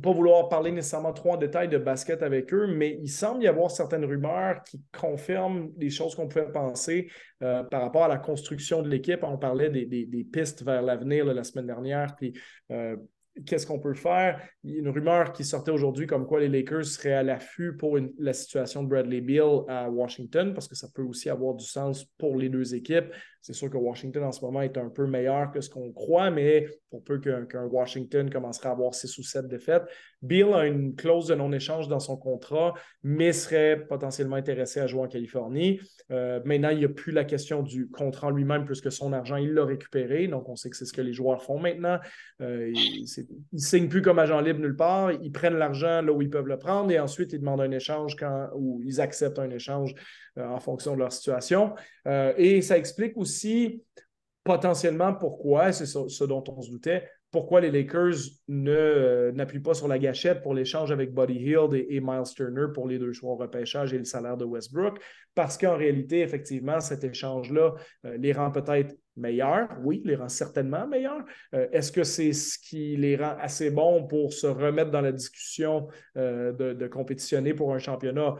pas 0.00 0.12
vouloir 0.12 0.48
parler 0.48 0.70
nécessairement 0.70 1.12
trop 1.12 1.32
en 1.32 1.36
détail 1.36 1.68
de 1.68 1.78
basket 1.78 2.22
avec 2.22 2.54
eux, 2.54 2.66
mais 2.68 2.98
il 3.02 3.08
semble 3.08 3.42
y 3.42 3.48
avoir 3.48 3.70
certaines 3.70 4.04
rumeurs 4.04 4.62
qui 4.62 4.80
confirment 4.98 5.72
des 5.76 5.90
choses 5.90 6.14
qu'on 6.14 6.28
pouvait 6.28 6.50
penser 6.50 7.10
euh, 7.42 7.64
par 7.64 7.82
rapport 7.82 8.04
à 8.04 8.08
la 8.08 8.18
construction 8.18 8.82
de 8.82 8.88
l'équipe. 8.88 9.20
On 9.22 9.36
parlait 9.36 9.68
des, 9.68 10.26
pistes 10.32 10.62
vers 10.62 10.82
l'avenir 10.82 11.24
la 11.24 11.42
semaine 11.42 11.66
dernière, 11.66 12.14
euh, 12.70 12.96
qu'est-ce 13.46 13.66
qu'on 13.66 13.78
peut 13.80 13.94
faire? 13.94 14.40
Il 14.64 14.72
y 14.72 14.76
a 14.76 14.78
une 14.80 14.88
rumeur 14.88 15.32
qui 15.32 15.44
sortait 15.44 15.70
aujourd'hui 15.70 16.06
comme 16.06 16.26
quoi 16.26 16.40
les 16.40 16.48
Lakers 16.48 16.84
seraient 16.84 17.14
à 17.14 17.22
l'affût 17.22 17.76
pour 17.76 17.98
la 18.18 18.32
situation 18.32 18.82
de 18.82 18.88
Bradley 18.88 19.20
Beal 19.20 19.62
à 19.68 19.90
Washington, 19.90 20.52
parce 20.54 20.68
que 20.68 20.74
ça 20.74 20.88
peut 20.94 21.02
aussi 21.02 21.30
avoir 21.30 21.54
du 21.54 21.64
sens 21.64 22.04
pour 22.18 22.36
les 22.36 22.48
deux 22.48 22.74
équipes. 22.74 23.12
C'est 23.42 23.54
sûr 23.54 23.70
que 23.70 23.78
Washington 23.78 24.24
en 24.24 24.32
ce 24.32 24.44
moment 24.44 24.60
est 24.60 24.76
un 24.76 24.90
peu 24.90 25.06
meilleur 25.06 25.50
que 25.50 25.62
ce 25.62 25.70
qu'on 25.70 25.90
croit, 25.92 26.30
mais 26.30 26.66
pour 26.90 27.02
peu 27.02 27.18
qu'un 27.18 27.64
Washington 27.64 28.28
commencerait 28.28 28.68
à 28.68 28.72
avoir 28.72 28.94
six 28.94 29.16
ou 29.16 29.22
sept 29.22 29.48
défaites, 29.48 29.84
Bill 30.20 30.52
a 30.52 30.66
une 30.66 30.94
clause 30.94 31.28
de 31.28 31.34
non-échange 31.34 31.88
dans 31.88 32.00
son 32.00 32.18
contrat, 32.18 32.74
mais 33.02 33.32
serait 33.32 33.86
potentiellement 33.88 34.36
intéressé 34.36 34.80
à 34.80 34.86
jouer 34.86 35.02
en 35.02 35.08
Californie. 35.08 35.80
Euh, 36.10 36.40
maintenant, 36.44 36.68
il 36.68 36.78
n'y 36.78 36.84
a 36.84 36.90
plus 36.90 37.12
la 37.12 37.24
question 37.24 37.62
du 37.62 37.88
contrat 37.88 38.30
lui-même, 38.30 38.66
puisque 38.66 38.92
son 38.92 39.14
argent, 39.14 39.36
il 39.36 39.54
l'a 39.54 39.64
récupéré. 39.64 40.28
Donc, 40.28 40.48
on 40.48 40.56
sait 40.56 40.68
que 40.68 40.76
c'est 40.76 40.84
ce 40.84 40.92
que 40.92 41.00
les 41.00 41.14
joueurs 41.14 41.42
font 41.42 41.58
maintenant. 41.58 41.98
Euh, 42.42 42.70
ils 42.74 43.08
ne 43.52 43.58
signent 43.58 43.88
plus 43.88 44.02
comme 44.02 44.18
agent 44.18 44.40
libre 44.40 44.60
nulle 44.60 44.76
part. 44.76 45.12
Ils 45.12 45.32
prennent 45.32 45.56
l'argent 45.56 46.02
là 46.02 46.12
où 46.12 46.22
ils 46.22 46.30
peuvent 46.30 46.46
le 46.46 46.58
prendre 46.58 46.90
et 46.90 46.98
ensuite, 46.98 47.32
ils 47.32 47.40
demandent 47.40 47.60
un 47.60 47.70
échange 47.70 48.16
quand, 48.16 48.48
ou 48.54 48.80
ils 48.84 49.00
acceptent 49.00 49.38
un 49.38 49.50
échange 49.50 49.94
euh, 50.38 50.46
en 50.46 50.60
fonction 50.60 50.94
de 50.94 50.98
leur 50.98 51.12
situation. 51.12 51.74
et 52.06 52.62
ça 52.62 52.78
explique 52.78 53.16
aussi 53.16 53.82
potentiellement, 54.44 55.14
pourquoi, 55.14 55.72
c'est 55.72 55.86
ce, 55.86 56.24
dont 56.24 56.42
on 56.48 56.62
se 56.62 56.70
doutait, 56.70 57.08
pourquoi 57.30 57.60
les 57.60 57.70
Lakers 57.70 58.16
ne, 58.48 58.72
euh, 58.72 59.32
n'appuient 59.32 59.60
pas 59.60 59.74
sur 59.74 59.86
la 59.86 59.98
gâchette 59.98 60.42
pour 60.42 60.54
l'échange 60.54 60.90
avec 60.90 61.14
Buddy 61.14 61.34
Hield 61.34 61.74
et, 61.74 62.00
Miles 62.00 62.34
Turner 62.34 62.66
pour 62.74 62.88
les 62.88 62.98
deux 62.98 63.12
choix 63.12 63.36
repêchage 63.36 63.92
et 63.92 63.98
le 63.98 64.04
salaire 64.04 64.36
de 64.36 64.44
Westbrook? 64.44 64.98
Parce 65.34 65.56
qu'en 65.56 65.76
réalité, 65.76 66.20
effectivement, 66.20 66.80
cet 66.80 67.04
échange-là 67.04 67.74
euh, 68.04 68.16
les 68.18 68.32
rend 68.32 68.50
peut-être 68.50 68.96
meilleurs. 69.16 69.68
Oui, 69.82 70.02
les 70.04 70.16
rend 70.16 70.28
certainement 70.28 70.88
meilleurs. 70.88 71.24
Euh, 71.54 71.68
est-ce 71.72 71.92
que 71.92 72.02
c'est 72.02 72.32
ce 72.32 72.58
qui 72.58 72.96
les 72.96 73.16
rend 73.16 73.36
assez 73.38 73.70
bons 73.70 74.06
pour 74.06 74.32
se 74.32 74.46
remettre 74.46 74.90
dans 74.90 75.00
la 75.00 75.12
discussion 75.12 75.88
de, 76.16 76.86
compétitionner 76.88 77.54
pour 77.54 77.74
un 77.74 77.78
championnat? 77.78 78.36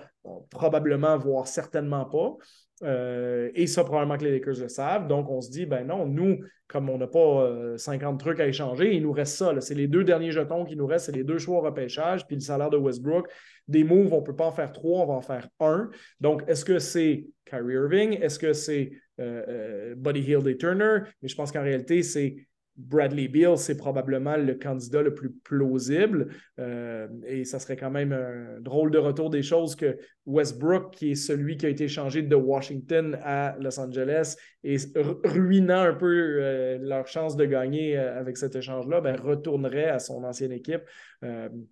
probablement, 0.51 1.17
voire 1.17 1.47
certainement 1.47 2.05
pas. 2.05 2.37
Euh, 2.83 3.51
et 3.55 3.67
ça, 3.67 3.85
probablement 3.85 4.17
que 4.17 4.25
les 4.25 4.33
Lakers 4.33 4.61
le 4.61 4.69
savent. 4.69 5.07
Donc, 5.07 5.31
on 5.31 5.41
se 5.41 5.51
dit, 5.51 5.67
ben 5.67 5.87
non, 5.87 6.07
nous, 6.07 6.41
comme 6.67 6.89
on 6.89 6.99
n'a 6.99 7.07
pas 7.07 7.77
50 7.77 8.15
euh, 8.15 8.19
trucs 8.19 8.41
à 8.41 8.47
échanger, 8.47 8.95
il 8.95 9.03
nous 9.03 9.13
reste 9.13 9.37
ça. 9.37 9.61
C'est 9.61 9.75
les 9.75 9.87
deux 9.87 10.05
derniers 10.05 10.33
jetons 10.33 10.65
qui 10.65 10.77
nous 10.77 10.87
restent, 10.87 11.07
c'est 11.07 11.17
les 11.17 11.25
deux 11.25 11.39
choix 11.39 11.59
au 11.59 11.61
repêchage, 11.61 12.27
puis 12.27 12.37
le 12.37 12.41
salaire 12.41 12.71
de 12.71 12.77
Westbrook. 12.77 13.29
Des 13.69 13.85
moves, 13.85 14.13
on 14.13 14.21
ne 14.21 14.25
peut 14.25 14.37
pas 14.37 14.47
en 14.47 14.53
faire 14.53 14.73
trois, 14.73 15.03
on 15.03 15.07
va 15.07 15.15
en 15.15 15.23
faire 15.23 15.49
un. 15.61 15.91
Donc, 16.21 16.43
est-ce 16.49 16.65
que 16.65 16.79
c'est 16.79 17.27
Kyrie 17.45 17.75
Irving? 17.75 18.19
Est-ce 18.21 18.39
que 18.39 18.53
c'est 18.53 18.91
euh, 19.21 19.95
Buddy 19.97 20.21
Hill 20.21 20.49
et 20.49 20.57
Turner? 20.57 21.01
Mais 21.23 21.29
je 21.29 21.37
pense 21.37 21.53
qu'en 21.53 21.63
réalité, 21.63 22.03
c'est 22.03 22.37
Bradley 22.81 23.29
Beal, 23.29 23.59
c'est 23.59 23.77
probablement 23.77 24.37
le 24.37 24.55
candidat 24.55 25.03
le 25.03 25.15
plus 25.15 25.31
plausible. 25.31 26.29
Euh, 26.59 27.09
et 27.27 27.45
ça 27.45 27.59
serait 27.59 27.77
quand 27.77 27.91
même 27.91 28.13
un 28.13 28.61
drôle 28.61 28.91
de 28.91 28.99
retour 28.99 29.29
des 29.29 29.43
choses 29.43 29.77
que 29.77 29.99
Westbrook, 30.27 30.95
qui 30.95 31.13
est 31.13 31.15
celui 31.15 31.57
qui 31.57 31.67
a 31.67 31.69
été 31.69 31.85
échangé 31.85 32.23
de 32.23 32.35
Washington 32.35 33.19
à 33.23 33.57
Los 33.61 33.79
Angeles 33.79 34.37
et 34.65 34.77
ruinant 35.25 35.81
un 35.81 35.95
peu 35.95 36.07
euh, 36.07 36.79
leur 36.81 37.07
chance 37.07 37.37
de 37.37 37.45
gagner 37.45 37.99
euh, 37.99 38.19
avec 38.19 38.37
cet 38.37 38.57
échange-là, 38.57 39.01
ben, 39.01 39.17
retournerait 39.17 39.89
à 39.89 39.99
son 39.99 40.25
ancienne 40.25 40.53
équipe 40.53 40.83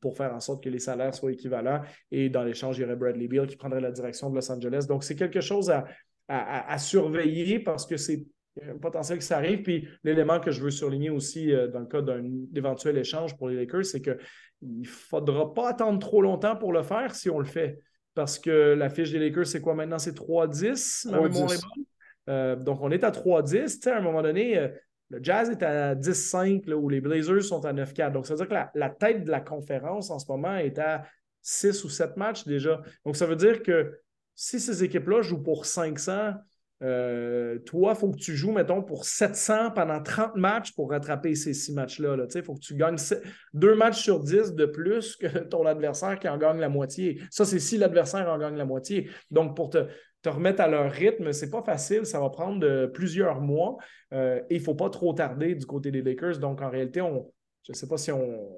pour 0.02 0.14
faire 0.14 0.34
en 0.34 0.40
sorte 0.40 0.62
que 0.62 0.68
les 0.68 0.78
salaires 0.78 1.14
soient 1.14 1.32
équivalents. 1.32 1.80
Et 2.10 2.28
dans 2.28 2.44
l'échange, 2.44 2.76
il 2.76 2.82
y 2.82 2.84
aurait 2.84 2.96
Bradley 2.96 3.28
Beal 3.28 3.46
qui 3.46 3.56
prendrait 3.56 3.80
la 3.80 3.90
direction 3.90 4.28
de 4.28 4.34
Los 4.34 4.52
Angeles. 4.52 4.84
Donc, 4.86 5.04
c'est 5.04 5.16
quelque 5.16 5.40
chose 5.40 5.72
à 6.28 6.78
surveiller 6.78 7.58
parce 7.58 7.86
que 7.86 7.96
c'est 7.96 8.26
un 8.68 8.78
potentiel 8.78 9.18
que 9.18 9.24
ça 9.24 9.36
arrive. 9.36 9.62
Puis 9.62 9.88
l'élément 10.04 10.40
que 10.40 10.50
je 10.50 10.62
veux 10.62 10.70
surligner 10.70 11.10
aussi 11.10 11.52
euh, 11.52 11.68
dans 11.68 11.80
le 11.80 11.86
cas 11.86 12.02
d'un 12.02 12.24
éventuel 12.54 12.98
échange 12.98 13.36
pour 13.36 13.48
les 13.48 13.56
Lakers, 13.56 13.84
c'est 13.84 14.00
qu'il 14.00 14.18
ne 14.62 14.86
faudra 14.86 15.52
pas 15.54 15.70
attendre 15.70 15.98
trop 15.98 16.22
longtemps 16.22 16.56
pour 16.56 16.72
le 16.72 16.82
faire 16.82 17.14
si 17.14 17.30
on 17.30 17.38
le 17.38 17.44
fait. 17.44 17.80
Parce 18.14 18.38
que 18.38 18.74
la 18.74 18.90
fiche 18.90 19.12
des 19.12 19.18
Lakers, 19.18 19.46
c'est 19.46 19.60
quoi 19.60 19.74
maintenant? 19.74 19.98
C'est 19.98 20.16
3-10, 20.16 21.08
euh, 22.28 22.56
donc, 22.56 22.80
on 22.82 22.90
est 22.90 23.04
à 23.04 23.10
3-10. 23.10 23.88
À 23.88 23.96
un 23.96 24.00
moment 24.00 24.22
donné, 24.22 24.58
euh, 24.58 24.68
le 25.10 25.18
Jazz 25.22 25.48
est 25.48 25.62
à 25.62 25.94
10-5 25.94 26.70
ou 26.74 26.88
les 26.88 27.00
Blazers 27.00 27.42
sont 27.42 27.64
à 27.64 27.72
9-4. 27.72 28.12
Donc, 28.12 28.26
ça 28.26 28.34
veut 28.34 28.38
dire 28.38 28.48
que 28.48 28.54
la, 28.54 28.70
la, 28.74 28.90
tête 28.90 29.24
de 29.24 29.30
la 29.30 29.40
conférence 29.40 30.10
en 30.10 30.18
ce 30.18 30.30
moment 30.30 30.56
est 30.56 30.78
à 30.78 31.06
6 31.40 31.84
ou 31.84 31.88
7 31.88 32.16
matchs 32.16 32.46
déjà. 32.46 32.82
Donc, 33.06 33.16
ça 33.16 33.24
veut 33.24 33.36
dire 33.36 33.62
que 33.62 33.98
si 34.34 34.60
ces 34.60 34.84
équipes-là 34.84 35.22
jouent 35.22 35.42
pour 35.42 35.64
500, 35.64 36.34
euh, 36.82 37.58
toi, 37.60 37.92
il 37.94 37.98
faut 37.98 38.10
que 38.10 38.18
tu 38.18 38.36
joues, 38.36 38.52
mettons, 38.52 38.82
pour 38.82 39.04
700 39.04 39.72
pendant 39.72 40.00
30 40.00 40.36
matchs 40.36 40.72
pour 40.72 40.90
rattraper 40.90 41.34
ces 41.34 41.52
six 41.52 41.72
matchs-là. 41.72 42.16
Il 42.34 42.42
faut 42.42 42.54
que 42.54 42.60
tu 42.60 42.74
gagnes 42.74 42.96
deux 43.52 43.74
matchs 43.74 44.02
sur 44.02 44.20
10 44.20 44.54
de 44.54 44.66
plus 44.66 45.16
que 45.16 45.26
ton 45.50 45.66
adversaire 45.66 46.18
qui 46.18 46.28
en 46.28 46.38
gagne 46.38 46.58
la 46.58 46.68
moitié. 46.68 47.20
Ça, 47.30 47.44
c'est 47.44 47.58
si 47.58 47.78
l'adversaire 47.78 48.28
en 48.28 48.38
gagne 48.38 48.56
la 48.56 48.64
moitié. 48.64 49.10
Donc, 49.30 49.56
pour 49.56 49.70
te, 49.70 49.86
remettre 50.26 50.60
à 50.60 50.68
leur 50.68 50.92
rythme, 50.92 51.32
c'est 51.32 51.50
pas 51.50 51.62
facile. 51.62 52.04
Ça 52.04 52.20
va 52.20 52.28
prendre 52.28 52.64
euh, 52.66 52.86
plusieurs 52.86 53.40
mois 53.40 53.78
euh, 54.12 54.40
et 54.50 54.56
il 54.56 54.58
ne 54.58 54.64
faut 54.64 54.74
pas 54.74 54.90
trop 54.90 55.14
tarder 55.14 55.54
du 55.54 55.64
côté 55.64 55.90
des 55.90 56.02
Lakers. 56.02 56.38
Donc, 56.38 56.60
en 56.60 56.68
réalité, 56.68 57.00
on, 57.00 57.32
je 57.66 57.72
ne 57.72 57.76
sais 57.76 57.88
pas 57.88 57.96
si 57.96 58.12
on, 58.12 58.48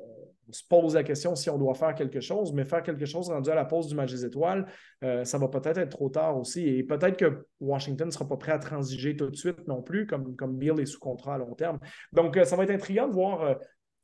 se 0.52 0.62
pose 0.66 0.94
la 0.94 1.02
question 1.02 1.34
si 1.34 1.50
on 1.50 1.58
doit 1.58 1.74
faire 1.74 1.94
quelque 1.94 2.20
chose, 2.20 2.52
mais 2.52 2.64
faire 2.64 2.82
quelque 2.82 3.06
chose 3.06 3.28
rendu 3.28 3.50
à 3.50 3.54
la 3.54 3.64
pause 3.64 3.88
du 3.88 3.94
match 3.94 4.10
des 4.10 4.24
étoiles, 4.24 4.66
euh, 5.04 5.24
ça 5.24 5.38
va 5.38 5.48
peut-être 5.48 5.78
être 5.78 5.90
trop 5.90 6.08
tard 6.08 6.38
aussi. 6.38 6.66
Et 6.66 6.82
peut-être 6.82 7.16
que 7.16 7.46
Washington 7.60 8.06
ne 8.06 8.12
sera 8.12 8.26
pas 8.26 8.36
prêt 8.36 8.52
à 8.52 8.58
transiger 8.58 9.16
tout 9.16 9.28
de 9.28 9.36
suite 9.36 9.66
non 9.66 9.82
plus, 9.82 10.06
comme, 10.06 10.36
comme 10.36 10.56
Bill 10.56 10.78
est 10.80 10.86
sous 10.86 10.98
contrat 10.98 11.34
à 11.34 11.38
long 11.38 11.54
terme. 11.54 11.78
Donc, 12.12 12.36
euh, 12.36 12.44
ça 12.44 12.56
va 12.56 12.64
être 12.64 12.70
intriguant 12.70 13.08
de 13.08 13.14
voir. 13.14 13.42
Euh, 13.42 13.54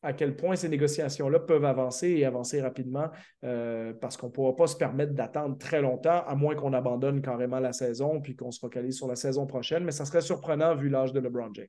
à 0.02 0.12
quel 0.12 0.36
point 0.36 0.54
ces 0.54 0.68
négociations-là 0.68 1.40
peuvent 1.40 1.64
avancer 1.64 2.08
et 2.08 2.24
avancer 2.24 2.60
rapidement 2.60 3.08
parce 3.40 4.16
qu'on 4.16 4.26
ne 4.26 4.30
pourra 4.30 4.54
pas 4.54 4.68
se 4.68 4.76
permettre 4.76 5.14
d'attendre 5.14 5.58
très 5.58 5.80
longtemps, 5.80 6.22
à 6.24 6.36
moins 6.36 6.54
qu'on 6.54 6.74
abandonne 6.74 7.20
carrément 7.20 7.58
la 7.58 7.72
saison 7.72 8.20
puis 8.20 8.36
qu'on 8.36 8.52
se 8.52 8.60
focalise 8.60 8.96
sur 8.96 9.08
la 9.08 9.16
saison 9.16 9.46
prochaine. 9.46 9.82
Mais 9.82 9.90
ça 9.90 10.04
serait 10.04 10.20
surprenant 10.20 10.76
vu 10.76 10.90
l'âge 10.90 11.12
de 11.12 11.18
LeBron 11.18 11.52
James. 11.54 11.66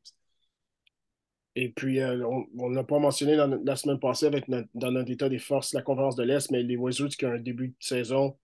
Et 1.59 1.69
puis, 1.69 1.99
euh, 2.01 2.23
on 2.59 2.69
n'a 2.69 2.83
pas 2.83 2.99
mentionné 2.99 3.35
la 3.35 3.75
semaine 3.75 3.99
passée 3.99 4.27
avec 4.27 4.45
dans 4.47 4.91
notre 4.91 5.09
état 5.09 5.27
des 5.27 5.39
forces 5.39 5.73
la 5.73 5.81
conférence 5.81 6.15
de 6.15 6.21
l'Est, 6.23 6.51
mais 6.51 6.61
les 6.61 6.77
Wizards 6.77 7.09
qui 7.09 7.25
ont 7.25 7.31
un 7.31 7.39
début 7.39 7.69
de 7.69 7.75
saison 7.79 8.37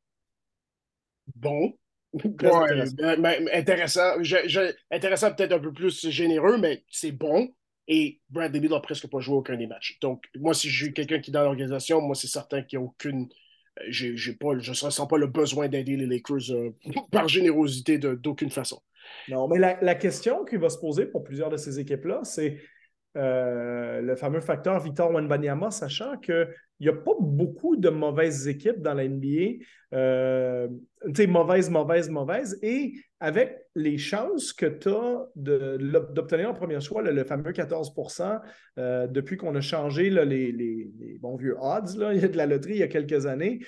bon. 1.36 1.78
intéressant. 3.54 4.18
intéressant, 4.90 5.32
peut-être 5.32 5.52
un 5.52 5.60
peu 5.60 5.72
plus 5.72 6.10
généreux, 6.10 6.58
mais 6.58 6.84
c'est 6.90 7.12
bon. 7.12 7.54
Et 7.88 8.20
Bradley 8.30 8.60
Beal 8.60 8.72
n'a 8.72 8.80
presque 8.80 9.08
pas 9.08 9.20
joué 9.20 9.36
aucun 9.36 9.58
des 9.58 9.68
matchs. 9.68 10.00
Donc, 10.02 10.26
moi, 10.36 10.56
si 10.56 10.70
je 10.70 10.86
suis 10.86 10.94
quelqu'un 10.94 11.20
qui 11.20 11.30
est 11.30 11.34
dans 11.34 11.44
l'organisation, 11.44 12.02
moi, 12.02 12.16
c'est 12.16 12.26
certain 12.26 12.64
qu'il 12.64 12.80
n'y 12.80 12.86
a 12.86 12.88
aucune. 12.88 13.30
Euh, 13.80 13.84
j'ai, 13.90 14.34
pas, 14.34 14.58
je 14.58 14.72
ne 14.72 14.86
ressens 14.86 15.06
pas 15.06 15.18
le 15.18 15.28
besoin 15.28 15.68
d'aider 15.68 15.98
les 15.98 16.08
Lakers 16.08 16.50
euh, 16.50 16.76
par 17.12 17.28
générosité 17.28 18.00
d'aucune 18.00 18.50
façon. 18.50 18.82
Non, 19.28 19.48
mais 19.48 19.60
la, 19.60 19.80
la, 19.84 19.96
question 19.96 20.46
qui 20.46 20.56
va 20.56 20.70
se 20.70 20.80
poser 20.80 21.06
pour 21.06 21.24
plusieurs 21.24 21.50
de 21.50 21.58
ces 21.58 21.80
équipes-là, 21.80 22.22
c'est 22.24 22.62
euh, 23.16 24.02
le 24.02 24.16
fameux 24.16 24.40
facteur 24.40 24.80
Victor 24.80 25.12
Wenbanyama, 25.12 25.70
sachant 25.70 26.18
qu'il 26.18 26.48
n'y 26.80 26.88
a 26.88 26.94
pas 26.94 27.14
beaucoup 27.20 27.76
de 27.76 27.90
mauvaises 27.90 28.48
équipes 28.48 28.82
dans 28.82 28.96
la 28.96 29.08
NBA. 29.08 29.64
Euh, 29.94 30.68
tu 31.06 31.14
sais, 31.16 31.28
mauvaise, 31.28 31.70
mauvaise, 31.70 32.10
mauvaise. 32.10 32.58
Et 32.64 32.94
avec 33.20 33.68
les 33.76 34.00
chances 34.00 34.52
que 34.52 34.66
tu 34.66 34.90
as 34.90 35.28
d'obtenir 35.36 36.50
en 36.50 36.54
premier 36.54 36.82
choix 36.82 37.04
le, 37.04 37.24
fameux 37.24 37.52
14% 37.52 38.42
euh, 38.80 39.08
depuis 39.08 39.38
qu'on 39.38 39.56
a 39.56 39.62
changé 39.62 40.10
les, 40.10 41.18
bons 41.22 41.36
vieux 41.36 41.56
odds 41.60 41.94
de 41.96 42.38
la 42.38 42.48
loterie 42.48 42.74
il 42.74 42.80
y 42.80 42.84
a 42.84 42.88
quelques 42.88 43.28
années, 43.28 43.60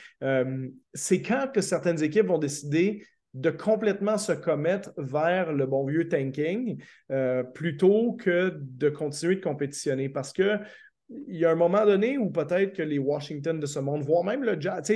c'est 0.94 1.22
quand 1.22 1.52
que 1.54 1.62
certaines 1.62 2.04
équipes 2.04 2.28
vont 2.28 2.40
décider 2.40 3.04
de 3.36 3.50
complètement 3.50 4.18
se 4.18 4.32
commettre 4.32 4.92
vers 4.98 5.52
le 5.52 5.66
bon 5.66 5.86
vieux 5.86 6.08
tanking 6.08 6.82
euh, 7.12 7.44
plutôt 7.44 8.14
que 8.14 8.54
de 8.58 8.90
continuer 8.90 9.36
de 9.36 9.42
compétitionner. 9.42 10.08
Parce 10.08 10.32
que 10.32 10.58
il 11.10 11.36
y 11.36 11.46
a 11.46 11.52
un 11.52 11.56
moment 11.56 11.86
donné 11.86 12.18
où 12.18 12.32
peut-être 12.32 12.74
que 12.74 12.82
les 12.82 12.98
Washington 12.98 13.60
de 13.60 13.66
ce 13.66 13.80
monde, 13.80 14.04
voire 14.04 14.24
même 14.24 14.44
le 14.44 14.60
Jazz, 14.60 14.90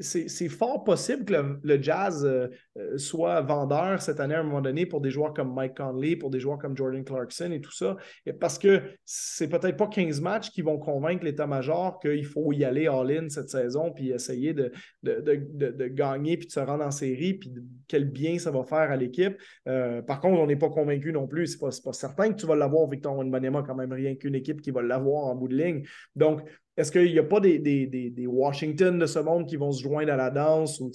c'est 0.00 0.48
fort 0.48 0.84
possible 0.84 1.24
que 1.24 1.58
le, 1.62 1.82
Jazz 1.82 2.24
euh, 2.24 2.48
euh, 2.76 2.98
soit 2.98 3.40
vendeur 3.42 4.00
cette 4.02 4.20
année 4.20 4.34
à 4.34 4.40
un 4.40 4.42
moment 4.42 4.60
donné 4.60 4.86
pour 4.86 5.00
des 5.00 5.10
joueurs 5.10 5.32
comme 5.34 5.54
Mike 5.54 5.76
Conley, 5.76 6.16
pour 6.16 6.30
des 6.30 6.40
joueurs 6.40 6.58
comme 6.58 6.76
Jordan 6.76 7.04
Clarkson 7.04 7.50
et 7.52 7.60
tout 7.60 7.72
ça. 7.72 7.96
parce 8.40 8.58
que 8.58 8.82
c'est 9.04 9.48
peut-être 9.48 9.76
pas 9.76 9.86
15 9.88 10.20
matchs 10.20 10.50
qui 10.50 10.62
vont 10.62 10.78
convaincre 10.78 11.24
l'état-major 11.24 12.00
qu'il 12.00 12.24
faut 12.24 12.52
y 12.52 12.64
aller 12.64 12.86
all-in 12.86 13.28
cette 13.28 13.50
saison 13.50 13.92
puis 13.92 14.10
essayer 14.10 14.54
de, 14.54 14.72
de, 15.02 15.86
gagner 15.88 16.36
puis 16.36 16.46
de 16.46 16.52
se 16.52 16.60
rendre 16.60 16.84
en 16.84 16.90
série 16.90 17.34
puis 17.34 17.52
quel 17.86 18.10
bien 18.10 18.38
ça 18.38 18.50
va 18.50 18.64
faire 18.64 18.90
à 18.90 18.96
l'équipe. 18.96 19.36
Euh, 19.66 20.02
par 20.02 20.20
contre, 20.20 20.40
on 20.40 20.46
n'est 20.46 20.56
pas 20.56 20.70
convaincu 20.70 21.12
non 21.12 21.26
plus. 21.26 21.46
C'est 21.48 21.58
pas, 21.58 21.70
pas 21.84 21.92
certain 21.92 22.32
que 22.32 22.40
tu 22.40 22.46
vas 22.46 22.56
l'avoir, 22.56 22.88
Victor 22.88 23.16
Wembanyama, 23.16 23.62
quand 23.62 23.74
même 23.74 23.92
rien 23.92 24.14
qu'une 24.14 24.34
équipe 24.34 24.60
qui 24.60 24.70
va 24.70 24.82
l'avoir 24.82 25.24
en 25.24 25.34
bout 25.34 25.48
de 25.48 25.56
ligne. 25.56 25.84
Donc, 26.16 26.42
est-ce 26.78 26.92
qu'il 26.92 27.10
n'y 27.10 27.18
a 27.18 27.24
pas 27.24 27.40
des, 27.40 27.58
des, 27.58 28.26
Washington 28.28 29.00
de 29.00 29.06
ce 29.06 29.18
monde 29.18 29.46
qui 29.46 29.56
vont 29.56 29.72
se 29.72 29.82
joindre 29.82 30.12
à 30.12 30.16
la 30.16 30.30
danse 30.30 30.78
ou 30.78 30.92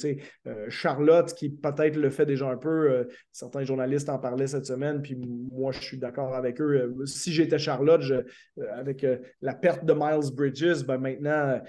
euh, 0.47 0.65
Charlotte 0.69 1.33
qui 1.33 1.49
peut-être 1.49 1.97
le 1.97 2.09
fait 2.09 2.25
déjà 2.25 2.47
un 2.47 2.55
peu? 2.55 2.89
Euh, 2.89 3.03
certains 3.33 3.63
journalistes 3.63 4.07
en 4.07 4.17
parlaient 4.17 4.47
cette 4.47 4.65
semaine, 4.65 5.01
puis 5.01 5.17
moi 5.51 5.73
je 5.73 5.81
suis 5.81 5.97
d'accord 5.97 6.35
avec 6.35 6.61
eux. 6.61 6.95
Euh, 7.01 7.05
si 7.05 7.33
j'étais 7.33 7.59
Charlotte, 7.59 8.01
avec 8.71 9.05
la 9.41 9.53
perte 9.53 9.83
de 9.83 9.93
Miles 9.93 10.33
Bridges, 10.33 10.85
ben 10.85 10.97
maintenant 10.97 11.59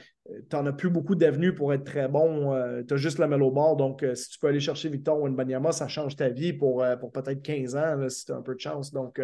tu 0.49 0.57
n'en 0.57 0.67
as 0.67 0.73
plus 0.73 0.91
beaucoup 0.91 1.17
d'avenues 1.17 1.55
pour 1.55 1.75
être 1.75 1.85
très 1.85 2.09
bon. 2.09 2.55
tu 2.87 2.95
as 2.95 2.97
juste 2.97 3.19
la 3.19 3.27
Melo 3.27 3.51
Ball. 3.51 3.77
Donc, 3.77 4.05
si 4.15 4.31
tu 4.31 4.39
peux 4.39 4.47
aller 4.47 4.61
chercher 4.61 4.89
Victor 4.89 5.21
Wenbanyama, 5.21 5.73
ça 5.73 5.87
change 5.89 6.17
ta 6.17 6.31
vie 6.31 6.53
pour, 6.53 6.85
pour 7.01 7.13
peut-être 7.13 7.43
15 7.43 7.77
ans, 7.77 8.09
si 8.09 8.27
tu 8.27 8.33
as 8.33 8.37
un 8.37 8.43
peu 8.43 8.55
de 8.55 8.61
chance. 8.61 8.93
Donc, 8.93 9.21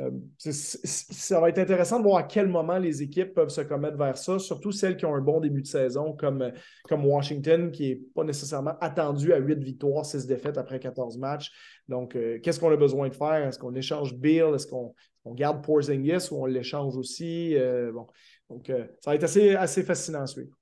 euh, 0.00 0.10
ça 0.38 1.40
va 1.40 1.48
être 1.50 1.58
intéressant 1.58 1.98
de 1.98 2.04
voir 2.04 2.18
à 2.18 2.22
quel 2.22 2.48
moment 2.48 2.78
les 2.78 3.02
équipes 3.02 3.34
peuvent 3.34 3.50
se 3.50 3.60
commettre 3.60 3.96
vers 3.98 4.16
ça, 4.16 4.38
surtout 4.38 4.72
celles 4.72 4.96
qui 4.96 5.04
ont 5.04 5.14
un 5.14 5.20
bon 5.20 5.40
début 5.40 5.62
de 5.62 5.66
saison, 5.66 6.14
comme, 6.14 6.52
comme 6.88 7.04
Washington, 7.04 7.70
qui 7.70 7.90
n'est 7.90 8.00
pas 8.14 8.24
nécessairement 8.24 8.78
attendu 8.80 9.32
à 9.32 9.38
8 9.38 9.62
victoires, 9.62 10.06
6 10.06 10.26
défaites 10.26 10.58
après 10.58 10.78
14 10.80 11.18
matchs. 11.18 11.50
Donc, 11.88 12.16
euh, 12.16 12.38
qu'est-ce 12.42 12.58
qu'on 12.60 12.70
a 12.70 12.76
besoin 12.76 13.08
de 13.08 13.14
faire? 13.14 13.48
Est-ce 13.48 13.58
qu'on 13.58 13.74
échange 13.74 14.14
Bill? 14.14 14.52
Est-ce 14.54 14.66
qu'on 14.66 14.94
garde 15.26 15.62
Porzingis 15.62 16.28
ou 16.30 16.42
on 16.42 16.46
l'échange 16.46 16.96
aussi? 16.96 17.56
Euh, 17.56 17.92
bon. 17.92 18.06
Donc, 18.48 18.72
ça 19.00 19.10
va 19.10 19.14
être 19.14 19.24
assez, 19.24 19.54
assez 19.54 19.82
fascinant 19.82 20.22
à 20.22 20.26
suivre. 20.26 20.56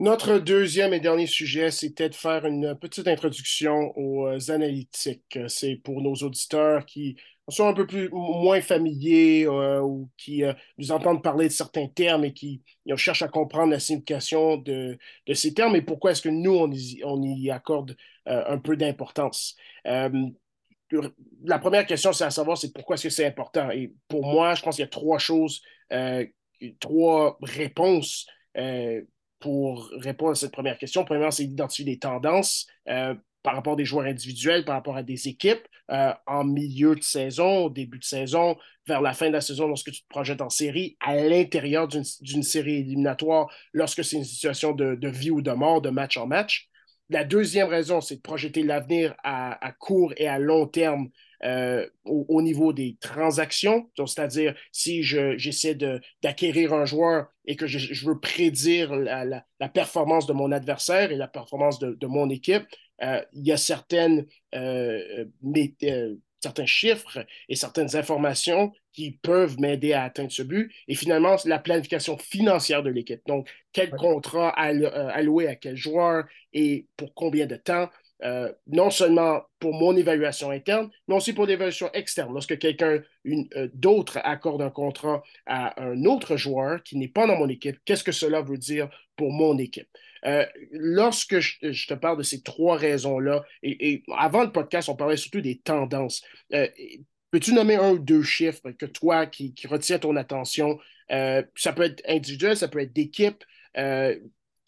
Notre 0.00 0.38
deuxième 0.38 0.94
et 0.94 1.00
dernier 1.00 1.26
sujet, 1.26 1.72
c'était 1.72 2.08
de 2.08 2.14
faire 2.14 2.46
une 2.46 2.78
petite 2.80 3.08
introduction 3.08 3.92
aux 3.96 4.50
analytiques. 4.50 5.38
C'est 5.48 5.74
pour 5.82 6.00
nos 6.00 6.14
auditeurs 6.14 6.86
qui 6.86 7.16
sont 7.50 7.66
un 7.66 7.74
peu 7.74 7.86
plus 7.86 8.08
moins 8.10 8.60
familiers 8.60 9.46
euh, 9.46 9.80
ou 9.80 10.10
qui 10.16 10.44
euh, 10.44 10.52
nous 10.76 10.92
entendent 10.92 11.22
parler 11.22 11.48
de 11.48 11.52
certains 11.52 11.88
termes 11.88 12.24
et 12.24 12.32
qui 12.32 12.62
cherchent 12.96 13.22
à 13.22 13.28
comprendre 13.28 13.72
la 13.72 13.80
signification 13.80 14.56
de, 14.56 14.98
de 15.26 15.34
ces 15.34 15.54
termes 15.54 15.76
et 15.76 15.82
pourquoi 15.82 16.12
est-ce 16.12 16.22
que 16.22 16.28
nous, 16.28 16.54
on 16.54 16.70
y, 16.70 17.00
on 17.04 17.22
y 17.22 17.50
accorde 17.50 17.96
un 18.26 18.58
peu 18.58 18.76
d'importance. 18.76 19.56
la 19.84 21.58
première 21.58 21.86
question, 21.86 22.12
c'est 22.12 22.24
à 22.24 22.30
savoir, 22.30 22.58
c'est 22.58 22.74
pourquoi 22.74 22.94
est-ce 22.94 23.04
que 23.04 23.08
c'est 23.08 23.24
important? 23.24 23.70
Et 23.70 23.94
pour 24.06 24.26
moi, 24.26 24.54
je 24.54 24.62
pense 24.62 24.76
qu'il 24.76 24.82
y 24.82 24.86
a 24.86 24.90
trois 24.90 25.18
choses, 25.18 25.62
trois 26.78 27.38
réponses 27.40 28.26
pour 29.40 29.88
répondre 29.98 30.32
à 30.32 30.34
cette 30.34 30.52
première 30.52 30.78
question. 30.78 31.04
Premièrement, 31.04 31.30
c'est 31.30 31.44
d'identifier 31.44 31.84
des 31.84 31.98
tendances 31.98 32.66
euh, 32.88 33.14
par 33.48 33.54
rapport 33.54 33.72
à 33.72 33.76
des 33.76 33.86
joueurs 33.86 34.04
individuels, 34.04 34.66
par 34.66 34.74
rapport 34.74 34.98
à 34.98 35.02
des 35.02 35.26
équipes 35.26 35.66
euh, 35.90 36.12
en 36.26 36.44
milieu 36.44 36.94
de 36.94 37.02
saison, 37.02 37.64
au 37.64 37.70
début 37.70 37.98
de 37.98 38.04
saison, 38.04 38.58
vers 38.86 39.00
la 39.00 39.14
fin 39.14 39.28
de 39.28 39.32
la 39.32 39.40
saison, 39.40 39.66
lorsque 39.66 39.90
tu 39.90 40.02
te 40.02 40.08
projettes 40.10 40.42
en 40.42 40.50
série, 40.50 40.98
à 41.00 41.16
l'intérieur 41.16 41.88
d'une 41.88 42.42
série 42.42 42.80
éliminatoire, 42.80 43.50
lorsque 43.72 44.04
c'est 44.04 44.16
une 44.16 44.24
situation 44.24 44.72
de, 44.72 45.08
vie 45.08 45.30
ou 45.30 45.40
de 45.40 45.50
mort, 45.52 45.80
de 45.80 45.88
match 45.88 46.18
en 46.18 46.26
match. 46.26 46.68
La 47.08 47.24
deuxième 47.24 47.68
raison, 47.68 48.02
c'est 48.02 48.16
de 48.16 48.20
projeter 48.20 48.62
l'avenir 48.62 49.14
à, 49.24 49.72
court 49.78 50.12
et 50.18 50.28
à 50.28 50.38
long 50.38 50.66
terme 50.66 51.08
euh, 51.42 51.88
au, 52.04 52.42
niveau 52.42 52.74
des 52.74 52.98
transactions. 53.00 53.88
C'est-à-dire, 53.96 54.54
si 54.72 55.02
j'essaie 55.02 55.74
d'acquérir 56.22 56.74
un 56.74 56.84
joueur 56.84 57.28
et 57.46 57.56
que 57.56 57.66
je, 57.66 58.04
veux 58.04 58.20
prédire 58.20 58.94
la, 58.94 59.42
performance 59.72 60.26
de 60.26 60.34
mon 60.34 60.52
adversaire 60.52 61.10
et 61.10 61.16
la 61.16 61.28
performance 61.28 61.78
de, 61.78 62.06
mon 62.06 62.28
équipe, 62.28 62.66
il 63.00 63.46
y 63.46 63.52
a 63.52 63.56
certaines, 63.56 64.26
euh, 64.54 65.24
certains 66.40 66.66
chiffres 66.66 67.24
et 67.48 67.56
certaines 67.56 67.96
informations 67.96 68.72
qui 68.92 69.12
peuvent 69.22 69.58
m'aider 69.60 69.92
à 69.92 70.04
atteindre 70.04 70.32
ce 70.32 70.42
but. 70.42 70.72
Et 70.88 70.94
finalement, 70.94 71.36
la 71.44 71.58
planification 71.58 72.18
financière 72.18 72.82
de 72.82 72.90
l'équipe. 72.90 73.20
Donc, 73.26 73.48
quel 73.72 73.90
contrat 73.90 74.50
allouer 74.50 75.48
à 75.48 75.54
quel 75.54 75.76
joueur 75.76 76.24
et 76.52 76.86
pour 76.96 77.14
combien 77.14 77.46
de 77.46 77.56
temps. 77.56 77.88
Euh, 78.24 78.52
non 78.66 78.90
seulement 78.90 79.42
pour 79.60 79.74
mon 79.74 79.96
évaluation 79.96 80.50
interne, 80.50 80.90
mais 81.06 81.14
aussi 81.14 81.32
pour 81.32 81.46
l'évaluation 81.46 81.88
externe. 81.92 82.32
Lorsque 82.32 82.58
quelqu'un 82.58 83.00
euh, 83.26 83.68
d'autre 83.74 84.18
accorde 84.24 84.60
un 84.60 84.70
contrat 84.70 85.22
à 85.46 85.80
un 85.80 86.04
autre 86.04 86.36
joueur 86.36 86.82
qui 86.82 86.96
n'est 86.96 87.06
pas 87.06 87.28
dans 87.28 87.36
mon 87.36 87.48
équipe, 87.48 87.78
qu'est-ce 87.84 88.02
que 88.02 88.10
cela 88.10 88.42
veut 88.42 88.58
dire 88.58 88.88
pour 89.14 89.30
mon 89.30 89.56
équipe? 89.56 89.88
Euh, 90.26 90.44
lorsque 90.72 91.38
je, 91.40 91.86
te 91.86 91.94
parle 91.94 92.18
de 92.18 92.22
ces 92.22 92.42
trois 92.42 92.76
raisons-là, 92.76 93.44
et, 93.62 94.02
avant 94.16 94.44
le 94.44 94.52
podcast, 94.52 94.88
on 94.88 94.96
parlait 94.96 95.16
surtout 95.16 95.40
des 95.40 95.58
tendances. 95.58 96.22
Peux-tu 97.30 97.52
nommer 97.52 97.76
un 97.76 97.90
ou 97.92 97.98
deux 97.98 98.22
chiffres 98.22 98.70
que 98.70 98.86
toi 98.86 99.26
qui, 99.26 99.52
qui 99.52 99.66
retient 99.66 99.98
ton 99.98 100.16
attention? 100.16 100.78
ça 101.10 101.72
peut 101.74 101.84
être 101.84 102.02
individuel, 102.06 102.56
ça 102.56 102.68
peut 102.68 102.80
être 102.80 102.92
d'équipe 102.92 103.42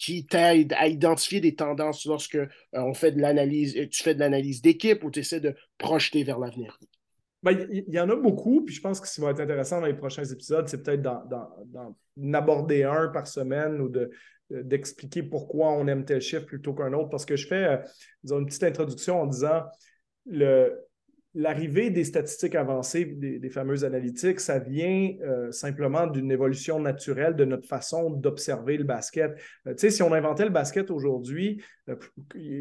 qui 0.01 0.24
t'aide 0.24 0.72
à 0.72 0.88
identifier 0.88 1.40
des 1.40 1.55
tendances 1.55 2.07
lorsque 2.07 2.36
euh, 2.36 2.48
on 2.72 2.94
fait 2.94 3.12
de 3.12 3.20
l'analyse, 3.20 3.76
euh, 3.76 3.86
tu 3.86 4.03
fais 4.03 4.14
de 4.14 4.20
l'analyse 4.20 4.62
d'équipe 4.62 5.05
ou 5.05 5.11
tu 5.11 5.20
essaies 5.20 5.40
de 5.40 5.55
projeter 5.76 6.24
vers 6.24 6.38
l'avenir? 6.38 6.80
Ben, 7.42 7.68
il 7.70 7.84
y, 7.88 8.01
en 8.01 8.09
a 8.09 8.16
beaucoup, 8.16 8.64
puis 8.64 8.74
je 8.74 8.80
pense 8.80 9.01
que 9.01 9.07
ce 9.07 9.14
qui 9.14 9.20
va 9.20 9.30
être 9.30 9.40
intéressant 9.40 9.80
dans 9.80 9.86
les 9.86 9.94
prochains 9.94 10.24
épisodes, 10.24 10.68
c'est 10.68 10.82
peut-être 10.82 11.03
d'en 11.03 12.34
aborder 12.34 12.82
un 12.82 13.09
par 13.09 13.26
semaine 13.26 13.80
ou 13.80 13.88
de, 13.88 14.11
d'expliquer 14.51 15.22
pourquoi 15.22 15.72
on 15.72 15.86
aime 15.86 16.05
tel 16.05 16.20
chiffre 16.20 16.46
plutôt 16.46 16.74
qu'un 16.74 16.92
autre, 16.92 17.09
parce 17.09 17.24
que 17.24 17.36
je 17.36 17.46
fais 17.46 17.64
euh, 17.64 18.38
une 18.38 18.46
petite 18.46 18.64
introduction 18.64 19.22
en 19.22 19.26
disant 19.26 19.62
le, 20.26 20.76
l'arrivée 21.34 21.90
des 21.90 22.05
statistiques 22.05 22.57
avancées, 22.57 23.05
des, 23.05 23.51
fameuses 23.51 23.84
analytiques, 23.84 24.40
ça 24.40 24.59
vient 24.59 25.12
euh, 25.22 25.53
simplement 25.53 26.07
d'une 26.07 26.30
évolution 26.32 26.80
naturelle 26.80 27.36
de 27.36 27.44
notre 27.44 27.68
façon 27.68 28.11
d'observer 28.11 28.76
le 28.76 28.84
basket. 28.84 29.32
Euh, 29.66 29.74
tu 29.74 29.78
sais, 29.78 29.90
si 29.90 30.03
on 30.03 30.12
inventait 30.12 30.44
le 30.44 30.51
basket 30.51 30.90
aujourd'hui, 30.90 31.62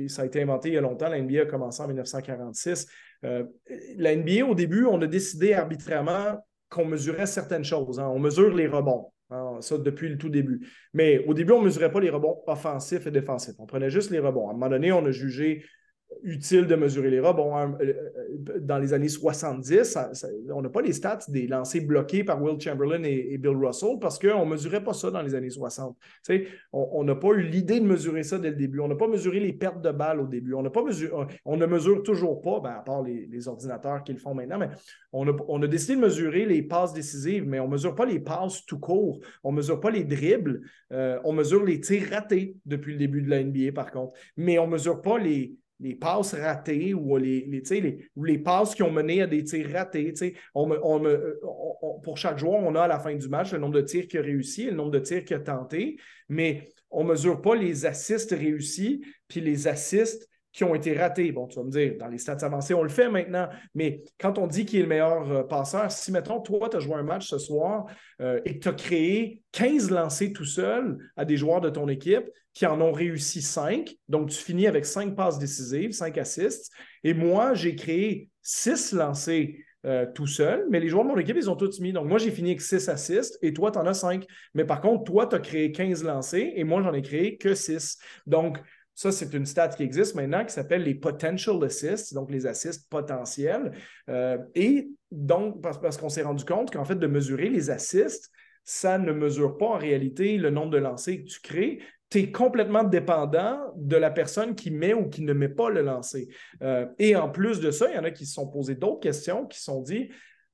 ça 0.07 0.23
a 0.23 0.25
été 0.25 0.41
inventé 0.41 0.69
il 0.69 0.75
y 0.75 0.77
a 0.77 0.81
longtemps, 0.81 1.09
la 1.09 1.21
NBA 1.21 1.41
a 1.41 1.45
commencé 1.45 1.81
en 1.81 1.87
1946. 1.87 2.87
la 3.23 4.15
NBA, 4.15 4.45
au 4.45 4.55
début, 4.55 4.85
on 4.85 5.01
a 5.01 5.07
décidé 5.07 5.53
arbitrairement 5.53 6.39
qu'on 6.69 6.85
mesurait 6.85 7.25
certaines 7.25 7.63
choses. 7.63 7.99
Hein. 7.99 8.07
On 8.07 8.19
mesure 8.19 8.53
les 8.53 8.67
rebonds. 8.67 9.11
Hein, 9.31 9.57
ça, 9.61 9.77
depuis 9.77 10.09
le 10.09 10.17
tout 10.17 10.29
début. 10.29 10.67
Mais 10.93 11.23
au 11.27 11.33
début, 11.35 11.51
on 11.51 11.59
ne 11.59 11.65
mesurait 11.65 11.91
pas 11.91 11.99
les 11.99 12.09
rebonds 12.09 12.41
offensifs 12.47 13.05
et 13.05 13.11
défensifs. 13.11 13.55
On 13.59 13.67
prenait 13.67 13.91
juste 13.91 14.09
les 14.09 14.19
rebonds. 14.19 14.47
À 14.47 14.51
un 14.51 14.53
moment 14.53 14.69
donné, 14.69 14.91
on 14.91 15.05
a 15.05 15.11
jugé 15.11 15.63
utile 16.23 16.67
de 16.67 16.75
mesurer 16.75 17.09
les 17.09 17.19
rebonds. 17.19 17.55
Hein, 17.55 17.77
euh, 17.81 17.93
euh, 18.17 18.59
dans 18.59 18.77
les 18.77 18.93
années 18.93 19.09
70, 19.09 19.97
on 20.53 20.61
n'a 20.61 20.69
pas 20.69 20.81
les 20.81 20.93
stats 20.93 21.19
des 21.27 21.47
lancers 21.47 21.85
bloqués 21.85 22.23
par 22.23 22.41
Will 22.41 22.59
Chamberlain 22.59 23.03
et, 23.03 23.37
Bill 23.37 23.55
Russell 23.55 23.97
parce 24.01 24.19
qu'on 24.19 24.45
ne 24.45 24.51
mesurait 24.51 24.83
pas 24.83 24.93
ça 24.93 25.11
dans 25.11 25.21
les 25.21 25.35
années 25.35 25.49
60. 25.49 25.95
on 26.73 27.03
n'a 27.03 27.15
pas 27.15 27.29
eu 27.29 27.43
l'idée 27.43 27.79
de 27.79 27.85
mesurer 27.85 28.23
ça 28.23 28.37
dès 28.37 28.49
le 28.49 28.55
début. 28.55 28.79
On 28.79 28.87
n'a 28.87 28.95
pas 28.95 29.07
mesuré 29.07 29.39
les 29.39 29.53
pertes 29.53 29.81
de 29.81 29.91
balles 29.91 30.19
au 30.19 30.27
début. 30.27 30.53
On, 30.53 30.63
pas 30.69 30.83
on 31.45 31.57
ne 31.57 31.65
mesure 31.65 32.03
toujours 32.03 32.41
pas, 32.41 32.59
ben, 32.59 32.71
à 32.71 32.81
part 32.81 33.03
les, 33.03 33.47
ordinateurs 33.47 34.03
qui 34.03 34.11
le 34.11 34.19
font 34.19 34.33
maintenant, 34.33 34.57
mais 34.57 34.69
on 35.13 35.27
a, 35.27 35.31
on 35.47 35.61
a, 35.63 35.67
décidé 35.67 35.95
de 35.95 36.01
mesurer 36.01 36.45
les 36.45 36.61
passes 36.61 36.93
décisives, 36.93 37.47
mais 37.47 37.59
on 37.59 37.67
ne 37.67 37.71
mesure 37.71 37.95
pas 37.95 38.05
les 38.05 38.19
passes 38.19 38.65
tout 38.65 38.79
court. 38.79 39.19
On 39.43 39.51
ne 39.51 39.57
mesure 39.57 39.79
pas 39.79 39.91
les 39.91 40.03
dribbles. 40.03 40.61
Euh, 40.91 41.19
on 41.23 41.33
mesure 41.33 41.63
les 41.63 41.79
tirs 41.79 42.09
ratés 42.11 42.55
depuis 42.65 42.93
le 42.93 42.99
début 42.99 43.21
de 43.21 43.29
la 43.29 43.43
NBA, 43.43 43.71
par 43.73 43.91
contre. 43.91 44.13
Mais 44.35 44.59
on 44.59 44.67
ne 44.67 44.73
mesure 44.73 45.01
pas 45.01 45.17
les, 45.17 45.55
les 45.79 45.95
passes 45.95 46.33
ratées 46.33 46.93
ou 46.93 47.17
les, 47.17 47.45
les, 47.45 48.09
les 48.15 48.37
passes 48.39 48.75
qui 48.75 48.83
ont 48.83 48.91
mené 48.91 49.21
à 49.21 49.27
des 49.27 49.43
tirs 49.43 49.71
ratés. 49.71 50.13
On 50.53 50.69
on 50.83 51.99
pour 52.03 52.17
chaque 52.17 52.37
joueur, 52.37 52.55
on 52.55 52.75
a 52.75 52.83
à 52.83 52.87
la 52.87 52.99
fin 52.99 53.15
du 53.15 53.27
match 53.27 53.53
le 53.53 53.59
nombre 53.59 53.75
de 53.75 53.81
tirs 53.81 54.07
qu'il 54.07 54.19
a 54.19 54.23
réussi 54.23 54.63
et 54.63 54.71
le 54.71 54.75
nombre 54.75 54.91
de 54.91 54.99
tirs 54.99 55.23
qu'il 55.25 55.37
a 55.37 55.39
tenté, 55.39 55.97
mais 56.27 56.69
on 56.91 57.03
ne 57.03 57.09
mesure 57.09 57.41
pas 57.41 57.55
les 57.55 57.85
assists 57.85 58.31
réussis 58.31 59.03
puis 59.27 59.41
les 59.41 59.67
assists 59.67 60.28
qui 60.51 60.63
ont 60.63 60.73
été 60.75 60.97
ratés. 60.97 61.31
Bon, 61.31 61.47
tu 61.47 61.57
vas 61.57 61.63
me 61.63 61.71
dire, 61.71 61.95
dans 61.99 62.07
les 62.07 62.17
stats 62.17 62.37
avancés, 62.41 62.73
on 62.73 62.83
le 62.83 62.89
fait 62.89 63.09
maintenant, 63.09 63.49
mais 63.75 64.03
quand 64.19 64.37
on 64.37 64.47
dit 64.47 64.65
qu'il 64.65 64.79
est 64.79 64.83
le 64.83 64.87
meilleur 64.87 65.31
euh, 65.31 65.43
passeur, 65.43 65.91
si, 65.91 66.11
mettons, 66.11 66.39
toi, 66.39 66.69
tu 66.69 66.77
as 66.77 66.79
joué 66.79 66.95
un 66.95 67.03
match 67.03 67.27
ce 67.27 67.37
soir 67.37 67.85
euh, 68.21 68.39
et 68.45 68.55
que 68.55 68.59
tu 68.59 68.67
as 68.69 68.73
créé 68.73 69.43
15 69.51 69.91
lancés 69.91 70.33
tout 70.33 70.45
seul 70.45 70.97
à 71.15 71.25
des 71.25 71.37
joueurs 71.37 71.61
de 71.61 71.69
ton 71.69 71.87
équipe 71.87 72.29
qui 72.53 72.65
en 72.65 72.81
ont 72.81 72.91
réussi 72.91 73.41
5, 73.41 73.95
donc 74.09 74.29
tu 74.29 74.37
finis 74.37 74.67
avec 74.67 74.85
5 74.85 75.15
passes 75.15 75.37
décisives, 75.39 75.91
5 75.91 76.17
assists, 76.17 76.71
et 77.03 77.13
moi, 77.13 77.53
j'ai 77.53 77.75
créé 77.75 78.29
6 78.41 78.93
lancés 78.93 79.63
euh, 79.85 80.05
tout 80.13 80.27
seul, 80.27 80.65
mais 80.69 80.81
les 80.81 80.89
joueurs 80.89 81.05
de 81.05 81.09
mon 81.09 81.17
équipe, 81.17 81.37
ils 81.37 81.49
ont 81.49 81.55
tous 81.55 81.79
mis. 81.79 81.93
Donc, 81.93 82.05
moi, 82.07 82.17
j'ai 82.17 82.31
fini 82.31 82.49
avec 82.49 82.59
6 82.59 82.89
assists 82.89 83.39
et 83.41 83.53
toi, 83.53 83.71
tu 83.71 83.79
en 83.79 83.85
as 83.85 83.93
5. 83.93 84.25
Mais 84.53 84.65
par 84.65 84.81
contre, 84.81 85.05
toi, 85.05 85.25
tu 85.25 85.37
as 85.37 85.39
créé 85.39 85.71
15 85.71 86.03
lancés 86.03 86.51
et 86.55 86.65
moi, 86.65 86.81
j'en 86.81 86.93
ai 86.93 87.01
créé 87.01 87.37
que 87.37 87.55
6. 87.55 87.97
Donc, 88.25 88.59
ça, 88.99 89.13
c'est 89.13 89.33
une 89.33 89.45
stat 89.45 89.69
qui 89.69 89.83
existe 89.83 90.15
maintenant 90.15 90.43
qui 90.43 90.53
s'appelle 90.53 90.83
les 90.83 90.93
potential 90.93 91.63
assists, 91.63 92.13
donc 92.13 92.29
les 92.29 92.45
assists 92.45 92.89
potentiels. 92.89 93.71
Euh, 94.09 94.37
et 94.55 94.89
donc, 95.09 95.61
parce, 95.61 95.95
qu'on 95.95 96.09
s'est 96.09 96.23
rendu 96.23 96.43
compte 96.43 96.69
qu'en 96.69 96.83
fait, 96.83 96.97
de 96.97 97.07
mesurer 97.07 97.47
les 97.47 97.69
assists, 97.69 98.29
ça 98.65 98.97
ne 98.97 99.13
mesure 99.13 99.55
pas 99.55 99.67
en 99.67 99.77
réalité 99.77 100.37
le 100.37 100.49
nombre 100.49 100.71
de 100.71 100.79
lancers 100.79 101.19
que 101.19 101.29
tu 101.29 101.39
crées. 101.39 101.79
Tu 102.09 102.17
es 102.17 102.31
complètement 102.33 102.83
dépendant 102.83 103.71
de 103.77 103.95
la 103.95 104.11
personne 104.11 104.53
qui 104.53 104.69
met 104.69 104.93
ou 104.93 105.07
qui 105.07 105.21
ne 105.21 105.31
met 105.31 105.47
pas 105.47 105.69
le 105.69 105.81
lancer. 105.81 106.27
Euh, 106.61 106.85
et 106.99 107.15
en 107.15 107.29
plus 107.29 107.61
de 107.61 107.71
ça, 107.71 107.89
il 107.89 107.95
y 107.95 107.97
en 107.97 108.03
a 108.03 108.11
qui 108.11 108.25
se 108.25 108.33
sont 108.33 108.49
posés 108.49 108.75
d'autres 108.75 108.99
questions, 108.99 109.45
qui 109.45 109.59
se 109.59 109.63
sont 109.63 109.81
dit, 109.81 110.09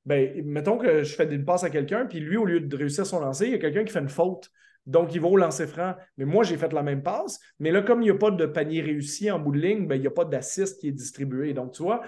ben, 0.06 0.44
mettons 0.46 0.78
que 0.78 1.02
je 1.02 1.16
fais 1.16 1.26
une 1.34 1.46
passe 1.46 1.64
à 1.64 1.72
quelqu'un, 1.72 2.06
puis 2.06 2.20
lui, 2.20 2.38
au 2.38 2.46
lieu 2.46 2.60
de 2.60 2.78
réussir 2.78 3.08
son 3.08 3.22
lancer, 3.22 3.48
il 3.48 3.54
y 3.54 3.56
a 3.56 3.58
quelqu'un 3.58 3.86
qui 3.86 3.92
fait 3.92 4.02
une 4.02 4.08
faute. 4.08 4.52
Donc, 4.86 5.14
il 5.16 5.22
va 5.22 5.28
au 5.28 5.38
lancer 5.38 5.68
franc. 5.68 5.96
Mais 6.18 6.26
moi, 6.26 6.44
j'ai 6.44 6.58
fait 6.58 6.72
la 6.72 6.84
même 6.84 7.02
passe. 7.02 7.40
Mais 7.60 7.72
là, 7.72 7.82
comme 7.82 8.02
il 8.02 8.06
n'y 8.06 8.12
a 8.12 8.18
pas 8.18 8.32
de 8.32 8.46
panier 8.46 8.82
réussi 8.82 9.32
en 9.32 9.40
bout 9.40 9.52
de 9.52 9.60
ligne, 9.60 9.88
ben, 9.88 9.96
il 9.96 10.02
n'y 10.02 10.08
a 10.08 10.12
pas 10.12 10.26
d'assist 10.26 10.80
qui 10.80 10.90
est 10.90 10.92
distribué. 10.92 11.54
Donc, 11.54 11.74
tu 11.74 11.84
vois, 11.84 12.02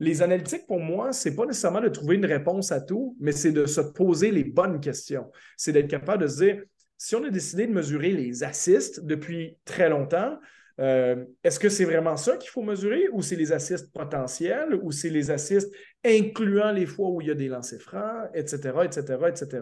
les 0.00 0.22
analytiques, 0.22 0.66
pour 0.66 0.80
moi, 0.80 1.12
ce 1.12 1.28
n'est 1.28 1.34
pas 1.34 1.46
nécessairement 1.46 1.80
de 1.80 1.88
trouver 1.88 2.16
une 2.16 2.26
réponse 2.26 2.70
à 2.70 2.80
tout, 2.80 3.16
mais 3.20 3.32
c'est 3.32 3.52
de 3.52 3.66
se 3.66 3.80
poser 3.80 4.30
les 4.30 4.44
bonnes 4.44 4.80
questions. 4.80 5.30
C'est 5.56 5.72
d'être 5.72 5.88
capable 5.88 6.22
de 6.22 6.28
se 6.28 6.44
dire, 6.44 6.62
si 6.96 7.14
on 7.16 7.24
a 7.24 7.30
décidé 7.30 7.66
de 7.66 7.72
mesurer 7.72 8.10
les 8.10 8.42
assists 8.44 9.04
depuis 9.04 9.56
très 9.64 9.88
longtemps, 9.88 10.38
euh, 10.80 11.24
est-ce 11.42 11.58
que 11.58 11.68
c'est 11.68 11.84
vraiment 11.84 12.16
ça 12.16 12.36
qu'il 12.36 12.50
faut 12.50 12.62
mesurer 12.62 13.08
ou 13.12 13.22
c'est 13.22 13.36
les 13.36 13.52
assists 13.52 13.92
potentiels 13.92 14.78
ou 14.82 14.92
c'est 14.92 15.10
les 15.10 15.30
assists 15.30 15.72
incluant 16.04 16.70
les 16.70 16.86
fois 16.86 17.08
où 17.08 17.20
il 17.20 17.28
y 17.28 17.30
a 17.30 17.34
des 17.34 17.48
lancers 17.48 17.80
francs, 17.80 18.28
etc., 18.34 18.70
etc., 18.84 19.02
etc. 19.28 19.60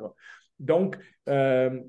Donc, 0.58 0.96
euh, 1.28 1.80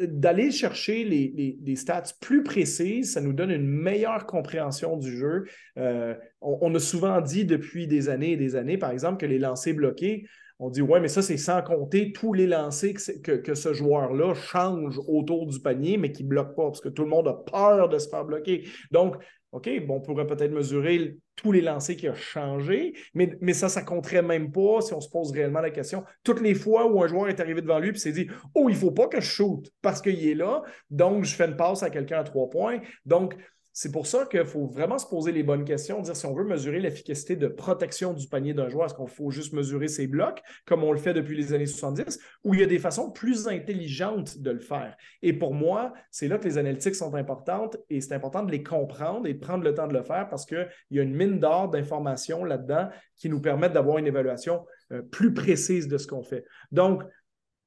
d'aller 0.00 0.50
chercher 0.50 1.04
les, 1.04 1.76
stats 1.76 2.14
plus 2.20 2.42
précises, 2.42 3.12
ça 3.14 3.20
nous 3.20 3.32
donne 3.32 3.50
une 3.50 3.66
meilleure 3.66 4.26
compréhension 4.26 4.96
du 4.96 5.16
jeu. 5.16 5.44
Euh, 5.78 6.14
on, 6.40 6.74
a 6.74 6.78
souvent 6.78 7.20
dit 7.20 7.44
depuis 7.44 7.86
des 7.86 8.08
années 8.08 8.32
et 8.32 8.36
des 8.36 8.56
années, 8.56 8.78
par 8.78 8.90
exemple, 8.90 9.18
que 9.18 9.26
les 9.26 9.38
lancers 9.38 9.74
bloqués, 9.74 10.26
on 10.58 10.68
dit 10.68 10.82
Ouais, 10.82 11.00
mais 11.00 11.08
ça, 11.08 11.22
c'est 11.22 11.38
sans 11.38 11.62
compter 11.62 12.12
tous 12.12 12.34
les 12.34 12.46
lancers 12.46 12.94
que, 13.24 13.54
ce 13.54 13.72
joueur-là 13.72 14.34
change 14.34 15.00
autour 15.08 15.46
du 15.46 15.58
panier, 15.60 15.96
mais 15.96 16.12
qui 16.12 16.24
ne 16.24 16.28
bloque 16.28 16.54
pas, 16.54 16.64
parce 16.64 16.80
que 16.80 16.90
tout 16.90 17.02
le 17.02 17.08
monde 17.08 17.28
a 17.28 17.34
peur 17.34 17.88
de 17.88 17.98
se 17.98 18.08
faire 18.08 18.26
bloquer. 18.26 18.68
Donc, 18.90 19.16
OK, 19.52 19.68
bon, 19.84 19.96
on 19.96 20.00
pourrait 20.00 20.26
peut-être 20.26 20.52
mesurer 20.52 21.16
tous 21.34 21.50
les 21.50 21.60
lancers 21.60 21.96
qui 21.96 22.08
ont 22.08 22.14
changé, 22.14 22.94
mais, 23.14 23.36
mais 23.40 23.52
ça, 23.52 23.68
ça 23.68 23.82
compterait 23.82 24.22
même 24.22 24.52
pas 24.52 24.80
si 24.80 24.94
on 24.94 25.00
se 25.00 25.08
pose 25.08 25.32
réellement 25.32 25.60
la 25.60 25.70
question. 25.70 26.04
Toutes 26.22 26.40
les 26.40 26.54
fois 26.54 26.86
où 26.86 27.02
un 27.02 27.08
joueur 27.08 27.28
est 27.28 27.40
arrivé 27.40 27.60
devant 27.60 27.80
lui 27.80 27.90
et 27.90 27.94
s'est 27.96 28.12
dit 28.12 28.28
Oh, 28.54 28.68
il 28.68 28.74
ne 28.74 28.78
faut 28.78 28.92
pas 28.92 29.08
que 29.08 29.20
je 29.20 29.28
shoot 29.28 29.68
parce 29.82 30.00
qu'il 30.00 30.24
est 30.26 30.34
là, 30.34 30.62
donc 30.90 31.24
je 31.24 31.34
fais 31.34 31.46
une 31.46 31.56
passe 31.56 31.82
à 31.82 31.90
quelqu'un 31.90 32.20
à 32.20 32.24
trois 32.24 32.48
points. 32.48 32.80
Donc, 33.06 33.34
c'est 33.72 33.92
pour 33.92 34.06
ça 34.06 34.26
qu'il 34.26 34.44
faut 34.44 34.66
vraiment 34.66 34.98
se 34.98 35.06
poser 35.06 35.32
les 35.32 35.42
bonnes 35.42 35.64
questions, 35.64 36.00
dire 36.00 36.16
si 36.16 36.26
on 36.26 36.34
veut 36.34 36.44
mesurer 36.44 36.80
l'efficacité 36.80 37.36
de 37.36 37.46
protection 37.46 38.12
du 38.12 38.26
panier 38.26 38.54
d'un 38.54 38.68
joueur, 38.68 38.86
est-ce 38.86 38.94
qu'on 38.94 39.06
faut 39.06 39.30
juste 39.30 39.52
mesurer 39.52 39.88
ses 39.88 40.06
blocs, 40.06 40.42
comme 40.66 40.82
on 40.82 40.92
le 40.92 40.98
fait 40.98 41.14
depuis 41.14 41.36
les 41.36 41.52
années 41.52 41.66
70, 41.66 42.18
ou 42.44 42.54
il 42.54 42.60
y 42.60 42.62
a 42.62 42.66
des 42.66 42.78
façons 42.78 43.10
plus 43.10 43.48
intelligentes 43.48 44.38
de 44.38 44.50
le 44.50 44.58
faire. 44.58 44.96
Et 45.22 45.32
pour 45.32 45.54
moi, 45.54 45.92
c'est 46.10 46.28
là 46.28 46.38
que 46.38 46.44
les 46.44 46.58
analytiques 46.58 46.94
sont 46.94 47.14
importantes 47.14 47.76
et 47.88 48.00
c'est 48.00 48.14
important 48.14 48.42
de 48.42 48.50
les 48.50 48.62
comprendre 48.62 49.26
et 49.26 49.34
de 49.34 49.38
prendre 49.38 49.64
le 49.64 49.74
temps 49.74 49.86
de 49.86 49.94
le 49.94 50.02
faire 50.02 50.28
parce 50.28 50.46
qu'il 50.46 50.68
y 50.90 50.98
a 50.98 51.02
une 51.02 51.14
mine 51.14 51.38
d'or 51.38 51.70
d'informations 51.70 52.44
là-dedans 52.44 52.88
qui 53.16 53.28
nous 53.28 53.40
permettent 53.40 53.72
d'avoir 53.72 53.98
une 53.98 54.06
évaluation 54.06 54.64
euh, 54.92 55.02
plus 55.02 55.32
précise 55.32 55.88
de 55.88 55.98
ce 55.98 56.06
qu'on 56.06 56.22
fait. 56.22 56.44
Donc, 56.72 57.02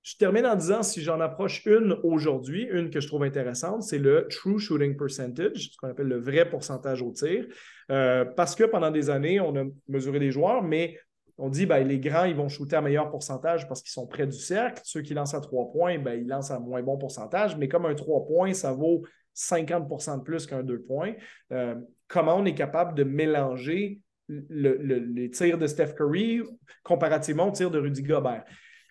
je 0.03 0.17
termine 0.17 0.45
en 0.45 0.55
disant, 0.55 0.83
si 0.83 1.01
j'en 1.01 1.21
approche 1.21 1.65
une 1.65 1.93
aujourd'hui, 2.03 2.67
une 2.69 2.89
que 2.89 2.99
je 2.99 3.07
trouve 3.07 3.23
intéressante, 3.23 3.83
c'est 3.83 3.97
le 3.97 4.27
True 4.29 4.59
Shooting 4.59 4.97
Percentage, 4.97 5.71
ce 5.71 5.77
qu'on 5.77 5.87
appelle 5.87 6.07
le 6.07 6.19
vrai 6.19 6.49
pourcentage 6.49 7.01
au 7.01 7.11
tir. 7.11 7.45
Euh, 7.89 8.25
parce 8.25 8.53
que 8.53 8.65
pendant 8.65 8.91
des 8.91 9.09
années, 9.09 9.39
on 9.39 9.55
a 9.55 9.63
mesuré 9.87 10.19
des 10.19 10.29
joueurs, 10.29 10.61
mais 10.61 10.99
on 11.37 11.49
dit 11.49 11.65
ben, 11.65 11.87
les 11.87 11.99
grands, 11.99 12.25
ils 12.25 12.35
vont 12.35 12.49
shooter 12.49 12.75
à 12.75 12.81
meilleur 12.81 13.09
pourcentage 13.09 13.67
parce 13.67 13.81
qu'ils 13.81 13.91
sont 13.91 14.05
près 14.05 14.27
du 14.27 14.37
cercle. 14.37 14.81
Ceux 14.83 15.01
qui 15.01 15.13
lancent 15.13 15.33
à 15.33 15.41
trois 15.41 15.71
points, 15.71 15.97
ben, 15.97 16.19
ils 16.19 16.27
lancent 16.27 16.51
à 16.51 16.59
moins 16.59 16.83
bon 16.83 16.97
pourcentage. 16.97 17.55
Mais 17.57 17.69
comme 17.69 17.85
un 17.85 17.95
trois 17.95 18.25
points, 18.25 18.53
ça 18.53 18.73
vaut 18.73 19.03
50% 19.35 20.19
de 20.19 20.23
plus 20.23 20.45
qu'un 20.45 20.63
deux 20.63 20.81
points, 20.81 21.13
euh, 21.51 21.75
comment 22.07 22.35
on 22.35 22.45
est 22.45 22.53
capable 22.53 22.93
de 22.93 23.03
mélanger 23.03 23.99
les 24.29 25.29
tirs 25.31 25.57
de 25.57 25.67
Steph 25.67 25.93
Curry 25.95 26.41
comparativement 26.83 27.49
aux 27.49 27.51
tirs 27.51 27.71
de 27.71 27.79
Rudy 27.79 28.03
Gobert? 28.03 28.43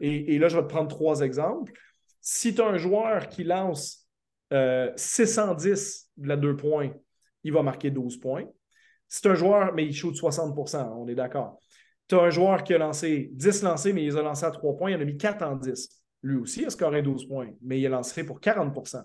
Et, 0.05 0.37
là, 0.39 0.49
je 0.49 0.57
vais 0.57 0.63
te 0.63 0.69
prendre 0.69 0.89
trois 0.89 1.21
exemples. 1.21 1.73
Si 2.21 2.55
tu 2.55 2.61
as 2.61 2.67
un 2.67 2.77
joueur 2.77 3.29
qui 3.29 3.45
lance 3.45 4.09
610 4.97 6.11
euh, 6.19 6.23
de 6.23 6.29
la 6.29 6.37
deux 6.37 6.57
points, 6.57 6.91
il 7.45 7.53
va 7.53 7.63
marquer 7.63 7.91
12 7.91 8.19
points. 8.19 8.45
Si 9.09 9.23
tu 9.23 9.29
un 9.29 9.35
joueur, 9.35 9.73
mais 9.75 9.87
il 9.87 9.95
shoot 9.95 10.15
60% 10.15 10.93
on 10.97 11.07
est 11.07 11.15
d'accord. 11.15 11.61
Tu 12.09 12.17
as 12.17 12.21
un 12.21 12.31
joueur 12.31 12.65
qui 12.65 12.75
a 12.75 12.79
lancé 12.79 13.31
10 13.33 13.63
lancés, 13.63 13.93
mais 13.93 14.05
il 14.05 14.19
a 14.19 14.23
lancé 14.23 14.45
à 14.45 14.51
3 14.51 14.77
points, 14.77 14.91
il 14.91 14.97
en 14.97 15.01
a 15.01 15.05
mis 15.05 15.17
4 15.17 15.43
en 15.43 15.55
10. 15.55 15.89
Lui 16.25 16.37
aussi 16.37 16.65
a 16.65 16.71
scoré 16.71 17.03
12 17.03 17.27
points, 17.27 17.51
mais 17.63 17.81
il 17.81 17.87
a 17.87 17.91
lancé 17.91 18.25
pour 18.25 18.41
40% 18.41 19.03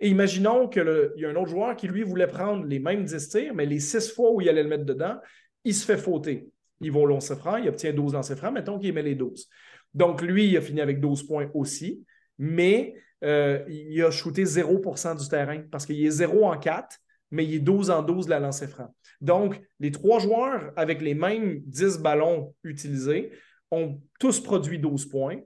Et 0.00 0.08
imaginons 0.08 0.68
qu'il 0.68 1.12
y 1.16 1.24
a 1.24 1.28
un 1.28 1.36
autre 1.36 1.50
joueur 1.50 1.76
qui, 1.76 1.86
lui, 1.86 2.02
voulait 2.02 2.26
prendre 2.26 2.64
les 2.64 2.80
mêmes 2.80 3.04
10 3.04 3.28
tirs, 3.28 3.54
mais 3.54 3.66
les 3.66 3.80
6 3.80 4.12
fois 4.12 4.32
où 4.32 4.40
il 4.40 4.48
allait 4.48 4.64
le 4.64 4.68
mettre 4.68 4.84
dedans, 4.84 5.16
il 5.64 5.74
se 5.74 5.84
fait 5.84 5.98
fauter. 5.98 6.48
Il 6.80 6.90
va 6.90 7.00
au 7.00 7.06
lancer 7.06 7.36
franc, 7.36 7.56
il 7.56 7.68
obtient 7.68 7.92
12 7.92 8.14
lancers 8.14 8.36
francs, 8.36 8.52
mettons 8.52 8.78
qu'il 8.78 8.92
met 8.92 9.02
les 9.02 9.14
12. 9.14 9.48
Donc, 9.94 10.22
lui, 10.22 10.46
il 10.46 10.56
a 10.56 10.60
fini 10.60 10.80
avec 10.80 11.00
12 11.00 11.24
points 11.26 11.50
aussi, 11.54 12.04
mais 12.38 12.94
euh, 13.24 13.64
il 13.68 14.02
a 14.02 14.10
shooté 14.10 14.44
0% 14.44 15.18
du 15.18 15.28
terrain 15.28 15.62
parce 15.70 15.86
qu'il 15.86 16.04
est 16.04 16.10
0 16.10 16.44
en 16.44 16.58
4, 16.58 16.98
mais 17.30 17.44
il 17.44 17.54
est 17.54 17.60
12 17.60 17.90
en 17.90 18.02
12 18.02 18.26
de 18.26 18.30
la 18.30 18.40
lancer 18.40 18.66
franc. 18.66 18.94
Donc, 19.20 19.60
les 19.78 19.90
trois 19.90 20.18
joueurs 20.18 20.72
avec 20.76 21.00
les 21.00 21.14
mêmes 21.14 21.60
10 21.66 21.98
ballons 21.98 22.54
utilisés 22.64 23.30
ont 23.70 24.00
tous 24.18 24.40
produit 24.40 24.78
12 24.78 25.06
points, 25.06 25.38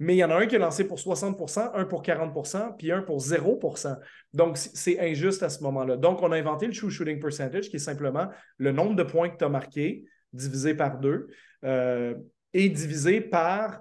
mais 0.00 0.14
il 0.14 0.18
y 0.18 0.24
en 0.24 0.30
a 0.30 0.36
un 0.36 0.46
qui 0.46 0.56
a 0.56 0.58
lancé 0.58 0.84
pour 0.86 0.98
60% 0.98 1.70
un 1.74 1.84
pour 1.84 2.02
40% 2.02 2.76
puis 2.76 2.92
un 2.92 3.02
pour 3.02 3.18
0% 3.18 3.96
Donc, 4.32 4.56
c'est 4.56 4.98
injuste 5.00 5.42
à 5.42 5.48
ce 5.48 5.62
moment-là. 5.64 5.96
Donc, 5.96 6.22
on 6.22 6.32
a 6.32 6.36
inventé 6.36 6.66
le 6.66 6.72
true 6.72 6.90
shooting 6.90 7.20
percentage, 7.20 7.68
qui 7.68 7.76
est 7.76 7.80
simplement 7.80 8.28
le 8.58 8.72
nombre 8.72 8.96
de 8.96 9.02
points 9.02 9.28
que 9.28 9.36
tu 9.36 9.44
as 9.44 9.48
marqué 9.48 10.04
divisé 10.32 10.74
par 10.74 10.98
deux 10.98 11.28
euh, 11.64 12.14
et 12.52 12.68
divisé 12.68 13.20
par 13.20 13.80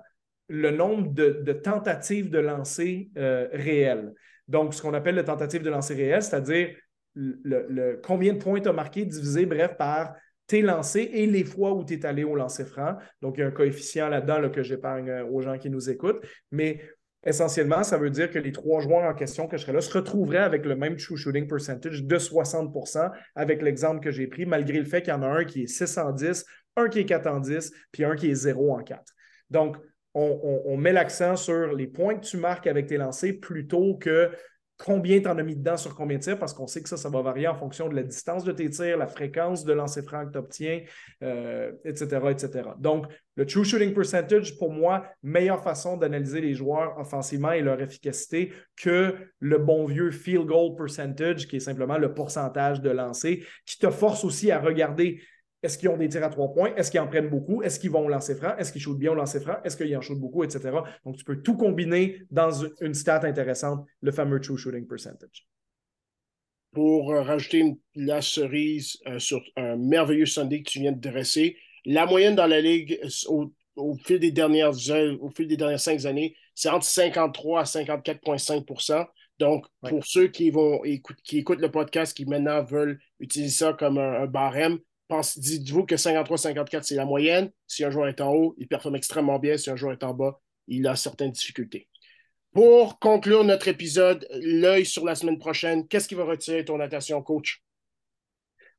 le 0.49 0.71
nombre 0.71 1.13
de, 1.13 1.53
tentatives 1.53 2.29
de 2.29 2.39
lancer 2.39 3.09
euh, 3.17 3.47
réelles. 3.51 4.13
Donc, 4.47 4.73
ce 4.73 4.81
qu'on 4.81 4.93
appelle 4.93 5.15
le 5.15 5.25
tentative 5.25 5.61
de 5.61 5.69
lancer 5.69 5.93
réel, 5.93 6.21
c'est-à-dire 6.21 6.69
le, 7.15 7.99
combien 8.03 8.33
de 8.33 8.37
points 8.37 8.61
tu 8.61 8.69
as 8.69 8.73
marqué 8.73 9.05
divisé, 9.05 9.45
bref, 9.45 9.75
par 9.77 10.15
tes 10.45 10.61
lancers 10.61 11.09
et 11.11 11.25
les 11.25 11.43
fois 11.43 11.73
où 11.73 11.83
tu 11.83 11.95
es 11.95 12.05
allé 12.05 12.23
au 12.23 12.35
lancer 12.35 12.65
franc. 12.65 12.95
Donc, 13.21 13.37
il 13.37 13.41
y 13.41 13.43
a 13.43 13.47
un 13.47 13.51
coefficient 13.51 14.07
là-dedans 14.07 14.49
que 14.49 14.63
j'épargne 14.63 15.09
euh, 15.09 15.25
aux 15.25 15.41
gens 15.41 15.57
qui 15.57 15.69
nous 15.69 15.89
écoutent. 15.89 16.25
Mais 16.51 16.81
essentiellement, 17.25 17.83
ça 17.83 17.97
veut 17.97 18.09
dire 18.09 18.29
que 18.31 18.39
les 18.39 18.53
trois 18.53 18.79
joueurs 18.79 19.03
en 19.03 19.13
question 19.13 19.47
que 19.47 19.57
je 19.57 19.63
serais 19.63 19.73
là 19.73 19.81
se 19.81 19.91
retrouveraient 19.91 20.37
avec 20.37 20.65
le 20.65 20.77
même 20.77 20.95
true 20.95 21.17
shooting 21.17 21.47
percentage 21.47 22.03
de 22.03 22.17
60% 22.17 23.11
avec 23.35 23.61
l'exemple 23.61 23.99
que 23.99 24.11
j'ai 24.11 24.27
pris, 24.27 24.45
malgré 24.45 24.79
le 24.79 24.85
fait 24.85 25.01
qu'il 25.01 25.13
y 25.13 25.17
en 25.17 25.23
a 25.23 25.27
un 25.27 25.43
qui 25.43 25.63
est 25.63 25.67
6 25.67 25.97
en 25.97 26.13
10, 26.13 26.45
un 26.77 26.87
qui 26.87 26.99
est 26.99 27.05
4 27.05 27.27
en 27.27 27.39
10, 27.41 27.73
puis 27.91 28.05
un 28.05 28.15
qui 28.15 28.29
est 28.29 28.35
0 28.35 28.73
en 28.73 28.83
4. 28.83 29.03
Donc, 29.49 29.77
on, 30.17 30.77
met 30.77 30.93
l'accent 30.93 31.35
sur 31.35 31.73
les 31.73 31.87
points 31.87 32.15
que 32.15 32.25
tu 32.25 32.37
marques 32.37 32.67
avec 32.67 32.87
tes 32.87 32.97
lancers 32.97 33.39
plutôt 33.39 33.95
que 33.95 34.31
combien 34.77 35.19
tu 35.19 35.27
en 35.27 35.37
as 35.37 35.43
mis 35.43 35.55
dedans 35.55 35.75
sur 35.75 35.95
combien 35.95 36.17
de 36.17 36.23
tirs, 36.23 36.37
parce 36.37 36.53
qu'on 36.53 36.67
sait 36.67 36.83
que 36.83 36.89
ça, 36.89 36.97
ça 36.97 37.09
va 37.09 37.21
varier 37.21 37.47
en 37.47 37.55
fonction 37.55 37.89
de 37.89 37.95
la 37.95 38.03
distance 38.03 38.43
de 38.43 38.51
tes 38.51 38.69
tirs, 38.69 38.97
la 38.97 39.07
fréquence 39.07 39.65
de 39.65 39.73
lancer 39.73 40.03
franc 40.03 40.27
que 40.27 40.33
tu 40.33 40.37
obtiens, 40.37 40.81
etc., 41.83 42.19
etc. 42.29 42.69
Donc, 42.77 43.07
le 43.35 43.45
true 43.47 43.65
shooting 43.65 43.93
percentage, 43.93 44.57
pour 44.57 44.71
moi, 44.71 45.03
meilleure 45.23 45.63
façon 45.63 45.97
d'analyser 45.97 46.41
les 46.41 46.53
joueurs 46.53 46.95
offensivement 46.99 47.53
et 47.53 47.61
leur 47.61 47.81
efficacité 47.81 48.53
que 48.75 49.15
le 49.39 49.57
bon 49.57 49.85
vieux 49.85 50.11
field 50.11 50.45
goal 50.45 50.75
percentage, 50.75 51.47
qui 51.47 51.55
est 51.55 51.59
simplement 51.59 51.97
le 51.97 52.13
pourcentage 52.13 52.79
de 52.79 52.91
lancer, 52.91 53.43
qui 53.65 53.79
te 53.79 53.89
force 53.89 54.23
aussi 54.23 54.51
à 54.51 54.59
regarder 54.59 55.21
est-ce 55.63 55.77
qu'ils 55.77 55.89
ont 55.89 55.97
des 55.97 56.07
tirs 56.07 56.23
à 56.23 56.29
trois 56.29 56.53
points? 56.53 56.73
Est-ce 56.75 56.91
qu'ils 56.91 56.99
en 56.99 57.07
prennent 57.07 57.29
beaucoup? 57.29 57.61
Est-ce 57.63 57.79
qu'ils 57.79 57.91
vont 57.91 58.07
lancer 58.07 58.35
franc? 58.35 58.55
Est-ce 58.57 58.71
qu'ils 58.71 58.81
shootent 58.81 58.99
bien 58.99 59.11
au 59.11 59.15
lancer 59.15 59.39
franc? 59.39 59.57
Est-ce 59.63 59.75
qu'ils 59.75 59.95
en 59.97 60.01
shootent 60.01 60.19
beaucoup, 60.19 60.43
etc. 60.43 60.69
Donc, 61.03 61.17
tu 61.17 61.23
peux 61.23 61.41
tout 61.41 61.57
combiner 61.57 62.21
dans 62.29 62.51
une 62.81 62.93
stat 62.93 63.21
intéressante, 63.23 63.85
le 64.01 64.11
fameux 64.11 64.39
true 64.39 64.57
shooting 64.57 64.87
percentage. 64.87 65.47
Pour 66.73 67.11
euh, 67.11 67.21
rajouter 67.23 67.75
la 67.95 68.21
cerise 68.21 68.97
euh, 69.07 69.17
sur 69.17 69.41
un 69.55 69.77
merveilleux 69.77 70.27
Sunday 70.27 70.61
que 70.61 70.69
tu 70.69 70.79
viens 70.79 70.91
de 70.91 70.99
dresser, 70.99 71.57
la 71.85 72.05
moyenne 72.05 72.35
dans 72.35 72.47
la 72.47 72.61
ligue 72.61 72.99
au, 73.27 73.95
fil, 74.03 74.19
des 74.19 74.31
dernières, 74.31 74.73
au 75.21 75.29
fil 75.29 75.47
des 75.47 75.57
dernières 75.57 75.79
cinq 75.79 76.05
années, 76.05 76.35
c'est 76.53 76.69
entre 76.69 76.85
53 76.85 77.61
à 77.61 77.63
54,5% 77.63 79.07
donc, 79.39 79.67
pour 79.87 80.05
ceux 80.05 80.27
qui, 80.27 80.49
vont 80.49 80.81
qui 81.23 81.37
écoutent 81.37 81.61
le 81.61 81.71
podcast, 81.71 82.15
qui 82.15 82.25
maintenant 82.25 82.63
veulent 82.63 82.99
utiliser 83.19 83.51
ça 83.51 83.73
comme 83.73 83.97
un 83.99 84.25
barème, 84.25 84.79
dites-vous 85.37 85.85
que 85.85 85.95
53-54, 85.95 86.83
c'est 86.83 86.95
la 86.95 87.05
moyenne. 87.05 87.51
Si 87.67 87.83
un 87.83 87.89
joueur 87.89 88.07
est 88.07 88.21
en 88.21 88.33
haut, 88.33 88.55
il 88.57 88.67
performe 88.67 88.95
extrêmement 88.95 89.39
bien. 89.39 89.57
Si 89.57 89.69
un 89.69 89.75
joueur 89.75 89.93
est 89.93 90.03
en 90.03 90.13
bas, 90.13 90.41
il 90.67 90.87
a 90.87 90.95
certaines 90.95 91.31
difficultés. 91.31 91.87
Pour 92.53 92.99
conclure 92.99 93.43
notre 93.43 93.67
épisode, 93.67 94.27
l'œil 94.31 94.85
sur 94.85 95.05
la 95.05 95.15
semaine 95.15 95.37
prochaine, 95.37 95.87
qu'est-ce 95.87 96.07
qui 96.07 96.15
va 96.15 96.23
retirer 96.23 96.65
ton 96.65 96.79
attention, 96.79 97.21
coach? 97.21 97.61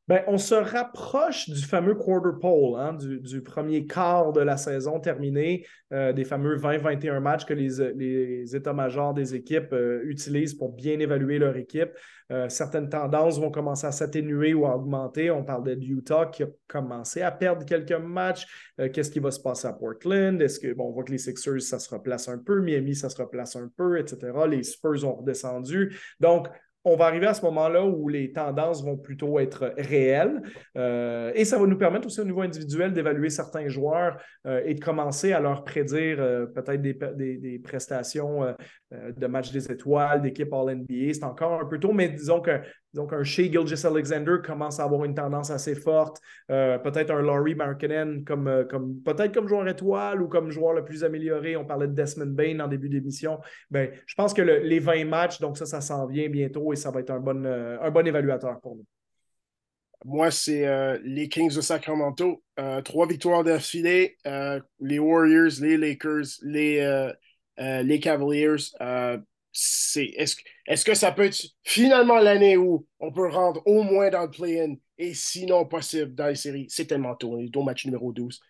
Ben, 0.08 0.24
on 0.26 0.38
se 0.38 0.54
rapproche 0.54 1.50
du 1.50 1.62
fameux 1.62 1.94
quarter 1.94 2.30
pole, 2.40 2.80
hein, 2.80 2.94
du, 2.94 3.42
premier 3.42 3.86
quart 3.86 4.32
de 4.32 4.40
la 4.40 4.56
saison 4.56 5.00
terminé, 5.00 5.66
euh, 5.92 6.14
des 6.14 6.24
fameux 6.24 6.56
20-21 6.56 7.20
matchs 7.20 7.44
que 7.44 7.52
les, 7.52 8.56
états-majors 8.56 9.12
des 9.12 9.34
équipes 9.34 9.74
euh, 9.74 10.00
utilisent 10.04 10.54
pour 10.54 10.72
bien 10.72 10.98
évaluer 10.98 11.38
leur 11.38 11.58
équipe. 11.58 11.90
Euh, 12.32 12.48
certaines 12.48 12.88
tendances 12.88 13.38
vont 13.38 13.50
commencer 13.50 13.86
à 13.86 13.92
s'atténuer 13.92 14.54
ou 14.54 14.64
à 14.64 14.76
augmenter. 14.76 15.30
On 15.30 15.44
parle 15.44 15.64
de 15.64 15.74
Utah 15.74 16.24
qui 16.24 16.42
a 16.42 16.46
commencé 16.66 17.20
à 17.20 17.30
perdre 17.30 17.66
quelques 17.66 17.92
matchs. 17.92 18.46
Qu'est-ce 18.92 19.10
qui 19.10 19.20
va 19.20 19.30
se 19.30 19.40
passer 19.40 19.68
à 19.68 19.74
Portland? 19.74 20.40
Est-ce 20.40 20.58
que, 20.58 20.72
bon, 20.72 20.88
on 20.88 20.92
voit 20.92 21.04
que 21.04 21.12
les 21.12 21.18
Sixers, 21.18 21.60
ça 21.60 21.78
se 21.78 21.94
replace 21.94 22.28
un 22.28 22.38
peu, 22.38 22.62
Miami, 22.62 22.94
ça 22.94 23.10
se 23.10 23.20
replace 23.20 23.56
un 23.56 23.70
peu, 23.76 23.98
etc. 23.98 24.32
Les 24.48 24.62
Spurs 24.62 25.04
ont 25.04 25.16
redescendu. 25.16 25.98
Donc, 26.20 26.48
on 26.88 26.96
va 26.96 27.06
arriver 27.06 27.26
à 27.26 27.34
ce 27.34 27.42
moment-là 27.42 27.84
où 27.84 28.08
les 28.08 28.32
tendances 28.32 28.84
vont 28.84 28.96
plutôt 28.96 29.38
être 29.38 29.74
réelles. 29.76 30.42
Euh, 30.76 31.32
et 31.34 31.44
ça 31.44 31.58
va 31.58 31.66
nous 31.66 31.78
permettre 31.78 32.06
aussi 32.06 32.20
au 32.20 32.24
niveau 32.24 32.40
individuel 32.40 32.92
d'évaluer 32.92 33.30
certains 33.30 33.68
joueurs 33.68 34.16
euh, 34.46 34.62
et 34.64 34.74
de 34.74 34.80
commencer 34.80 35.32
à 35.32 35.40
leur 35.40 35.64
prédire 35.64 36.18
euh, 36.20 36.46
peut-être 36.46 36.80
des, 36.80 37.60
prestations 37.62 38.54
de 38.90 39.26
match 39.26 39.52
des 39.52 39.70
étoiles, 39.70 40.22
d'équipe 40.22 40.52
All-NBA. 40.52 41.14
C'est 41.14 41.24
encore 41.24 41.60
un 41.60 41.66
peu 41.66 41.78
tôt, 41.78 41.92
mais 41.92 42.08
disons 42.08 42.40
que 42.40 42.60
donc, 42.94 43.12
un 43.12 43.22
Shea 43.22 43.52
Gilgis 43.52 43.86
Alexander 43.86 44.36
commence 44.42 44.80
à 44.80 44.84
avoir 44.84 45.04
une 45.04 45.14
tendance 45.14 45.50
assez 45.50 45.74
forte. 45.74 46.20
peut-être 46.48 47.10
un 47.10 47.20
Laurie 47.20 47.54
Markkinen 47.54 48.24
comme, 48.24 48.66
comme 48.70 49.00
peut-être 49.02 49.34
comme 49.34 49.46
joueur 49.46 49.68
étoile 49.68 50.22
ou 50.22 50.28
comme 50.28 50.50
joueur 50.50 50.72
le 50.72 50.84
plus 50.84 51.04
amélioré. 51.04 51.56
On 51.56 51.66
parlait 51.66 51.86
de 51.86 51.92
Desmond 51.92 52.32
Bain 52.34 52.60
en 52.60 52.68
début 52.68 52.88
d'émission. 52.88 53.40
Ben, 53.70 53.90
je 54.06 54.14
pense 54.14 54.32
que 54.32 54.42
les 54.42 54.78
20 54.78 55.04
matchs, 55.04 55.38
donc 55.38 55.58
ça, 55.58 55.66
ça 55.66 55.80
s'en 55.80 56.06
vient 56.06 56.28
bientôt 56.28 56.72
et 56.72 56.76
ça 56.76 56.90
va 56.90 57.00
être 57.00 57.10
un 57.10 57.20
bon, 57.20 57.44
euh, 57.44 57.78
un 57.80 57.90
bon 57.90 58.06
évaluateur 58.06 58.58
pour 58.60 58.76
nous. 58.76 58.86
Moi, 60.04 60.30
c'est 60.30 60.66
euh, 60.66 60.98
les 61.02 61.28
Kings 61.28 61.54
de 61.54 61.60
Sacramento. 61.60 62.42
Euh, 62.58 62.80
trois 62.82 63.06
victoires 63.06 63.42
d'affilée. 63.42 64.16
Euh, 64.26 64.60
les 64.80 64.98
Warriors, 64.98 65.60
les 65.60 65.76
Lakers, 65.76 66.26
les, 66.42 67.12
les 67.58 68.00
Cavaliers. 68.00 68.56
est-ce, 69.52 70.36
est 70.66 70.84
que 70.84 70.94
ça 70.94 71.12
peut 71.12 71.24
être 71.24 71.42
finalement 71.64 72.18
l'année 72.18 72.56
où 72.56 72.86
on 73.00 73.12
peut 73.12 73.28
rendre 73.28 73.62
au 73.66 73.82
moins 73.82 74.10
dans 74.10 74.22
le 74.22 74.30
play-in 74.30 74.74
et 74.98 75.14
sinon 75.14 75.64
possible 75.64 76.14
dans 76.14 76.28
les 76.28 76.34
séries? 76.34 76.66
C'est 76.68 76.86
tellement 76.86 77.14
tôt. 77.14 77.38
On 77.56 77.62
match 77.62 77.84
numéro 77.84 78.12
12. 78.12 78.40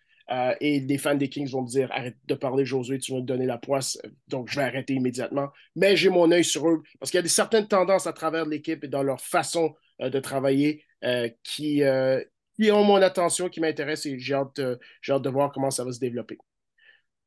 et 0.59 0.79
les 0.81 0.97
fans 0.97 1.15
des 1.15 1.29
Kings 1.29 1.49
vont 1.49 1.63
me 1.63 1.69
dire 1.69 1.91
arrête 1.91 2.17
de 2.25 2.35
parler, 2.35 2.65
Josué, 2.65 2.99
tu 2.99 3.13
vas 3.13 3.19
me 3.19 3.25
donner 3.25 3.45
la 3.45 3.57
poisse. 3.57 3.97
Donc, 4.27 4.49
je 4.51 4.57
vais 4.57 4.65
arrêter 4.65 4.93
immédiatement. 4.93 5.49
Mais 5.75 5.95
j'ai 5.95 6.09
mon 6.09 6.31
œil 6.31 6.43
sur 6.43 6.69
eux 6.69 6.83
parce 6.99 7.11
qu'il 7.11 7.17
y 7.17 7.19
a 7.19 7.23
des, 7.23 7.29
certaines 7.29 7.67
tendances 7.67 8.07
à 8.07 8.13
travers 8.13 8.45
l'équipe 8.45 8.83
et 8.83 8.87
dans 8.87 9.03
leur 9.03 9.21
façon 9.21 9.73
de 9.99 10.19
travailler 10.19 10.83
euh, 11.03 11.29
qui, 11.43 11.83
euh, 11.83 12.21
qui 12.55 12.71
ont 12.71 12.83
mon 12.83 13.01
attention, 13.01 13.49
qui 13.49 13.61
m'intéressent 13.61 14.07
et 14.07 14.19
j'ai 14.19 14.33
hâte, 14.33 14.59
de 14.59 15.29
voir 15.29 15.51
comment 15.51 15.71
ça 15.71 15.83
va 15.83 15.91
se 15.91 15.99
développer. 15.99 16.37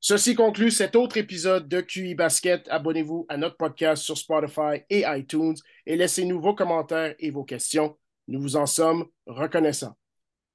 Ceci 0.04 0.34
conclut 0.34 0.72
cet 0.72 0.96
autre 0.96 1.16
épisode 1.16 1.68
de 1.68 1.80
QI 1.80 2.16
Basket. 2.16 2.66
Abonnez-vous 2.70 3.24
à 3.28 3.36
notre 3.36 3.56
podcast 3.56 4.02
sur 4.02 4.18
Spotify 4.18 4.82
et 4.90 5.04
iTunes 5.06 5.54
et 5.86 5.94
laissez-nous 5.94 6.40
vos 6.40 6.56
commentaires 6.56 7.14
et 7.20 7.30
vos 7.30 7.44
questions. 7.44 7.96
Nous 8.26 8.40
vous 8.40 8.56
en 8.56 8.66
sommes 8.66 9.06
reconnaissants. 9.28 9.96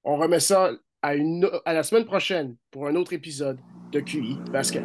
On 0.04 0.18
remet 0.18 0.42
ça 0.42 0.72
à, 1.02 1.16
la 1.16 1.84
semaine 1.84 2.04
prochaine 2.04 2.58
pour 2.72 2.88
un 2.88 2.96
autre 2.98 3.14
épisode 3.14 3.58
de 3.94 4.02
QI 4.02 4.38
Basket. 4.52 4.84